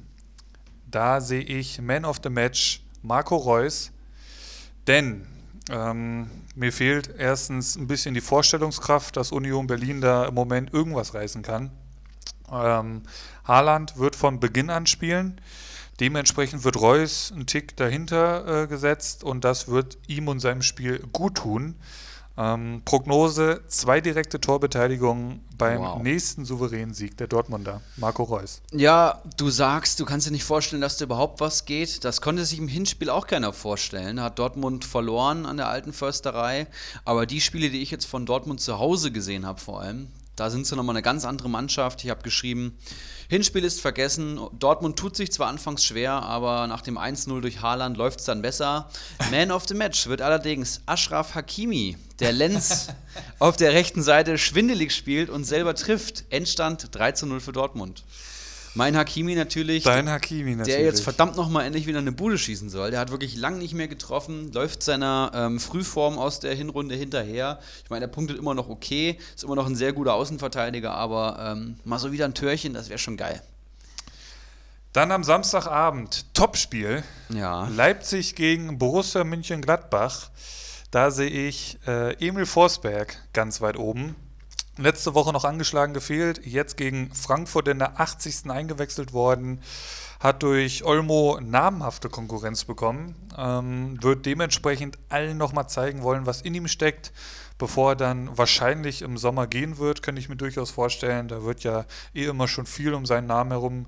Da 0.85 1.19
sehe 1.19 1.41
ich 1.41 1.81
Man 1.81 2.05
of 2.05 2.19
the 2.21 2.29
Match 2.29 2.83
Marco 3.01 3.35
Reus. 3.35 3.91
Denn 4.85 5.25
ähm, 5.71 6.29
mir 6.57 6.73
fehlt 6.73 7.13
erstens 7.17 7.75
ein 7.75 7.87
bisschen 7.87 8.15
die 8.15 8.21
Vorstellungskraft, 8.21 9.15
dass 9.15 9.31
Union 9.31 9.67
Berlin 9.67 10.01
da 10.01 10.25
im 10.25 10.33
Moment 10.33 10.73
irgendwas 10.73 11.13
reißen 11.13 11.43
kann. 11.43 11.71
Ähm, 12.51 13.03
Haaland 13.45 13.97
wird 13.97 14.15
von 14.15 14.39
Beginn 14.39 14.69
an 14.69 14.87
spielen. 14.87 15.39
Dementsprechend 15.99 16.63
wird 16.63 16.79
Reus 16.79 17.31
einen 17.31 17.45
Tick 17.45 17.75
dahinter 17.77 18.63
äh, 18.63 18.67
gesetzt 18.67 19.23
und 19.23 19.43
das 19.43 19.67
wird 19.67 19.97
ihm 20.07 20.27
und 20.27 20.39
seinem 20.39 20.61
Spiel 20.63 20.99
gut 21.11 21.35
tun. 21.35 21.75
Ähm, 22.37 22.81
Prognose: 22.85 23.61
zwei 23.67 23.99
direkte 23.99 24.39
Torbeteiligungen 24.39 25.41
beim 25.57 25.79
wow. 25.79 26.01
nächsten 26.01 26.45
souveränen 26.45 26.93
Sieg 26.93 27.17
der 27.17 27.27
Dortmunder, 27.27 27.81
Marco 27.95 28.23
Reus. 28.23 28.61
Ja, 28.71 29.21
du 29.37 29.49
sagst, 29.49 29.99
du 29.99 30.05
kannst 30.05 30.27
dir 30.27 30.31
nicht 30.31 30.43
vorstellen, 30.43 30.81
dass 30.81 30.97
da 30.97 31.05
überhaupt 31.05 31.41
was 31.41 31.65
geht. 31.65 32.03
Das 32.05 32.21
konnte 32.21 32.45
sich 32.45 32.59
im 32.59 32.67
Hinspiel 32.67 33.09
auch 33.09 33.25
keiner 33.25 33.53
vorstellen. 33.53 34.21
Hat 34.21 34.37
Dortmund 34.37 34.85
verloren 34.85 35.45
an 35.45 35.57
der 35.57 35.67
alten 35.67 35.93
Försterei. 35.93 36.67
Aber 37.05 37.25
die 37.25 37.41
Spiele, 37.41 37.71
die 37.71 37.81
ich 37.81 37.89
jetzt 37.89 38.05
von 38.05 38.25
Dortmund 38.25 38.61
zu 38.61 38.77
Hause 38.77 39.11
gesehen 39.11 39.45
habe, 39.45 39.59
vor 39.59 39.81
allem, 39.81 40.09
da 40.35 40.51
sind 40.51 40.67
sie 40.67 40.75
nochmal 40.75 40.95
eine 40.95 41.01
ganz 41.01 41.25
andere 41.25 41.49
Mannschaft. 41.49 42.03
Ich 42.03 42.11
habe 42.11 42.21
geschrieben, 42.21 42.77
Hinspiel 43.29 43.65
ist 43.65 43.81
vergessen. 43.81 44.39
Dortmund 44.57 44.97
tut 44.97 45.17
sich 45.17 45.33
zwar 45.33 45.47
anfangs 45.47 45.83
schwer, 45.83 46.13
aber 46.13 46.65
nach 46.67 46.81
dem 46.81 46.97
1-0 46.97 47.41
durch 47.41 47.61
Haaland 47.61 47.97
läuft 47.97 48.19
es 48.19 48.25
dann 48.25 48.41
besser. 48.41 48.89
Man 49.31 49.51
of 49.51 49.67
the 49.67 49.73
Match 49.73 50.07
wird 50.07 50.21
allerdings 50.21 50.81
Ashraf 50.85 51.35
Hakimi, 51.35 51.97
der 52.19 52.31
Lenz 52.31 52.87
auf 53.39 53.57
der 53.57 53.73
rechten 53.73 54.01
Seite 54.01 54.37
schwindelig 54.37 54.95
spielt 54.95 55.29
und 55.29 55.43
selber 55.43 55.75
trifft. 55.75 56.23
Endstand 56.29 56.95
3-0 56.95 57.41
für 57.41 57.51
Dortmund. 57.51 58.05
Mein 58.77 58.95
Hakimi 58.95 59.33
natürlich. 59.33 59.83
Dein 59.83 60.07
Hakimi 60.07 60.55
natürlich. 60.55 60.77
Der 60.77 60.85
jetzt 60.85 61.01
verdammt 61.01 61.35
nochmal 61.35 61.65
endlich 61.65 61.87
wieder 61.87 61.97
eine 61.97 62.11
Bude 62.11 62.37
schießen 62.37 62.69
soll. 62.69 62.91
Der 62.91 62.99
hat 62.99 63.09
wirklich 63.09 63.35
lang 63.35 63.57
nicht 63.57 63.73
mehr 63.73 63.87
getroffen, 63.87 64.53
läuft 64.53 64.83
seiner 64.83 65.31
ähm, 65.33 65.59
Frühform 65.59 66.19
aus 66.19 66.39
der 66.39 66.53
Hinrunde 66.53 66.93
hinterher. 66.93 67.59
Ich 67.83 67.89
meine, 67.89 68.01
der 68.01 68.13
punktet 68.13 68.37
immer 68.37 68.53
noch 68.53 68.69
okay, 68.69 69.17
ist 69.33 69.43
immer 69.43 69.55
noch 69.55 69.65
ein 69.65 69.75
sehr 69.75 69.93
guter 69.93 70.13
Außenverteidiger, 70.13 70.93
aber 70.93 71.55
ähm, 71.57 71.79
mal 71.85 71.97
so 71.97 72.11
wieder 72.11 72.25
ein 72.25 72.35
Türchen, 72.35 72.75
das 72.75 72.89
wäre 72.89 72.99
schon 72.99 73.17
geil. 73.17 73.41
Dann 74.93 75.11
am 75.11 75.23
Samstagabend 75.23 76.31
Topspiel. 76.35 77.03
Ja. 77.29 77.67
Leipzig 77.69 78.35
gegen 78.35 78.77
Borussia 78.77 79.23
München-Gladbach. 79.23 80.29
Da 80.91 81.09
sehe 81.09 81.29
ich 81.29 81.79
äh, 81.87 82.13
Emil 82.23 82.45
Forsberg 82.45 83.17
ganz 83.33 83.59
weit 83.59 83.77
oben. 83.77 84.15
Letzte 84.77 85.15
Woche 85.15 85.33
noch 85.33 85.43
angeschlagen 85.43 85.95
gefehlt, 85.95 86.45
jetzt 86.45 86.77
gegen 86.77 87.11
Frankfurt 87.11 87.67
in 87.67 87.79
der 87.79 87.99
80. 87.99 88.49
eingewechselt 88.51 89.11
worden, 89.11 89.59
hat 90.19 90.43
durch 90.43 90.83
Olmo 90.83 91.39
namenhafte 91.41 92.09
Konkurrenz 92.09 92.63
bekommen, 92.63 93.15
ähm, 93.35 93.97
wird 94.03 94.27
dementsprechend 94.27 94.99
allen 95.09 95.37
nochmal 95.37 95.67
zeigen 95.67 96.03
wollen, 96.03 96.27
was 96.27 96.41
in 96.41 96.53
ihm 96.53 96.67
steckt, 96.67 97.11
bevor 97.57 97.93
er 97.93 97.95
dann 97.95 98.37
wahrscheinlich 98.37 99.01
im 99.01 99.17
Sommer 99.17 99.47
gehen 99.47 99.79
wird, 99.79 100.03
könnte 100.03 100.19
ich 100.19 100.29
mir 100.29 100.35
durchaus 100.35 100.69
vorstellen. 100.69 101.27
Da 101.27 101.43
wird 101.43 101.63
ja 101.63 101.85
eh 102.13 102.25
immer 102.25 102.47
schon 102.47 102.67
viel 102.67 102.93
um 102.93 103.07
seinen 103.07 103.25
Namen 103.25 103.51
herum 103.51 103.87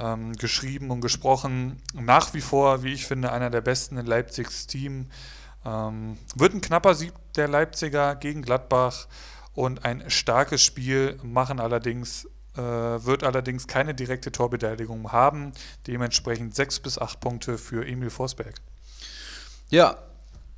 ähm, 0.00 0.32
geschrieben 0.34 0.90
und 0.90 1.02
gesprochen. 1.02 1.82
Nach 1.92 2.32
wie 2.32 2.40
vor, 2.40 2.82
wie 2.82 2.94
ich 2.94 3.06
finde, 3.06 3.30
einer 3.30 3.50
der 3.50 3.60
besten 3.60 3.98
in 3.98 4.06
Leipzigs 4.06 4.66
Team. 4.66 5.06
Ähm, 5.66 6.16
wird 6.34 6.54
ein 6.54 6.60
knapper 6.62 6.94
Sieg 6.94 7.12
der 7.36 7.48
Leipziger 7.48 8.16
gegen 8.16 8.42
Gladbach 8.42 9.06
und 9.54 9.84
ein 9.84 10.10
starkes 10.10 10.62
Spiel 10.62 11.18
machen 11.22 11.60
allerdings 11.60 12.26
äh, 12.56 12.60
wird 12.60 13.24
allerdings 13.24 13.66
keine 13.66 13.94
direkte 13.94 14.30
Torbeteiligung 14.30 15.10
haben. 15.10 15.52
Dementsprechend 15.86 16.54
sechs 16.54 16.78
bis 16.78 16.98
acht 16.98 17.20
Punkte 17.20 17.58
für 17.58 17.86
Emil 17.86 18.10
Forsberg. 18.10 18.54
Ja, 19.70 19.98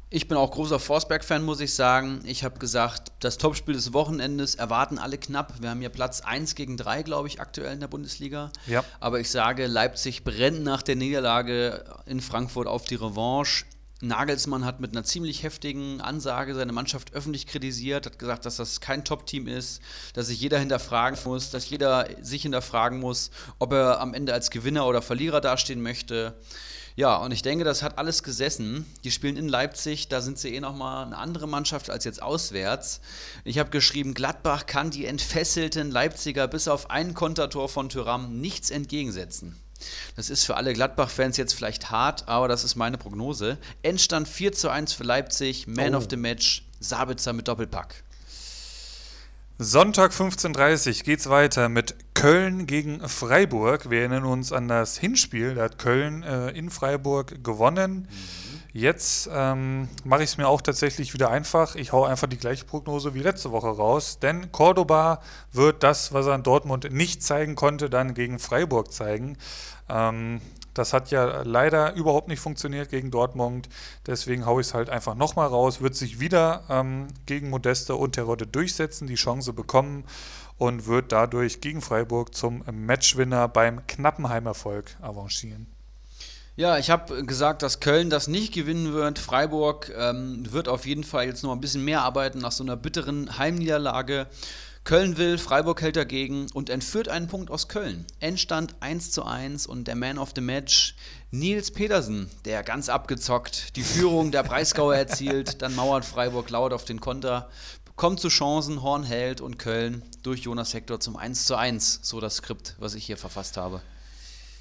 ich 0.09 0.29
bin 0.29 0.37
auch 0.37 0.51
großer 0.53 0.79
Forsberg-Fan, 0.79 1.43
muss 1.43 1.61
ich 1.61 1.75
sagen. 1.75 2.21
Ich 2.25 2.45
habe 2.45 2.59
gesagt, 2.59 3.13
das 3.21 3.39
Topspiel 3.39 3.75
des 3.75 3.93
Wochenendes 3.93 4.55
erwarten 4.55 4.99
alle 4.99 5.19
knapp. 5.19 5.55
Wir 5.61 5.71
haben 5.71 5.81
hier 5.81 5.89
Platz 5.89 6.21
1 6.21 6.55
gegen 6.55 6.77
3, 6.77 7.03
glaube 7.03 7.27
ich, 7.29 7.41
aktuell 7.41 7.73
in 7.73 7.81
der 7.81 7.89
Bundesliga. 7.89 8.53
Ja. 8.67 8.85
Aber 9.01 9.19
ich 9.19 9.31
sage, 9.31 9.67
Leipzig 9.67 10.23
brennt 10.23 10.63
nach 10.63 10.83
der 10.83 10.97
Niederlage 10.97 11.85
in 12.07 12.21
Frankfurt 12.21 12.69
auf 12.69 12.85
die 12.85 12.95
Revanche. 12.95 13.65
Nagelsmann 14.07 14.65
hat 14.65 14.81
mit 14.81 14.93
einer 14.93 15.05
ziemlich 15.05 15.43
heftigen 15.43 16.01
Ansage 16.01 16.55
seine 16.55 16.73
Mannschaft 16.73 17.13
öffentlich 17.13 17.47
kritisiert, 17.47 18.07
hat 18.07 18.19
gesagt, 18.19 18.47
dass 18.47 18.57
das 18.57 18.81
kein 18.81 19.05
Top-Team 19.05 19.47
ist, 19.49 19.81
dass 20.15 20.29
sich 20.29 20.41
jeder 20.41 20.59
hinterfragen 20.59 21.19
muss, 21.25 21.51
dass 21.51 21.69
jeder 21.69 22.09
sich 22.21 22.43
hinterfragen 22.43 23.01
muss, 23.01 23.31
ob 23.59 23.73
er 23.73 24.01
am 24.01 24.15
Ende 24.15 24.33
als 24.33 24.51
Gewinner 24.51 24.87
oder 24.87 25.03
Verlierer 25.03 25.41
dastehen 25.41 25.83
möchte. 25.83 26.35
Ja, 26.97 27.17
und 27.17 27.31
ich 27.31 27.43
denke, 27.43 27.63
das 27.63 27.83
hat 27.83 27.99
alles 27.99 28.23
gesessen. 28.23 28.87
Die 29.05 29.11
spielen 29.11 29.37
in 29.37 29.51
Leipzig, 29.51 30.09
da 30.09 30.23
sind 30.23 30.39
sie 30.39 30.55
eh 30.55 30.61
nochmal 30.61 31.05
eine 31.05 31.19
andere 31.19 31.47
Mannschaft 31.47 31.91
als 31.91 32.05
jetzt 32.05 32.23
auswärts. 32.23 33.03
Ich 33.45 33.59
habe 33.59 33.69
geschrieben, 33.69 34.15
Gladbach 34.15 34.65
kann 34.65 34.91
die 34.91 35.05
entfesselten 35.05 35.91
Leipziger 35.91 36.49
bis 36.49 36.69
auf 36.69 36.89
ein 36.91 37.13
Kontertor 37.13 37.69
von 37.69 37.91
Tyram 37.91 38.41
nichts 38.41 38.71
entgegensetzen. 38.71 39.57
Das 40.17 40.31
ist 40.31 40.45
für 40.45 40.57
alle 40.57 40.73
Gladbach-Fans 40.73 41.37
jetzt 41.37 41.55
vielleicht 41.55 41.91
hart, 41.91 42.29
aber 42.29 42.49
das 42.49 42.65
ist 42.65 42.77
meine 42.77 42.99
Prognose. 42.99 43.59
Endstand 43.83 44.29
4 44.29 44.53
zu 44.53 44.71
1 44.71 44.93
für 44.93 45.05
Leipzig, 45.05 45.67
Man 45.67 45.95
oh. 45.95 45.99
of 45.99 46.07
the 46.11 46.17
Match, 46.17 46.65
Sabitzer 46.81 47.33
mit 47.33 47.49
Doppelpack. 47.49 48.03
Sonntag 49.59 50.13
15.30 50.13 50.99
Uhr 50.99 51.05
geht 51.05 51.21
es 51.21 51.31
weiter 51.31 51.71
mit 51.71 51.95
Köln 52.13 52.67
gegen 52.67 53.07
Freiburg. 53.09 53.89
Wir 53.89 54.01
erinnern 54.01 54.25
uns 54.25 54.53
an 54.53 54.69
das 54.69 54.99
Hinspiel. 54.99 55.55
Da 55.55 55.65
hat 55.65 55.79
Köln 55.79 56.23
äh, 56.23 56.51
in 56.51 56.69
Freiburg 56.69 57.43
gewonnen. 57.43 58.07
Mhm. 58.11 58.46
Jetzt 58.77 59.31
ähm, 59.33 59.89
mache 60.05 60.23
ich 60.23 60.29
es 60.29 60.37
mir 60.37 60.49
auch 60.49 60.61
tatsächlich 60.61 61.15
wieder 61.15 61.31
einfach. 61.31 61.77
Ich 61.77 61.93
haue 61.93 62.09
einfach 62.09 62.27
die 62.27 62.37
gleiche 62.37 62.67
Prognose 62.67 63.15
wie 63.15 63.21
letzte 63.21 63.51
Woche 63.51 63.69
raus. 63.69 64.19
Denn 64.19 64.53
Cordoba 64.53 65.23
wird 65.51 65.83
das, 65.83 66.13
was 66.13 66.27
er 66.27 66.35
in 66.35 66.43
Dortmund 66.43 66.93
nicht 66.93 67.23
zeigen 67.23 67.55
konnte, 67.55 67.89
dann 67.89 68.13
gegen 68.13 68.39
Freiburg 68.39 68.93
zeigen. 68.93 69.39
Ähm, 69.89 70.43
das 70.75 70.93
hat 70.93 71.11
ja 71.11 71.41
leider 71.41 71.95
überhaupt 71.95 72.29
nicht 72.29 72.41
funktioniert 72.41 72.91
gegen 72.91 73.11
Dortmund. 73.11 73.71
Deswegen 74.07 74.45
haue 74.45 74.61
ich 74.61 74.67
es 74.67 74.75
halt 74.75 74.91
einfach 74.91 75.15
nochmal 75.15 75.49
raus. 75.49 75.81
Wird 75.81 75.95
sich 75.95 76.21
wieder 76.21 76.65
ähm, 76.69 77.07
gegen 77.25 77.49
Modeste 77.49 77.97
und 77.97 78.13
Terodde 78.13 78.47
durchsetzen, 78.47 79.07
die 79.07 79.15
Chance 79.15 79.55
bekommen 79.55 80.05
und 80.59 80.85
wird 80.85 81.13
dadurch 81.13 81.63
gegen 81.63 81.81
Freiburg 81.81 82.35
zum 82.35 82.63
Matchwinner 82.71 83.49
beim 83.49 83.87
knappen 83.87 84.29
Heimerfolg 84.29 84.95
avancieren. 85.01 85.67
Ja, 86.59 86.79
ich 86.79 86.89
habe 86.89 87.23
gesagt, 87.27 87.63
dass 87.63 87.81
Köln 87.81 88.09
das 88.09 88.29
nicht 88.29 88.55
gewinnen 88.55 88.95
wird. 88.95 89.19
Freiburg 89.19 89.93
ähm, 89.95 90.51
wird 90.51 90.69
auf 90.69 90.87
jeden 90.87 91.05
Fall 91.05 91.27
jetzt 91.27 91.43
noch 91.43 91.53
ein 91.53 91.61
bisschen 91.61 91.85
mehr 91.85 92.01
arbeiten 92.01 92.39
nach 92.39 92.51
so 92.53 92.65
einer 92.65 92.77
bitteren 92.77 93.37
Heimniederlage. 93.37 94.27
Köln 94.83 95.19
will, 95.19 95.37
Freiburg 95.37 95.83
hält 95.83 95.97
dagegen 95.97 96.47
und 96.55 96.71
entführt 96.71 97.11
einen 97.11 97.27
Punkt 97.27 97.51
aus 97.51 97.69
Köln. 97.69 98.07
Endstand 98.21 98.75
1 98.81 99.11
zu 99.11 99.27
1 99.27 99.67
und 99.67 99.87
der 99.87 99.97
Man 99.97 100.17
of 100.17 100.31
the 100.35 100.41
Match 100.41 100.97
Nils 101.31 101.73
Petersen, 101.73 102.31
der 102.47 102.63
ganz 102.63 102.89
abgezockt 102.89 103.77
die 103.77 103.83
Führung 103.83 104.31
der 104.31 104.43
Breisgauer 104.43 104.97
erzielt, 104.97 105.61
dann 105.61 105.75
mauert 105.75 106.07
Freiburg 106.07 106.49
laut 106.49 106.73
auf 106.73 106.87
den 106.87 107.01
Konter, 107.01 107.51
kommt 107.97 108.19
zu 108.19 108.29
Chancen, 108.29 108.81
Horn 108.81 109.05
hält 109.05 109.43
und 109.43 109.59
Köln 109.59 110.03
durch 110.23 110.41
Jonas 110.41 110.73
Hector 110.73 111.01
zum 111.01 111.17
1 111.19 111.45
zu 111.45 111.57
1. 111.57 112.01
So 112.03 112.19
das 112.19 112.37
Skript, 112.37 112.77
was 112.79 112.95
ich 112.95 113.05
hier 113.05 113.19
verfasst 113.19 113.59
habe. 113.59 113.83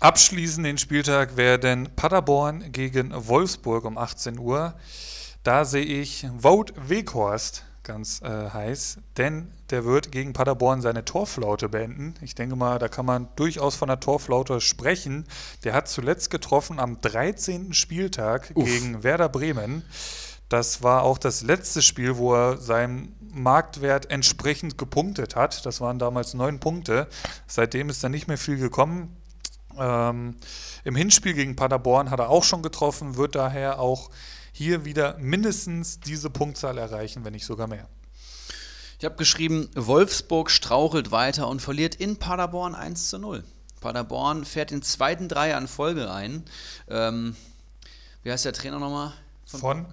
Abschließen 0.06 0.64
den 0.64 0.78
Spieltag 0.78 1.36
werden 1.36 1.90
Paderborn 1.96 2.72
gegen 2.72 3.12
Wolfsburg 3.12 3.86
um 3.86 3.98
18 3.98 4.38
Uhr. 4.38 4.76
Da 5.42 5.66
sehe 5.66 5.84
ich 5.84 6.28
Wout 6.32 6.74
Weghorst 6.76 7.64
ganz 7.82 8.22
äh, 8.22 8.52
heiß, 8.52 9.00
denn 9.18 9.52
der 9.72 9.84
wird 9.84 10.12
gegen 10.12 10.34
Paderborn 10.34 10.84
seine 10.84 11.06
Torflaute 11.06 11.70
beenden. 11.70 12.14
Ich 12.22 12.36
denke 12.36 12.56
mal, 12.56 12.78
da 12.78 12.88
kann 12.88 13.08
man 13.08 13.30
durchaus 13.36 13.76
von 13.76 13.88
der 13.88 14.00
Torflaute 14.00 14.62
sprechen. 14.62 15.26
Der 15.64 15.74
hat 15.74 15.88
zuletzt 15.88 16.30
getroffen 16.30 16.80
am 16.80 17.02
13. 17.02 17.74
Spieltag 17.74 18.52
Uff. 18.54 18.64
gegen 18.64 19.02
Werder 19.04 19.30
Bremen. 19.30 19.82
Das 20.50 20.84
war 20.84 21.02
auch 21.02 21.18
das 21.18 21.42
letzte 21.42 21.82
Spiel, 21.82 22.18
wo 22.18 22.36
er 22.36 22.58
seinem 22.58 23.14
Marktwert 23.32 24.12
entsprechend 24.12 24.78
gepunktet 24.78 25.36
hat. 25.36 25.66
Das 25.66 25.82
waren 25.82 25.98
damals 25.98 26.36
neun 26.36 26.60
Punkte. 26.60 27.08
Seitdem 27.48 27.90
ist 27.90 28.04
da 28.04 28.10
nicht 28.10 28.28
mehr 28.28 28.38
viel 28.38 28.58
gekommen. 28.58 29.18
Ähm, 29.78 30.36
Im 30.84 30.96
Hinspiel 30.96 31.34
gegen 31.34 31.56
Paderborn 31.56 32.10
hat 32.10 32.20
er 32.20 32.30
auch 32.30 32.44
schon 32.44 32.62
getroffen, 32.62 33.18
wird 33.18 33.36
daher 33.36 33.80
auch 33.80 34.10
hier 34.52 34.86
wieder 34.86 35.18
mindestens 35.18 36.00
diese 36.00 36.30
Punktzahl 36.30 36.78
erreichen, 36.78 37.26
wenn 37.26 37.34
nicht 37.34 37.46
sogar 37.46 37.68
mehr. 37.68 37.88
Ich 39.00 39.06
habe 39.06 39.16
geschrieben, 39.16 39.70
Wolfsburg 39.76 40.50
strauchelt 40.50 41.12
weiter 41.12 41.48
und 41.50 41.62
verliert 41.62 41.96
in 41.96 42.18
Paderborn 42.18 42.76
1 42.76 43.10
zu 43.10 43.20
0. 43.20 43.44
Paderborn 43.82 44.46
fährt 44.46 44.72
den 44.72 44.82
zweiten 44.82 45.28
Dreier 45.28 45.58
in 45.58 45.68
Folge 45.68 46.10
ein. 46.10 46.44
Ähm, 46.88 47.36
wie 48.24 48.32
heißt 48.32 48.46
der 48.46 48.54
Trainer 48.54 48.80
nochmal? 48.80 49.14
Von? 49.46 49.60
Von 49.60 49.86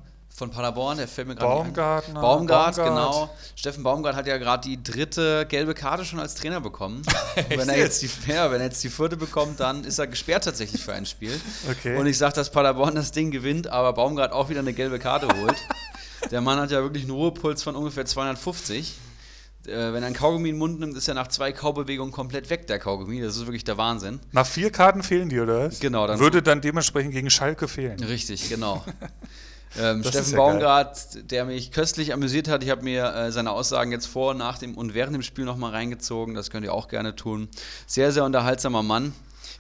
Paderborn, 0.51 0.99
der 0.99 1.09
fällt 1.09 1.29
mir 1.29 1.35
gerade. 1.35 1.65
Baumgart, 1.65 2.15
Baumgart. 2.15 2.77
genau. 2.77 3.31
Steffen 3.55 3.83
Baumgart 3.83 4.17
hat 4.17 4.27
ja 4.27 4.39
gerade 4.39 4.69
die 4.69 4.83
dritte 4.83 5.47
gelbe 5.49 5.75
Karte 5.75 6.05
schon 6.05 6.21
als 6.21 6.35
Trainer 6.35 6.61
bekommen. 6.61 7.03
wenn, 7.49 7.69
er 7.69 7.79
jetzt 7.79 8.03
die, 8.03 8.11
ja, 8.27 8.51
wenn 8.51 8.61
er 8.61 8.67
jetzt 8.67 8.83
die 8.83 8.89
vierte 8.89 9.17
bekommt, 9.17 9.61
dann 9.61 9.85
ist 9.85 9.99
er 9.99 10.07
gesperrt 10.07 10.45
tatsächlich 10.45 10.83
für 10.83 10.93
ein 10.93 11.07
Spiel. 11.07 11.39
Okay. 11.71 11.97
Und 11.97 12.07
ich 12.07 12.19
sage, 12.19 12.35
dass 12.35 12.51
Paderborn 12.51 12.95
das 12.95 13.13
Ding 13.13 13.31
gewinnt, 13.31 13.69
aber 13.69 13.93
Baumgart 13.93 14.33
auch 14.33 14.49
wieder 14.49 14.61
eine 14.61 14.73
gelbe 14.73 14.99
Karte 14.99 15.29
holt. 15.29 15.57
Der 16.31 16.41
Mann 16.41 16.59
hat 16.61 16.71
ja 16.71 16.81
wirklich 16.83 17.03
einen 17.03 17.13
Ruhepuls 17.13 17.63
von 17.63 17.75
ungefähr 17.75 18.07
250. 18.07 18.95
Äh, 19.67 19.71
wenn 19.71 20.03
er 20.03 20.07
einen 20.07 20.15
Kaugummi 20.15 20.49
in 20.49 20.55
den 20.57 20.59
Mund 20.59 20.81
nimmt, 20.81 20.97
ist 20.97 21.07
er 21.07 21.15
nach 21.15 21.29
zwei 21.29 21.53
Kaubewegungen 21.53 22.13
komplett 22.13 22.51
weg, 22.51 22.67
der 22.67 22.79
Kaugummi. 22.79 23.21
Das 23.21 23.37
ist 23.37 23.47
wirklich 23.47 23.65
der 23.65 23.77
Wahnsinn. 23.77 24.19
Nach 24.33 24.47
vier 24.47 24.71
Karten 24.71 25.03
fehlen 25.03 25.29
die, 25.29 25.39
oder 25.39 25.67
was? 25.67 25.79
Genau, 25.79 26.07
dann- 26.07 26.19
Würde 26.19 26.43
dann 26.43 26.61
dementsprechend 26.61 27.13
gegen 27.13 27.31
Schalke 27.31 27.69
fehlen. 27.69 28.03
Richtig, 28.03 28.49
genau. 28.49 28.85
Ähm, 29.79 30.03
Steffen 30.05 30.33
ja 30.33 30.37
Baumgart, 30.37 31.31
der 31.31 31.45
mich 31.45 31.71
köstlich 31.71 32.13
amüsiert 32.13 32.49
hat. 32.49 32.63
Ich 32.63 32.71
habe 32.71 32.83
mir 32.83 33.15
äh, 33.15 33.33
seine 33.33 33.51
Aussagen 33.51 33.93
jetzt 33.93 34.07
vor, 34.07 34.35
nach 34.35 34.59
dem 34.59 34.77
und 34.77 34.95
während 34.95 35.15
dem 35.15 35.23
Spiel 35.23 35.45
nochmal 35.45 35.71
reingezogen. 35.71 36.35
Das 36.35 36.51
könnt 36.51 36.65
ihr 36.65 36.75
auch 36.75 36.89
gerne 36.89 37.17
tun. 37.17 37.49
Sehr, 37.87 38.13
sehr 38.13 38.25
unterhaltsamer 38.25 38.83
Mann. 38.83 39.13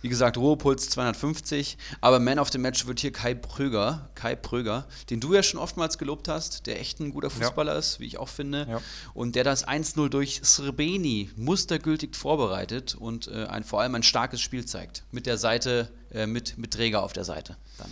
Wie 0.03 0.09
gesagt, 0.09 0.37
Ruhepuls 0.37 0.91
250. 0.91 1.79
Aber 2.01 2.19
Man 2.19 2.41
of 2.41 2.51
the 2.51 2.59
Match 2.59 2.87
wird 2.87 3.01
hier 3.01 3.13
Kai 3.13 3.35
Pröger, 3.35 4.11
Kai 4.17 4.35
Pröger, 4.35 4.85
den 5.11 5.21
du 5.21 5.33
ja 5.33 5.43
schon 5.45 5.61
oftmals 5.61 5.97
gelobt 5.97 6.27
hast, 6.29 6.67
der 6.67 6.81
echt 6.81 6.99
ein 6.99 7.13
guter 7.13 7.31
Fußballer 7.31 7.77
ist, 7.77 8.01
wie 8.01 8.07
ich 8.07 8.19
auch 8.19 8.29
finde. 8.29 8.67
Ja. 8.69 8.81
Und 9.15 9.37
der 9.37 9.45
das 9.45 9.67
1-0 9.67 10.09
durch 10.09 10.41
Srebeni 10.43 11.31
mustergültig 11.37 12.17
vorbereitet 12.17 12.97
und 12.97 13.29
äh, 13.29 13.47
ein, 13.47 13.63
vor 13.63 13.81
allem 13.81 13.95
ein 13.95 14.03
starkes 14.03 14.41
Spiel 14.41 14.65
zeigt. 14.65 15.05
Mit 15.13 15.27
der 15.27 15.39
Seite, 15.39 15.89
äh, 16.13 16.27
mit, 16.27 16.59
mit 16.59 16.73
Träger 16.73 17.05
auf 17.05 17.13
der 17.13 17.25
Seite. 17.25 17.57
Dann. 17.79 17.91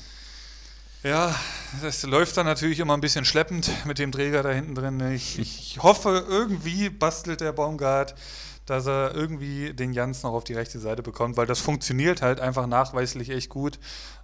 Ja, 1.03 1.35
das 1.81 2.03
läuft 2.03 2.37
dann 2.37 2.45
natürlich 2.45 2.79
immer 2.79 2.95
ein 2.95 3.01
bisschen 3.01 3.25
schleppend 3.25 3.71
mit 3.87 3.99
dem 3.99 4.13
Träger 4.13 4.43
da 4.43 4.51
hinten 4.51 4.75
drin. 4.75 5.01
Ich, 5.13 5.39
ich 5.39 5.79
hoffe, 5.83 6.27
irgendwie 6.29 6.91
bastelt 6.91 7.41
der 7.41 7.53
Baumgart, 7.53 8.15
dass 8.67 8.87
er 8.87 9.15
irgendwie 9.15 9.73
den 9.73 9.95
Jans 9.95 10.23
noch 10.23 10.33
auf 10.33 10.45
die 10.45 10.53
rechte 10.53 10.79
Seite 10.79 11.03
bekommt, 11.03 11.39
weil 11.39 11.47
das 11.47 11.61
funktioniert 11.61 12.21
halt 12.21 12.39
einfach 12.39 12.67
nachweislich 12.67 13.31
echt 13.31 13.49
gut. 13.49 13.79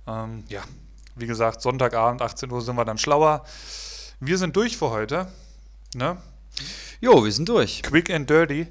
Ähm, 0.06 0.44
ja, 0.48 0.60
wie 1.14 1.26
gesagt, 1.26 1.62
Sonntagabend, 1.62 2.20
18 2.20 2.50
Uhr 2.50 2.60
sind 2.60 2.76
wir 2.76 2.84
dann 2.84 2.98
schlauer. 2.98 3.46
Wir 4.20 4.36
sind 4.36 4.54
durch 4.54 4.76
für 4.76 4.90
heute. 4.90 5.28
Ne? 5.94 6.18
Jo, 7.00 7.24
wir 7.24 7.32
sind 7.32 7.48
durch. 7.48 7.82
Quick 7.82 8.10
and 8.10 8.28
dirty. 8.28 8.66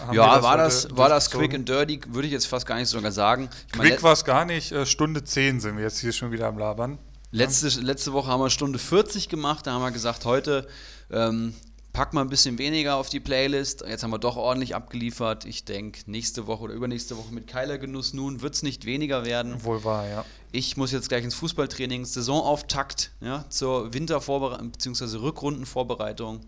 Haben 0.00 0.14
Ja, 0.14 0.42
war, 0.42 0.52
heute 0.52 0.62
das, 0.64 0.96
war 0.96 1.08
das 1.08 1.30
quick 1.30 1.54
and 1.54 1.68
dirty, 1.68 2.00
würde 2.08 2.26
ich 2.26 2.32
jetzt 2.32 2.46
fast 2.46 2.66
gar 2.66 2.76
nicht 2.76 2.88
sogar 2.88 3.12
sagen. 3.12 3.48
Ich 3.68 3.78
Quick 3.78 4.02
war 4.02 4.14
es 4.14 4.24
gar 4.24 4.44
nicht. 4.44 4.72
Äh, 4.72 4.84
Stunde 4.84 5.22
10 5.22 5.60
sind 5.60 5.76
wir 5.76 5.84
jetzt 5.84 6.00
hier 6.00 6.12
schon 6.12 6.32
wieder 6.32 6.48
am 6.48 6.58
Labern. 6.58 6.98
Letzte, 7.30 7.68
letzte 7.80 8.12
Woche 8.12 8.28
haben 8.28 8.40
wir 8.40 8.50
Stunde 8.50 8.78
40 8.78 9.28
gemacht, 9.28 9.66
da 9.66 9.72
haben 9.72 9.82
wir 9.82 9.90
gesagt, 9.90 10.24
heute 10.24 10.66
ähm, 11.10 11.54
pack 11.92 12.12
mal 12.14 12.20
ein 12.20 12.28
bisschen 12.28 12.58
weniger 12.58 12.96
auf 12.96 13.08
die 13.08 13.18
Playlist. 13.20 13.82
Jetzt 13.86 14.02
haben 14.04 14.10
wir 14.12 14.18
doch 14.20 14.36
ordentlich 14.36 14.76
abgeliefert. 14.76 15.44
Ich 15.44 15.64
denke, 15.64 16.00
nächste 16.06 16.46
Woche 16.46 16.62
oder 16.64 16.74
übernächste 16.74 17.16
Woche 17.16 17.34
mit 17.34 17.48
Keilergenuss 17.48 18.12
nun 18.12 18.42
wird 18.42 18.54
es 18.54 18.62
nicht 18.62 18.84
weniger 18.84 19.24
werden. 19.24 19.64
Wohl 19.64 19.82
wahr, 19.82 20.06
ja. 20.08 20.24
Ich 20.52 20.76
muss 20.76 20.92
jetzt 20.92 21.08
gleich 21.08 21.24
ins 21.24 21.34
Fußballtraining, 21.34 22.04
Saisonauftakt 22.04 23.10
ja, 23.20 23.44
zur 23.48 23.92
Wintervorbereitung 23.92 24.70
bzw. 24.70 25.16
Rückrundenvorbereitung. 25.16 26.40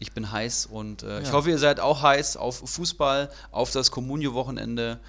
Ich 0.00 0.12
bin 0.12 0.30
heiß 0.30 0.66
und 0.66 1.02
äh, 1.02 1.20
ich 1.20 1.26
Ja. 1.28 1.32
hoffe, 1.32 1.50
ihr 1.50 1.58
seid 1.58 1.80
auch 1.80 2.02
heiß 2.02 2.36
auf 2.36 2.62
Fußball, 2.64 3.30
auf 3.50 3.70
das 3.72 3.90
Kommunio-Wochenende. 3.90 5.00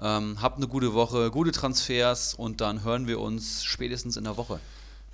Ähm, 0.00 0.38
habt 0.42 0.58
eine 0.58 0.68
gute 0.68 0.92
Woche, 0.92 1.30
gute 1.30 1.52
Transfers 1.52 2.34
und 2.34 2.60
dann 2.60 2.84
hören 2.84 3.06
wir 3.06 3.20
uns 3.20 3.64
spätestens 3.64 4.16
in 4.16 4.24
der 4.24 4.36
Woche. 4.36 4.60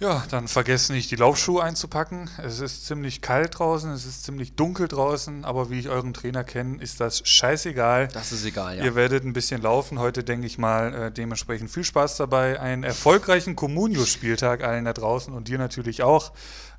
Ja, 0.03 0.25
dann 0.31 0.49
vergesst 0.49 0.91
nicht, 0.91 1.13
die 1.13 1.17
Laufschuhe 1.17 1.63
einzupacken. 1.63 2.29
Es 2.43 2.59
ist 2.59 2.87
ziemlich 2.87 3.21
kalt 3.21 3.57
draußen, 3.61 3.89
es 3.93 4.05
ist 4.05 4.25
ziemlich 4.25 4.57
dunkel 4.57 4.89
draußen, 4.89 5.45
aber 5.45 5.71
wie 5.71 5.79
ich 5.79 5.89
euren 5.89 6.13
Trainer 6.13 6.43
kenne, 6.43 6.83
ist 6.83 6.99
das 6.99 7.23
scheißegal. 7.25 8.09
Das 8.09 8.33
ist 8.33 8.45
egal, 8.45 8.79
ja. 8.79 8.85
Ihr 8.85 8.97
werdet 8.97 9.23
ein 9.23 9.33
bisschen 9.33 9.63
laufen. 9.63 10.01
Heute 10.01 10.25
denke 10.25 10.49
ich 10.49 10.59
mal 10.59 10.93
äh, 10.93 11.13
dementsprechend 11.13 11.71
viel 11.71 11.85
Spaß 11.85 12.17
dabei. 12.17 12.59
Einen 12.59 12.83
erfolgreichen 12.83 13.55
Communio-Spieltag 13.55 14.65
allen 14.65 14.87
da 14.87 14.93
draußen 14.93 15.33
und 15.33 15.47
dir 15.47 15.59
natürlich 15.59 16.03
auch. 16.03 16.33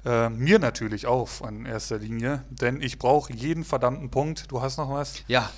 Äh, 0.05 0.29
mir 0.29 0.59
natürlich 0.59 1.07
auch 1.07 1.29
in 1.47 1.65
erster 1.65 1.99
Linie, 1.99 2.43
denn 2.49 2.81
ich 2.81 2.99
brauche 2.99 3.31
jeden 3.31 3.63
verdammten 3.63 4.11
Punkt. 4.11 4.51
Du 4.51 4.61
hast 4.61 4.75
noch 4.75 4.91
was? 4.91 5.13
Ja, 5.29 5.49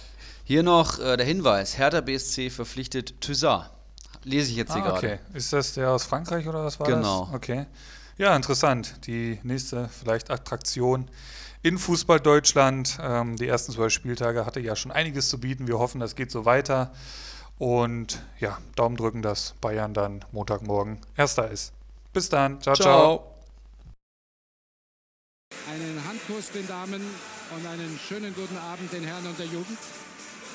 hier 0.46 0.64
noch 0.64 1.00
äh, 1.00 1.18
der 1.18 1.26
Hinweis: 1.26 1.78
Hertha 1.78 2.00
BSC 2.00 2.50
verpflichtet 2.50 3.20
Thyssar. 3.20 3.72
Lese 4.24 4.52
ich 4.52 4.56
jetzt 4.58 4.74
hier 4.74 4.84
Ah, 4.84 4.92
gerade. 4.92 4.98
okay. 4.98 5.20
Ist 5.34 5.52
das 5.54 5.74
der 5.74 5.90
aus 5.92 6.06
Frankreich 6.06 6.48
oder 6.48 6.64
was 6.64 6.80
war 6.80 6.88
Genau. 6.88 7.26
das? 7.26 7.36
Okay. 7.36 7.66
Ja, 8.18 8.36
interessant. 8.36 9.06
Die 9.08 9.40
nächste 9.44 9.90
vielleicht 9.90 10.32
Attraktion 10.32 11.10
in 11.64 11.78
Fußball 11.78 12.20
Deutschland. 12.22 12.98
Ähm, 13.02 13.36
die 13.36 13.48
ersten 13.48 13.74
zwölf 13.74 13.92
Spieltage 13.92 14.46
hatte 14.46 14.60
ja 14.62 14.76
schon 14.76 14.92
einiges 14.92 15.30
zu 15.30 15.40
bieten. 15.40 15.68
Wir 15.68 15.78
hoffen, 15.80 16.00
das 16.00 16.16
geht 16.16 16.32
so 16.32 16.46
weiter. 16.46 16.92
Und 17.60 18.22
ja, 18.40 18.58
Daumen 18.76 18.98
drücken, 18.98 19.22
dass 19.22 19.54
Bayern 19.62 19.94
dann 19.94 20.24
Montagmorgen 20.32 21.02
Erster 21.18 21.50
ist. 21.52 21.74
Bis 22.14 22.30
dann. 22.30 22.62
ciao. 22.62 22.76
ciao. 22.76 22.84
Ciao. 22.86 23.32
Einen 25.72 26.02
Handkuss 26.08 26.52
den 26.52 26.68
Damen 26.68 27.02
und 27.56 27.68
einen 27.68 28.00
schönen 28.00 28.34
guten 28.34 28.58
Abend 28.58 28.92
den 28.92 29.04
Herren 29.04 29.26
und 29.28 29.38
der 29.38 29.46
Jugend. 29.46 29.78